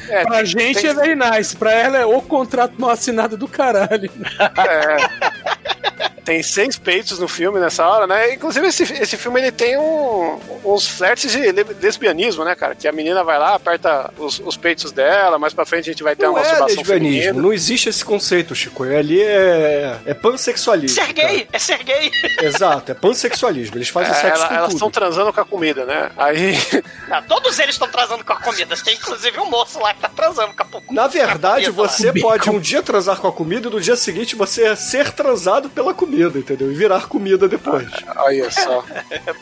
é, 0.10 0.24
Pra 0.24 0.38
tem- 0.38 0.46
gente 0.46 0.82
tem- 0.82 0.90
é 0.90 0.94
very 0.94 1.16
nice, 1.16 1.56
pra 1.56 1.72
ela 1.72 1.98
é 1.98 2.06
o 2.06 2.22
contrato 2.22 2.74
mal 2.78 2.90
assinado 2.92 3.38
do 3.38 3.48
caralho. 3.48 4.10
É. 4.58 6.07
Tem 6.28 6.44
seis 6.44 6.78
peitos 6.78 7.20
no 7.20 7.28
filme 7.28 7.58
nessa 7.58 7.88
hora, 7.88 8.06
né? 8.06 8.34
Inclusive, 8.34 8.68
esse, 8.68 8.84
esse 8.84 9.16
filme 9.16 9.40
ele 9.40 9.50
tem 9.52 9.78
um- 9.78 10.38
uns 10.66 10.86
flertes 10.86 11.32
de 11.32 11.40
le- 11.54 11.64
lesbianismo, 11.82 12.44
né, 12.44 12.54
cara? 12.54 12.76
Que 12.76 12.86
a 12.86 12.92
menina 12.92 13.24
vai 13.24 13.40
lá, 13.40 13.56
aperta 13.56 14.12
os, 14.18 14.38
os 14.46 14.58
peitos 14.58 14.92
dela, 14.92 15.40
mais 15.40 15.54
pra 15.54 15.66
frente 15.66 15.90
a 15.90 15.94
gente 15.94 16.04
vai 16.04 16.18
ter 16.18 16.26
Não 16.26 16.32
uma 16.34 16.40
é 16.40 16.44
masturbação 16.44 16.76
lesbianismo, 16.80 17.14
feminina. 17.22 17.42
não 17.42 17.54
existe 17.54 17.88
esse 17.88 18.04
conceito, 18.04 18.54
Chico. 18.54 18.84
Ali 18.84 19.22
é, 19.22 19.98
é 20.06 20.14
pansexualismo. 20.14 21.02
Ser 21.02 21.14
gay! 21.14 21.48
É 21.54 21.58
ser 21.60 21.82
gay! 21.84 22.12
cara. 22.12 22.34
Exato, 22.46 22.92
é 22.92 22.96
pansexualismo. 22.96 23.78
Eles 23.78 23.88
fazem 23.88 24.12
É, 24.12 24.16
sexo 24.16 24.40
ela- 24.42 24.48
com 24.50 24.54
elas 24.56 24.74
estão 24.74 24.92
transando 24.92 25.32
com 25.32 25.40
a 25.40 25.46
comida, 25.46 25.86
né? 25.86 26.12
Aí. 26.18 26.58
Não, 27.08 27.24
todos 27.24 27.58
eles 27.60 27.76
estão 27.76 27.88
transando 27.88 28.26
com 28.26 28.34
a 28.34 28.42
comida. 28.42 28.76
Tem 28.84 28.96
inclusive 28.96 29.40
um 29.40 29.50
moço 29.50 29.80
lá 29.80 29.94
que 29.94 30.02
tá 30.02 30.10
transando 30.14 30.54
com 30.54 30.62
a 30.64 30.66
com 30.66 30.94
Na 30.94 31.08
verdade, 31.08 31.72
comida 31.72 31.72
você 31.72 32.12
pode 32.14 32.50
um 32.50 32.60
dia 32.60 32.84
transar 32.84 33.16
com 33.18 33.28
a 33.28 33.32
comida 33.32 33.70
e 33.70 33.72
no 33.72 33.80
dia 33.80 33.96
seguinte 33.96 34.36
você 34.36 34.76
ser 34.76 35.12
transado 35.14 35.70
pela 35.70 35.94
comida, 35.94 36.17
entendeu? 36.22 36.72
E 36.72 36.76
virar 36.76 37.08
comida 37.08 37.48
depois. 37.48 37.88
Olha 38.18 38.50
só. 38.52 38.84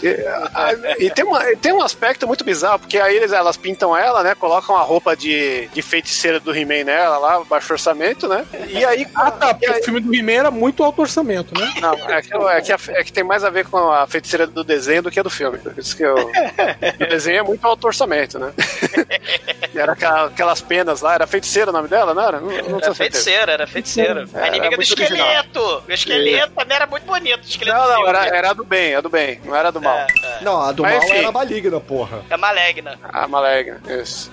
E, 0.03 0.09
a- 0.53 0.95
e 0.99 1.09
tem, 1.11 1.23
uma- 1.25 1.43
tem 1.57 1.73
um 1.73 1.81
aspecto 1.81 2.27
muito 2.27 2.43
bizarro, 2.43 2.79
porque 2.79 2.97
aí 2.99 3.15
eles, 3.17 3.31
elas 3.31 3.57
pintam 3.57 3.95
ela, 3.95 4.23
né? 4.23 4.35
Colocam 4.35 4.75
a 4.75 4.81
roupa 4.81 5.15
de, 5.15 5.67
de 5.67 5.81
feiticeira 5.81 6.39
do 6.39 6.55
He-Man 6.55 6.83
nela 6.85 7.17
lá, 7.17 7.43
baixo 7.43 7.71
orçamento, 7.73 8.27
né? 8.27 8.45
E 8.67 8.83
aí. 8.83 9.07
Ah, 9.15 9.31
tá, 9.31 9.49
e 9.49 9.53
porque 9.53 9.65
aí- 9.67 9.79
o 9.81 9.83
filme 9.83 9.99
do 9.99 10.13
He-Man 10.13 10.31
era 10.33 10.51
muito 10.51 10.83
alto 10.83 11.01
orçamento, 11.01 11.57
né? 11.59 11.71
Não, 11.81 11.93
é 11.93 12.21
que, 12.21 12.33
é, 12.35 12.61
que, 12.61 12.71
a- 12.73 12.79
é 12.99 13.03
que 13.03 13.13
tem 13.13 13.23
mais 13.23 13.43
a 13.43 13.49
ver 13.49 13.65
com 13.67 13.77
a 13.91 14.05
feiticeira 14.07 14.45
do 14.47 14.63
desenho 14.63 15.03
do 15.03 15.11
que 15.11 15.19
a 15.19 15.23
do 15.23 15.29
filme. 15.29 15.57
Por 15.57 15.77
isso 15.77 15.95
que 15.95 16.03
eu, 16.03 16.15
o 16.99 17.09
desenho 17.09 17.39
é 17.39 17.43
muito 17.43 17.65
alto 17.65 17.87
orçamento, 17.87 18.37
né? 18.39 18.53
E 19.73 19.79
era 19.79 19.93
aquela- 19.93 20.25
aquelas 20.27 20.61
penas 20.61 21.01
lá, 21.01 21.13
era 21.15 21.27
feiticeira 21.27 21.69
o 21.69 21.73
nome 21.73 21.87
dela, 21.87 22.13
não 22.13 22.21
era? 22.21 22.39
Não, 22.39 22.49
não 22.69 22.79
Era 22.79 22.93
feiticeira, 22.93 23.51
era 23.51 23.67
feiticeira. 23.67 24.25
É, 24.33 24.39
a 24.39 24.47
inimiga 24.47 24.65
era 24.67 24.75
do 24.75 24.77
muito 24.77 24.91
original. 24.93 25.27
esqueleto! 25.27 25.83
O 25.87 25.91
esqueleto 25.91 26.51
também 26.65 26.75
era 26.77 26.87
muito 26.87 27.05
bonito. 27.05 27.43
O 27.43 27.47
esqueleto 27.47 27.77
Não, 27.77 27.85
do 27.87 27.93
não, 27.93 28.07
era, 28.07 28.25
era 28.27 28.49
a 28.49 28.53
do 28.53 28.63
bem, 28.65 28.95
a 28.95 29.01
do 29.01 29.09
bem, 29.09 29.39
não 29.45 29.55
era 29.55 29.67
a 29.69 29.71
do 29.71 29.81
mal. 29.81 29.97
É, 29.97 30.07
é. 30.23 30.37
Não, 30.41 30.61
a 30.61 30.71
do 30.71 30.83
Mas, 30.83 30.95
mal 30.97 31.03
enfim. 31.05 31.17
era 31.17 31.31
maligna, 31.31 31.79
porra. 31.79 32.23
É 32.29 32.37
maligna. 32.37 32.99
A 33.11 33.27
Malegna, 33.27 33.81
isso. 34.01 34.31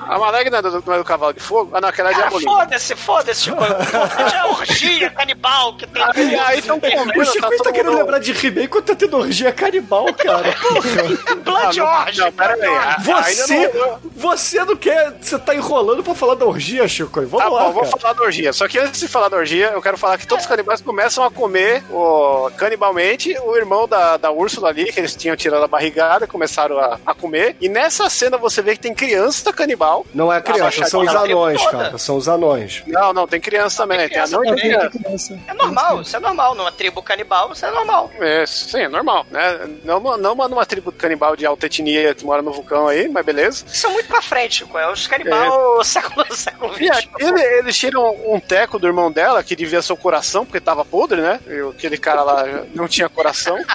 A 0.00 0.18
Malegna 0.18 0.58
é 0.58 0.62
do, 0.62 0.82
não 0.86 0.94
é 0.94 0.98
do 0.98 1.04
cavalo 1.04 1.32
de 1.32 1.40
fogo? 1.40 1.70
Ah, 1.74 1.80
não, 1.80 1.88
aquela 1.88 2.10
é 2.10 2.12
Cara, 2.12 2.24
diabolina. 2.28 2.50
foda-se, 2.52 2.96
foda-se, 2.96 3.42
Chico. 3.44 3.62
Importante 3.64 4.34
é 4.36 4.44
orgia 4.44 5.10
canibal 5.10 5.76
que 5.76 5.86
tem. 5.86 6.02
Aí, 6.02 6.38
aí 6.38 6.62
tão 6.62 6.78
comendo, 6.80 7.20
O 7.20 7.24
Chico 7.24 7.48
tá 7.56 7.64
tá, 7.64 7.72
querendo 7.72 7.92
mundo- 7.92 7.98
lembrar 7.98 8.18
de 8.18 8.30
He-Man 8.46 8.66
quando 8.66 8.84
tá 8.84 8.94
tendo 8.94 9.16
orgia 9.18 9.52
canibal, 9.52 10.06
cara. 10.14 10.52
Porra. 10.52 11.36
Blood 11.36 11.80
Ah, 11.80 11.84
não, 11.84 12.00
Orgy! 12.06 12.20
não, 12.20 12.32
pera 12.32 12.54
aí. 12.54 12.96
Você, 13.04 13.70
você 14.16 14.64
não 14.64 14.76
quer. 14.76 15.12
Você 15.20 15.38
tá 15.38 15.54
enrolando 15.54 16.02
pra 16.02 16.14
falar 16.14 16.34
da 16.34 16.44
orgia, 16.44 16.86
Chico. 16.88 17.20
Vamos 17.22 17.38
Tá 17.44 17.48
lá. 17.48 17.64
bom, 17.64 17.72
vou 17.72 17.84
falar 17.84 18.14
da 18.14 18.22
orgia. 18.22 18.52
Só 18.52 18.66
que 18.68 18.78
antes 18.78 19.00
de 19.00 19.08
falar 19.08 19.28
da 19.28 19.36
orgia, 19.36 19.70
eu 19.74 19.82
quero 19.82 19.96
falar 19.98 20.18
que 20.18 20.26
todos 20.26 20.44
os 20.44 20.48
canibais 20.48 20.80
começam 20.80 21.24
a 21.24 21.30
comer 21.30 21.59
o, 21.90 22.50
canibalmente 22.56 23.36
o 23.42 23.56
irmão 23.56 23.86
da, 23.86 24.16
da 24.16 24.30
Úrsula 24.30 24.68
ali, 24.68 24.92
que 24.92 25.00
eles 25.00 25.14
tinham 25.14 25.36
tirado 25.36 25.62
a 25.64 25.68
barrigada, 25.68 26.26
começaram 26.26 26.78
a, 26.78 26.98
a 27.04 27.14
comer. 27.14 27.56
E 27.60 27.68
nessa 27.68 28.08
cena 28.10 28.36
você 28.38 28.62
vê 28.62 28.72
que 28.74 28.80
tem 28.80 28.94
criança 28.94 29.52
canibal. 29.52 30.04
Não 30.14 30.32
é 30.32 30.40
criança, 30.40 30.84
são 30.86 31.00
os 31.02 31.14
anões, 31.14 31.66
cara. 31.66 31.98
São 31.98 32.16
os 32.16 32.28
anões. 32.28 32.82
Não, 32.86 33.12
não, 33.12 33.26
tem 33.26 33.40
criança 33.40 33.82
também. 33.82 33.98
Tem, 33.98 34.08
criança 34.08 34.36
anão 34.36 34.44
e 34.52 34.60
tem 34.60 34.72
também. 34.72 34.90
criança. 34.90 35.38
É 35.46 35.54
normal, 35.54 36.00
isso 36.02 36.16
é 36.16 36.20
normal. 36.20 36.54
Numa 36.54 36.72
tribo 36.72 37.02
canibal, 37.02 37.52
isso 37.52 37.64
é 37.66 37.70
normal. 37.70 38.10
É, 38.20 38.44
sim, 38.46 38.80
é 38.80 38.88
normal, 38.88 39.26
né? 39.30 39.68
Não, 39.84 40.00
não 40.18 40.32
uma- 40.32 40.48
numa 40.48 40.66
tribo 40.66 40.90
canibal 40.92 41.36
de 41.36 41.46
alta 41.46 41.66
etnia 41.66 42.14
que 42.14 42.24
mora 42.24 42.42
no 42.42 42.52
vulcão 42.52 42.88
aí, 42.88 43.08
mas 43.08 43.24
beleza. 43.24 43.64
São 43.68 43.92
muito 43.92 44.06
pra 44.06 44.22
frente. 44.22 44.66
É 44.74 44.90
os 44.90 45.06
canibal 45.06 45.82
século, 45.84 46.24
século 46.34 46.72
E 46.80 46.86
XX. 46.92 47.08
ele, 47.18 47.40
eles 47.58 47.76
tiram 47.76 48.14
um 48.26 48.38
teco 48.40 48.78
do 48.78 48.86
irmão 48.86 49.10
dela, 49.10 49.42
que 49.42 49.54
devia 49.56 49.82
ser 49.82 49.92
o 49.92 49.96
coração, 49.96 50.44
porque 50.44 50.60
tava 50.60 50.84
podre, 50.84 51.20
né? 51.20 51.39
E 51.46 51.68
aquele 51.70 51.96
cara 51.98 52.22
lá 52.22 52.44
não 52.74 52.86
tinha 52.88 53.08
coração. 53.08 53.58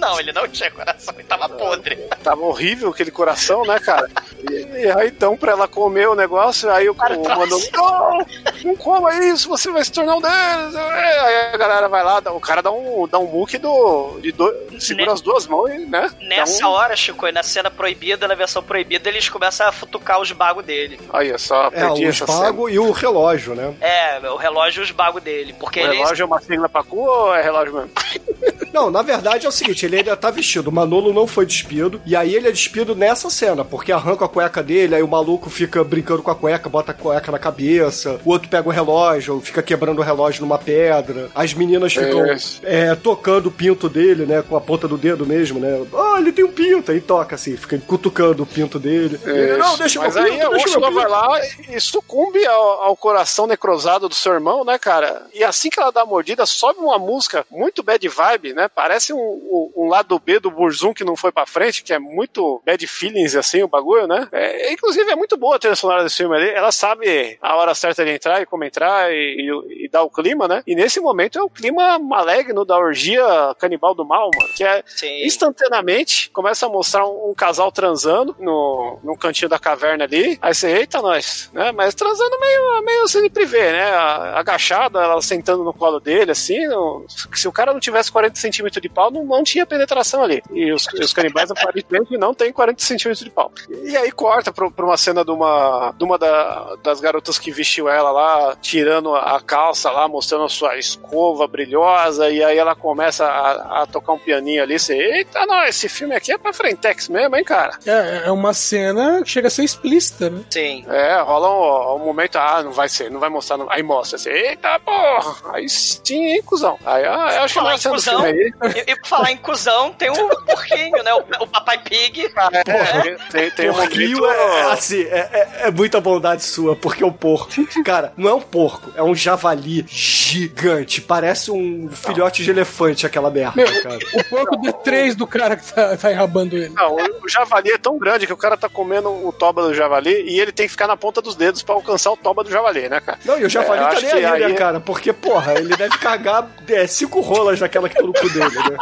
Não, 0.00 0.18
ele 0.18 0.32
não 0.32 0.48
tinha 0.48 0.70
coração, 0.70 1.12
ele 1.18 1.24
tava 1.24 1.46
podre. 1.46 1.94
Tava 2.24 2.40
horrível 2.40 2.88
aquele 2.88 3.10
coração, 3.10 3.66
né, 3.66 3.78
cara? 3.78 4.08
E, 4.50 4.54
e 4.86 4.90
aí 4.92 5.08
então, 5.08 5.36
pra 5.36 5.52
ela 5.52 5.68
comer 5.68 6.08
o 6.08 6.14
negócio, 6.14 6.70
aí 6.70 6.88
o, 6.88 6.92
o 6.94 7.28
mandou, 7.28 7.60
não, 7.74 8.26
não 8.64 8.76
coma 8.76 9.12
isso, 9.26 9.46
você 9.46 9.70
vai 9.70 9.84
se 9.84 9.92
tornar 9.92 10.16
um 10.16 10.20
deles. 10.22 10.74
Aí 10.74 11.52
a 11.52 11.56
galera 11.58 11.86
vai 11.86 12.02
lá, 12.02 12.18
o 12.32 12.40
cara 12.40 12.62
dá 12.62 12.70
um, 12.72 13.06
dá 13.06 13.18
um 13.18 13.26
muque 13.26 13.58
do, 13.58 14.18
de 14.22 14.32
do, 14.32 14.50
segura 14.80 15.08
Ne- 15.08 15.12
as 15.12 15.20
duas 15.20 15.46
mãos, 15.46 15.68
e, 15.70 15.80
né? 15.84 16.10
Nessa 16.22 16.66
um, 16.66 16.70
hora, 16.70 16.96
Chico, 16.96 17.26
e 17.26 17.32
na 17.32 17.42
cena 17.42 17.70
proibida, 17.70 18.26
na 18.26 18.34
versão 18.34 18.62
proibida, 18.62 19.06
eles 19.06 19.28
começam 19.28 19.66
a 19.68 19.72
futucar 19.72 20.18
os 20.18 20.32
bagos 20.32 20.64
dele. 20.64 20.98
Aí, 21.12 21.38
só 21.38 21.66
É, 21.66 21.70
perdi 21.72 22.06
o 22.06 22.08
essa 22.08 22.24
cena. 22.24 22.38
espago 22.38 22.70
e 22.70 22.78
o 22.78 22.90
relógio, 22.90 23.54
né? 23.54 23.74
É, 23.82 24.18
o 24.30 24.36
relógio 24.36 24.80
e 24.80 24.84
os 24.84 24.90
bagos 24.92 25.22
dele. 25.22 25.54
Porque 25.60 25.82
O 25.82 25.90
relógio 25.90 26.22
é 26.22 26.26
uma 26.26 26.40
sigla 26.40 26.70
pra 26.70 26.82
cu 26.82 27.06
ou 27.10 27.34
é 27.34 27.42
relógio 27.42 27.74
mesmo? 27.74 27.90
Não, 28.72 28.90
na 28.90 29.02
verdade 29.02 29.46
é 29.46 29.48
o 29.48 29.52
seguinte, 29.52 29.84
ele 29.84 29.96
ainda 29.96 30.16
tá 30.16 30.30
vestido, 30.30 30.70
o 30.70 30.72
Manolo 30.72 31.12
não 31.12 31.26
foi 31.26 31.44
despido, 31.44 32.00
e 32.06 32.14
aí 32.14 32.34
ele 32.34 32.48
é 32.48 32.52
despido 32.52 32.94
nessa 32.94 33.28
cena, 33.28 33.64
porque 33.64 33.90
arranca 33.90 34.24
a 34.24 34.28
cueca 34.28 34.62
dele, 34.62 34.94
aí 34.94 35.02
o 35.02 35.08
maluco 35.08 35.50
fica 35.50 35.82
brincando 35.82 36.22
com 36.22 36.30
a 36.30 36.36
cueca, 36.36 36.68
bota 36.68 36.92
a 36.92 36.94
cueca 36.94 37.32
na 37.32 37.38
cabeça, 37.38 38.20
o 38.24 38.30
outro 38.30 38.48
pega 38.48 38.68
o 38.68 38.72
relógio, 38.72 39.40
fica 39.40 39.60
quebrando 39.62 39.98
o 39.98 40.04
relógio 40.04 40.42
numa 40.42 40.56
pedra, 40.56 41.28
as 41.34 41.52
meninas 41.52 41.92
ficam 41.92 42.32
Isso. 42.32 42.60
é, 42.62 42.94
tocando 42.94 43.48
o 43.48 43.52
pinto 43.52 43.88
dele, 43.88 44.24
né, 44.24 44.42
com 44.42 44.56
a 44.56 44.60
ponta 44.60 44.86
do 44.86 44.96
dedo 44.96 45.26
mesmo, 45.26 45.58
né, 45.58 45.84
ah, 45.92 46.18
ele 46.18 46.32
tem 46.32 46.44
um 46.44 46.52
pinto, 46.52 46.92
aí 46.92 47.00
toca 47.00 47.34
assim, 47.34 47.56
fica 47.56 47.76
cutucando 47.78 48.44
o 48.44 48.46
pinto 48.46 48.78
dele, 48.78 49.18
ele, 49.24 49.56
não, 49.56 49.76
deixa 49.76 50.00
Mas 50.00 50.14
meu 50.14 50.24
aí 50.24 50.30
pinto, 50.30 50.46
a 50.46 50.50
deixa 50.50 50.78
meu 50.78 50.88
Úrsula 50.88 50.90
vai 50.92 51.08
lá 51.08 51.40
e 51.68 51.80
sucumbe 51.80 52.46
ao, 52.46 52.82
ao 52.82 52.96
coração 52.96 53.46
necrosado 53.46 54.08
do 54.08 54.14
seu 54.14 54.32
irmão, 54.32 54.64
né, 54.64 54.78
cara? 54.78 55.26
E 55.34 55.42
assim 55.42 55.70
que 55.70 55.80
ela 55.80 55.90
dá 55.90 56.02
a 56.02 56.06
mordida, 56.06 56.46
sobe 56.46 56.78
uma 56.78 56.98
música 57.00 57.44
muito 57.50 57.82
bad 57.82 58.06
vibe, 58.06 58.52
né? 58.52 58.68
Parece 58.68 59.12
um, 59.12 59.18
um, 59.18 59.72
um 59.76 59.88
lado 59.88 60.18
B 60.18 60.38
do 60.38 60.50
Burzum 60.50 60.92
que 60.92 61.04
não 61.04 61.16
foi 61.16 61.32
pra 61.32 61.46
frente, 61.46 61.82
que 61.82 61.92
é 61.92 61.98
muito 61.98 62.62
bad 62.64 62.86
feelings, 62.86 63.34
assim, 63.34 63.62
o 63.62 63.68
bagulho, 63.68 64.06
né? 64.06 64.28
É, 64.32 64.72
inclusive, 64.72 65.10
é 65.10 65.16
muito 65.16 65.36
boa 65.36 65.56
a 65.56 65.58
trilha 65.58 65.74
sonora 65.74 66.02
desse 66.02 66.18
filme 66.18 66.36
ali. 66.36 66.50
Ela 66.50 66.72
sabe 66.72 67.38
a 67.40 67.56
hora 67.56 67.74
certa 67.74 68.04
de 68.04 68.10
entrar 68.10 68.40
e 68.40 68.46
como 68.46 68.64
entrar 68.64 69.12
e, 69.12 69.16
e, 69.16 69.84
e 69.84 69.88
dar 69.88 70.02
o 70.02 70.10
clima, 70.10 70.46
né? 70.46 70.62
E 70.66 70.74
nesse 70.74 71.00
momento 71.00 71.38
é 71.38 71.42
o 71.42 71.50
clima 71.50 71.98
maligno 71.98 72.64
da 72.64 72.78
orgia 72.78 73.22
canibal 73.58 73.94
do 73.94 74.04
mal, 74.04 74.30
mano. 74.34 74.52
Que 74.54 74.64
é 74.64 74.82
Sim. 74.86 75.24
instantaneamente 75.24 76.30
começa 76.30 76.66
a 76.66 76.68
mostrar 76.68 77.06
um, 77.06 77.30
um 77.30 77.34
casal 77.34 77.72
transando 77.72 78.36
no, 78.38 78.98
no 79.02 79.16
cantinho 79.16 79.48
da 79.48 79.58
caverna 79.58 80.04
ali. 80.04 80.38
Aí 80.40 80.54
você, 80.54 80.68
eita, 80.68 81.00
nós, 81.00 81.50
né? 81.52 81.72
Mas 81.72 81.94
transando 81.94 82.38
meio, 82.38 82.82
meio 82.84 83.08
sem 83.08 83.28
privê, 83.30 83.72
né? 83.72 83.90
Agachada, 84.34 85.00
ela 85.00 85.22
sentando 85.22 85.64
no 85.64 85.72
colo 85.72 86.00
dele, 86.00 86.32
assim. 86.32 86.66
Não- 87.00 87.06
se 87.36 87.46
o 87.48 87.52
cara 87.52 87.72
não 87.72 87.80
tivesse 87.80 88.10
40 88.10 88.38
centímetros 88.38 88.80
de 88.80 88.88
pau, 88.88 89.10
não, 89.10 89.24
não 89.24 89.42
tinha 89.44 89.64
penetração 89.66 90.22
ali. 90.22 90.42
E 90.52 90.72
os, 90.72 90.86
os 90.86 91.12
canibais 91.12 91.50
aparentemente 91.52 92.16
não 92.16 92.34
tem 92.34 92.52
40 92.52 92.82
centímetros 92.82 93.24
de 93.24 93.30
pau. 93.30 93.52
E 93.84 93.96
aí 93.96 94.10
corta 94.10 94.52
pra, 94.52 94.70
pra 94.70 94.84
uma 94.84 94.96
cena 94.96 95.24
de 95.24 95.30
uma, 95.30 95.94
de 95.96 96.04
uma 96.04 96.18
da- 96.18 96.76
das 96.82 97.00
garotas 97.00 97.38
que 97.38 97.50
vestiu 97.50 97.88
ela 97.88 98.10
lá, 98.10 98.56
tirando 98.60 99.14
a 99.14 99.40
calça 99.40 99.90
lá, 99.90 100.06
mostrando 100.08 100.44
a 100.44 100.48
sua 100.48 100.76
escova 100.78 101.46
brilhosa, 101.46 102.30
e 102.30 102.42
aí 102.42 102.58
ela 102.58 102.74
começa 102.74 103.24
a, 103.26 103.82
a 103.82 103.86
tocar 103.86 104.12
um 104.12 104.18
pianinho 104.18 104.62
ali. 104.62 104.78
Você, 104.78 104.94
eita, 104.94 105.44
não, 105.46 105.62
esse 105.64 105.88
filme 105.88 106.14
aqui 106.14 106.32
é 106.32 106.38
pra 106.38 106.52
Frentex 106.52 107.08
mesmo, 107.08 107.36
hein, 107.36 107.44
cara? 107.44 107.78
É, 107.86 108.22
é 108.26 108.30
uma 108.30 108.52
cena 108.52 109.22
que 109.22 109.30
chega 109.30 109.48
a 109.48 109.50
ser 109.50 109.64
explícita, 109.64 110.30
né? 110.30 110.42
Sim. 110.50 110.84
É, 110.88 111.20
rola 111.20 111.94
um, 111.96 112.00
um 112.02 112.04
momento, 112.06 112.36
ah, 112.36 112.62
não 112.62 112.72
vai 112.72 112.88
ser, 112.88 113.10
não 113.10 113.20
vai 113.20 113.28
mostrar, 113.28 113.56
não. 113.56 113.70
aí 113.70 113.82
mostra, 113.82 114.16
assim, 114.16 114.30
eita, 114.30 114.78
porra, 114.80 115.54
aí 115.54 115.68
sim, 115.68 116.24
hein, 116.32 116.42
cuzão. 116.42 116.78
Aí, 116.84 117.04
ah, 117.04 117.34
eu 117.34 117.42
acho 117.42 117.54
que 117.54 117.60
Falar 117.60 117.70
uma 117.70 117.74
em 117.76 117.82
cuzão, 117.82 118.22
filme 118.22 118.52
aí. 118.62 118.82
e, 118.86 118.90
e 118.92 118.96
por 118.96 119.06
falar 119.06 119.32
em 119.32 119.36
cuzão, 119.36 119.92
tem 119.92 120.10
um 120.10 120.28
porquinho, 120.28 121.02
né? 121.02 121.12
O, 121.14 121.42
o 121.44 121.46
Papai 121.46 121.78
Pig. 121.78 122.30
É, 122.52 123.16
tem, 123.30 123.50
tem 123.50 123.70
um 123.70 123.74
Porquinho 123.74 124.18
momento... 124.20 124.34
é, 124.40 124.72
assim, 124.72 125.02
é, 125.02 125.28
é- 125.32 125.48
é 125.66 125.70
muita 125.70 126.00
bondade 126.00 126.42
sua, 126.42 126.74
porque 126.74 127.04
o 127.04 127.12
porco, 127.12 127.50
cara, 127.84 128.12
não 128.16 128.30
é 128.30 128.34
um 128.34 128.40
porco, 128.40 128.90
é 128.96 129.02
um 129.02 129.14
javali 129.14 129.84
gigante, 129.88 131.00
parece 131.00 131.50
um 131.50 131.88
filhote 131.92 132.42
de 132.44 132.50
elefante 132.50 133.04
aquela 133.04 133.30
merda, 133.30 133.52
Meu, 133.56 133.82
cara. 133.82 133.98
o 134.14 134.24
porco 134.24 134.56
D3 134.56 135.14
do 135.14 135.26
cara 135.26 135.56
que 135.56 135.72
tá, 135.72 135.96
tá 135.96 136.10
enrabando 136.12 136.56
ele. 136.56 136.70
Não, 136.70 136.94
o, 136.94 137.24
o 137.24 137.28
javali 137.28 137.72
é 137.72 137.78
tão 137.78 137.98
grande 137.98 138.26
que 138.26 138.32
o 138.32 138.36
cara 138.36 138.56
tá 138.56 138.68
comendo 138.68 139.08
o 139.10 139.32
toba 139.32 139.62
do 139.62 139.74
javali 139.74 140.10
e 140.28 140.40
ele 140.40 140.52
tem 140.52 140.66
que 140.66 140.72
ficar 140.72 140.86
na 140.86 140.96
ponta 140.96 141.20
dos 141.20 141.34
dedos 141.36 141.62
pra 141.62 141.74
alcançar 141.74 142.10
o 142.12 142.16
toba 142.16 142.42
do 142.44 142.50
javali, 142.50 142.88
né, 142.88 143.00
cara? 143.00 143.18
Não, 143.24 143.38
e 143.38 143.44
o 143.44 143.50
javali 143.50 143.82
É, 143.82 143.88
tá 143.88 144.00
nem 144.00 144.12
aí, 144.12 144.22
né, 144.40 144.46
aí- 144.46 144.54
cara? 144.54 144.80
Porque, 144.80 145.12
porra, 145.12 145.54
ele 145.54 145.76
deve 145.76 145.98
cagar 145.98 146.48
é, 146.74 146.86
cinco 146.86 147.20
rolas 147.20 147.60
naquela 147.60 147.88
que 147.88 147.94
tá 147.94 148.02
no 148.02 148.12
cu 148.12 148.28
dele, 148.30 148.54
né? 148.54 148.76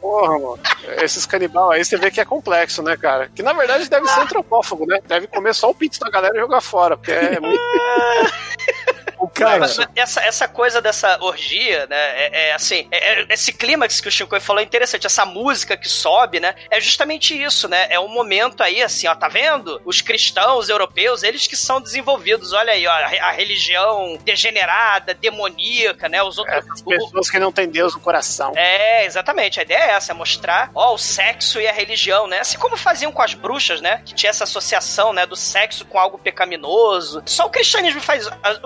Porra, 0.00 0.32
mano. 0.32 0.58
Esses 1.02 1.24
canibal 1.24 1.70
aí 1.70 1.84
você 1.84 1.96
vê 1.96 2.10
que 2.10 2.20
é 2.20 2.24
complexo, 2.24 2.82
né, 2.82 2.96
cara? 2.96 3.30
Que 3.34 3.42
na 3.42 3.52
verdade 3.52 3.88
deve 3.88 4.06
ser 4.06 4.20
antropófago, 4.20 4.86
né? 4.86 5.00
Deve 5.06 5.26
comer 5.26 5.54
só 5.54 5.70
o 5.70 5.74
pinto 5.74 5.98
da 5.98 6.10
galera 6.10 6.36
e 6.36 6.40
jogar 6.40 6.60
fora, 6.60 6.96
porque 6.96 7.12
é 7.12 7.40
muito. 7.40 7.60
Cara, 9.28 9.60
Mas 9.60 9.78
essa, 9.94 10.20
essa 10.22 10.48
coisa 10.48 10.80
dessa 10.80 11.18
orgia, 11.22 11.86
né? 11.86 11.96
É, 11.96 12.48
é 12.48 12.52
assim, 12.54 12.86
é- 12.90 13.20
é- 13.22 13.26
esse 13.30 13.52
clímax 13.52 14.00
que 14.00 14.08
o 14.08 14.10
Chico 14.10 14.38
falou 14.40 14.60
é 14.60 14.64
interessante. 14.64 15.06
Essa 15.06 15.24
música 15.24 15.76
que 15.76 15.88
sobe, 15.88 16.40
né? 16.40 16.54
É 16.70 16.80
justamente 16.80 17.40
isso, 17.40 17.68
né? 17.68 17.86
É 17.90 17.98
um 18.00 18.08
momento 18.08 18.62
aí, 18.62 18.82
assim, 18.82 19.06
ó, 19.06 19.14
tá 19.14 19.28
vendo? 19.28 19.80
Os 19.84 20.00
cristãos 20.00 20.68
europeus, 20.68 21.22
eles 21.22 21.46
que 21.46 21.56
são 21.56 21.80
desenvolvidos. 21.80 22.52
Olha 22.52 22.72
aí, 22.72 22.86
ó, 22.86 22.90
a, 22.90 23.28
a 23.28 23.30
religião 23.32 24.18
degenerada, 24.24 25.14
demoníaca, 25.14 26.08
né? 26.08 26.22
Os 26.22 26.38
outros. 26.38 26.56
Essas 26.56 26.82
pessoas 26.82 27.30
que 27.30 27.38
não 27.38 27.52
têm 27.52 27.68
Deus 27.68 27.94
no 27.94 28.00
coração. 28.00 28.52
É, 28.56 29.04
exatamente. 29.04 29.58
A 29.60 29.62
ideia 29.62 29.78
é 29.84 29.90
essa, 29.92 30.12
é 30.12 30.14
mostrar, 30.14 30.70
ó, 30.74 30.94
o 30.94 30.98
sexo 30.98 31.60
e 31.60 31.66
a 31.66 31.72
religião, 31.72 32.26
né? 32.26 32.40
Assim 32.40 32.58
como 32.58 32.76
faziam 32.76 33.12
com 33.12 33.22
as 33.22 33.34
bruxas, 33.34 33.80
né? 33.80 34.02
Que 34.04 34.14
tinha 34.14 34.30
essa 34.30 34.44
associação, 34.44 35.12
né, 35.12 35.26
do 35.26 35.36
sexo 35.36 35.84
com 35.84 35.98
algo 35.98 36.18
pecaminoso. 36.18 37.22
Só 37.26 37.46
o 37.46 37.50
cristianismo 37.50 38.00
faz. 38.00 38.26
a- 38.26 38.60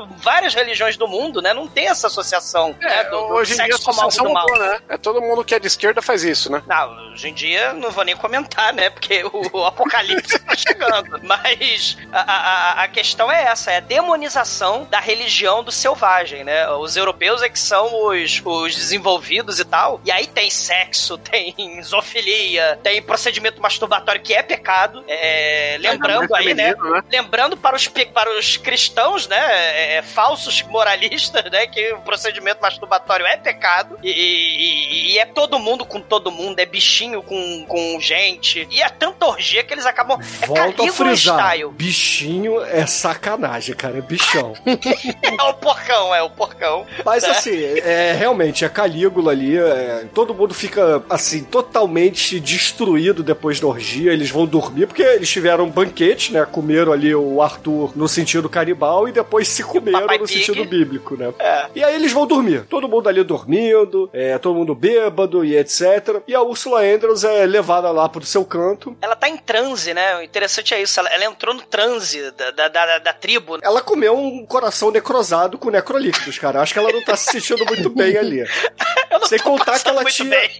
várias 0.48 0.54
religiões 0.54 0.96
do 0.96 1.06
mundo, 1.06 1.40
né? 1.40 1.52
Não 1.52 1.66
tem 1.66 1.88
essa 1.88 2.06
associação, 2.06 2.74
né? 2.80 3.04
Do, 3.04 3.10
do 3.10 3.34
Hoje 3.34 3.52
em 3.54 3.64
dia 3.64 3.74
a 3.74 3.78
como 3.78 4.00
algo 4.00 4.16
do 4.16 4.32
mal. 4.32 4.46
né? 4.58 4.80
É 4.88 4.96
todo 4.96 5.20
mundo 5.20 5.44
que 5.44 5.54
é 5.54 5.58
de 5.58 5.66
esquerda 5.66 6.00
faz 6.00 6.24
isso, 6.24 6.50
né? 6.50 6.62
Não, 6.66 7.12
hoje 7.12 7.28
em 7.28 7.34
dia 7.34 7.72
não 7.72 7.90
vou 7.90 8.04
nem 8.04 8.16
comentar, 8.16 8.72
né? 8.72 8.90
Porque 8.90 9.22
o, 9.24 9.42
o 9.52 9.64
apocalipse 9.64 10.38
tá 10.40 10.56
chegando. 10.56 11.20
Mas 11.22 11.96
a, 12.12 12.20
a, 12.20 12.84
a 12.84 12.88
questão 12.88 13.30
é 13.30 13.44
essa: 13.44 13.70
é 13.70 13.76
a 13.76 13.80
demonização 13.80 14.86
da 14.90 15.00
religião 15.00 15.62
do 15.62 15.70
selvagem, 15.70 16.44
né? 16.44 16.68
Os 16.70 16.96
europeus 16.96 17.42
é 17.42 17.48
que 17.48 17.58
são 17.58 18.08
os, 18.08 18.40
os 18.44 18.74
desenvolvidos 18.74 19.58
e 19.60 19.64
tal. 19.64 20.00
E 20.04 20.10
aí 20.10 20.26
tem 20.26 20.50
sexo, 20.50 21.18
tem 21.18 21.82
zoofilia, 21.82 22.78
tem 22.82 23.02
procedimento 23.02 23.60
masturbatório 23.60 24.20
que 24.20 24.34
é 24.34 24.42
pecado. 24.42 25.04
É, 25.06 25.76
lembrando 25.80 26.34
aí, 26.34 26.54
né? 26.54 26.72
Feminino, 26.72 26.94
né? 26.94 27.02
Lembrando 27.10 27.56
para 27.56 27.76
os, 27.76 27.88
para 27.88 28.38
os 28.38 28.56
cristãos, 28.56 29.26
né, 29.26 29.36
é, 29.38 29.96
é, 29.96 30.02
falsos 30.38 30.62
moralistas, 30.62 31.44
né, 31.50 31.66
que 31.66 31.92
o 31.94 31.98
procedimento 31.98 32.60
masturbatório 32.62 33.26
é 33.26 33.36
pecado 33.36 33.98
e, 34.02 34.10
e- 34.10 35.12
e 35.14 35.18
é 35.18 35.26
todo 35.26 35.58
mundo 35.58 35.84
com 35.84 36.00
todo 36.00 36.30
mundo, 36.30 36.60
é 36.60 36.66
bichinho 36.66 37.22
com, 37.22 37.64
com 37.66 37.98
gente 38.00 38.66
e 38.70 38.80
é 38.80 38.88
tanta 38.88 39.26
orgia 39.26 39.64
que 39.64 39.74
eles 39.74 39.84
acabam 39.84 40.18
é 40.40 40.46
volta 40.46 40.84
a 40.84 40.92
frisar. 40.92 41.38
style. 41.40 41.70
Bichinho 41.72 42.62
é 42.62 42.86
sacanagem, 42.86 43.74
cara, 43.74 43.98
é 43.98 44.00
bichão. 44.00 44.52
É 45.38 45.42
o 45.42 45.54
porcão, 45.54 46.14
é 46.14 46.22
o 46.22 46.30
porcão. 46.30 46.86
Mas 47.04 47.22
né? 47.22 47.30
assim, 47.30 47.56
é 47.62 48.12
realmente 48.18 48.64
a 48.64 48.68
Calígula 48.68 49.32
ali, 49.32 49.56
é, 49.56 50.06
todo 50.14 50.34
mundo 50.34 50.54
fica 50.54 51.02
assim 51.08 51.42
totalmente 51.44 52.38
destruído 52.40 53.22
depois 53.22 53.60
da 53.60 53.66
orgia. 53.66 54.12
Eles 54.12 54.30
vão 54.30 54.46
dormir 54.46 54.86
porque 54.86 55.02
eles 55.02 55.28
tiveram 55.28 55.64
um 55.64 55.70
banquete, 55.70 56.32
né? 56.32 56.44
Comeram 56.50 56.92
ali 56.92 57.14
o 57.14 57.40
Arthur 57.42 57.92
no 57.96 58.08
sentido 58.08 58.48
canibal 58.48 59.08
e 59.08 59.12
depois 59.12 59.48
se 59.48 59.62
comeram 59.62 60.06
no 60.18 60.26
Pig. 60.26 60.44
sentido 60.44 60.64
bíblico, 60.64 61.16
né? 61.16 61.32
É. 61.38 61.66
E 61.74 61.84
aí 61.84 61.94
eles 61.94 62.12
vão 62.12 62.26
dormir. 62.26 62.64
Todo 62.68 62.88
mundo 62.88 63.08
ali 63.08 63.22
dormindo, 63.24 64.08
é, 64.12 64.38
todo 64.38 64.56
mundo 64.56 64.74
bêbado 64.74 65.44
e 65.44 65.56
etc. 65.56 66.22
E 66.26 66.34
a 66.34 66.42
Ursula 66.42 66.82
Andrews 66.82 67.24
é 67.24 67.46
levada 67.46 67.90
lá 67.90 68.08
pro 68.08 68.24
seu 68.24 68.44
canto. 68.44 68.96
Ela 69.00 69.16
tá 69.16 69.28
em 69.28 69.36
transe, 69.36 69.94
né? 69.94 70.16
O 70.18 70.22
interessante 70.22 70.74
é 70.74 70.82
isso. 70.82 70.98
Ela, 71.00 71.08
ela 71.10 71.24
entrou 71.24 71.54
no 71.54 71.62
transe 71.62 72.30
da, 72.32 72.50
da, 72.50 72.68
da, 72.68 72.98
da 72.98 73.12
tribo. 73.12 73.58
Ela 73.62 73.80
comeu 73.80 74.16
um 74.16 74.44
coração 74.46 74.90
necrosado 74.90 75.58
com 75.58 75.70
necrolíquidos, 75.70 76.38
cara. 76.38 76.60
Acho 76.60 76.72
que 76.72 76.78
ela 76.78 76.92
não 76.92 77.02
tá 77.02 77.16
se 77.16 77.30
sentindo 77.32 77.64
muito 77.66 77.90
bem 77.90 78.16
ali. 78.16 78.44
Sem 79.26 79.38
contar 79.38 79.78
que 79.78 79.88
ela 79.88 80.04
tinha. 80.04 80.30
bem. 80.30 80.50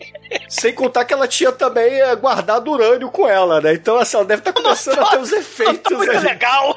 Sem 0.49 0.73
contar 0.73 1.05
que 1.05 1.13
ela 1.13 1.27
tinha 1.29 1.53
também 1.53 2.01
é, 2.01 2.15
guardado 2.17 2.71
urânio 2.71 3.11
com 3.11 3.29
ela, 3.29 3.61
né? 3.61 3.73
Então, 3.75 3.99
assim, 3.99 4.17
ela 4.17 4.27
deve 4.27 4.41
estar 4.41 4.53
começando 4.53 4.99
a 5.01 5.07
ter 5.07 5.19
os 5.19 5.31
Não 5.31 5.39
efeitos 5.39 5.83
tá 5.83 5.97
muito 5.97 6.11
ali. 6.11 6.21
legal. 6.27 6.77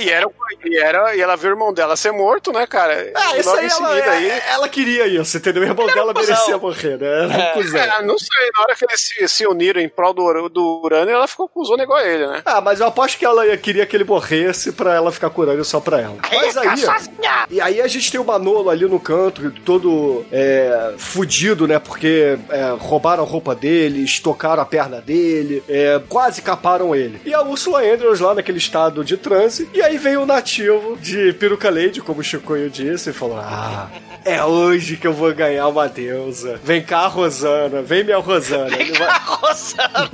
E 0.00 0.10
era, 0.10 0.26
E, 0.64 0.78
era, 0.78 1.14
e 1.16 1.20
ela 1.20 1.36
viu 1.36 1.50
o 1.50 1.52
irmão 1.52 1.72
dela 1.72 1.96
ser 1.96 2.12
morto, 2.12 2.52
né, 2.52 2.66
cara? 2.66 3.10
Ah, 3.14 3.36
e 3.36 3.40
isso 3.40 3.50
aí 3.50 3.66
em 3.66 3.70
ela, 3.70 3.88
seguida 3.88 4.06
é- 4.06 4.10
aí. 4.10 4.42
ela 4.50 4.68
queria 4.68 5.06
isso, 5.06 5.36
entendeu? 5.36 5.62
O 5.62 5.66
irmão 5.66 5.86
era 5.86 5.94
dela 5.94 6.12
um 6.12 6.20
merecia 6.20 6.58
morrer, 6.58 6.98
né? 6.98 7.06
Era 7.06 7.26
um 7.26 7.52
cuzão. 7.54 7.80
É, 7.80 8.02
não 8.02 8.18
sei, 8.18 8.50
na 8.54 8.62
hora 8.62 8.74
que 8.76 8.84
eles 8.84 9.00
se, 9.00 9.28
se 9.28 9.46
uniram 9.46 9.80
em 9.80 9.88
prol 9.88 10.12
do, 10.12 10.48
do 10.48 10.80
Urânio, 10.84 11.14
ela 11.14 11.26
ficou 11.28 11.48
com 11.48 11.60
o 11.60 11.64
Zona 11.64 11.82
igual 11.84 11.98
a 11.98 12.04
ele, 12.06 12.26
né? 12.26 12.42
Ah, 12.44 12.60
mas 12.60 12.80
eu 12.80 12.86
aposto 12.86 13.16
que 13.18 13.24
ela 13.24 13.46
ia- 13.46 13.56
queria 13.56 13.86
que 13.86 13.96
ele 13.96 14.04
morresse 14.04 14.72
pra 14.72 14.94
ela 14.94 15.12
ficar 15.12 15.30
curando 15.30 15.64
só 15.64 15.80
pra 15.80 16.00
ela. 16.00 16.16
Mas 16.32 16.56
aí. 16.56 16.68
E 17.50 17.60
aí 17.60 17.80
a 17.80 17.86
gente 17.88 18.10
tem 18.10 18.20
o 18.20 18.24
Manolo 18.24 18.68
ali 18.70 18.84
no 18.86 18.98
canto, 19.00 19.50
todo 19.64 20.24
é, 20.32 20.94
fudido, 20.98 21.66
né? 21.66 21.78
Porque 21.78 22.27
é, 22.50 22.74
roubaram 22.78 23.22
a 23.22 23.26
roupa 23.26 23.54
dele, 23.54 24.02
estocaram 24.02 24.62
a 24.62 24.66
perna 24.66 25.00
dele, 25.00 25.62
é, 25.68 26.00
quase 26.08 26.42
caparam 26.42 26.94
ele. 26.94 27.20
E 27.24 27.32
a 27.32 27.42
Ursula 27.42 27.80
Andrews 27.82 28.20
lá 28.20 28.34
naquele 28.34 28.58
estado 28.58 29.04
de 29.04 29.16
transe. 29.16 29.68
E 29.72 29.80
aí 29.82 29.96
veio 29.98 30.22
o 30.22 30.26
nativo 30.26 30.96
de 31.00 31.32
Peruca 31.34 31.70
Lady, 31.70 32.00
como 32.00 32.20
o 32.20 32.24
Chicoio 32.24 32.68
disse, 32.70 33.10
e 33.10 33.12
falou: 33.12 33.38
Ah, 33.38 33.88
é 34.24 34.42
hoje 34.44 34.96
que 34.96 35.06
eu 35.06 35.12
vou 35.12 35.32
ganhar 35.32 35.68
uma 35.68 35.88
deusa. 35.88 36.60
Vem 36.64 36.82
cá, 36.82 37.06
Rosana, 37.06 37.82
vem 37.82 38.02
minha 38.04 38.18
Rosana. 38.18 38.76
Ele 38.78 38.92
vai- 38.98 39.08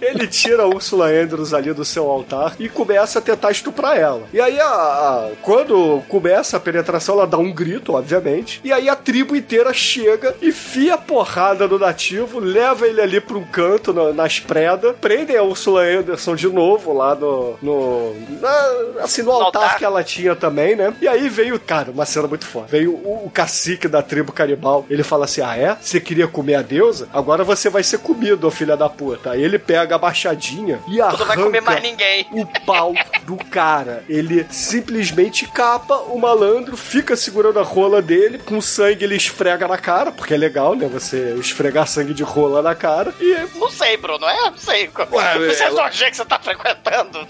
ele 0.00 0.26
tira 0.26 0.62
a 0.62 0.66
Ursula 0.66 1.06
Andrews 1.08 1.52
ali 1.52 1.72
do 1.72 1.84
seu 1.84 2.08
altar 2.10 2.54
e 2.58 2.68
começa 2.68 3.18
a 3.18 3.22
tentar 3.22 3.50
estuprar 3.50 3.96
ela. 3.96 4.22
E 4.32 4.40
aí, 4.40 4.58
a, 4.60 4.66
a- 4.66 5.30
quando 5.42 6.02
começa 6.08 6.56
a 6.56 6.60
penetração, 6.60 7.16
ela 7.16 7.26
dá 7.26 7.38
um 7.38 7.52
grito, 7.52 7.94
obviamente. 7.94 8.60
E 8.64 8.72
aí 8.72 8.88
a 8.88 8.96
tribo 8.96 9.36
inteira 9.36 9.72
chega 9.72 10.34
e 10.40 10.52
fia 10.72 10.94
a 10.94 10.98
porrada 10.98 11.66
no 11.66 11.78
nativo, 11.78 12.38
leva 12.38 12.86
ele 12.86 13.00
ali 13.00 13.20
pra 13.20 13.36
um 13.36 13.44
canto 13.44 13.92
na- 13.92 14.12
nas 14.12 14.38
predas, 14.38 14.94
prendem 15.00 15.36
a 15.36 15.42
Ursula 15.42 15.82
Anderson 15.82 16.34
de 16.34 16.48
novo 16.48 16.92
lá 16.92 17.14
no. 17.14 17.56
no 17.62 18.14
na- 18.40 19.02
assim, 19.04 19.22
no 19.22 19.30
altar, 19.32 19.76
que 19.78 19.84
ela 19.84 20.02
tinha 20.04 20.34
também, 20.36 20.76
né? 20.76 20.92
E 21.00 21.08
aí 21.08 21.28
veio, 21.28 21.58
cara, 21.58 21.90
uma 21.90 22.06
cena 22.06 22.28
muito 22.28 22.46
foda. 22.46 22.66
Veio 22.68 22.92
o, 22.92 23.26
o 23.26 23.30
cacique 23.30 23.88
da 23.88 24.02
tribo 24.02 24.32
canibal. 24.32 24.84
Ele 24.88 25.02
fala 25.02 25.24
assim: 25.24 25.40
Ah, 25.40 25.56
é? 25.56 25.76
Você 25.80 26.00
queria 26.00 26.26
comer 26.28 26.54
a 26.56 26.62
deusa? 26.62 27.08
Agora 27.12 27.44
você 27.44 27.68
vai 27.68 27.82
ser 27.82 27.98
comido, 27.98 28.46
ô 28.46 28.50
filha 28.50 28.76
da 28.76 28.88
puta. 28.88 29.32
Aí 29.32 29.42
ele 29.42 29.58
pega 29.58 29.96
a 29.96 29.98
machadinha 29.98 30.80
e 30.88 30.96
Tu 30.96 31.02
arranca 31.02 31.18
não 31.18 31.26
vai 31.26 31.36
comer 31.36 31.60
mais 31.60 31.82
ninguém. 31.82 32.26
o 32.32 32.46
pau 32.64 32.92
do 33.24 33.36
cara. 33.36 34.04
Ele 34.08 34.46
simplesmente 34.50 35.46
capa 35.46 35.94
o 35.96 36.18
malandro, 36.18 36.76
fica 36.76 37.16
segurando 37.16 37.58
a 37.58 37.62
rola 37.62 38.00
dele, 38.00 38.38
com 38.38 38.60
sangue 38.60 39.04
ele 39.04 39.16
esfrega 39.16 39.66
na 39.68 39.76
cara, 39.78 40.10
porque 40.12 40.34
é 40.34 40.36
legal, 40.36 40.59
né? 40.76 40.88
Você 40.92 41.34
esfregar 41.38 41.86
sangue 41.86 42.14
de 42.14 42.22
rola 42.22 42.62
na 42.62 42.74
cara. 42.74 43.12
E 43.20 43.58
Não 43.58 43.70
sei, 43.70 43.96
Bruno, 43.96 44.26
é? 44.26 44.50
Não 44.50 44.58
sei. 44.58 44.90
Ué, 45.12 45.38
Você 45.38 46.04
é 46.04 46.10
que 46.10 46.16
você 46.16 46.24
tá 46.24 46.38
frequentando. 46.38 47.26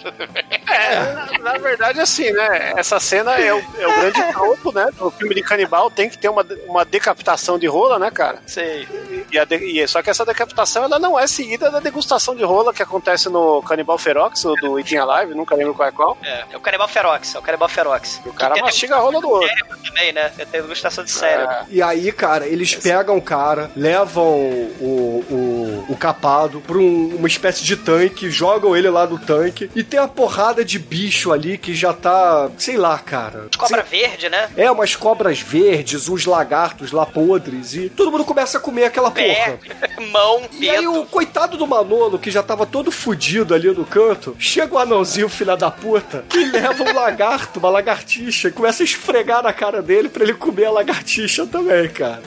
É, 0.69 1.05
na, 1.39 1.53
na 1.53 1.59
verdade, 1.59 2.01
assim, 2.01 2.31
né? 2.33 2.73
Essa 2.77 2.99
cena 3.01 3.33
é 3.39 3.53
o, 3.53 3.59
é 3.79 3.87
o 3.87 4.01
grande 4.01 4.33
tropo, 4.33 4.73
né? 4.73 4.89
O 5.01 5.11
filme 5.11 5.35
de 5.35 5.43
canibal 5.43 5.91
tem 5.91 6.09
que 6.09 6.19
ter 6.19 6.29
uma, 6.29 6.47
uma 6.67 6.85
decapitação 6.85 7.59
de 7.59 7.67
rola, 7.67 7.99
né, 7.99 8.11
cara? 8.11 8.39
Sei. 8.47 8.87
E, 9.31 9.39
a 9.39 9.45
de- 9.45 9.57
e- 9.83 9.87
só 9.89 10.03
que 10.03 10.11
essa 10.11 10.25
decapitação 10.25 10.85
ela 10.85 10.99
não 10.99 11.19
é 11.19 11.27
seguida 11.27 11.71
da 11.71 11.81
degustação 11.81 12.35
de 12.35 12.45
rola 12.45 12.73
que 12.73 12.83
acontece 12.83 13.29
no 13.29 13.63
Canibal 13.63 13.99
Ferox, 13.99 14.45
ou 14.45 14.55
do 14.57 14.79
Eating 14.79 14.97
Alive, 14.97 15.35
nunca 15.35 15.55
lembro 15.55 15.75
qual 15.75 15.89
é 15.89 15.93
qual. 15.93 16.19
É, 16.23 16.45
é 16.53 16.57
o 16.57 16.61
canibal 16.61 16.89
ferox, 16.89 17.35
é 17.35 17.39
o 17.39 17.43
canibal 17.43 17.69
ferox. 17.69 18.21
O 18.25 18.33
cara 18.33 18.57
mastiga 18.63 18.97
a 18.97 18.99
rola 18.99 19.21
do 19.21 19.29
outro. 19.29 19.49
Também, 19.87 20.13
né? 20.13 20.31
Tem 20.37 20.47
degustação 20.47 21.05
de 21.05 21.11
cérebro. 21.11 21.55
E 21.69 21.83
aí, 21.83 22.11
cara, 22.13 22.47
eles 22.47 22.75
pegam 22.75 23.20
o 23.21 23.23
cara, 23.23 23.71
levam 23.77 24.25
o, 24.81 25.25
o, 25.31 25.85
o 25.93 25.97
capado 25.97 26.61
pra 26.61 26.77
um- 26.79 27.17
uma 27.17 27.29
espécie 27.29 27.63
de 27.65 27.77
tanque, 27.77 28.31
jogam 28.31 28.77
ele 28.77 28.89
lá 28.91 29.07
no 29.07 29.19
tanque, 29.19 29.71
e 29.75 29.83
tem 29.85 29.99
a 30.01 30.09
porrada 30.09 30.65
de 30.65 30.79
bicho 30.79 31.33
ali 31.33 31.57
que 31.59 31.75
já 31.75 31.93
tá, 31.93 32.51
sei 32.59 32.77
lá, 32.77 32.99
cara. 32.99 33.47
Cobra 33.57 33.83
verde, 33.83 34.29
né? 34.29 34.49
É, 34.57 34.71
umas 34.71 34.97
cobras 34.97 35.41
verdes, 35.41 36.09
uns 36.09 36.27
lagartos 36.27 36.93
lá 36.93 37.07
podres, 37.07 37.75
e 37.75 37.89
todo 37.89 38.11
mundo 38.11 38.25
começa 38.25 38.59
a 38.59 38.61
comer 38.61 38.85
aquela 38.85 39.11
porra. 39.11 39.21
Pé, 39.25 39.59
mão, 40.11 40.43
E 40.59 40.69
aí 40.69 40.87
o 40.87 41.05
coitado 41.07 41.57
do 41.57 41.67
Manolo, 41.67 42.19
que 42.19 42.31
já 42.31 42.43
tava 42.43 42.67
todo 42.67 42.91
fudido 42.91 43.55
ali 43.55 43.71
no 43.71 43.85
canto, 43.85 44.35
chega 44.39 44.75
o 44.75 44.79
anãozinho, 44.79 45.29
filha 45.29 45.57
da 45.57 45.71
puta, 45.71 46.25
e 46.35 46.45
leva 46.47 46.83
um 46.83 46.93
lagarto, 46.95 47.59
uma 47.59 47.69
lagartixa, 47.71 48.49
e 48.49 48.53
começa 48.53 48.83
a 48.83 48.85
esfregar 48.85 49.43
na 49.43 49.53
cara 49.53 49.83
dele 49.83 50.09
pra 50.09 50.23
ele 50.25 50.35
comer 50.35 50.67
a 50.67 50.71
lagartixa 50.71 51.47
também, 51.47 51.89
cara. 51.89 52.23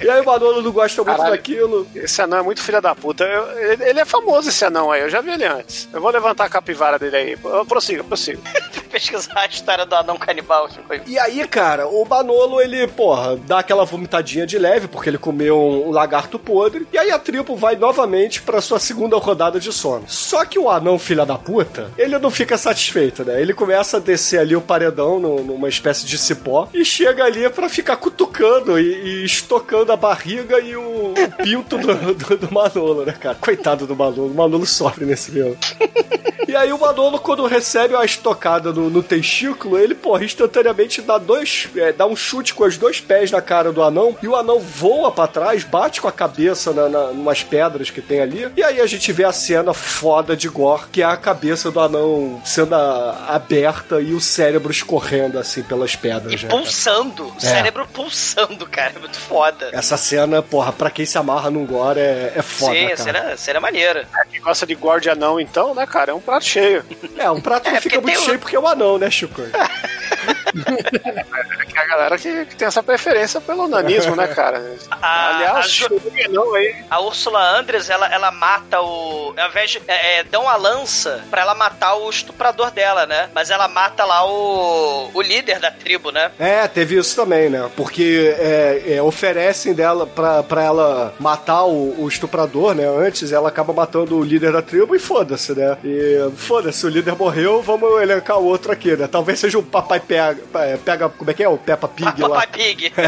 E 0.00 0.08
aí 0.08 0.20
o 0.20 0.27
Manolo 0.28 0.62
não 0.62 0.70
gosta 0.72 1.02
muito 1.02 1.16
Caralho. 1.16 1.36
daquilo. 1.36 1.86
Esse 1.94 2.22
anão 2.22 2.38
é 2.38 2.42
muito 2.42 2.62
filha 2.62 2.80
da 2.80 2.94
puta. 2.94 3.24
Eu- 3.24 3.58
ele, 3.72 3.84
ele 3.84 4.00
é 4.00 4.04
famoso, 4.04 4.48
esse 4.48 4.64
anão 4.64 4.90
aí. 4.92 5.00
Eu 5.02 5.10
já 5.10 5.20
vi 5.20 5.30
ele 5.30 5.44
antes. 5.44 5.88
Eu 5.92 6.00
vou 6.00 6.10
levantar 6.10 6.44
a 6.44 6.48
capivara 6.48 6.98
dele 6.98 7.16
aí. 7.16 7.38
Eu- 7.42 7.66
Prossiga, 7.66 8.04
prossiga. 8.04 8.38
Pesquisar 8.90 9.40
a 9.40 9.46
história 9.46 9.86
do 9.86 9.94
anão 9.94 10.16
canibal. 10.16 10.68
E 11.06 11.18
aí, 11.18 11.46
cara, 11.46 11.86
o 11.86 12.04
Manolo, 12.04 12.60
ele, 12.60 12.86
porra, 12.86 13.36
dá 13.36 13.58
aquela 13.60 13.84
vomitadinha 13.84 14.46
de 14.46 14.58
leve, 14.58 14.88
porque 14.88 15.10
ele 15.10 15.18
comeu 15.18 15.58
um, 15.58 15.90
lagarto 15.90 16.38
podre. 16.38 16.86
E 16.92 16.98
aí 16.98 17.10
a 17.10 17.18
tribo 17.18 17.56
vai 17.56 17.76
novamente 17.76 18.42
pra 18.42 18.60
sua 18.60 18.78
segunda 18.78 19.16
rodada 19.16 19.60
de 19.60 19.72
sono. 19.72 20.04
Só 20.08 20.44
que 20.44 20.58
o 20.58 20.70
anão, 20.70 20.98
filha 20.98 21.24
da 21.24 21.36
puta, 21.36 21.90
ele 21.96 22.18
não 22.18 22.30
fica 22.30 22.56
satisfeito, 22.56 23.24
né? 23.24 23.40
Ele 23.40 23.54
começa 23.54 23.98
a 23.98 24.00
descer 24.00 24.40
ali 24.40 24.56
o 24.56 24.60
paredão 24.60 25.18
numa 25.18 25.68
espécie 25.68 26.06
de 26.06 26.18
cipó 26.18 26.68
e 26.72 26.84
chega 26.84 27.24
ali 27.24 27.48
pra 27.50 27.68
ficar 27.68 27.96
cutucando 27.96 28.78
e, 28.78 29.22
e 29.22 29.24
estocando 29.24 29.92
a 29.92 29.96
barriga 29.96 30.60
e 30.60 30.76
o, 30.76 31.12
o 31.12 31.42
pinto 31.42 31.78
do, 31.78 32.14
do, 32.14 32.36
do 32.36 32.52
Manolo, 32.52 33.04
né, 33.04 33.12
cara? 33.12 33.36
Coitado 33.40 33.86
do 33.86 33.96
Manolo. 33.96 34.30
O 34.30 34.34
Manolo 34.34 34.66
sofre 34.66 35.04
nesse 35.04 35.30
filme. 35.30 35.56
E 36.48 36.56
aí 36.56 36.72
o 36.72 36.78
Manolo, 36.78 37.18
quando 37.18 37.46
recebe 37.46 37.92
uma 37.92 38.06
estocada 38.06 38.72
no, 38.78 38.90
no 38.90 39.02
testículo, 39.02 39.78
ele, 39.78 39.94
porra, 39.94 40.24
instantaneamente 40.24 41.02
dá 41.02 41.18
dois. 41.18 41.68
é, 41.76 41.92
dá 41.92 42.06
um 42.06 42.16
chute 42.16 42.54
com 42.54 42.64
os 42.64 42.76
dois 42.76 43.00
pés 43.00 43.30
na 43.30 43.40
cara 43.42 43.72
do 43.72 43.82
anão, 43.82 44.16
e 44.22 44.28
o 44.28 44.36
anão 44.36 44.58
voa 44.60 45.10
pra 45.10 45.26
trás, 45.26 45.64
bate 45.64 46.00
com 46.00 46.08
a 46.08 46.12
cabeça 46.12 46.72
na, 46.72 46.88
na, 46.88 47.04
numas 47.08 47.42
pedras 47.42 47.90
que 47.90 48.00
tem 48.00 48.20
ali. 48.20 48.50
E 48.56 48.62
aí 48.62 48.80
a 48.80 48.86
gente 48.86 49.12
vê 49.12 49.24
a 49.24 49.32
cena 49.32 49.74
foda 49.74 50.36
de 50.36 50.48
gore, 50.48 50.82
que 50.92 51.02
é 51.02 51.04
a 51.04 51.16
cabeça 51.16 51.70
do 51.70 51.80
anão 51.80 52.40
sendo 52.44 52.74
a- 52.74 53.26
aberta 53.28 54.00
e 54.00 54.12
o 54.14 54.20
cérebro 54.20 54.70
escorrendo 54.70 55.38
assim 55.38 55.62
pelas 55.62 55.96
pedras. 55.96 56.42
né, 56.42 56.48
cara? 56.48 56.62
Pulsando. 56.62 57.24
O 57.28 57.36
É. 57.38 57.40
cérebro 57.40 57.86
pulsando, 57.92 58.66
cara. 58.66 58.92
É 58.96 58.98
muito 58.98 59.18
foda. 59.18 59.70
Essa 59.72 59.96
cena, 59.96 60.42
porra, 60.42 60.72
pra 60.72 60.90
quem 60.90 61.04
se 61.06 61.18
amarra 61.18 61.50
num 61.50 61.64
gore 61.66 62.00
é, 62.00 62.32
é 62.36 62.42
foda, 62.42 62.72
Sim, 62.74 62.84
cara. 62.88 62.96
cena, 62.96 63.36
cena 63.36 63.60
maneira. 63.60 64.06
Quem 64.30 64.40
gosta 64.40 64.66
de 64.66 64.74
gore 64.74 65.00
de 65.00 65.10
anão, 65.10 65.40
então, 65.40 65.74
né, 65.74 65.86
cara? 65.86 66.12
É 66.12 66.14
um 66.14 66.20
prato 66.20 66.44
cheio. 66.44 66.84
É, 67.16 67.30
um 67.30 67.40
prato 67.40 67.68
não 67.68 67.76
É, 67.76 67.80
fica 67.80 68.00
muito 68.00 68.20
cheio 68.20 68.38
porque 68.38 68.54
é 68.56 68.60
um 68.60 68.66
anão, 68.68 68.98
né, 68.98 69.10
Chico? 69.10 69.42
É 70.48 71.64
que 71.66 71.78
a 71.78 71.84
galera 71.84 72.18
que, 72.18 72.46
que 72.46 72.56
tem 72.56 72.66
essa 72.66 72.82
preferência 72.82 73.40
pelo 73.40 73.68
nanismo, 73.68 74.16
né, 74.16 74.26
cara? 74.28 74.76
A, 74.90 75.36
Aliás, 75.36 75.56
a, 75.58 75.62
chegou 75.68 76.00
não 76.30 76.54
aí. 76.54 76.74
a 76.90 77.00
Úrsula 77.00 77.58
Andres, 77.58 77.90
ela, 77.90 78.06
ela 78.12 78.30
mata 78.30 78.80
o. 78.80 79.34
Ao 79.36 79.48
invés 79.48 79.70
de. 79.70 79.82
É, 79.86 80.20
é, 80.20 80.24
dão 80.24 80.42
uma 80.42 80.56
lança 80.56 81.22
pra 81.30 81.42
ela 81.42 81.54
matar 81.54 81.94
o 81.96 82.08
estuprador 82.08 82.70
dela, 82.70 83.06
né? 83.06 83.28
Mas 83.34 83.50
ela 83.50 83.68
mata 83.68 84.04
lá 84.04 84.26
o. 84.26 85.10
o 85.12 85.22
líder 85.22 85.58
da 85.58 85.70
tribo, 85.70 86.10
né? 86.10 86.30
É, 86.38 86.66
teve 86.66 86.96
isso 86.96 87.14
também, 87.14 87.50
né? 87.50 87.70
Porque 87.76 88.34
é, 88.38 88.94
é, 88.94 89.02
oferecem 89.02 89.74
dela 89.74 90.06
pra, 90.06 90.42
pra 90.42 90.62
ela 90.62 91.14
matar 91.18 91.64
o, 91.64 92.02
o 92.02 92.08
estuprador, 92.08 92.74
né? 92.74 92.86
Antes 92.86 93.32
ela 93.32 93.48
acaba 93.48 93.72
matando 93.72 94.16
o 94.16 94.24
líder 94.24 94.52
da 94.52 94.62
tribo 94.62 94.94
e 94.96 94.98
foda-se, 94.98 95.52
né? 95.52 95.76
E 95.84 96.30
foda-se, 96.36 96.86
o 96.86 96.88
líder 96.88 97.14
morreu, 97.14 97.62
vamos 97.62 98.00
elencar 98.00 98.38
o 98.38 98.44
outro 98.44 98.57
aqui, 98.70 98.96
né? 98.96 99.06
Talvez 99.06 99.38
seja 99.38 99.58
o 99.58 99.62
papai 99.62 100.00
pega, 100.00 100.38
é, 100.54 100.76
pega 100.76 101.08
como 101.08 101.30
é 101.30 101.34
que 101.34 101.42
é? 101.42 101.48
O 101.48 101.56
Peppa 101.56 101.88
Pig 101.88 102.20
lá. 102.20 102.28
Papai 102.28 102.46
Pig. 102.48 102.92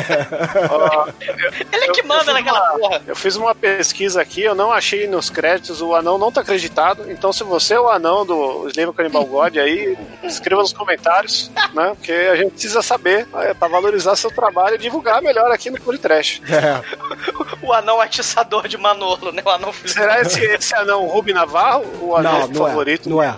Ele 1.72 1.84
é 1.84 1.92
que 1.92 2.02
manda 2.02 2.32
naquela 2.32 2.60
porra. 2.78 3.02
Eu 3.06 3.16
fiz 3.16 3.36
uma 3.36 3.54
pesquisa 3.54 4.20
aqui, 4.20 4.42
eu 4.42 4.54
não 4.54 4.72
achei 4.72 5.06
nos 5.06 5.30
créditos, 5.30 5.80
o 5.82 5.94
anão 5.94 6.18
não 6.18 6.30
tá 6.30 6.40
acreditado. 6.40 7.10
Então, 7.10 7.32
se 7.32 7.42
você 7.44 7.74
é 7.74 7.80
o 7.80 7.88
anão 7.88 8.24
do 8.24 8.68
Slave 8.68 8.92
Cannibal 8.92 9.24
God 9.24 9.56
aí, 9.56 9.96
escreva 10.22 10.62
nos 10.62 10.72
comentários, 10.72 11.50
né? 11.74 11.92
Porque 11.96 12.12
a 12.12 12.36
gente 12.36 12.52
precisa 12.52 12.82
saber 12.82 13.26
é, 13.34 13.54
pra 13.54 13.68
valorizar 13.68 14.16
seu 14.16 14.30
trabalho 14.30 14.76
e 14.76 14.78
divulgar 14.78 15.22
melhor 15.22 15.50
aqui 15.50 15.70
no 15.70 15.80
Politrash. 15.80 16.42
É. 16.48 16.80
O 17.62 17.74
anão 17.74 18.00
atiçador 18.00 18.66
de 18.66 18.78
Manolo, 18.78 19.32
né? 19.32 19.42
O 19.44 19.50
anão 19.50 19.70
Será 19.84 20.20
esse, 20.22 20.42
esse 20.42 20.74
anão 20.74 21.06
Rubi 21.06 21.32
Navarro, 21.32 21.84
o 22.00 22.16
anão 22.16 22.40
Não, 22.40 22.48
não 22.48 22.66
favorito? 22.66 23.06
é. 23.06 23.10
Não 23.10 23.22
é. 23.22 23.36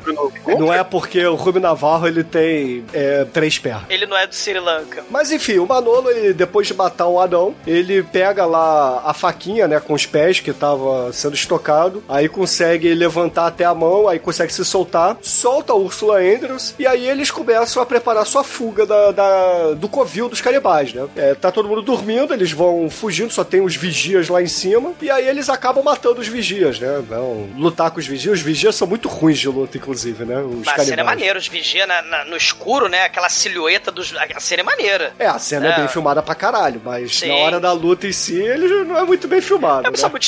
Não 0.58 0.72
é 0.72 0.84
porque 0.84 1.26
o 1.26 1.34
Rubio 1.34 1.60
Navarro 1.60 2.01
ele 2.06 2.24
tem 2.24 2.84
é, 2.92 3.24
três 3.32 3.58
pernas. 3.58 3.84
Ele 3.88 4.06
não 4.06 4.16
é 4.16 4.26
do 4.26 4.34
Sri 4.34 4.58
Lanka. 4.58 5.04
Mas 5.10 5.30
enfim, 5.32 5.58
o 5.58 5.66
Manolo, 5.66 6.10
ele, 6.10 6.32
depois 6.32 6.66
de 6.66 6.74
matar 6.74 7.06
o 7.06 7.20
anão, 7.20 7.54
ele 7.66 8.02
pega 8.02 8.44
lá 8.44 9.02
a 9.04 9.14
faquinha, 9.14 9.68
né, 9.68 9.80
com 9.80 9.94
os 9.94 10.06
pés 10.06 10.40
que 10.40 10.52
tava 10.52 11.12
sendo 11.12 11.34
estocado, 11.34 12.02
aí 12.08 12.28
consegue 12.28 12.92
levantar 12.94 13.46
até 13.46 13.64
a 13.64 13.74
mão, 13.74 14.08
aí 14.08 14.18
consegue 14.18 14.52
se 14.52 14.64
soltar, 14.64 15.16
solta 15.22 15.72
a 15.72 15.76
Ursula 15.76 16.18
Andrews, 16.18 16.74
e 16.78 16.86
aí 16.86 17.08
eles 17.08 17.30
começam 17.30 17.82
a 17.82 17.86
preparar 17.86 18.26
sua 18.26 18.42
fuga 18.44 18.84
da, 18.86 19.12
da- 19.12 19.72
do 19.74 19.88
covil 19.88 20.28
dos 20.28 20.40
canibais, 20.40 20.92
né? 20.92 21.06
É, 21.16 21.34
tá 21.34 21.50
todo 21.52 21.68
mundo 21.68 21.82
dormindo, 21.82 22.32
eles 22.34 22.52
vão 22.52 22.88
fugindo, 22.90 23.32
só 23.32 23.44
tem 23.44 23.60
os 23.60 23.74
vigias 23.76 23.92
vigias 23.92 24.28
lá 24.30 24.42
em 24.42 24.46
cima, 24.46 24.94
e 25.02 25.10
aí 25.10 25.28
eles 25.28 25.48
acabam 25.50 25.84
matando 25.84 26.20
os 26.20 26.26
vigias, 26.26 26.80
né? 26.80 27.02
Vão 27.06 27.48
lutar 27.56 27.90
com 27.90 28.00
os 28.00 28.06
vigias. 28.06 28.38
Os 28.38 28.40
vigias 28.42 28.74
são 28.74 28.86
muito 28.88 29.06
ruins 29.06 29.38
de 29.38 29.48
luta, 29.48 29.76
inclusive, 29.76 30.24
né? 30.24 30.38
Os 30.40 30.64
Mas 30.64 30.68
a 30.68 30.72
cena 30.78 30.82
é 30.82 30.96
canibais. 30.96 31.06
maneira, 31.06 31.38
os 31.38 31.46
vigia 31.46 31.86
na- 32.00 32.02
na- 32.02 32.24
no 32.24 32.36
escuro, 32.36 32.88
né? 32.88 33.04
Aquela 33.04 33.28
silhueta 33.28 33.90
dos. 33.90 34.14
A 34.16 34.40
cena 34.40 34.62
é 34.62 34.64
maneira. 34.64 35.12
É, 35.18 35.26
a 35.26 35.38
cena 35.38 35.66
é. 35.68 35.72
É. 35.72 35.76
bem 35.76 35.88
filmada 35.88 36.22
pra 36.22 36.34
caralho, 36.34 36.80
mas 36.84 37.18
Sim. 37.18 37.28
na 37.28 37.34
hora 37.36 37.60
da 37.60 37.72
luta 37.72 38.06
em 38.06 38.12
si, 38.12 38.40
ele 38.40 38.84
não 38.84 38.96
é 38.98 39.04
muito 39.04 39.26
bem 39.28 39.40
filmado. 39.40 39.86
É, 39.86 39.90
né? 39.90 39.96
são 39.96 40.10
muito 40.10 40.22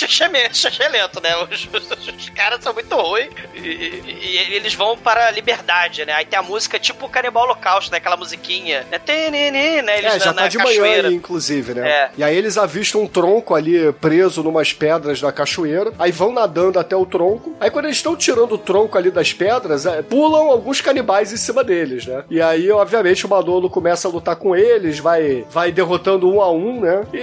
lento, 0.90 1.20
né? 1.22 1.36
Os, 1.36 1.68
os- 1.72 2.08
os 2.08 2.28
caras 2.30 2.62
são 2.62 2.72
muito 2.72 2.94
ruins 2.96 3.28
e, 3.54 3.58
e- 3.58 4.48
e 4.50 4.54
eles 4.54 4.74
vão 4.74 4.96
para 4.96 5.26
a 5.28 5.30
liberdade, 5.30 6.04
né? 6.04 6.12
Aí 6.12 6.24
tem 6.24 6.38
a 6.38 6.42
música 6.42 6.78
tipo 6.78 7.08
Canibal 7.08 7.44
Holocausto, 7.44 7.90
né? 7.90 7.98
Aquela 7.98 8.16
musiquinha. 8.16 8.86
Né? 8.90 8.98
Tenene, 8.98 9.82
né? 9.82 9.98
Eles 9.98 10.14
É, 10.14 10.18
já 10.18 10.26
na, 10.26 10.34
tá 10.34 10.40
na 10.42 10.48
de 10.48 10.58
manhã 10.58 10.80
cachoeira. 10.82 11.08
aí, 11.08 11.14
inclusive, 11.14 11.74
né? 11.74 11.88
É. 11.88 12.10
E 12.16 12.24
aí 12.24 12.36
eles 12.36 12.56
avistam 12.58 13.02
um 13.02 13.06
tronco 13.08 13.54
ali 13.54 13.92
preso 13.94 14.42
numas 14.42 14.72
pedras 14.72 15.20
da 15.20 15.30
cachoeira, 15.32 15.92
aí 15.98 16.10
vão 16.12 16.32
nadando 16.32 16.78
até 16.78 16.96
o 16.96 17.04
tronco. 17.06 17.54
Aí 17.60 17.70
quando 17.70 17.86
eles 17.86 17.96
estão 17.98 18.16
tirando 18.16 18.52
o 18.52 18.58
tronco 18.58 18.96
ali 18.98 19.10
das 19.10 19.32
pedras, 19.32 19.86
é, 19.86 20.02
pulam 20.02 20.50
alguns 20.50 20.80
canibais 20.80 21.32
em 21.32 21.36
cima 21.36 21.53
deles, 21.62 22.06
né? 22.06 22.24
E 22.30 22.40
aí, 22.40 22.70
obviamente, 22.70 23.26
o 23.26 23.28
Manolo 23.28 23.68
começa 23.70 24.08
a 24.08 24.10
lutar 24.10 24.36
com 24.36 24.56
eles, 24.56 24.98
vai, 24.98 25.44
vai 25.50 25.70
derrotando 25.70 26.28
um 26.32 26.40
a 26.40 26.50
um, 26.50 26.80
né? 26.80 27.04
E 27.12 27.18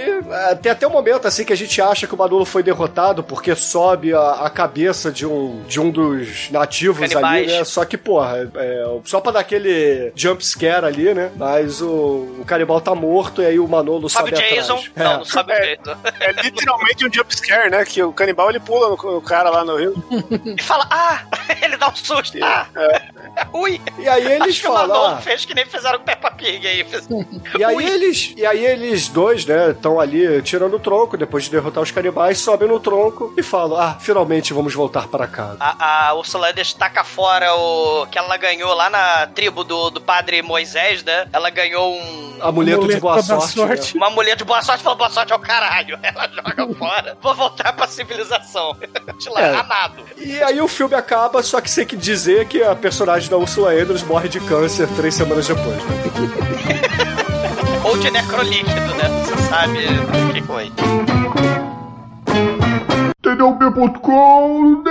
é, 0.50 0.54
tem 0.54 0.72
até 0.72 0.86
um 0.86 0.90
momento 0.90 1.26
assim 1.26 1.44
que 1.44 1.52
a 1.52 1.56
gente 1.56 1.80
acha 1.82 2.06
que 2.06 2.14
o 2.14 2.18
Manolo 2.18 2.44
foi 2.44 2.62
derrotado 2.62 3.22
porque 3.22 3.54
sobe 3.54 4.14
a, 4.14 4.32
a 4.44 4.50
cabeça 4.50 5.10
de 5.10 5.26
um, 5.26 5.62
de 5.66 5.80
um 5.80 5.90
dos 5.90 6.50
nativos 6.50 7.02
ali, 7.02 7.10
Canibais. 7.12 7.46
né? 7.52 7.64
Só 7.64 7.84
que, 7.84 7.96
porra, 7.98 8.50
é, 8.54 8.84
só 9.04 9.20
pra 9.20 9.32
dar 9.32 9.40
aquele 9.40 10.12
jump 10.14 10.44
scare 10.44 10.86
ali, 10.86 11.12
né? 11.12 11.30
Mas 11.36 11.80
o, 11.82 11.86
o 12.40 12.44
canibal 12.46 12.80
tá 12.80 12.94
morto 12.94 13.42
e 13.42 13.46
aí 13.46 13.58
o 13.58 13.66
Manolo 13.66 14.08
Sabe 14.08 14.30
sobe 14.30 14.42
o 14.42 14.48
Jason? 14.56 14.74
atrás. 14.74 14.90
Não, 14.96 15.12
É. 15.12 15.16
não 15.18 15.24
sabe 15.24 15.52
o 15.52 15.56
Jason. 15.56 15.98
É 16.20 16.32
literalmente 16.42 17.06
um 17.06 17.12
jumpscare, 17.12 17.70
né? 17.70 17.84
Que 17.84 18.02
o 18.02 18.12
canibal 18.12 18.48
ele 18.50 18.60
pula 18.60 18.88
no, 18.90 19.12
no 19.14 19.20
cara 19.20 19.50
lá 19.50 19.64
no 19.64 19.76
rio. 19.76 19.94
E 20.56 20.62
fala, 20.62 20.86
ah! 20.90 21.22
Ele 21.62 21.76
dá 21.76 21.88
um 21.88 21.94
susto. 21.96 22.38
Ah! 22.42 22.66
Ui! 23.52 23.80
E 23.98 24.08
aí 24.08 24.21
eles 24.22 24.48
Acho 24.48 24.60
que 24.60 24.68
o 24.68 24.72
falam, 24.72 24.88
Manolo 24.88 25.14
ah. 25.14 25.20
fez 25.20 25.44
que 25.44 25.54
nem 25.54 25.64
fizeram 25.66 25.98
com 25.98 26.04
Peppa 26.04 26.30
Pig 26.30 26.66
aí. 26.66 26.84
Fez... 26.84 27.08
E 27.58 27.64
aí 27.64 27.76
Ui. 27.76 27.84
eles, 27.84 28.34
e 28.36 28.46
aí 28.46 28.64
eles 28.64 29.08
dois, 29.08 29.44
né, 29.46 29.70
estão 29.70 30.00
ali 30.00 30.40
tirando 30.42 30.74
o 30.74 30.80
tronco, 30.80 31.16
depois 31.16 31.44
de 31.44 31.50
derrotar 31.50 31.82
os 31.82 31.90
canibais, 31.90 32.38
sobem 32.38 32.68
no 32.68 32.80
tronco 32.80 33.32
e 33.36 33.42
falam: 33.42 33.78
"Ah, 33.78 33.96
finalmente 34.00 34.52
vamos 34.52 34.74
voltar 34.74 35.08
para 35.08 35.26
casa". 35.26 35.56
A, 35.60 36.08
a 36.08 36.14
Ursula 36.14 36.52
destaca 36.52 37.04
fora 37.04 37.54
o 37.54 38.06
que 38.06 38.18
ela 38.18 38.36
ganhou 38.36 38.72
lá 38.74 38.88
na 38.90 39.26
tribo 39.26 39.64
do, 39.64 39.90
do 39.90 40.00
padre 40.00 40.42
Moisés, 40.42 41.02
né? 41.04 41.26
Ela 41.32 41.50
ganhou 41.50 41.94
um. 41.94 42.38
Amuleto 42.42 42.88
de 42.88 42.96
boa 42.98 43.22
sorte. 43.22 43.56
né? 43.58 43.76
Uma 43.94 44.10
mulher 44.10 44.36
de 44.36 44.44
boa 44.44 44.60
sorte 44.62 44.82
falou 44.82 44.98
boa 44.98 45.10
sorte 45.10 45.32
ao 45.32 45.38
caralho. 45.38 45.98
Ela 46.02 46.28
joga 46.28 46.74
fora. 46.74 47.16
Vou 47.20 47.34
voltar 47.34 47.72
pra 47.72 47.86
civilização. 47.86 48.76
De 49.18 49.28
lá, 49.28 49.94
É. 50.18 50.24
E 50.24 50.42
aí 50.42 50.60
o 50.60 50.66
filme 50.66 50.94
acaba, 50.94 51.42
só 51.42 51.60
que 51.60 51.70
sem 51.70 51.86
que 51.86 51.96
dizer 51.96 52.46
que 52.48 52.62
a 52.62 52.74
personagem 52.74 53.28
da 53.30 53.36
Ursula 53.36 53.72
Andrews 53.72 54.02
morre 54.12 54.28
de 54.28 54.40
câncer 54.40 54.86
três 54.88 55.14
semanas 55.14 55.48
depois. 55.48 55.78
Ou 57.82 57.96
de 57.96 58.10
necrolíquido, 58.10 58.94
né? 58.94 59.08
Você 59.24 59.36
sabe 59.48 59.78
o 60.28 60.34
que 60.34 60.42
foi. 60.42 60.70
TDUP.com 63.22 64.82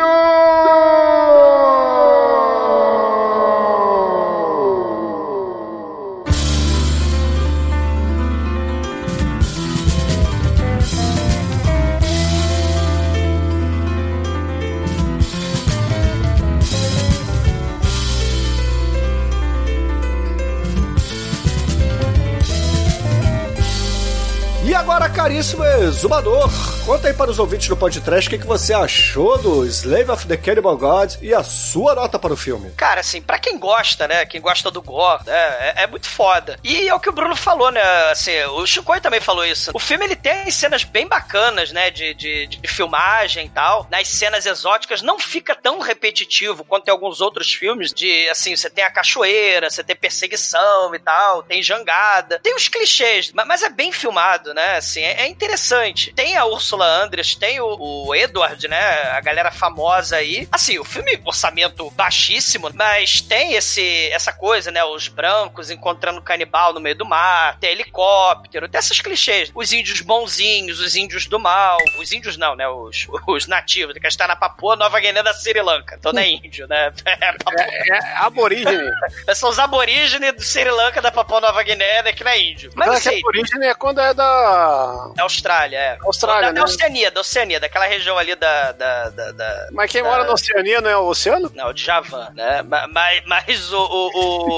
caríssimo 25.16 25.64
exumador, 25.66 26.50
conta 26.86 27.08
aí 27.10 27.14
para 27.14 27.30
os 27.30 27.38
ouvintes 27.38 27.68
do 27.68 27.76
podcast 27.76 28.28
o 28.28 28.30
que, 28.32 28.38
que 28.40 28.48
você 28.48 28.74
achou 28.74 29.38
do 29.38 29.66
Slave 29.66 30.10
of 30.10 30.26
the 30.26 30.38
Cannibal 30.38 30.78
God 30.78 31.14
e 31.22 31.34
a 31.34 31.44
sua 31.44 31.94
nota 31.94 32.18
para 32.18 32.34
o 32.34 32.38
filme. 32.38 32.72
Cara, 32.72 33.02
assim, 33.02 33.22
pra 33.22 33.38
quem 33.38 33.60
gosta, 33.60 34.08
né? 34.08 34.26
Quem 34.26 34.40
gosta 34.40 34.72
do 34.72 34.82
gore, 34.82 35.24
né? 35.26 35.34
É, 35.36 35.84
é 35.84 35.88
muito 35.88 36.08
foda. 36.08 36.58
E 36.64 36.88
é 36.88 36.94
o 36.94 37.00
que 37.00 37.10
o 37.10 37.12
Bruno 37.12 37.36
falou, 37.36 37.72
né? 37.72 37.82
Assim, 38.10 38.32
o 38.46 38.66
Chicoio 38.66 39.02
também 39.02 39.20
falou 39.20 39.46
isso. 39.46 39.72
O 39.74 39.80
filme, 39.80 40.06
ele 40.06 40.16
tem 40.16 40.50
cenas 40.50 40.84
bem 40.84 41.08
bacanas, 41.08 41.72
né? 41.72 41.92
De, 41.92 42.14
de, 42.14 42.48
de 42.48 42.68
filmagem 42.68 43.46
e 43.48 43.50
tal. 43.50 43.88
Nas 43.92 44.08
cenas 44.08 44.46
exóticas, 44.46 45.02
não 45.02 45.20
fica 45.20 45.54
tão 45.56 45.80
repetitivo 45.80 46.64
quanto 46.64 46.88
em 46.88 46.92
alguns 46.92 47.20
outros 47.22 47.54
filmes. 47.54 47.94
De, 47.94 48.28
assim, 48.30 48.56
você 48.56 48.70
tem 48.70 48.84
a 48.84 48.92
cachoeira, 48.92 49.70
você 49.70 49.84
tem 49.84 49.96
perseguição 49.96 50.96
e 50.96 51.00
tal, 51.00 51.44
tem 51.44 51.62
jangada. 51.62 52.40
Tem 52.40 52.56
os 52.56 52.68
clichês, 52.68 53.32
ma- 53.34 53.46
mas 53.46 53.62
é 53.62 53.70
bem 53.70 53.92
filmado, 53.92 54.54
né? 54.54 54.78
Assim, 54.78 55.02
é, 55.02 55.11
é 55.12 55.28
interessante. 55.28 56.14
Tem 56.14 56.36
a 56.38 56.46
Ursula 56.46 56.86
Andress, 56.86 57.36
tem 57.36 57.60
o, 57.60 57.78
o 58.08 58.16
Edward, 58.16 58.68
né? 58.68 58.80
A 59.12 59.22
galera 59.22 59.52
famosa 59.52 60.18
aí. 60.18 60.48
Assim, 60.52 60.78
o 60.80 60.84
filme, 60.84 61.20
orçamento 61.26 61.90
baixíssimo, 61.92 62.70
mas 62.74 63.22
tem 63.22 63.54
esse, 63.54 64.10
essa 64.12 64.32
coisa, 64.34 64.72
né? 64.72 64.84
Os 64.84 65.08
brancos 65.08 65.70
encontrando 65.70 66.22
canibal 66.22 66.74
no 66.74 66.80
meio 66.80 66.96
do 66.96 67.06
mar, 67.06 67.58
tem 67.60 67.72
helicóptero, 67.72 68.68
tem 68.70 68.80
essas 68.80 69.00
clichês. 69.02 69.52
Os 69.54 69.72
índios 69.72 70.02
bonzinhos, 70.02 70.80
os 70.80 70.96
índios 70.96 71.26
do 71.28 71.40
mal. 71.40 71.78
Os 72.00 72.12
índios 72.12 72.38
não, 72.38 72.56
né? 72.56 72.68
Os, 72.68 73.08
os 73.28 73.48
nativos, 73.48 73.98
que 73.98 74.08
está 74.08 74.28
na 74.28 74.36
Papua 74.36 74.76
Nova 74.76 75.00
Guiné 75.00 75.22
da 75.24 75.34
Sri 75.34 75.62
Lanka. 75.62 75.96
Então 76.00 76.12
não 76.14 76.22
é 76.22 76.28
índio, 76.30 76.68
né? 76.68 76.92
É, 77.22 77.34
Papua- 77.34 77.62
É 77.62 78.16
aborígene. 78.18 78.90
São 79.36 79.50
os 79.50 79.60
aborígenes 79.60 80.34
do 80.34 80.42
Sri 80.42 80.70
Lanka 80.70 81.02
da 81.02 81.12
Papua 81.12 81.42
Nova 81.42 81.62
Guiné, 81.64 82.02
né? 82.04 82.14
Que 82.14 82.24
não 82.24 82.32
é 82.32 82.40
índio. 82.40 82.72
Mas 82.76 82.88
Mas 82.88 83.04
que 83.04 83.10
assim, 83.10 83.20
aborígene 83.20 83.66
é 83.68 83.74
quando 83.74 84.00
é 84.02 84.14
da. 84.14 84.91
É 85.18 85.22
Austrália, 85.22 85.78
é. 85.78 85.98
Austrália, 86.02 86.48
da, 86.48 86.54
né? 86.54 86.60
da 86.60 86.64
Oceania, 86.66 87.12
da 87.12 87.22
Oceania, 87.22 87.60
daquela 87.60 87.86
região 87.86 88.18
ali 88.18 88.36
da. 88.36 88.72
da, 88.72 89.10
da, 89.10 89.32
da- 89.32 89.68
Mas 89.72 89.92
quem 89.92 90.04
da- 90.04 90.10
mora 90.10 90.24
na 90.24 90.34
Oceania 90.34 90.82
não 90.82 90.90
é 90.90 90.98
o 90.98 91.06
oceano? 91.08 91.52
Não, 91.56 91.70
o 91.70 91.74
Djavan, 91.74 92.30
né? 92.34 92.62
Ma- 92.62 92.88
Mas, 92.88 93.24
mas 93.26 93.72
o, 93.74 93.80
o- 93.80 94.12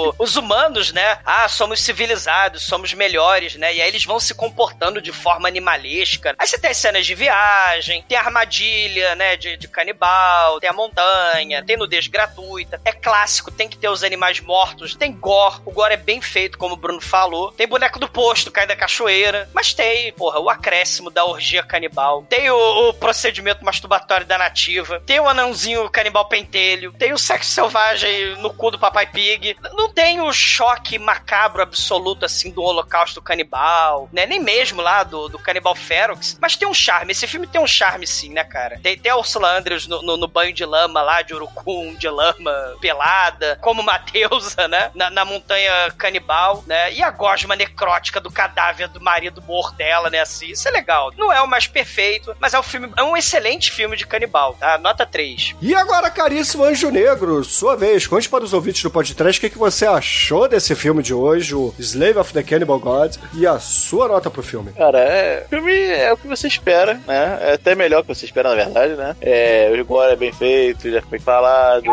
o- 0.10 0.16
os 0.24 0.36
humanos, 0.36 0.92
né? 0.92 1.20
Ah, 1.26 1.48
somos 1.48 1.82
civilizados, 1.82 2.64
somos 2.64 2.94
melhores, 2.94 3.56
né? 3.56 3.74
E 3.74 3.82
aí 3.82 3.88
eles 3.88 4.06
vão 4.06 4.20
se 4.20 4.34
comportando 4.34 5.02
de 5.02 5.12
forma 5.12 5.48
animalesca. 5.48 6.36
Aí 6.38 6.48
você 6.48 6.58
tem 6.58 6.72
as 6.72 6.78
cenas 6.78 7.06
de 7.06 7.16
viagem, 7.16 8.04
tem 8.08 8.18
a 8.18 8.22
armadilha, 8.22 9.16
né? 9.16 9.36
De, 9.36 9.58
de 9.58 9.68
canibal, 9.68 10.60
tem 10.60 10.70
a 10.70 10.74
montanha, 10.74 11.64
tem 11.64 11.78
nudez 11.78 12.08
gratuita. 12.08 12.80
É 12.86 12.92
clássico, 12.92 13.52
tem 13.52 13.68
que 13.68 13.78
ter 13.78 13.90
os 13.90 14.04
animais 14.04 14.40
mortos, 14.40 14.96
tem 14.96 15.12
gore. 15.12 15.62
O 15.66 15.72
gore 15.72 15.94
é 15.94 15.98
bem 15.98 16.22
feito, 16.22 16.58
como 16.58 16.74
o 16.74 16.78
Bruno 16.78 17.02
falou. 17.02 17.52
Tem 17.52 17.68
boneco 17.68 18.00
do 18.00 18.08
posto, 18.08 18.52
cai 18.52 18.66
da 18.68 18.76
cachoeira. 18.76 19.50
Mas 19.54 19.74
tem, 19.74 20.12
porra, 20.24 20.40
o 20.40 20.50
acréscimo 20.50 21.10
da 21.10 21.26
orgia 21.26 21.62
canibal. 21.62 22.24
Tem 22.30 22.50
o, 22.50 22.90
o 22.90 22.94
procedimento 22.94 23.66
masturbatório 23.66 24.26
da 24.26 24.38
nativa. 24.38 25.02
Tem 25.06 25.20
o 25.20 25.28
anãozinho 25.28 25.90
canibal 25.90 26.24
pentelho. 26.30 26.94
Tem 26.94 27.12
o 27.12 27.18
sexo 27.18 27.52
selvagem 27.52 28.38
no 28.38 28.54
cu 28.54 28.72
do 28.72 28.80
Papai 28.80 29.06
Pig. 29.06 29.58
Não 29.74 29.92
tem 29.92 30.22
o 30.22 30.32
choque 30.32 30.98
macabro 30.98 31.62
absoluto, 31.62 32.24
assim, 32.24 32.52
do 32.52 32.62
holocausto 32.64 33.22
canibal, 33.22 34.08
né? 34.14 34.26
Nem 34.26 34.40
mesmo 34.40 34.82
lá 34.82 35.04
do, 35.04 35.28
do 35.28 35.38
canibal 35.38 35.76
Ferox. 35.76 36.38
Mas 36.40 36.56
tem 36.56 36.66
um 36.70 36.74
charme. 36.74 37.12
Esse 37.12 37.28
filme 37.28 37.46
tem 37.46 37.60
um 37.60 37.68
charme, 37.68 38.08
sim, 38.08 38.30
né, 38.32 38.46
cara? 38.46 38.80
Tem, 38.82 38.98
tem 38.98 39.12
a 39.12 39.18
Ursula 39.18 39.58
Andrews 39.58 39.88
no, 39.88 40.02
no- 40.02 40.16
no 40.16 40.28
banho 40.30 40.54
de 40.54 40.64
lama 40.64 41.02
lá, 41.02 41.22
de 41.22 41.34
urucum, 41.34 41.96
de 41.96 42.08
lama 42.08 42.78
pelada, 42.80 43.58
como 43.62 43.82
uma 43.82 43.98
deusa, 43.98 44.70
né? 44.70 44.90
Na, 44.96 45.10
na 45.10 45.26
montanha 45.26 45.92
canibal, 45.98 46.64
né? 46.66 46.94
E 46.94 47.04
a 47.04 47.12
gosma 47.12 47.58
necrótica 47.58 48.22
do 48.22 48.32
cadáver 48.32 48.88
do 48.88 49.02
marido 49.02 49.42
morto 49.42 49.76
dela, 49.76 50.10
né? 50.14 50.22
Assim, 50.22 50.52
isso 50.52 50.68
é 50.68 50.72
legal. 50.72 51.12
Não 51.18 51.34
é 51.34 51.42
o 51.42 51.48
mais 51.48 51.68
perfeito, 51.68 52.36
mas 52.40 52.54
é 52.54 52.60
um 52.60 52.64
filme, 52.64 52.90
é 52.96 53.04
um 53.04 53.18
excelente 53.18 53.72
filme 53.72 53.98
de 53.98 54.06
canibal, 54.06 54.54
tá? 54.54 54.78
Nota 54.78 55.06
3. 55.06 55.56
E 55.62 55.74
agora, 55.74 56.10
caríssimo 56.10 56.64
Anjo 56.64 56.90
Negro, 56.92 57.44
sua 57.44 57.76
vez, 57.76 58.06
conte 58.06 58.30
para 58.30 58.44
os 58.44 58.54
ouvintes 58.54 58.84
do 58.84 58.92
podcast 58.92 59.38
o 59.38 59.42
que, 59.42 59.50
que 59.50 59.58
você 59.58 59.86
achou 59.86 60.48
desse 60.48 60.76
filme 60.76 61.02
de 61.02 61.14
hoje, 61.14 61.56
o 61.56 61.74
Slave 61.80 62.20
of 62.20 62.32
the 62.32 62.44
Cannibal 62.44 62.80
God, 62.80 63.16
e 63.34 63.48
a 63.48 63.60
sua 63.60 64.08
nota 64.08 64.30
pro 64.30 64.44
filme. 64.44 64.72
Cara, 64.74 65.00
é, 65.00 65.44
o 65.46 65.50
filme 65.50 65.74
é 65.74 66.14
o 66.14 66.18
que 66.18 66.28
você 66.28 66.48
espera, 66.48 66.94
né? 67.08 67.40
É 67.42 67.54
até 67.54 67.74
melhor 67.74 68.04
que 68.04 68.10
você 68.10 68.26
espera, 68.26 68.50
na 68.50 68.56
verdade, 68.56 68.94
né? 68.94 69.16
É, 69.20 69.72
o 69.74 69.86
gore 69.86 70.14
é 70.14 70.16
bem 70.16 70.32
feito, 70.32 70.92
já 70.92 71.02
foi 71.02 71.20
falado. 71.20 71.84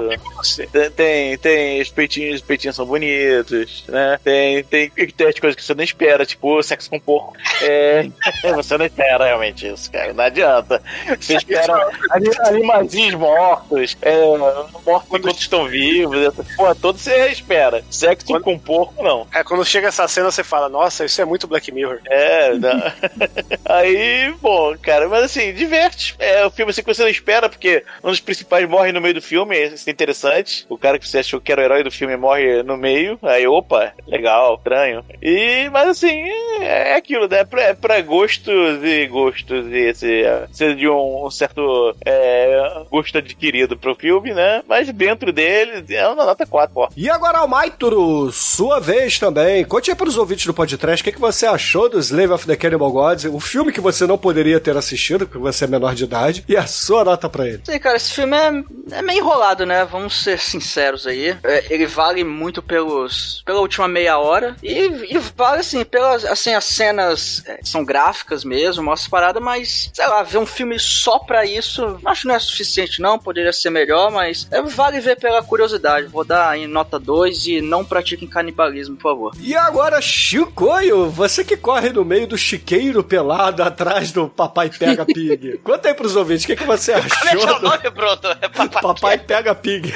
Tem, 0.71 0.91
tem, 0.91 1.39
tem 1.39 1.81
os 1.81 1.89
peitinhos, 1.89 2.37
os 2.37 2.43
peitinhos 2.43 2.77
são 2.77 2.85
bonitos, 2.85 3.85
né? 3.89 4.19
Tem, 4.23 4.63
tem, 4.65 4.91
tem 4.91 5.27
as 5.27 5.39
coisas 5.39 5.57
que 5.57 5.65
você 5.65 5.75
não 5.75 5.83
espera, 5.83 6.27
tipo 6.27 6.63
sexo 6.63 6.91
com 6.91 7.01
porco. 7.01 7.35
É, 7.63 8.10
você 8.55 8.77
não 8.77 8.87
espera 8.87 9.25
realmente 9.27 9.67
isso, 9.67 9.91
cara. 9.91 10.13
Não 10.13 10.25
adianta. 10.25 10.83
Você 11.19 11.37
espera 11.37 11.75
ani- 12.11 12.31
animazinhos 12.47 13.15
mortos, 13.15 13.97
é, 14.03 14.15
mortos 14.85 15.09
enquanto 15.19 15.39
estão 15.39 15.69
vivos, 15.69 16.25
essa 16.27 16.45
porra 16.57 16.75
toda 16.75 16.99
você 16.99 17.29
espera. 17.29 17.83
Sexo 17.91 18.41
com 18.41 18.59
porco, 18.59 19.03
não. 19.03 19.27
É, 19.35 19.43
quando 19.43 19.65
chega 19.65 19.89
essa 19.89 20.07
cena, 20.09 20.31
você 20.31 20.43
fala, 20.45 20.69
nossa, 20.69 21.05
isso 21.05 21.21
é 21.21 21.25
muito 21.25 21.47
Black 21.47 21.71
Mirror. 21.73 22.01
É, 22.07 22.55
não. 22.55 22.81
Aí, 23.65 24.33
bom, 24.41 24.75
cara, 24.81 25.09
mas 25.09 25.25
assim, 25.25 25.53
diverte. 25.53 26.15
É 26.19 26.45
o 26.45 26.51
filme 26.51 26.71
assim 26.71 26.83
que 26.83 26.93
você 26.95 27.03
não 27.03 27.09
espera, 27.11 27.49
porque 27.49 27.85
um 28.03 28.11
dos 28.11 28.21
principais 28.21 28.69
morre 28.69 28.93
no 28.93 29.01
meio 29.01 29.15
do 29.15 29.23
filme, 29.23 29.57
isso 29.67 29.89
é 29.89 29.93
interessante. 29.93 30.67
O 30.69 30.79
cara 30.79 30.99
que 30.99 31.07
você 31.09 31.19
achou 31.19 31.41
que 31.41 31.53
era 31.53 31.61
o 31.61 31.65
herói 31.65 31.83
do 31.83 31.91
filme 31.91 32.17
morre 32.17 32.63
no 32.63 32.77
meio. 32.77 33.19
Aí, 33.23 33.47
opa, 33.47 33.93
legal, 34.07 34.55
estranho. 34.57 35.05
E, 35.23 35.69
mas 35.71 35.89
assim, 35.89 36.23
é, 36.61 36.93
é 36.93 36.95
aquilo, 36.97 37.29
né? 37.29 37.41
É 37.41 37.75
pra, 37.75 38.00
gostos 38.03 38.83
e 38.83 39.07
gostos. 39.07 39.67
E 39.67 39.89
esse, 39.89 40.23
ser 40.53 40.77
de 40.77 40.89
um, 40.89 41.27
um 41.27 41.31
certo 41.31 41.95
é, 42.05 42.85
gosto 42.91 43.19
adquirido 43.19 43.77
pro 43.77 43.95
filme, 43.95 44.33
né? 44.33 44.63
Mas 44.69 44.91
dentro 44.93 45.33
dele, 45.33 45.85
é 45.95 46.07
uma 46.09 46.25
nota 46.25 46.47
4, 46.47 46.75
pô. 46.75 46.89
E 46.97 47.09
agora, 47.09 47.39
Almaituro, 47.39 48.31
sua 48.33 48.81
vez 48.81 49.19
também. 49.19 49.65
Conte 49.65 49.91
aí 49.91 49.97
pros 49.97 50.17
ouvintes 50.17 50.47
do 50.47 50.55
podcast 50.55 51.01
o 51.01 51.05
que, 51.05 51.13
que 51.13 51.21
você 51.21 51.47
achou 51.47 51.89
do 51.89 51.99
Slave 51.99 52.33
of 52.33 52.47
the 52.47 52.57
Cannibal 52.57 52.91
Gods, 52.91 53.25
o 53.25 53.41
filme 53.41 53.73
que 53.73 53.81
você 53.81 54.07
não 54.07 54.19
poderia 54.19 54.61
ter 54.61 54.77
assistido, 54.77 55.27
porque 55.27 55.39
você 55.39 55.65
é 55.65 55.69
menor 55.69 55.95
de 55.95 56.05
idade, 56.05 56.45
e 56.49 56.57
a 56.57 56.67
sua 56.67 57.05
nota 57.05 57.29
pra 57.29 57.47
ele. 57.47 57.63
Sei, 57.65 57.79
cara, 57.79 57.97
esse 57.97 58.13
filme 58.13 58.37
é, 58.37 58.99
é 58.99 59.03
meio 59.03 59.21
enrolado, 59.21 59.65
né? 59.65 59.85
Vamos 59.85 60.23
ser 60.23 60.39
sinceros 60.39 61.07
aí. 61.07 61.37
É, 61.43 61.73
ele 61.73 61.87
vale 61.87 62.25
muito 62.25 62.63
pelos 62.63 63.43
pela 63.45 63.61
última 63.61 63.89
meia 63.89 64.19
hora 64.19 64.57
e, 64.63 65.15
e 65.15 65.19
vale, 65.37 65.61
assim, 65.61 65.85
pelas 65.85 66.25
assim, 66.25 66.55
as 66.55 66.65
cenas 66.65 67.43
é, 67.47 67.61
são 67.63 67.85
gráficas 67.91 68.45
mesmo, 68.45 68.85
mostra 68.85 69.05
as 69.05 69.11
paradas, 69.11 69.43
mas, 69.43 69.91
sei 69.93 70.07
lá, 70.07 70.23
ver 70.23 70.39
um 70.39 70.47
filme 70.47 70.79
só 70.79 71.19
pra 71.19 71.45
isso, 71.45 71.99
acho 72.05 72.23
que 72.23 72.29
não 72.29 72.37
é 72.37 72.39
suficiente 72.39 73.03
não, 73.03 73.19
poderia 73.19 73.53
ser 73.53 73.71
melhor, 73.71 74.13
mas 74.13 74.47
é, 74.49 74.63
vale 74.63 75.01
ver 75.01 75.17
pela 75.17 75.43
curiosidade. 75.43 76.07
Vou 76.07 76.25
dar 76.25 76.57
em 76.57 76.69
nota 76.69 77.01
2 77.01 77.47
e 77.49 77.61
não 77.61 77.85
pratiquem 77.85 78.29
canibalismo, 78.29 78.95
por 78.95 79.11
favor. 79.11 79.33
E 79.41 79.57
agora, 79.57 80.01
Chicoio, 80.01 81.11
você 81.11 81.43
que 81.43 81.57
corre 81.57 81.91
no 81.91 82.05
meio 82.05 82.29
do 82.29 82.39
chiqueiro 82.39 83.03
pelado 83.03 83.61
atrás 83.61 84.13
do 84.13 84.29
Papai 84.29 84.71
Pega 84.71 85.05
Pig. 85.05 85.59
Conta 85.65 85.89
aí 85.89 85.95
pros 85.95 86.15
ouvintes, 86.15 86.45
o 86.45 86.47
que, 86.47 86.55
que 86.55 86.65
você 86.65 86.93
Como 86.93 87.05
é 87.05 87.09
que 87.09 87.29
é 87.29 87.37
o 87.37 87.45
achou 87.45 87.61
nome, 87.61 87.91
Bruto? 87.91 88.29
É 88.41 88.49
papai. 88.49 88.83
Papai 88.83 89.19
Pega 89.19 89.53
Pig? 89.53 89.93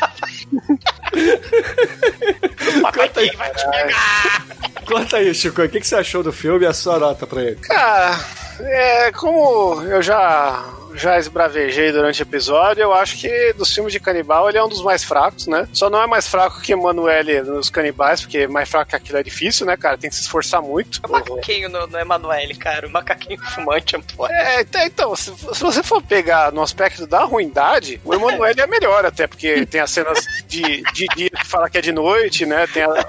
Papai 0.00 0.88
Pig 3.14 3.36
vai 3.36 3.50
te 3.52 3.70
pegar. 3.70 4.46
Conta 4.86 5.16
aí, 5.18 5.34
Chico, 5.34 5.62
o 5.62 5.68
que, 5.68 5.80
que 5.80 5.86
você 5.86 5.96
achou 5.96 6.22
do 6.22 6.32
filme 6.32 6.64
e 6.64 6.68
a 6.68 6.72
sua 6.72 6.98
nota 6.98 7.26
pra 7.26 7.42
ele? 7.42 7.56
Cara, 7.56 8.18
é, 8.60 9.12
como 9.12 9.82
eu 9.82 10.00
já 10.00 10.64
já 10.98 11.18
esbravejei 11.18 11.92
durante 11.92 12.20
o 12.20 12.24
episódio, 12.24 12.82
eu 12.82 12.92
acho 12.92 13.18
que 13.18 13.52
dos 13.54 13.72
filmes 13.72 13.92
de 13.92 14.00
canibal 14.00 14.48
ele 14.48 14.58
é 14.58 14.64
um 14.64 14.68
dos 14.68 14.82
mais 14.82 15.04
fracos, 15.04 15.46
né? 15.46 15.68
Só 15.72 15.88
não 15.88 16.02
é 16.02 16.06
mais 16.06 16.26
fraco 16.28 16.60
que 16.60 16.72
Emanuele 16.72 17.40
nos 17.42 17.70
canibais, 17.70 18.20
porque 18.20 18.46
mais 18.46 18.68
fraco 18.68 18.90
que 18.90 18.96
aquilo 18.96 19.18
é 19.18 19.22
difícil, 19.22 19.66
né, 19.66 19.76
cara? 19.76 19.96
Tem 19.96 20.10
que 20.10 20.16
se 20.16 20.22
esforçar 20.22 20.60
muito. 20.60 21.00
O 21.06 21.12
macaquinho 21.12 21.68
no, 21.68 21.86
no 21.86 21.98
Emanuele, 21.98 22.54
cara. 22.54 22.86
O 22.86 22.90
macaquinho 22.90 23.40
fumante 23.54 23.96
é 23.96 24.00
foda. 24.14 24.32
É, 24.34 24.60
então, 24.60 24.82
então, 24.84 25.16
se, 25.16 25.32
se 25.36 25.62
você 25.62 25.82
for 25.82 26.02
pegar 26.02 26.52
no 26.52 26.62
aspecto 26.62 27.06
da 27.06 27.24
ruindade, 27.24 28.00
o 28.04 28.14
Emanuele 28.14 28.60
é 28.60 28.66
melhor, 28.66 29.04
até 29.04 29.26
porque 29.26 29.64
tem 29.66 29.80
as 29.80 29.90
cenas 29.90 30.24
de, 30.46 30.82
de 30.92 31.06
dia 31.16 31.30
que 31.30 31.46
fala 31.46 31.70
que 31.70 31.78
é 31.78 31.80
de 31.80 31.92
noite, 31.92 32.44
né? 32.44 32.66
Tem 32.66 32.82
a, 32.82 33.06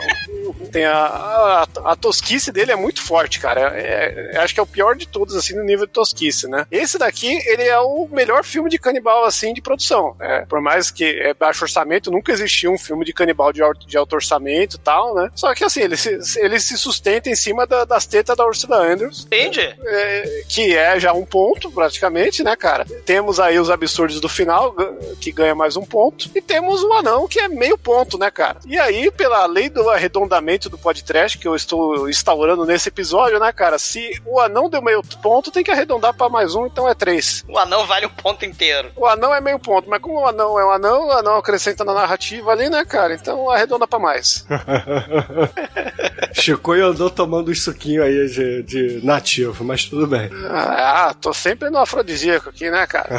tem 0.72 0.86
a, 0.86 0.98
a, 0.98 1.68
a 1.92 1.96
tosquice 1.96 2.52
dele 2.52 2.72
é 2.72 2.76
muito 2.76 3.02
forte, 3.02 3.40
cara. 3.40 3.74
É, 3.80 4.32
é- 4.34 4.38
acho 4.40 4.54
que 4.54 4.60
é 4.60 4.64
o 4.64 4.68
pior 4.68 4.96
de 4.96 5.08
todos, 5.08 5.36
assim, 5.36 5.56
no 5.56 5.64
nível 5.64 5.86
de 5.86 5.94
tosquice, 5.94 6.48
né? 6.48 6.66
Esse 6.72 6.98
daqui, 6.98 7.32
ele 7.48 7.64
é 7.64 7.79
o 7.82 8.08
melhor 8.12 8.44
filme 8.44 8.70
de 8.70 8.78
canibal, 8.78 9.26
assim, 9.26 9.54
de 9.54 9.62
produção. 9.62 10.16
É, 10.20 10.46
por 10.46 10.62
mais 10.62 10.92
que 10.92 11.04
é 11.06 11.34
baixo 11.34 11.64
orçamento, 11.64 12.12
nunca 12.12 12.32
existiu 12.32 12.72
um 12.72 12.78
filme 12.78 13.06
de 13.06 13.14
canibal 13.14 13.52
de, 13.54 13.62
alto- 13.62 13.88
de 13.88 13.98
alto 13.98 14.16
orçamento 14.16 14.76
e 14.76 14.80
tal, 14.80 15.14
né? 15.16 15.30
Só 15.36 15.54
que, 15.54 15.64
assim, 15.64 15.82
ele 15.82 15.98
se, 15.98 16.20
ele 16.40 16.60
se 16.60 16.78
sustenta 16.78 17.30
em 17.30 17.36
cima 17.36 17.66
da- 17.68 17.86
das 17.86 18.06
tetas 18.06 18.36
da 18.36 18.46
Ursula 18.46 18.78
Andrews. 18.78 19.26
Entende? 19.26 19.62
É, 19.86 20.44
que 20.48 20.76
é 20.76 21.00
já 21.00 21.14
um 21.14 21.26
ponto, 21.26 21.72
praticamente, 21.72 22.44
né, 22.44 22.56
cara? 22.56 22.86
Temos 23.06 23.40
aí 23.40 23.60
os 23.60 23.70
absurdos 23.70 24.20
do 24.20 24.30
final, 24.30 24.76
que 25.20 25.32
ganha 25.32 25.56
mais 25.56 25.76
um 25.76 25.86
ponto. 25.86 26.30
E 26.36 26.42
temos 26.42 26.84
o 26.84 26.94
anão, 26.94 27.28
que 27.28 27.40
é 27.40 27.48
meio 27.48 27.78
ponto, 27.78 28.18
né, 28.18 28.30
cara? 28.32 28.60
E 28.66 28.78
aí, 28.80 29.12
pela 29.12 29.46
lei 29.46 29.70
do 29.70 29.90
arredondamento 29.90 30.70
do 30.70 30.78
podcast 30.78 31.38
que 31.38 31.48
eu 31.48 31.56
estou 31.56 32.10
instaurando 32.10 32.66
nesse 32.66 32.90
episódio, 32.90 33.40
né, 33.40 33.52
cara? 33.52 33.78
Se 33.78 34.20
o 34.26 34.40
anão 34.40 34.70
deu 34.70 34.82
meio 34.82 35.02
ponto, 35.22 35.52
tem 35.52 35.64
que 35.64 35.72
arredondar 35.72 36.14
pra 36.14 36.30
mais 36.30 36.56
um, 36.56 36.66
então 36.66 36.88
é 36.88 36.94
três. 36.94 37.44
O 37.48 37.58
anão 37.58 37.69
vale 37.86 38.06
um 38.06 38.10
ponto 38.10 38.46
inteiro. 38.46 38.92
O 38.96 39.06
anão 39.06 39.34
é 39.34 39.42
meio 39.42 39.60
ponto, 39.60 39.90
mas 39.90 40.02
como 40.02 40.20
o 40.20 40.28
anão 40.28 40.60
é 40.60 40.66
um 40.66 40.72
anão, 40.72 41.08
o 41.08 41.12
anão 41.12 41.38
acrescenta 41.38 41.84
na 41.84 41.94
narrativa 41.94 42.52
ali, 42.52 42.70
né, 42.70 42.84
cara? 42.86 43.14
Então 43.14 43.50
arredonda 43.50 43.88
pra 43.88 44.00
mais. 44.00 44.46
Chicoio 46.34 46.88
andou 46.88 47.10
tomando 47.10 47.52
um 47.52 47.56
suquinho 47.56 48.04
aí 48.04 48.28
de, 48.28 48.64
de 48.64 49.06
nativo, 49.06 49.64
mas 49.64 49.86
tudo 49.86 50.08
bem. 50.08 50.30
Ah, 50.50 51.14
tô 51.20 51.34
sempre 51.34 51.70
no 51.70 51.78
afrodisíaco 51.78 52.50
aqui, 52.50 52.70
né, 52.70 52.86
cara? 52.88 53.10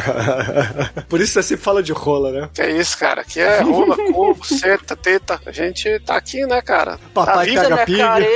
Por 1.08 1.20
isso 1.20 1.32
você 1.32 1.42
sempre 1.42 1.64
fala 1.64 1.82
de 1.82 1.92
rola, 1.92 2.30
né? 2.30 2.50
Que 2.54 2.62
é 2.62 2.70
isso, 2.70 2.96
cara? 2.98 3.24
Que 3.24 3.40
é 3.40 3.60
rola, 3.60 3.96
corpo, 4.12 4.44
seta, 4.46 4.96
teta. 4.96 5.40
A 5.44 5.52
gente 5.52 5.98
tá 6.00 6.16
aqui, 6.16 6.46
né, 6.46 6.62
cara? 6.62 6.98
Papai 7.12 7.52
tá 7.54 7.86
caga. 7.86 8.26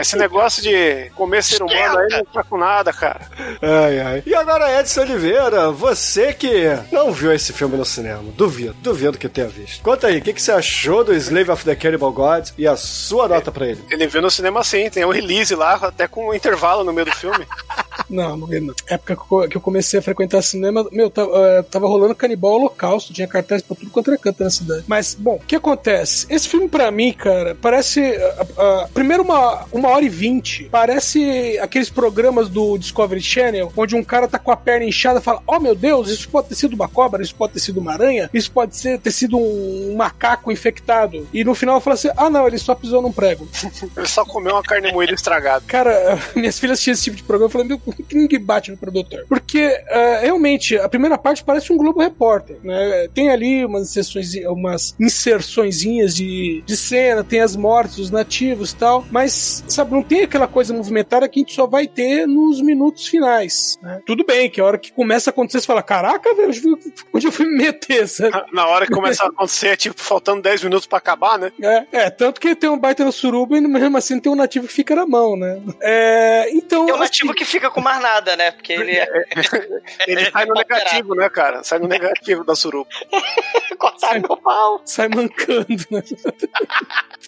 Esse 0.00 0.16
negócio 0.16 0.62
de 0.62 1.10
comer 1.14 1.42
ser 1.42 1.62
humano 1.62 1.98
aí 1.98 2.08
não 2.10 2.24
tá 2.24 2.42
com 2.42 2.56
nada, 2.56 2.92
cara. 2.92 3.20
Ai, 3.62 4.00
ai. 4.00 4.22
E 4.26 4.34
agora, 4.44 4.78
Edson 4.78 5.00
Oliveira, 5.00 5.70
você 5.70 6.34
que 6.34 6.64
não 6.92 7.10
viu 7.10 7.32
esse 7.32 7.50
filme 7.50 7.78
no 7.78 7.84
cinema, 7.84 8.22
duvido, 8.36 8.76
duvido 8.82 9.16
que 9.16 9.26
tenha 9.26 9.48
visto. 9.48 9.82
Conta 9.82 10.08
aí, 10.08 10.18
o 10.18 10.22
que, 10.22 10.34
que 10.34 10.42
você 10.42 10.52
achou 10.52 11.02
do 11.02 11.14
Slave 11.14 11.50
of 11.50 11.64
the 11.64 11.74
Cannibal 11.74 12.12
Gods 12.12 12.52
e 12.58 12.66
a 12.66 12.76
sua 12.76 13.26
nota 13.26 13.50
pra 13.50 13.66
ele? 13.66 13.82
Ele 13.90 14.06
viu 14.06 14.20
no 14.20 14.30
cinema 14.30 14.62
sim, 14.62 14.90
tem 14.90 15.02
um 15.02 15.10
release 15.10 15.54
lá, 15.54 15.76
até 15.76 16.06
com 16.06 16.28
um 16.28 16.34
intervalo 16.34 16.84
no 16.84 16.92
meio 16.92 17.06
do 17.06 17.12
filme. 17.12 17.46
Não, 18.10 18.36
não 18.36 18.46
vi 18.46 18.60
não. 18.60 18.74
Época 18.88 19.16
que 19.50 19.56
eu- 19.56 19.60
comecei 19.60 19.98
a 19.98 20.02
frequentar 20.02 20.42
cinema, 20.42 20.86
meu, 20.92 21.08
tava, 21.08 21.30
eh, 21.36 21.62
tava 21.62 21.86
rolando 21.88 22.14
Canibal 22.14 22.52
Holocausto, 22.52 23.12
tinha 23.12 23.26
cartaz 23.26 23.62
pra 23.62 23.74
tudo 23.76 23.90
quanto 23.90 24.10
era 24.10 24.18
canto 24.18 24.42
na 24.44 24.50
cidade. 24.50 24.84
Mas, 24.86 25.14
bom, 25.14 25.36
o 25.36 25.46
que 25.46 25.56
acontece? 25.56 26.26
Esse 26.28 26.48
filme 26.48 26.68
pra 26.68 26.90
mim, 26.90 27.12
cara, 27.12 27.54
parece. 27.60 28.00
ah, 28.16 28.46
ah, 28.58 28.88
primeiro, 28.92 29.22
uma, 29.22 29.64
uma 29.72 29.88
hora 29.88 30.04
e 30.04 30.08
vinte. 30.08 30.68
Parece 30.70 31.58
aqueles 31.60 31.88
programas 31.90 32.48
do 32.48 32.76
Discovery 32.78 33.20
Channel, 33.22 33.72
onde 33.76 33.96
um 33.96 34.04
cara 34.04 34.28
tá 34.28 34.38
com 34.38 34.50
a 34.50 34.56
perna 34.56 34.84
inchada 34.84 35.18
e 35.20 35.22
fala: 35.22 35.42
Oh 35.46 35.58
meu 35.58 35.74
Deus, 35.74 36.08
isso 36.10 36.28
pode 36.28 36.48
ter 36.48 36.54
sido 36.54 36.74
uma 36.74 36.88
cobra, 36.88 37.22
isso 37.22 37.34
pode 37.34 37.54
ter 37.54 37.60
sido 37.60 37.80
uma 37.80 37.92
aranha, 37.92 38.28
isso 38.34 38.50
pode 38.50 38.76
ser, 38.76 38.98
ter 38.98 39.10
sido 39.12 39.38
um 39.38 39.94
macaco 39.96 40.52
infectado. 40.52 41.26
E 41.32 41.42
no 41.44 41.54
final 41.54 41.80
fala 41.80 41.94
assim: 41.94 42.10
Ah, 42.16 42.28
não, 42.30 42.46
ele 42.46 42.58
só 42.58 42.74
pisou 42.74 43.00
num 43.02 43.12
prego. 43.12 43.48
Ele 43.96 44.06
só 44.08 44.24
comeu 44.24 44.52
uma 44.54 44.62
carne 44.62 44.92
moída 44.92 45.12
estragada. 45.14 45.64
Cara, 45.66 46.18
minhas 46.34 46.58
filhas 46.58 46.80
tinham 46.80 46.94
esse 46.94 47.04
tipo 47.04 47.16
de 47.16 47.22
programa. 47.22 47.46
Eu 47.46 47.50
falei, 47.50 47.66
meu, 47.66 47.78
por 47.84 47.94
que 47.94 48.16
ninguém 48.16 48.40
bate 48.40 48.70
no 48.70 48.76
produtor? 48.76 49.24
Porque, 49.28 49.58
eh, 49.58 50.20
realmente, 50.22 50.76
a 50.78 50.88
primeira 50.88 51.18
parte 51.18 51.44
parece 51.44 51.72
um 51.72 51.76
Globo 51.76 52.00
Repórter, 52.00 52.56
né? 52.62 53.08
Tem 53.14 53.30
ali 53.30 53.64
umas 53.64 53.90
inserções, 53.90 54.34
umas 54.46 54.94
inserçõezinhas 54.98 56.14
de, 56.14 56.62
de 56.64 56.76
cena, 56.76 57.24
tem 57.24 57.40
as 57.40 57.56
mortes, 57.56 57.98
os 57.98 58.10
nativos 58.10 58.72
e 58.72 58.76
tal, 58.76 59.04
mas, 59.10 59.64
sabe, 59.68 59.92
não 59.92 60.02
tem 60.02 60.22
aquela 60.22 60.46
coisa 60.46 60.72
movimentada 60.72 61.28
que 61.28 61.40
a 61.40 61.42
gente 61.42 61.54
só 61.54 61.66
vai 61.66 61.86
ter 61.86 62.26
nos 62.26 62.60
minutos 62.60 63.06
finais. 63.06 63.78
né? 63.82 64.00
Tudo 64.06 64.24
bem, 64.24 64.48
que 64.50 64.60
a 64.60 64.64
hora 64.64 64.78
que 64.78 64.92
começa 64.92 65.30
a 65.30 65.32
acontecer, 65.32 65.60
você 65.60 65.66
fala, 65.66 65.82
caraca, 65.82 66.34
velho, 66.34 66.78
onde 67.12 67.26
eu 67.26 67.32
fui 67.32 67.46
me 67.46 67.56
meter, 67.56 68.08
sabe? 68.08 68.44
Na 68.52 68.66
hora 68.66 68.86
que 68.86 68.92
começa 68.92 69.24
a 69.24 69.28
acontecer, 69.28 69.76
tipo, 69.76 70.00
faltando 70.00 70.42
10 70.42 70.64
minutos 70.64 70.86
pra 70.86 70.98
acabar, 70.98 71.38
né? 71.38 71.52
É, 71.60 71.84
é, 71.92 72.10
tanto 72.10 72.40
que 72.40 72.54
tem 72.54 72.70
um 72.70 72.78
baita 72.78 73.04
no 73.04 73.12
suruba 73.12 73.56
e 73.56 73.60
mesmo 73.60 73.96
assim 73.96 74.20
tem 74.20 74.30
um 74.30 74.36
nativo 74.36 74.66
que 74.66 74.72
fica 74.72 74.94
na 74.94 75.06
mão, 75.06 75.36
né? 75.36 75.60
É, 75.82 76.50
então. 76.52 76.86
Tem 76.86 76.94
um 76.94 76.98
nativo 76.98 77.34
que 77.34 77.44
fica 77.44 77.70
com 77.74 77.80
mais 77.80 78.00
nada, 78.00 78.36
né? 78.36 78.52
Porque 78.52 78.72
ele 78.72 78.92
é. 78.92 79.06
Ele 80.06 80.30
sai 80.30 80.46
no 80.46 80.54
negativo, 80.54 81.14
né, 81.14 81.28
cara? 81.28 81.64
Sai 81.64 81.78
no 81.80 81.88
negativo 81.88 82.44
da 82.44 82.54
suruba. 82.54 82.88
Cortaram 83.76 84.20
meu 84.20 84.36
pau. 84.36 84.80
sai 84.84 85.08
mancando, 85.08 85.66
né? 85.90 86.02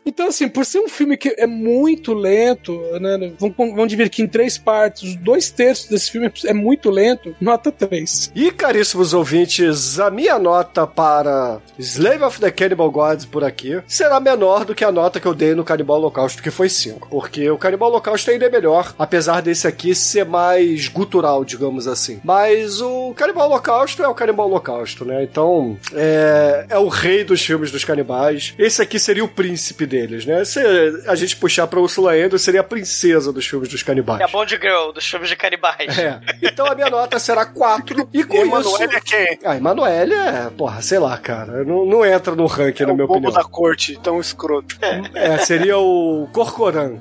Então, 0.06 0.28
assim, 0.28 0.48
por 0.48 0.64
ser 0.64 0.78
um 0.78 0.88
filme 0.88 1.16
que 1.16 1.34
é 1.36 1.46
muito 1.46 2.14
lento, 2.14 2.80
né? 3.00 3.32
Vamos, 3.38 3.56
vamos 3.56 3.88
dividir 3.88 4.06
aqui 4.06 4.22
em 4.22 4.28
três 4.28 4.56
partes. 4.56 5.02
Os 5.02 5.16
dois 5.16 5.50
terços 5.50 5.88
desse 5.88 6.10
filme 6.10 6.32
é 6.44 6.52
muito 6.54 6.90
lento, 6.90 7.34
nota 7.40 7.72
3. 7.72 8.30
E, 8.34 8.52
caríssimos 8.52 9.12
ouvintes, 9.12 9.98
a 9.98 10.10
minha 10.10 10.38
nota 10.38 10.86
para 10.86 11.60
Slave 11.78 12.22
of 12.22 12.40
the 12.40 12.50
Cannibal 12.50 12.90
Gods 12.90 13.24
por 13.24 13.42
aqui 13.42 13.82
será 13.86 14.20
menor 14.20 14.64
do 14.64 14.74
que 14.74 14.84
a 14.84 14.92
nota 14.92 15.18
que 15.18 15.26
eu 15.26 15.34
dei 15.34 15.54
no 15.54 15.64
Canibal 15.64 15.98
Holocausto, 15.98 16.42
que 16.42 16.50
foi 16.50 16.68
5. 16.68 17.08
Porque 17.08 17.50
o 17.50 17.58
Canibal 17.58 17.90
Holocausto 17.90 18.30
ainda 18.30 18.46
é 18.46 18.50
melhor, 18.50 18.94
apesar 18.98 19.42
desse 19.42 19.66
aqui 19.66 19.94
ser 19.94 20.24
mais 20.24 20.86
gutural, 20.88 21.44
digamos 21.44 21.88
assim. 21.88 22.20
Mas 22.22 22.80
o 22.80 23.12
Canibal 23.14 23.48
Holocausto 23.48 24.02
é 24.02 24.08
o 24.08 24.14
Canibal 24.14 24.46
Holocausto, 24.46 25.04
né? 25.04 25.24
Então, 25.24 25.76
é, 25.92 26.66
é 26.68 26.78
o 26.78 26.88
rei 26.88 27.24
dos 27.24 27.44
filmes 27.44 27.70
dos 27.70 27.84
canibais. 27.84 28.54
Esse 28.58 28.80
aqui 28.80 28.98
seria 28.98 29.24
o 29.24 29.28
príncipe 29.28 29.86
deles, 29.96 30.26
né? 30.26 30.44
Se 30.44 30.60
a 31.06 31.14
gente 31.14 31.36
puxar 31.36 31.66
pra 31.66 31.80
Ursula 31.80 32.12
Andrews, 32.12 32.42
seria 32.42 32.60
a 32.60 32.64
princesa 32.64 33.32
dos 33.32 33.46
filmes 33.46 33.68
dos 33.68 33.82
canibais. 33.82 34.20
É 34.20 34.24
a 34.24 34.28
Bond 34.28 34.50
Girl 34.60 34.92
dos 34.92 35.06
filmes 35.06 35.28
de 35.28 35.36
canibais. 35.36 35.96
É. 35.98 36.20
Então 36.42 36.66
a 36.66 36.74
minha 36.74 36.90
nota 36.90 37.18
será 37.18 37.46
4. 37.46 38.08
E 38.12 38.22
com 38.24 38.34
E 38.36 38.38
isso. 38.38 38.46
Emanuele 38.46 38.96
é 38.96 39.00
quem? 39.00 39.38
Ah, 39.44 39.56
Emanuele 39.56 40.14
é, 40.14 40.50
porra, 40.56 40.82
sei 40.82 40.98
lá, 40.98 41.16
cara. 41.16 41.64
Não, 41.64 41.86
não 41.86 42.04
entra 42.04 42.34
no 42.34 42.46
ranking, 42.46 42.82
É 42.82 42.86
na 42.86 42.92
o 42.92 42.94
minha 42.96 43.06
opinião. 43.06 43.32
da 43.32 43.44
corte, 43.44 43.98
tão 44.02 44.20
escroto. 44.20 44.76
É, 45.14 45.38
seria 45.38 45.78
o 45.78 46.28
Corcoran. 46.32 46.96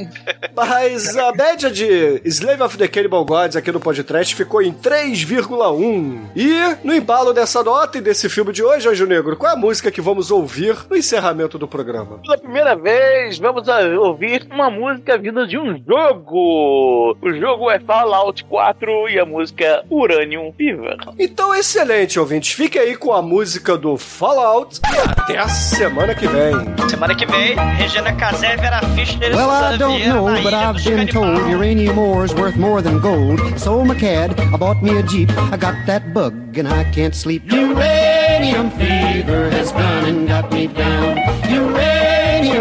Mas 0.54 1.16
a 1.16 1.32
média 1.32 1.70
de 1.70 2.20
Slave 2.24 2.62
of 2.62 2.76
the 2.78 2.88
Cannibal 2.88 3.24
Gods 3.24 3.56
aqui 3.56 3.70
no 3.70 3.80
podcast 3.80 4.34
ficou 4.34 4.62
em 4.62 4.72
3,1. 4.72 6.30
E 6.34 6.86
no 6.86 6.94
embalo 6.94 7.32
dessa 7.32 7.62
nota 7.62 7.98
e 7.98 8.00
desse 8.00 8.28
filme 8.28 8.52
de 8.52 8.62
hoje, 8.62 8.88
Anjo 8.88 9.06
Negro, 9.06 9.36
qual 9.36 9.50
é 9.52 9.54
a 9.54 9.58
música 9.58 9.90
que 9.90 10.00
vamos 10.00 10.30
ouvir 10.30 10.76
no 10.88 10.96
encerramento 10.96 11.58
do 11.58 11.68
programa? 11.68 12.20
Pela 12.30 12.42
primeira 12.42 12.76
vez, 12.76 13.40
vamos 13.40 13.66
ouvir 13.98 14.46
uma 14.52 14.70
música 14.70 15.18
vinda 15.18 15.48
de 15.48 15.58
um 15.58 15.76
jogo. 15.84 17.16
O 17.20 17.32
jogo 17.32 17.68
é 17.68 17.80
Fallout 17.80 18.44
4 18.44 19.08
e 19.08 19.18
a 19.18 19.26
música 19.26 19.64
é 19.64 19.82
Uranium 19.90 20.52
Fever. 20.56 20.96
Então, 21.18 21.52
excelente, 21.52 22.20
ouvintes. 22.20 22.52
Fique 22.52 22.78
aí 22.78 22.94
com 22.94 23.12
a 23.12 23.20
música 23.20 23.76
do 23.76 23.96
Fallout 23.96 24.78
e 24.94 24.98
até 25.10 25.38
a 25.38 25.48
semana 25.48 26.14
que 26.14 26.28
vem. 26.28 26.54
Semana 26.88 27.16
que 27.16 27.26
vem, 27.26 27.56
Regina 27.56 28.12
Casé, 28.12 28.56
Vera 28.58 28.80
Fischer 28.94 29.32
e 29.32 29.34
Well, 29.34 29.50
I 29.50 29.76
don't 29.76 30.00
Vieira 30.00 30.14
know, 30.14 30.42
but 30.44 30.54
I've 30.54 30.84
been 30.84 31.08
told 31.08 31.36
uranium 31.50 31.98
ore's 31.98 32.32
worth 32.32 32.56
more 32.56 32.80
than 32.80 33.00
gold. 33.00 33.40
Sold 33.58 33.88
my 33.88 33.96
cad, 33.96 34.38
I 34.38 34.56
bought 34.56 34.80
me 34.84 34.96
a 34.96 35.02
Jeep. 35.02 35.30
I 35.52 35.56
got 35.56 35.74
that 35.86 36.14
bug 36.14 36.56
and 36.56 36.68
I 36.68 36.84
can't 36.92 37.16
sleep. 37.16 37.50
Uranium 37.50 38.70
fever 38.70 39.50
has 39.50 39.72
gone 39.72 40.04
and 40.04 40.28
got 40.28 40.52
me 40.52 40.68
down. 40.68 41.16
Uranium 41.50 41.89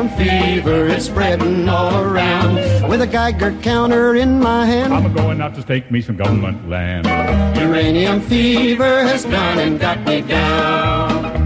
fever 0.08 0.86
is 0.86 1.06
spreading 1.08 1.68
all 1.68 2.02
around. 2.02 2.56
With 2.88 3.02
a 3.02 3.08
Geiger 3.08 3.52
counter 3.62 4.16
in 4.16 4.40
my 4.40 4.66
hand. 4.66 4.94
I'm 4.94 5.14
going 5.14 5.42
out 5.42 5.56
to 5.56 5.62
stake 5.62 5.92
me 5.92 6.02
some 6.02 6.16
government 6.16 6.70
land. 6.70 7.06
Uranium 7.58 8.22
fever 8.22 9.04
has 9.04 9.26
gone 9.26 9.60
and 9.60 9.80
got 9.80 10.00
me 10.06 10.22
down. 10.22 11.39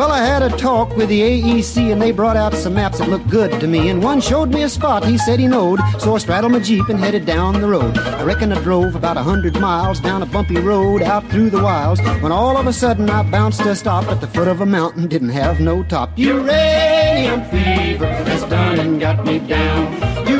Well, 0.00 0.12
I 0.12 0.24
had 0.24 0.42
a 0.42 0.48
talk 0.56 0.96
with 0.96 1.10
the 1.10 1.20
AEC 1.20 1.92
and 1.92 2.00
they 2.00 2.10
brought 2.10 2.34
out 2.34 2.54
some 2.54 2.72
maps 2.72 3.00
that 3.00 3.10
looked 3.10 3.28
good 3.28 3.60
to 3.60 3.66
me. 3.66 3.90
And 3.90 4.02
one 4.02 4.22
showed 4.22 4.48
me 4.48 4.62
a 4.62 4.68
spot 4.70 5.04
he 5.04 5.18
said 5.18 5.38
he 5.38 5.46
knowed. 5.46 5.78
So 5.98 6.14
I 6.14 6.18
straddled 6.18 6.52
my 6.52 6.58
Jeep 6.58 6.88
and 6.88 6.98
headed 6.98 7.26
down 7.26 7.60
the 7.60 7.66
road. 7.66 7.98
I 7.98 8.22
reckon 8.22 8.50
I 8.50 8.58
drove 8.62 8.96
about 8.96 9.18
a 9.18 9.22
hundred 9.22 9.60
miles 9.60 10.00
down 10.00 10.22
a 10.22 10.26
bumpy 10.26 10.56
road 10.56 11.02
out 11.02 11.28
through 11.28 11.50
the 11.50 11.62
wilds. 11.62 12.00
When 12.22 12.32
all 12.32 12.56
of 12.56 12.66
a 12.66 12.72
sudden 12.72 13.10
I 13.10 13.22
bounced 13.24 13.60
a 13.60 13.76
stop 13.76 14.06
at 14.06 14.22
the 14.22 14.26
foot 14.26 14.48
of 14.48 14.62
a 14.62 14.66
mountain, 14.66 15.06
didn't 15.06 15.36
have 15.40 15.60
no 15.60 15.82
top. 15.82 16.18
Uranium 16.18 17.44
fever 17.50 18.06
has 18.06 18.42
done 18.44 18.80
and 18.80 18.98
got 18.98 19.26
me 19.26 19.38
down. 19.38 20.30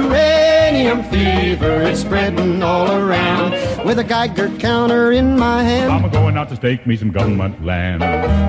Uranium 0.71 1.03
fever 1.11 1.83
is 1.83 2.01
spreading 2.01 2.63
all 2.63 2.93
around. 2.93 3.51
With 3.85 3.99
a 3.99 4.05
Geiger 4.05 4.49
counter 4.59 5.11
in 5.11 5.37
my 5.37 5.65
hand. 5.65 5.93
I'm 5.93 6.09
going 6.13 6.37
out 6.37 6.49
to 6.51 6.55
stake 6.55 6.87
me 6.87 6.97
some 6.97 7.11
government 7.11 7.65
land. 7.65 8.03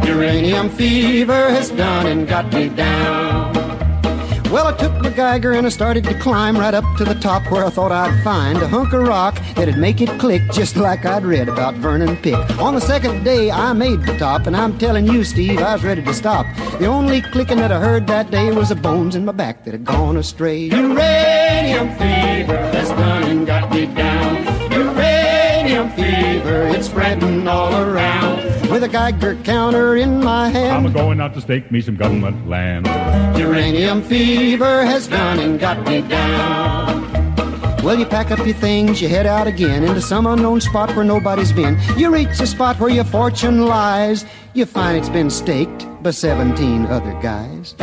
Uranium 0.05 0.69
fever 0.69 1.49
has 1.49 1.71
done 1.71 2.05
and 2.05 2.27
got 2.27 2.53
me 2.53 2.69
down. 2.69 3.60
Well, 4.51 4.67
I 4.67 4.75
took 4.75 4.91
my 5.01 5.09
Geiger 5.09 5.53
and 5.53 5.65
I 5.65 5.69
started 5.69 6.03
to 6.03 6.19
climb 6.19 6.57
right 6.57 6.73
up 6.73 6.83
to 6.97 7.05
the 7.05 7.15
top 7.15 7.49
where 7.49 7.63
I 7.63 7.69
thought 7.69 7.93
I'd 7.93 8.21
find 8.21 8.57
a 8.57 8.67
hunk 8.67 8.91
of 8.91 9.07
rock 9.07 9.35
that'd 9.55 9.77
make 9.77 10.01
it 10.01 10.09
click 10.19 10.41
just 10.51 10.75
like 10.75 11.05
I'd 11.05 11.23
read 11.23 11.47
about 11.47 11.75
Vernon 11.75 12.17
Pick. 12.17 12.35
On 12.59 12.75
the 12.75 12.81
second 12.81 13.23
day, 13.23 13.49
I 13.49 13.71
made 13.71 14.01
the 14.01 14.17
top, 14.17 14.47
and 14.47 14.57
I'm 14.57 14.77
telling 14.77 15.07
you, 15.07 15.23
Steve, 15.23 15.59
I 15.59 15.75
was 15.75 15.85
ready 15.85 16.01
to 16.01 16.13
stop. 16.13 16.45
The 16.79 16.85
only 16.87 17.21
clicking 17.21 17.59
that 17.59 17.71
I 17.71 17.79
heard 17.79 18.07
that 18.07 18.29
day 18.29 18.51
was 18.51 18.67
the 18.67 18.75
bones 18.75 19.15
in 19.15 19.23
my 19.23 19.31
back 19.31 19.63
that 19.63 19.71
had 19.71 19.85
gone 19.85 20.17
astray. 20.17 20.63
Uranium 20.63 21.87
fever 21.91 22.57
has 22.57 22.89
done 22.89 23.23
and 23.23 23.47
got 23.47 23.71
me 23.71 23.85
down. 23.85 24.43
Uranium 24.69 25.91
fever, 25.91 26.67
it's 26.67 26.87
spreading 26.87 27.47
all 27.47 27.73
around. 27.73 28.10
With 28.81 28.89
a 28.89 28.93
Geiger 28.93 29.35
counter 29.43 29.95
in 29.95 30.23
my 30.23 30.49
hand. 30.49 30.87
I'm 30.87 30.91
going 30.91 31.21
out 31.21 31.35
to 31.35 31.41
stake 31.41 31.71
me 31.71 31.81
some 31.81 31.95
government 31.95 32.49
land. 32.49 32.87
Uranium 33.37 34.01
fever 34.01 34.83
has 34.83 35.07
gone 35.07 35.37
and 35.37 35.59
got 35.59 35.85
me 35.85 36.01
down. 36.01 37.35
Well, 37.83 37.99
you 37.99 38.07
pack 38.07 38.31
up 38.31 38.39
your 38.39 38.55
things, 38.55 38.99
you 38.99 39.07
head 39.07 39.27
out 39.27 39.45
again 39.45 39.83
into 39.83 40.01
some 40.01 40.25
unknown 40.25 40.61
spot 40.61 40.95
where 40.95 41.05
nobody's 41.05 41.51
been. 41.51 41.77
You 41.95 42.11
reach 42.11 42.39
the 42.39 42.47
spot 42.47 42.79
where 42.79 42.89
your 42.89 43.03
fortune 43.03 43.67
lies. 43.67 44.25
You 44.55 44.65
find 44.65 44.97
it's 44.97 45.09
been 45.09 45.29
staked 45.29 45.85
by 46.01 46.09
17 46.09 46.87
other 46.87 47.13
guys. 47.21 47.75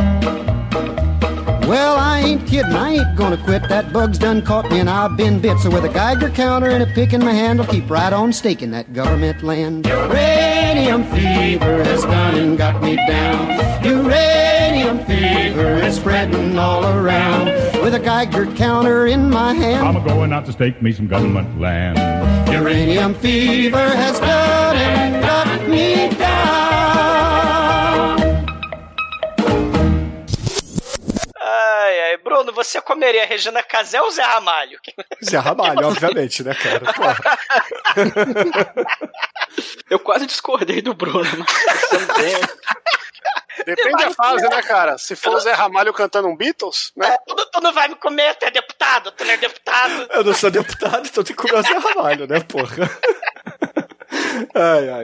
Well, 1.69 1.99
I 1.99 2.21
ain't 2.21 2.47
kidding, 2.47 2.73
I 2.73 2.93
ain't 2.93 3.15
gonna 3.15 3.37
quit. 3.37 3.69
That 3.69 3.93
bug's 3.93 4.17
done 4.17 4.41
caught 4.41 4.71
me 4.71 4.81
and 4.81 4.89
I've 4.89 5.19
been 5.19 5.39
bit. 5.39 5.59
So 5.59 5.69
with 5.69 5.85
a 5.85 5.91
Geiger 5.91 6.31
counter 6.31 6.71
and 6.71 6.83
a 6.83 6.87
pick 6.87 7.13
in 7.13 7.21
my 7.23 7.35
hand, 7.35 7.61
I'll 7.61 7.67
keep 7.67 7.91
right 7.91 8.11
on 8.11 8.33
staking 8.33 8.71
that 8.71 8.95
government 8.95 9.43
land. 9.43 9.87
Uranium 9.87 11.05
fever 11.05 11.85
has 11.85 12.07
gone 12.07 12.37
and 12.37 12.57
got 12.57 12.83
me 12.83 12.97
down. 12.97 13.85
Uranium 13.85 15.05
fever 15.05 15.75
is 15.85 15.97
spreading 15.97 16.59
all 16.59 16.87
around. 16.87 17.49
With 17.83 17.95
a 17.95 18.01
Geiger 18.01 18.47
counter 18.55 19.07
in 19.07 19.29
my 19.29 19.53
hand. 19.53 19.87
I'm 19.87 19.97
a 19.97 20.09
going 20.09 20.33
out 20.33 20.47
to 20.47 20.53
stake 20.53 20.81
me 20.81 20.93
some 20.93 21.07
government 21.07 21.61
land. 21.61 21.99
Uranium 22.51 23.13
fever 23.13 23.77
has 23.77 24.19
gone 24.21 24.77
and 24.77 25.23
got 25.23 25.69
me 25.69 26.18
Bruno, 32.39 32.53
você 32.53 32.81
comeria 32.81 33.27
Regina 33.27 33.61
Casé 33.63 34.01
ou 34.01 34.11
Zé 34.11 34.23
Ramalho? 34.23 34.79
Zé 35.25 35.39
Ramalho, 35.39 35.89
obviamente, 35.89 36.45
né, 36.45 36.55
cara? 36.55 36.83
Eu 39.91 39.99
quase 39.99 40.27
discordei 40.27 40.81
do 40.81 40.95
Bruno, 40.95 41.45
mas 41.93 42.07
bem, 42.17 42.37
Depende 43.67 44.05
da 44.05 44.13
fase, 44.13 44.49
né, 44.49 44.63
cara? 44.63 44.97
Se 44.99 45.17
for 45.17 45.35
o 45.35 45.41
Zé 45.41 45.53
Ramalho 45.53 45.93
cantando 45.93 46.29
um 46.29 46.37
Beatles, 46.37 46.93
né? 46.97 47.17
Tu, 47.27 47.35
tu 47.35 47.61
não 47.61 47.73
vai 47.73 47.89
me 47.89 47.97
comer, 47.97 48.37
tu 48.37 48.45
é 48.45 48.51
deputado, 48.51 49.11
tu 49.11 49.25
não 49.25 49.33
é 49.33 49.37
deputado. 49.37 50.07
Eu 50.11 50.23
não 50.23 50.35
sou 50.35 50.51
deputado, 50.51 51.09
então 51.09 51.25
tem 51.25 51.35
que 51.35 51.43
comer 51.43 51.59
o 51.59 51.63
Zé 51.63 51.77
Ramalho, 51.77 52.29
né, 52.29 52.39
porra? 52.41 52.89
Ai, 54.55 54.89
ai. 54.89 55.03